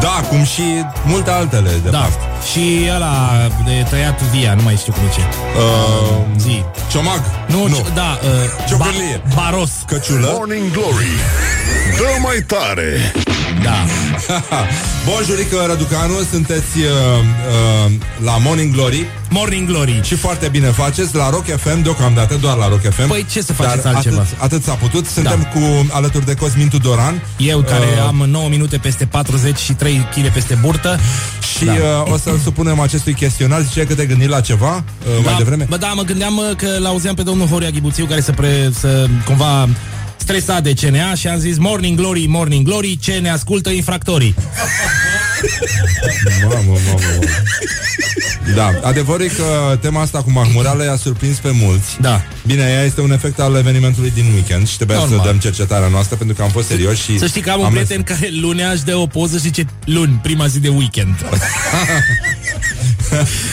Da, 0.00 0.24
cum 0.28 0.44
și 0.44 0.62
multe 1.04 1.30
altele, 1.30 1.70
de 1.84 1.90
Da. 1.90 1.98
fapt. 1.98 2.46
Și 2.52 2.88
ăla 2.94 3.30
de 3.64 3.86
tăiat 3.90 4.22
via, 4.22 4.54
nu 4.54 4.62
mai 4.62 4.76
știu 4.76 4.92
cum 4.92 5.02
e 5.08 5.12
ce. 5.14 5.20
Uh, 5.20 6.16
Zi. 6.38 6.62
Ciomag? 6.90 7.20
Nu, 7.46 7.66
nu. 7.66 7.76
ci- 7.76 7.94
da, 7.94 8.18
uh, 8.22 8.28
Ciocârlie. 8.68 9.22
ba- 9.28 9.42
baros. 9.42 9.70
Căciulă? 9.86 10.28
Morning 10.36 10.70
Glory. 10.72 11.06
Dă 11.98 12.06
mai 12.22 12.36
tare. 12.46 13.12
Da. 14.28 14.42
Bun, 15.06 15.22
Jurică 15.26 15.64
Răducanu, 15.68 16.14
sunteți 16.30 16.78
uh, 16.78 16.84
uh, 16.84 17.92
la 18.24 18.36
Morning 18.36 18.74
Glory 18.74 19.06
Morning 19.30 19.68
Glory. 19.68 20.00
și 20.02 20.14
foarte 20.14 20.48
bine 20.48 20.66
faceți 20.66 21.14
la 21.14 21.30
Rock 21.30 21.44
FM, 21.44 21.82
deocamdată 21.82 22.34
doar 22.40 22.56
la 22.56 22.68
Rock 22.68 22.80
FM. 22.92 23.08
Păi 23.08 23.26
ce 23.30 23.42
să 23.42 23.52
faceți 23.52 23.82
Dar 23.82 23.94
altceva? 23.94 24.20
Atât, 24.20 24.36
atât 24.38 24.62
s-a 24.62 24.72
putut. 24.72 25.06
Suntem 25.06 25.38
Da. 25.52 25.58
cu 25.60 25.86
alături 25.90 26.24
de 26.24 26.34
Cosmin 26.34 26.68
Tudoran. 26.68 27.22
Eu 27.36 27.60
care 27.60 27.84
Uh, 27.98 28.06
am 28.06 28.24
9 28.30 28.48
minute 28.48 28.76
peste 28.76 29.04
40 29.06 29.58
și 29.58 29.72
3 29.72 30.08
kg 30.14 30.32
peste 30.32 30.58
burtă. 30.62 30.98
Și 31.58 31.64
Da. 31.64 31.72
uh, 31.72 32.12
o 32.12 32.16
să-l 32.16 32.38
supunem 32.42 32.80
acestui 32.80 33.12
chestionar. 33.14 33.60
Ziceai 33.60 33.86
că 33.86 33.94
te 33.94 34.06
gândi 34.06 34.26
la 34.26 34.40
ceva 34.40 34.74
uh, 34.76 35.24
mai 35.24 35.34
devreme? 35.38 35.66
Bă, 35.68 35.76
da, 35.76 35.86
mă 35.86 36.02
gândeam 36.02 36.34
mă, 36.34 36.54
că 36.56 36.66
l-auzeam 36.78 37.14
pe 37.14 37.22
domnul 37.22 37.46
Horia 37.46 37.70
Ghibuțiu 37.70 38.04
care 38.04 38.20
să, 38.20 38.32
pre, 38.32 38.70
să 38.78 39.06
cumva 39.24 39.68
stresa 40.28 40.60
de 40.60 40.74
CNA 40.74 41.14
și 41.14 41.28
am 41.28 41.38
zis 41.38 41.58
Morning 41.58 41.98
Glory, 41.98 42.26
Morning 42.26 42.66
Glory, 42.66 42.98
ce 43.02 43.18
ne 43.18 43.30
ascultă 43.30 43.70
infractorii. 43.70 44.34
Mamă, 46.42 46.54
mamă, 46.66 46.78
mamă. 46.86 47.24
Da, 48.54 48.80
adevărul 48.82 49.24
e 49.24 49.28
că 49.28 49.78
tema 49.80 50.00
asta 50.00 50.22
cu 50.22 50.30
mahmurale 50.30 50.84
i-a 50.84 50.96
surprins 50.96 51.36
pe 51.36 51.50
mulți. 51.52 51.96
Da. 52.00 52.22
Bine, 52.46 52.62
ea 52.62 52.82
este 52.82 53.00
un 53.00 53.12
efect 53.12 53.40
al 53.40 53.54
evenimentului 53.54 54.10
din 54.10 54.24
weekend 54.34 54.68
și 54.68 54.76
trebuia 54.76 54.98
Normal. 54.98 55.18
să 55.18 55.24
dăm 55.24 55.38
cercetarea 55.38 55.88
noastră 55.88 56.16
pentru 56.16 56.36
că 56.36 56.42
am 56.42 56.48
fost 56.48 56.68
serioși 56.68 57.02
și 57.02 57.18
Să 57.18 57.26
știi 57.26 57.40
că 57.40 57.50
am 57.50 57.60
un 57.60 57.66
am 57.66 57.72
prieten 57.72 58.02
care 58.02 58.28
lunea 58.30 58.70
își 58.70 58.84
dă 58.84 58.96
o 58.96 59.06
poză 59.06 59.36
și 59.36 59.42
zice 59.42 59.66
luni, 59.84 60.20
prima 60.22 60.46
zi 60.46 60.60
de 60.60 60.68
weekend. 60.68 61.14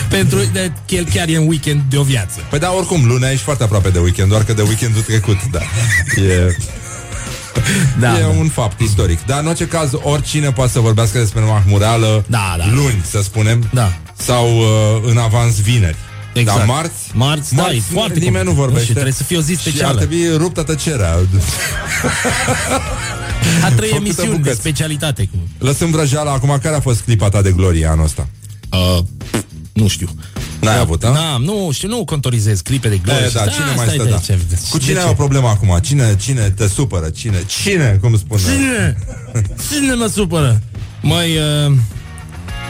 Pentru 0.09 0.39
de, 0.53 0.71
că 0.87 0.95
el 0.95 1.05
chiar 1.13 1.27
e 1.27 1.35
în 1.35 1.47
weekend 1.47 1.81
de 1.89 1.97
o 1.97 2.03
viață. 2.03 2.39
Păi 2.49 2.59
da, 2.59 2.71
oricum, 2.71 3.05
luna 3.05 3.29
ești 3.29 3.43
foarte 3.43 3.63
aproape 3.63 3.89
de 3.89 3.99
weekend, 3.99 4.29
doar 4.29 4.43
că 4.43 4.53
de 4.53 4.61
weekendul 4.61 5.01
trecut, 5.01 5.37
da. 5.51 5.59
E, 6.21 6.55
Da, 7.99 8.17
e 8.17 8.21
da. 8.21 8.27
un 8.27 8.47
fapt 8.47 8.79
istoric. 8.79 9.25
Dar 9.25 9.39
în 9.41 9.47
orice 9.47 9.67
caz, 9.67 9.89
oricine 10.01 10.51
poate 10.51 10.71
să 10.71 10.79
vorbească 10.79 11.17
despre 11.19 11.41
mahmureală 11.41 12.23
Da, 12.27 12.55
da. 12.57 12.65
luni, 12.71 13.01
să 13.09 13.21
spunem, 13.23 13.69
Da. 13.73 13.93
sau 14.17 14.57
uh, 14.57 14.65
în 15.09 15.17
avans 15.17 15.61
vineri. 15.61 15.95
Exact. 16.33 16.57
Dar 16.57 16.67
marți, 16.67 16.93
Marți, 17.13 17.55
da, 17.55 17.71
e 17.71 17.81
foarte 17.93 18.19
nimeni 18.19 18.43
nu 18.45 18.53
complicat. 18.53 18.55
vorbește. 18.55 18.77
Nu 18.77 18.81
știu, 18.81 18.93
trebuie 18.93 19.13
să 19.13 19.23
fie 19.23 19.37
o 19.37 19.41
zi 19.41 19.51
Și 19.53 19.57
specială. 19.59 19.87
ar 19.89 19.95
trebui 19.95 20.37
ruptă 20.37 20.63
tăcerea. 20.63 21.15
A 23.63 23.69
trei 23.71 23.89
Făcută 23.89 23.95
emisiuni 23.95 24.29
de 24.31 24.35
bucăți. 24.37 24.59
specialitate. 24.59 25.29
Lăsăm 25.57 25.91
vrăjeala 25.91 26.31
acum, 26.31 26.59
care 26.61 26.75
a 26.75 26.79
fost 26.79 27.01
clipa 27.01 27.29
ta 27.29 27.41
de 27.41 27.51
glorie 27.51 27.85
anul 27.87 28.03
ăsta? 28.05 28.27
Uh, 28.71 29.03
nu 29.73 29.87
știu. 29.87 30.07
N-ai 30.65 30.79
avut, 30.79 31.03
a? 31.03 31.11
Da, 31.11 31.37
nu 31.39 31.69
știu, 31.73 31.87
nu 31.87 32.05
contorizez 32.05 32.61
clipe 32.61 32.87
de 32.89 32.97
glorie. 32.97 33.23
E, 33.23 33.27
și- 33.27 33.33
da, 33.33 33.45
cine 33.47 33.65
mai 33.75 33.85
asta 33.85 33.91
stă, 33.91 34.01
e 34.01 34.05
de 34.05 34.09
da. 34.09 34.17
ce- 34.17 34.39
de- 34.49 34.57
Cu 34.69 34.77
de 34.77 34.83
cine 34.83 34.95
ce? 34.95 35.01
ai 35.03 35.09
o 35.09 35.13
problemă 35.13 35.47
acum? 35.47 35.79
Cine, 35.81 36.15
cine 36.21 36.41
te 36.49 36.67
supără? 36.67 37.09
Cine? 37.09 37.43
Cine, 37.61 37.97
cum 38.01 38.17
spun? 38.17 38.37
Cine? 38.37 38.97
Cine 39.71 39.93
mă 39.93 40.07
supără? 40.13 40.61
Măi, 41.01 41.37
uh, 41.67 41.73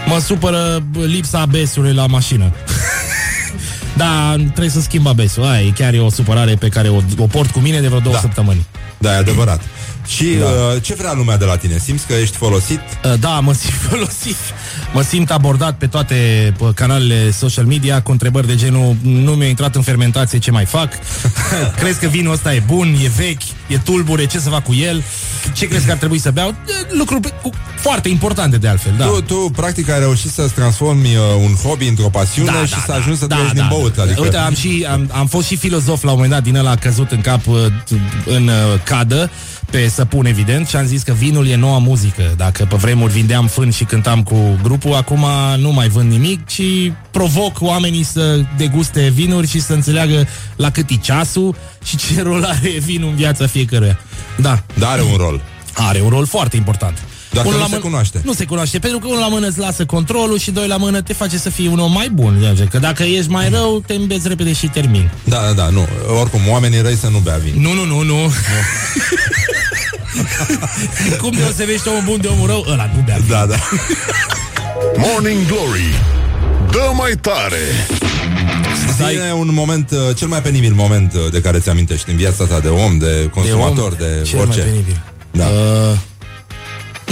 mă 0.08 0.20
supără 0.20 0.86
lipsa 1.06 1.40
abesului 1.40 1.94
la 1.94 2.06
mașină. 2.06 2.52
da, 3.98 4.36
trebuie 4.38 4.70
să 4.70 4.82
schimb 4.82 5.08
abesul. 5.08 5.44
Aia 5.44 5.62
e 5.66 5.70
chiar 5.70 5.94
e 5.94 6.00
o 6.00 6.10
supărare 6.10 6.56
pe 6.56 6.70
care 6.70 6.90
o, 6.90 7.02
o 7.18 7.28
port 7.28 7.50
cu 7.52 7.60
mine 7.60 7.80
de 7.82 7.88
vreo 7.88 8.00
două 8.00 8.16
Da. 8.16 8.22
săptămâni. 8.22 8.66
Da, 8.98 9.14
e 9.14 9.18
adevărat. 9.18 9.62
Și 10.08 10.26
da. 10.40 10.46
uh, 10.46 10.82
ce 10.82 10.94
vrea 10.94 11.14
lumea 11.14 11.38
de 11.38 11.46
la 11.46 11.58
tine? 11.58 11.78
Simți 11.78 12.06
că 12.08 12.14
ești 12.14 12.38
folosit? 12.38 12.80
Uh, 13.06 13.14
Da, 13.20 13.40
mă 13.40 13.54
simt 13.62 13.74
folosit. 13.90 14.36
Mă 14.94 15.02
simt 15.02 15.32
abordat 15.32 15.78
pe 15.78 15.88
toate 15.88 16.54
pă, 16.58 16.72
canalele 16.76 17.32
social 17.32 17.66
media 17.66 18.02
cu 18.02 18.12
întrebări 18.12 18.48
de 18.48 18.56
genul 18.56 18.96
nu 19.02 19.32
mi-a 19.32 19.48
intrat 19.48 19.76
în 19.76 19.82
fermentație, 19.82 20.40
ce 20.40 20.52
mai 20.52 20.66
fac? 20.66 20.90
crezi 21.80 22.00
că 22.00 22.08
vinul 22.08 22.34
ăsta 22.34 22.54
e 22.54 22.64
bun, 22.66 22.96
e 23.04 23.12
vechi, 23.16 23.42
e 23.68 23.78
tulbure, 23.78 24.26
ce 24.26 24.40
să 24.40 24.50
fac 24.50 24.64
cu 24.64 24.74
el? 24.74 25.04
Ce 25.54 25.68
crezi 25.68 25.86
că 25.86 25.92
ar 25.92 25.98
trebui 25.98 26.20
să 26.20 26.32
beau? 26.32 26.50
E, 26.50 26.54
Lucruri 26.98 27.22
pe- 27.22 27.34
cu, 27.42 27.50
foarte 27.76 28.10
importante 28.10 28.58
de 28.58 28.68
altfel, 28.68 28.94
da. 28.98 29.06
Tu, 29.06 29.22
tu, 29.22 29.36
practic, 29.56 29.90
ai 29.90 30.00
reușit 30.00 30.32
să-ți 30.32 30.54
transformi 30.54 31.16
uh, 31.16 31.22
un 31.44 31.54
hobby 31.64 31.88
într-o 31.88 32.10
pasiune 32.10 32.52
Da, 32.52 32.66
și 32.66 32.72
da, 32.72 32.78
să 32.78 32.86
da. 32.88 32.94
ajungi 32.96 33.20
să 33.20 33.26
Da, 33.28 33.36
trăiești 33.36 33.58
da, 33.58 33.68
din 33.68 33.78
băut. 33.78 33.96
da. 33.96 34.02
Adică... 34.02 34.22
Uite, 34.22 34.38
am, 34.38 34.56
și, 34.56 34.86
am, 34.92 35.10
am 35.14 35.28
fost 35.28 35.48
și 35.48 35.56
filozof 35.56 36.04
la 36.04 36.10
un 36.10 36.16
moment 36.16 36.34
dat 36.34 36.44
din 36.44 36.56
ăla 36.56 36.76
căzut 36.76 37.12
în 37.12 37.22
cap 37.22 37.48
uh, 37.48 37.56
în 38.26 38.48
uh, 38.48 38.54
cadă 38.84 39.30
pe 39.72 39.88
săpun, 39.96 40.26
evident, 40.26 40.68
și 40.68 40.76
am 40.76 40.86
zis 40.86 41.02
că 41.02 41.12
vinul 41.14 41.48
e 41.48 41.56
noua 41.56 41.78
muzică. 41.78 42.34
Dacă 42.38 42.66
pe 42.70 42.76
vremuri 42.76 43.14
vindeam 43.14 43.48
fân 43.48 43.70
și 43.72 43.84
cântam 43.84 44.24
cu 44.24 44.60
grupul, 44.64 44.94
acum 44.94 45.26
nu 45.58 45.72
mai 45.72 45.88
vând 45.88 46.12
nimic, 46.12 46.46
ci 46.46 46.92
provoc 47.12 47.58
oamenii 47.62 48.04
să 48.04 48.40
deguste 48.58 49.08
vinuri 49.14 49.48
și 49.48 49.62
să 49.62 49.74
înțeleagă 49.74 50.28
la 50.56 50.70
cât 50.72 50.90
e 50.90 50.96
ceasul 50.96 51.56
și 51.84 51.98
ce 51.98 52.22
rol 52.22 52.44
are 52.44 52.70
vinul 52.86 53.10
în 53.10 53.16
viața 53.16 53.48
fiecăruia. 53.48 54.00
Da. 54.38 54.64
Da, 54.74 54.90
are 54.90 55.02
un 55.02 55.18
rol. 55.18 55.42
Are 55.74 56.02
un 56.02 56.10
rol 56.10 56.26
foarte 56.26 56.56
important. 56.56 56.98
Doar 57.32 57.46
că 57.48 57.52
Unul 57.54 57.62
nu 57.62 57.66
la 57.66 57.70
se 57.72 57.76
mână- 57.80 57.90
cunoaște. 57.90 58.22
Nu 58.24 58.34
se 58.34 58.46
cunoaște, 58.46 58.80
pentru 58.80 59.00
că 59.00 59.08
unul 59.08 59.20
la 59.20 59.28
mână 59.28 59.48
îți 59.48 59.60
lasă 59.60 59.86
controlul 59.86 60.38
și 60.40 60.52
doi 60.52 60.68
la 60.68 60.78
mână 60.78 61.02
te 61.02 61.14
face 61.14 61.38
să 61.38 61.50
fii 61.50 61.68
un 61.68 61.80
om 61.80 61.92
mai 61.92 62.10
bun. 62.10 62.38
Zice, 62.54 62.64
Că 62.72 62.78
dacă 62.80 63.04
ești 63.04 63.30
mai 63.32 63.50
rău, 63.50 63.84
te 63.88 63.94
îmbeți 63.94 64.28
repede 64.28 64.54
și 64.54 64.68
termin. 64.68 65.10
Da, 65.24 65.38
da, 65.46 65.52
da, 65.52 65.70
nu. 65.70 65.88
Oricum, 66.20 66.40
oamenii 66.50 66.82
răi 66.82 66.96
să 66.96 67.08
nu 67.08 67.18
bea 67.18 67.38
vin. 67.38 67.62
Nu, 67.62 67.74
nu, 67.74 67.86
nu, 67.86 68.02
nu. 68.04 68.16
Cum 71.22 71.32
deosebești 71.32 71.88
omul 71.88 72.02
bun 72.06 72.22
de 72.22 72.28
omul 72.28 72.48
rău? 72.48 72.66
Ăla 72.72 72.90
nu 72.96 73.02
bea. 73.06 73.20
Da, 73.30 73.46
da. 73.46 73.56
Morning 75.06 75.46
Glory 75.46 75.96
Dă 76.72 76.92
mai 76.94 77.12
tare 77.22 77.88
Zi-ne 78.98 79.34
un 79.34 79.54
moment, 79.54 79.92
uh, 79.92 80.16
cel 80.16 80.28
mai 80.28 80.42
penibil 80.42 80.74
moment 80.74 81.14
uh, 81.14 81.32
de 81.32 81.42
care 81.42 81.60
ți 81.60 81.70
amintești 81.70 82.10
în 82.10 82.16
viața 82.16 82.46
ta 82.46 82.60
de 82.60 82.68
om, 82.68 82.98
de 82.98 83.30
consumator, 83.34 83.94
de, 83.94 84.06
de 84.06 84.22
Cel 84.24 84.40
orice. 84.40 84.60
mai 84.60 84.70
penibil. 84.70 85.02
Da. 85.32 85.46
Uh, 85.46 85.98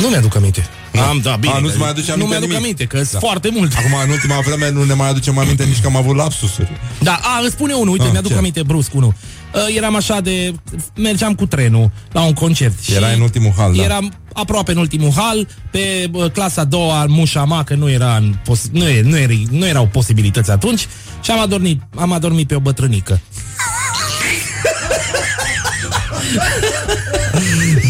nu 0.01 0.07
mi-aduc 0.07 0.35
aminte. 0.35 0.67
Am, 1.02 1.20
da, 1.24 1.36
bine. 1.36 1.53
A, 1.53 1.60
nu-ți 1.60 1.78
mai 1.78 1.90
aduce 1.90 2.07
Nu 2.07 2.14
aminte 2.14 2.30
mi-aduc 2.30 2.48
nimic? 2.49 2.64
aminte, 2.64 2.86
că 2.86 2.98
sunt 2.98 3.11
Da. 3.11 3.20
foarte 3.20 3.49
multe. 3.52 3.76
Acum, 3.78 3.91
în 4.03 4.10
ultima 4.10 4.40
vreme, 4.40 4.72
nu 4.72 4.84
ne 4.84 4.94
mai 4.94 5.10
aducem 5.10 5.38
aminte 5.38 5.64
nici 5.64 5.80
că 5.82 5.88
am 5.88 5.95
avut 5.95 6.15
lapsusuri. 6.15 6.72
Da, 7.02 7.20
a, 7.22 7.40
îți 7.44 7.52
spune 7.52 7.74
unul, 7.74 7.91
uite, 7.91 8.06
Ah, 8.06 8.11
mi-aduc 8.11 8.32
ce? 8.32 8.38
aminte 8.38 8.64
brusc 8.64 8.94
unul. 8.94 9.14
Uh, 9.53 9.76
eram 9.76 9.95
așa 9.95 10.22
de... 10.22 10.53
Mergeam 10.95 11.36
cu 11.36 11.45
trenul 11.45 11.91
la 12.11 12.22
un 12.22 12.34
concert. 12.34 12.82
Și 12.84 12.94
Era 12.94 13.07
în 13.07 13.22
ultimul 13.22 13.53
hal, 13.57 13.74
da. 13.76 13.84
Eram 13.84 14.14
aproape 14.34 14.72
în 14.72 14.78
ultimul 14.78 15.11
hal, 15.15 15.48
pe 15.72 16.10
uh, 16.11 16.32
clasa 16.32 16.61
a 16.61 16.64
doua, 16.64 17.06
mușama, 17.07 17.64
că 17.64 17.76
nu, 17.76 17.90
era 17.90 18.15
în 18.15 18.34
pos- 18.44 18.70
nu, 18.72 18.88
e, 18.88 19.02
nu, 19.02 19.18
era, 19.18 19.34
nu 19.49 19.65
erau 19.65 19.88
posibilități 19.88 20.52
atunci, 20.52 20.88
și 21.24 21.32
am 21.32 21.40
adormit, 21.40 21.82
am 21.95 22.11
adormit 22.11 22.48
pe 22.48 22.56
o 22.56 22.60
bătrânică. 22.60 23.20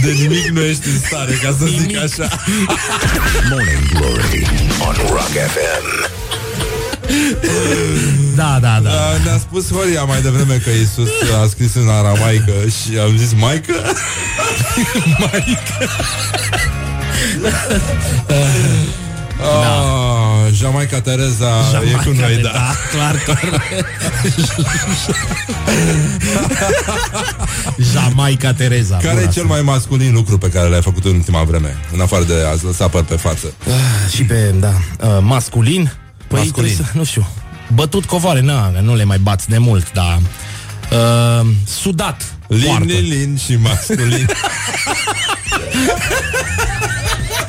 De 0.04 0.12
nimic 0.12 0.48
nu 0.48 0.62
ești 0.62 0.88
în 0.88 1.00
stare, 1.00 1.34
ca 1.34 1.56
să 1.60 1.66
zic 1.66 1.98
așa. 1.98 2.30
Morning 3.50 3.90
Glory 3.94 4.48
On 4.88 4.96
Rock 5.10 5.32
FM 5.54 6.12
Da, 8.36 8.58
da, 8.62 8.80
da. 8.84 8.90
Uh, 8.90 9.24
ne-a 9.24 9.38
spus 9.38 9.72
Horia 9.72 10.04
mai 10.04 10.22
devreme 10.22 10.56
că 10.64 10.70
Iisus 10.70 11.10
a 11.44 11.48
scris 11.50 11.76
în 11.76 11.90
aramaică 11.90 12.54
și 12.68 12.98
am 12.98 13.18
zis 13.18 13.34
Maică? 13.34 13.74
Maică. 15.20 15.90
Ah, 19.42 19.93
Jamaica 20.54 21.02
Tereza 21.02 21.48
e 21.92 22.04
cu 22.06 22.12
noi, 22.20 22.40
da. 22.42 22.50
da, 22.52 22.76
clar, 22.92 23.24
clar. 23.24 23.64
Jamaica 27.94 28.54
Tereza. 28.54 28.98
Care 28.98 29.14
Bună 29.14 29.26
e 29.26 29.32
cel 29.32 29.46
mai 29.46 29.62
masculin 29.62 30.14
lucru 30.14 30.38
pe 30.38 30.50
care 30.50 30.70
l-ai 30.70 30.82
făcut 30.82 31.06
în 31.06 31.12
ultima 31.16 31.44
vreme? 31.44 31.78
În 31.94 32.00
afară 32.00 32.24
de 32.24 32.34
a-ți 32.52 32.66
lăsa 32.66 32.88
păr 32.88 33.04
pe 33.04 33.16
față. 33.16 33.54
Ah, 33.66 34.12
Și 34.14 34.24
pe, 34.24 34.54
da, 34.60 34.74
uh, 35.02 35.18
masculin? 35.22 35.92
Păi, 36.28 36.40
Masculin. 36.40 36.52
trebuie 36.52 36.76
Să, 36.76 36.98
nu 36.98 37.04
știu, 37.04 37.28
bătut 37.74 38.06
covoare, 38.06 38.42
na, 38.42 38.72
că 38.72 38.80
nu 38.80 38.96
le 38.96 39.04
mai 39.04 39.18
bați 39.18 39.50
de 39.50 39.58
mult, 39.58 39.92
dar... 39.92 40.20
Uh, 40.92 41.48
sudat. 41.68 42.36
Lin, 42.48 42.66
poartă. 42.66 42.86
lin, 42.86 43.10
lin 43.10 43.38
și 43.46 43.56
masculin. 43.56 44.26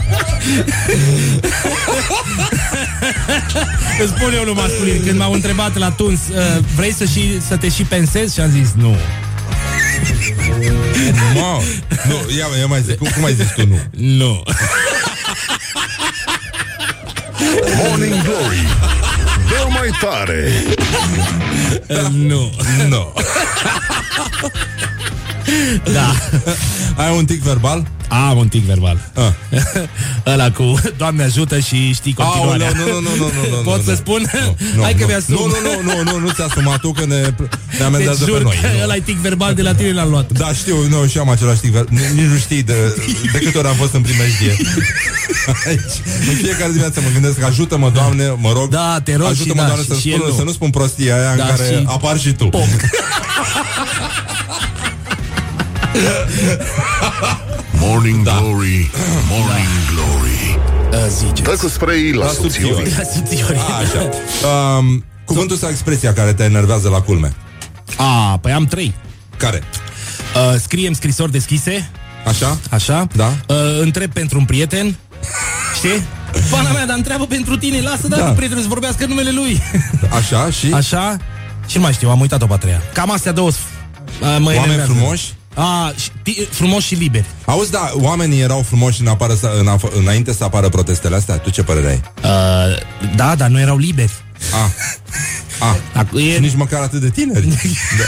Îți 4.03 4.13
spun 4.17 4.33
eu 4.35 4.43
unul 4.43 4.55
masculin 4.55 5.03
Când 5.07 5.19
m-au 5.19 5.33
întrebat 5.33 5.79
la 5.79 5.91
tuns 5.91 6.21
uh, 6.29 6.37
Vrei 6.77 6.93
să, 6.93 7.05
și, 7.05 7.41
să 7.49 7.57
te 7.57 7.69
și 7.69 7.83
pensezi? 7.83 8.35
Și 8.35 8.41
am 8.41 8.51
zis 8.51 8.69
nu 8.75 8.89
Mamă, 11.41 11.63
nu, 12.09 12.15
ia, 12.37 12.47
ia 12.59 12.67
mai 12.67 12.83
zic, 12.87 12.99
cum, 12.99 13.09
cum 13.15 13.25
ai 13.25 13.35
zis 13.35 13.47
tu 13.57 13.67
nu? 13.67 13.79
Nu 13.91 14.43
Morning 17.77 18.23
Glory 18.23 18.67
Dă 19.49 19.67
mai 19.69 19.91
tare 20.01 20.53
Nu 22.13 22.53
Nu. 22.89 23.13
Da 25.93 26.15
Ai 26.97 27.17
un 27.17 27.25
tic 27.25 27.41
verbal? 27.43 27.87
Am 28.09 28.39
un 28.39 28.49
tic 28.49 28.63
verbal 28.63 29.11
Ah. 29.15 29.33
Ăla 30.33 30.51
cu 30.51 30.81
Doamne 30.97 31.23
ajută 31.23 31.59
și 31.59 31.93
știi 31.95 32.13
continuarea 32.15 32.67
Aoleu, 32.69 32.85
nu, 32.87 33.01
nu, 33.01 33.01
nu, 33.01 33.17
nu, 33.17 33.25
nu, 33.51 33.57
nu, 33.57 33.63
Pot 33.63 33.77
nu, 33.77 33.83
să 33.83 33.91
nu. 33.91 33.97
spun? 33.97 34.31
Nu, 34.77 34.83
Hai 34.87 34.93
că 34.95 35.01
nu. 35.01 35.07
mi-asum 35.07 35.35
Nu, 35.35 35.47
nu, 35.47 35.83
nu, 35.83 35.93
nu, 36.03 36.11
nu, 36.11 36.19
nu 36.19 36.31
ți-a 36.31 36.45
asumat 36.45 36.81
tu 36.81 36.93
că 36.93 37.05
ne, 37.07 37.17
ne 37.21 37.33
Te 37.79 37.83
amendează 37.83 38.25
pe 38.25 38.31
jur 38.31 38.43
noi. 38.43 38.59
că 38.63 38.67
Nu. 38.77 38.83
ăla 38.83 38.95
e 38.97 39.01
tic 39.01 39.17
verbal 39.17 39.55
de 39.55 39.63
la 39.63 39.75
tine 39.75 39.93
l-am 39.93 40.09
luat 40.11 40.33
Da, 40.33 40.53
știu, 40.53 40.77
nu, 40.89 41.07
și 41.07 41.17
eu 41.17 41.23
am 41.23 41.29
același 41.31 41.61
tic 41.61 41.71
verbal. 41.71 41.99
Nici 42.15 42.25
nu 42.31 42.37
știi 42.39 42.63
de, 42.63 42.75
de 43.33 43.39
câte 43.39 43.59
ori 43.59 43.69
am 43.69 43.75
fost 43.75 43.95
în 43.95 44.01
primejdie. 44.03 44.57
Aici. 45.69 45.95
În 46.29 46.35
fiecare 46.35 46.67
dimineață 46.69 47.01
mă 47.01 47.09
gândesc, 47.13 47.43
ajută-mă, 47.43 47.91
Doamne, 47.95 48.35
mă 48.37 48.53
rog. 48.53 48.69
Da, 48.69 49.01
te 49.05 49.17
rog 49.17 49.27
Ajută-mă, 49.29 49.53
și 49.53 49.57
da, 49.61 49.65
Doamne, 49.67 49.83
și- 49.83 49.89
să, 49.89 49.95
și 49.95 50.09
spun, 50.11 50.21
el 50.21 50.31
nu. 50.31 50.37
să 50.37 50.43
nu 50.43 50.53
spun 50.53 50.71
prostia 50.71 51.15
aia 51.17 51.37
Da, 51.37 51.43
în 51.45 51.49
care 51.49 51.65
și- 51.69 51.83
apar 51.87 52.19
și 52.19 52.33
tu. 52.33 52.49
Poc. 55.95 57.37
Morning 57.81 58.23
Glory 58.23 58.91
Morning 59.31 59.69
Glory 59.95 60.59
Uh, 60.93 60.99
Ziceți 61.19 61.43
Dă 61.43 61.57
cu 61.61 61.69
spray 61.69 62.13
la, 62.13 62.25
La 62.25 62.31
subțiori 62.31 62.75
subțiori. 62.75 62.95
La 62.97 63.03
subțiori 63.15 63.59
Așa. 63.59 64.09
Um, 64.79 65.05
cuvântul 65.25 65.57
sau 65.57 65.71
expresia 65.71 66.13
care 66.13 66.33
te 66.33 66.43
enervează 66.45 66.89
la 66.89 67.01
culme? 67.01 67.35
A, 67.97 68.39
păi 68.41 68.53
am 68.53 68.65
trei 68.65 68.95
Care? 69.37 69.63
uh, 70.53 70.61
Scriem 70.61 70.93
scrisori 70.93 71.33
deschise 71.33 71.91
Așa? 72.27 72.59
Așa 72.71 73.07
Da. 73.13 73.27
uh, 73.49 73.57
Întreb 73.81 74.11
pentru 74.13 74.39
un 74.39 74.45
prieten 74.45 74.97
Știi? 75.77 76.03
Pana 76.51 76.71
mea, 76.71 76.87
dar 76.87 76.97
întreabă 76.97 77.27
pentru 77.27 77.57
tine 77.57 77.81
Lasă, 77.81 78.09
dar 78.09 78.19
Da. 78.19 78.25
da. 78.25 78.31
prietenul 78.33 78.63
să 78.63 78.69
vorbească 78.69 79.07
numele 79.07 79.31
lui 79.31 79.63
Așa 80.19 80.51
și? 80.51 80.71
Așa 80.73 81.17
Și 81.67 81.77
nu 81.77 81.83
mai 81.83 81.93
știu, 81.93 82.11
am 82.11 82.21
uitat-o 82.21 82.47
pe 82.47 82.53
a 82.53 82.57
treia 82.57 82.83
Cam 82.93 83.11
astea 83.11 83.33
două 83.33 83.49
uh, 83.49 83.55
mă 84.21 84.29
Oameni 84.29 84.57
enervează. 84.57 84.93
frumoși? 84.93 85.33
A, 85.55 85.93
și, 85.97 86.09
ti- 86.23 86.47
frumoși 86.51 86.87
și 86.87 86.95
liberi 86.95 87.25
Auzi, 87.45 87.71
da, 87.71 87.91
oamenii 87.95 88.41
erau 88.41 88.63
frumoși 88.63 89.01
în 89.01 89.07
apară, 89.07 89.35
să- 89.35 89.53
în, 89.59 89.69
af- 89.79 89.93
înainte 89.99 90.33
să 90.33 90.45
apară 90.45 90.69
protestele 90.69 91.17
astea? 91.17 91.37
Tu 91.39 91.51
ce 91.51 91.63
părere 91.63 91.89
ai? 91.89 92.01
uh, 92.31 93.15
Da, 93.17 93.35
dar 93.35 93.49
nu 93.49 93.61
erau 93.61 93.77
liberi 93.77 94.13
A. 94.53 94.71
A. 95.67 95.77
Acum 96.01 96.19
Și 96.19 96.29
e... 96.31 96.39
nici 96.39 96.55
măcar 96.55 96.83
atât 96.83 97.01
de 97.01 97.11
tineri. 97.11 97.49
da. 97.99 98.05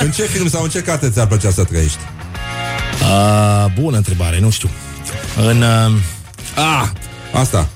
în 0.04 0.10
ce 0.10 0.22
film 0.22 0.48
sau 0.48 0.62
în 0.62 0.68
ce 0.70 0.80
carte 0.82 1.10
ți-ar 1.10 1.26
plăcea 1.26 1.50
să 1.50 1.64
trăiești? 1.64 1.98
uh, 3.02 3.72
Bună 3.80 3.96
întrebare, 3.96 4.40
nu 4.40 4.50
știu 4.50 4.68
În... 5.46 5.62
Uh, 5.62 5.92
a, 6.56 6.92
Asta. 7.32 7.68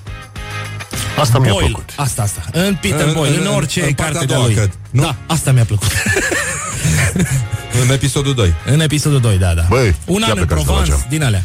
Asta 1.21 1.39
mi-a 1.39 1.53
Boyle. 1.53 1.67
plăcut 1.69 1.91
Asta, 1.97 2.23
asta 2.23 2.41
În 2.53 2.77
Peter 2.81 3.07
În- 3.07 3.13
Boyle, 3.13 3.37
în, 3.37 3.41
în- 3.47 3.55
orice 3.55 3.81
în 3.81 3.87
partea 3.93 4.05
carte 4.05 4.19
a 4.19 4.27
de 4.27 4.35
doua, 4.35 4.47
lui 4.47 4.55
cred. 4.55 4.71
Nu? 4.91 5.03
Da, 5.03 5.17
asta 5.27 5.53
mi-a 5.53 5.65
plăcut 5.65 5.89
În 7.83 7.91
episodul 7.91 8.35
2. 8.35 8.55
În 8.67 8.81
episodul 8.81 9.21
2, 9.21 9.39
da, 9.39 9.55
da. 9.55 9.65
Băi, 9.69 9.95
Un 10.07 10.21
chiar 10.21 10.31
an 10.31 10.39
în 10.39 10.45
plecați 10.47 10.65
de 10.67 10.71
la 10.71 10.77
Provence, 10.77 10.91
geam. 10.91 11.07
din 11.09 11.23
alea. 11.23 11.43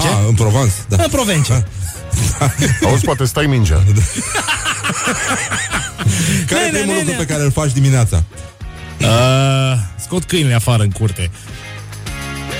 Ce? 0.00 0.06
Ah, 0.06 0.24
în 0.28 0.34
Provence, 0.34 0.74
da. 0.88 1.02
În 1.02 1.08
Provence. 1.10 1.66
Auzi, 2.86 3.04
poate 3.04 3.24
stai 3.24 3.46
mingea. 3.46 3.82
Care 6.46 6.60
e 6.66 6.70
Nene, 6.70 6.78
primul 6.78 6.94
lucru 6.94 7.10
nene. 7.10 7.24
pe 7.24 7.26
care 7.32 7.42
îl 7.42 7.50
faci 7.52 7.72
dimineața? 7.72 8.22
Uh, 9.00 9.78
scot 10.00 10.24
câinele 10.24 10.54
afară 10.54 10.82
în 10.82 10.90
curte. 10.90 11.30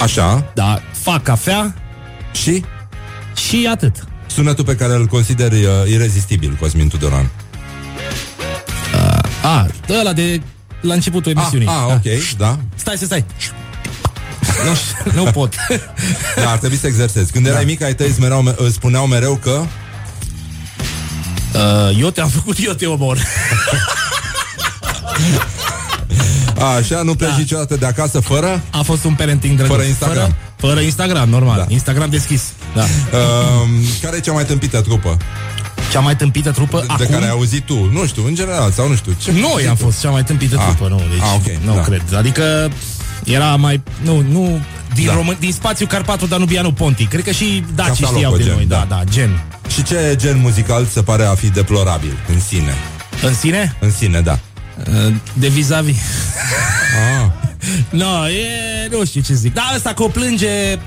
Așa. 0.02 0.50
Da, 0.54 0.82
fac 1.02 1.22
cafea 1.22 1.74
Și? 2.32 2.64
și 3.48 3.68
atât. 3.70 4.04
Sunetul 4.32 4.64
pe 4.64 4.74
care 4.74 4.92
îl 4.92 5.06
consideri 5.06 5.64
uh, 5.64 5.70
irezistibil, 5.88 6.56
Cosmin 6.60 6.88
Tudoran. 6.88 7.30
A, 9.42 9.66
ăla 10.00 10.12
de 10.12 10.40
la 10.80 10.94
începutul 10.94 11.32
emisiunii. 11.36 11.66
Ah, 11.66 11.74
ah, 11.74 11.86
Da. 11.86 11.92
ok, 11.94 12.36
da. 12.36 12.58
Stai, 12.74 12.94
stai, 12.96 13.06
stai. 13.06 13.24
nu, 14.68 14.74
știu, 14.74 15.22
nu 15.22 15.30
pot. 15.30 15.54
Da, 16.36 16.50
ar 16.50 16.58
trebui 16.58 16.76
să 16.76 16.86
exersezi. 16.86 17.32
Când 17.32 17.46
erai 17.46 17.64
mic, 17.64 17.82
ai 17.82 17.94
tăi 17.94 18.08
îți, 18.08 18.20
mereu, 18.20 18.54
îți 18.56 18.74
spuneau 18.74 19.06
mereu 19.06 19.34
că... 19.42 19.62
Uh, 21.54 21.98
eu 22.00 22.10
te-am 22.10 22.28
făcut, 22.28 22.56
eu 22.64 22.72
te 22.72 22.86
omor. 22.86 23.18
A, 26.58 26.64
așa, 26.80 27.02
nu 27.02 27.14
pleci 27.14 27.30
Da. 27.30 27.36
niciodată 27.36 27.76
de 27.76 27.86
acasă 27.86 28.20
fără... 28.20 28.62
A 28.70 28.82
fost 28.82 29.04
un 29.04 29.14
parenting 29.14 29.56
drăguț. 29.56 29.76
Fără 29.76 29.86
Instagram. 29.88 30.36
Fără, 30.56 30.72
fără 30.72 30.80
Instagram, 30.80 31.28
normal. 31.28 31.56
Da. 31.58 31.64
Instagram 31.68 32.10
deschis. 32.10 32.42
Da. 32.74 32.82
Uh, 32.82 33.68
care 34.02 34.16
e 34.16 34.20
cea 34.20 34.32
mai 34.32 34.44
tâmpită 34.44 34.80
trupă 34.80 35.16
Cea 35.92 36.00
mai 36.00 36.16
tâmpită 36.16 36.50
trupă 36.50 36.78
de 36.80 36.86
acum... 36.88 37.06
care 37.06 37.24
ai 37.24 37.30
auzit 37.30 37.62
tu? 37.64 37.90
Nu 37.92 38.06
știu, 38.06 38.26
în 38.26 38.34
general, 38.34 38.70
sau 38.70 38.88
nu 38.88 38.94
știu. 38.94 39.12
Ce 39.22 39.32
Noi 39.32 39.66
am 39.68 39.76
fost 39.76 40.00
cea 40.00 40.10
mai 40.10 40.24
tâmpită 40.24 40.56
Ah. 40.58 40.64
trupă, 40.66 40.88
nu, 40.88 40.96
deci 40.96 41.20
Ah, 41.20 41.34
ok, 41.34 41.64
nu 41.64 41.74
da. 41.74 41.80
cred. 41.80 42.02
Adică 42.16 42.70
era 43.24 43.56
mai, 43.56 43.80
nu, 44.02 44.24
nu, 44.30 44.60
din, 44.94 45.04
Da. 45.06 45.10
da. 45.10 45.16
Român, 45.16 45.36
din 45.40 45.52
spațiu 45.52 45.86
Carpatul 45.86 46.28
Danubianu 46.28 46.72
Ponti. 46.72 47.04
Cred 47.04 47.24
că 47.24 47.30
și 47.30 47.64
dacii 47.74 48.04
Catalogo 48.04 48.16
știau 48.16 48.36
de 48.36 48.42
gen, 48.42 48.52
noi, 48.54 48.64
da, 48.66 48.86
da. 48.88 48.94
da, 48.96 49.04
gen. 49.10 49.42
Și 49.72 49.82
ce 49.82 50.14
gen 50.16 50.40
muzical 50.40 50.86
se 50.92 51.02
pare 51.02 51.24
a 51.24 51.34
fi 51.34 51.48
deplorabil 51.50 52.16
în 52.28 52.40
sine? 52.40 52.74
În 53.22 53.34
sine? 53.34 53.76
În 53.80 53.90
sine, 53.92 54.20
da. 54.20 54.38
Uh, 54.88 55.12
De 55.32 55.48
vis-a-vis. 55.48 55.96
Ah. 57.22 57.30
No, 57.90 58.28
e, 58.28 58.88
nu 58.90 59.04
știu 59.04 59.20
ce 59.20 59.34
zic. 59.34 59.54
Da, 59.54 59.72
ăsta 59.76 59.92
că 59.92 60.02
o 60.02 60.08
plânge, 60.08 60.78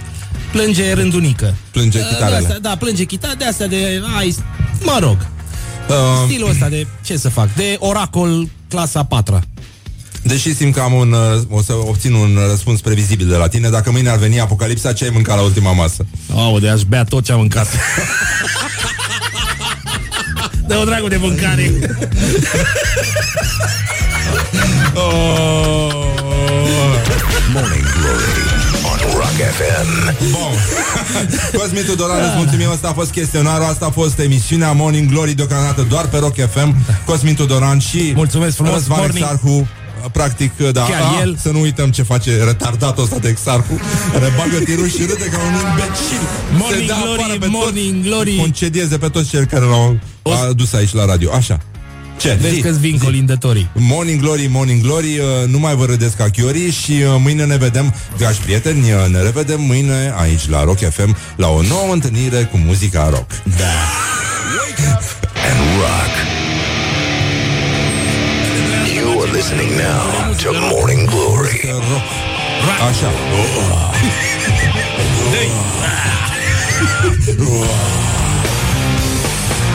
plânge 0.53 0.93
rândunică. 0.93 1.55
Plânge 1.71 1.99
Uh, 1.99 2.05
chitarele. 2.07 2.37
de 2.39 2.45
asta, 2.45 2.57
da, 2.61 2.75
plânge 2.79 3.03
chitară, 3.03 3.33
de 3.37 3.45
astea 3.45 3.67
de, 3.67 4.01
ai, 4.17 4.35
mă 4.83 4.97
rog, 5.01 5.17
Uh, 5.89 5.95
stilul 6.25 6.49
ăsta 6.49 6.69
de, 6.69 6.87
ce 7.05 7.17
să 7.17 7.29
fac, 7.29 7.53
de 7.53 7.75
oracol 7.79 8.47
clasa 8.69 9.03
4 9.03 9.39
deși 10.21 10.55
simt 10.55 10.73
că 10.73 10.79
am 10.79 10.93
un, 10.93 11.11
uh, 11.11 11.41
o 11.57 11.61
să 11.61 11.73
obțin 11.73 12.13
un 12.13 12.37
răspuns 12.49 12.81
previzibil 12.81 13.27
de 13.27 13.35
la 13.35 13.47
tine, 13.47 13.69
dacă 13.69 13.91
mâine 13.91 14.09
ar 14.09 14.17
veni 14.17 14.39
apocalipsa, 14.39 14.93
ce 14.93 15.03
ai 15.03 15.09
mâncat 15.13 15.35
la 15.35 15.41
ultima 15.41 15.71
masă? 15.71 16.05
Au, 16.35 16.59
de 16.59 16.69
aș 16.69 16.81
bea 16.81 17.03
tot 17.03 17.23
ce 17.23 17.31
am 17.31 17.37
mâncat. 17.37 17.67
Dă 20.67 20.77
o 20.77 20.83
dragul 20.83 21.09
de 21.09 21.17
mâncare. 21.17 21.71
Morning 27.53 27.83
Glory 27.83 28.33
on 28.33 28.43
Rock 28.43 28.52
FM. 29.33 30.15
Bun. 30.31 30.53
Cosmin 31.59 31.83
Tudoran, 31.85 32.23
îți 32.23 32.35
mulțumim, 32.35 32.69
asta 32.69 32.87
a 32.87 32.93
fost 32.93 33.11
chestionarul, 33.11 33.65
asta 33.65 33.85
a 33.85 33.89
fost 33.89 34.19
emisiunea 34.19 34.71
Morning 34.71 35.09
Glory, 35.09 35.33
deocamdată 35.33 35.85
doar 35.89 36.07
pe 36.07 36.17
Rock 36.17 36.35
FM. 36.51 36.75
Cosmin 37.05 37.35
Tudoran 37.35 37.79
și 37.79 38.11
Mulțumesc 38.15 38.55
frumos, 38.55 38.73
Răzvan 38.73 38.99
Morning. 38.99 39.23
Exarhu, 39.23 39.67
practic, 40.11 40.57
da, 40.57 40.81
Chiar 40.83 41.01
a, 41.01 41.21
el. 41.21 41.37
să 41.41 41.49
nu 41.49 41.59
uităm 41.59 41.91
ce 41.91 42.03
face 42.03 42.43
retardatul 42.43 43.03
ăsta 43.03 43.17
de 43.17 43.27
Exarhu, 43.27 43.79
care 44.11 44.33
bagă 44.37 44.63
tirul 44.63 44.89
și 44.89 44.97
râde 44.99 45.25
ca 45.31 45.37
un 45.37 45.53
imbecil. 45.69 46.21
Morning 46.57 46.89
Se 46.89 46.93
dă 46.93 46.93
Glory, 47.03 47.21
afară 47.21 47.37
pe 47.39 47.47
Morning 47.49 47.93
toți, 47.93 48.07
Glory. 48.07 48.35
Concedieze 48.35 48.97
pe 48.97 49.07
toți 49.07 49.29
cei 49.29 49.45
care 49.45 49.65
l-au 49.65 49.99
adus 50.49 50.73
aici 50.73 50.93
la 50.93 51.05
radio. 51.05 51.31
Așa. 51.33 51.59
Ce? 52.17 52.37
Vezi 52.41 52.55
Zi. 52.55 52.61
că-ți 52.61 52.79
vin 52.79 52.97
colindătorii. 52.97 53.69
Morning 53.73 54.21
Glory, 54.21 54.47
Morning 54.51 54.81
Glory, 54.81 55.17
uh, 55.19 55.25
nu 55.47 55.59
mai 55.59 55.75
vă 55.75 55.85
râdeți 55.85 56.15
ca 56.15 56.29
chiorii 56.29 56.71
și 56.71 56.91
uh, 56.91 57.15
mâine 57.19 57.45
ne 57.45 57.57
vedem, 57.57 57.93
dragi 58.17 58.39
prieteni, 58.39 58.91
uh, 58.91 59.05
ne 59.11 59.21
revedem 59.21 59.61
mâine 59.61 60.13
aici 60.17 60.49
la 60.49 60.63
Rock 60.63 60.79
FM 60.89 61.17
la 61.35 61.47
o 61.47 61.61
nouă 61.61 61.93
întâlnire 61.93 62.43
cu 62.51 62.57
muzica 62.57 63.09
rock. 63.09 63.31
Da. 63.57 63.73
And 65.49 65.59
rock. 65.79 66.13
You 68.95 69.21
are 69.21 69.31
listening 69.31 69.71
now 69.71 70.33
to 70.43 70.49
Morning 70.71 71.09
Glory. 71.09 71.61
Rock. 71.63 72.81
Așa. 72.89 73.11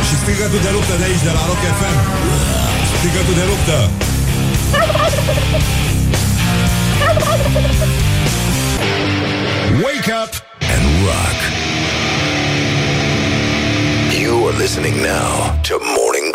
Și 0.09 0.17
strigătul 0.17 0.61
de 0.67 0.71
luptă 0.77 0.95
de 1.01 1.05
aici, 1.05 1.23
de 1.29 1.33
la 1.39 1.43
Rock 1.51 1.63
FM. 1.79 1.97
Strigătul 2.99 3.35
de 3.41 3.45
luptă. 3.51 3.77
Wake 9.85 10.11
up 10.23 10.33
and 10.75 10.85
rock. 11.09 11.39
You 14.23 14.33
are 14.49 14.57
listening 14.65 14.97
now 15.17 15.31
to 15.69 15.75
Morning 15.97 16.29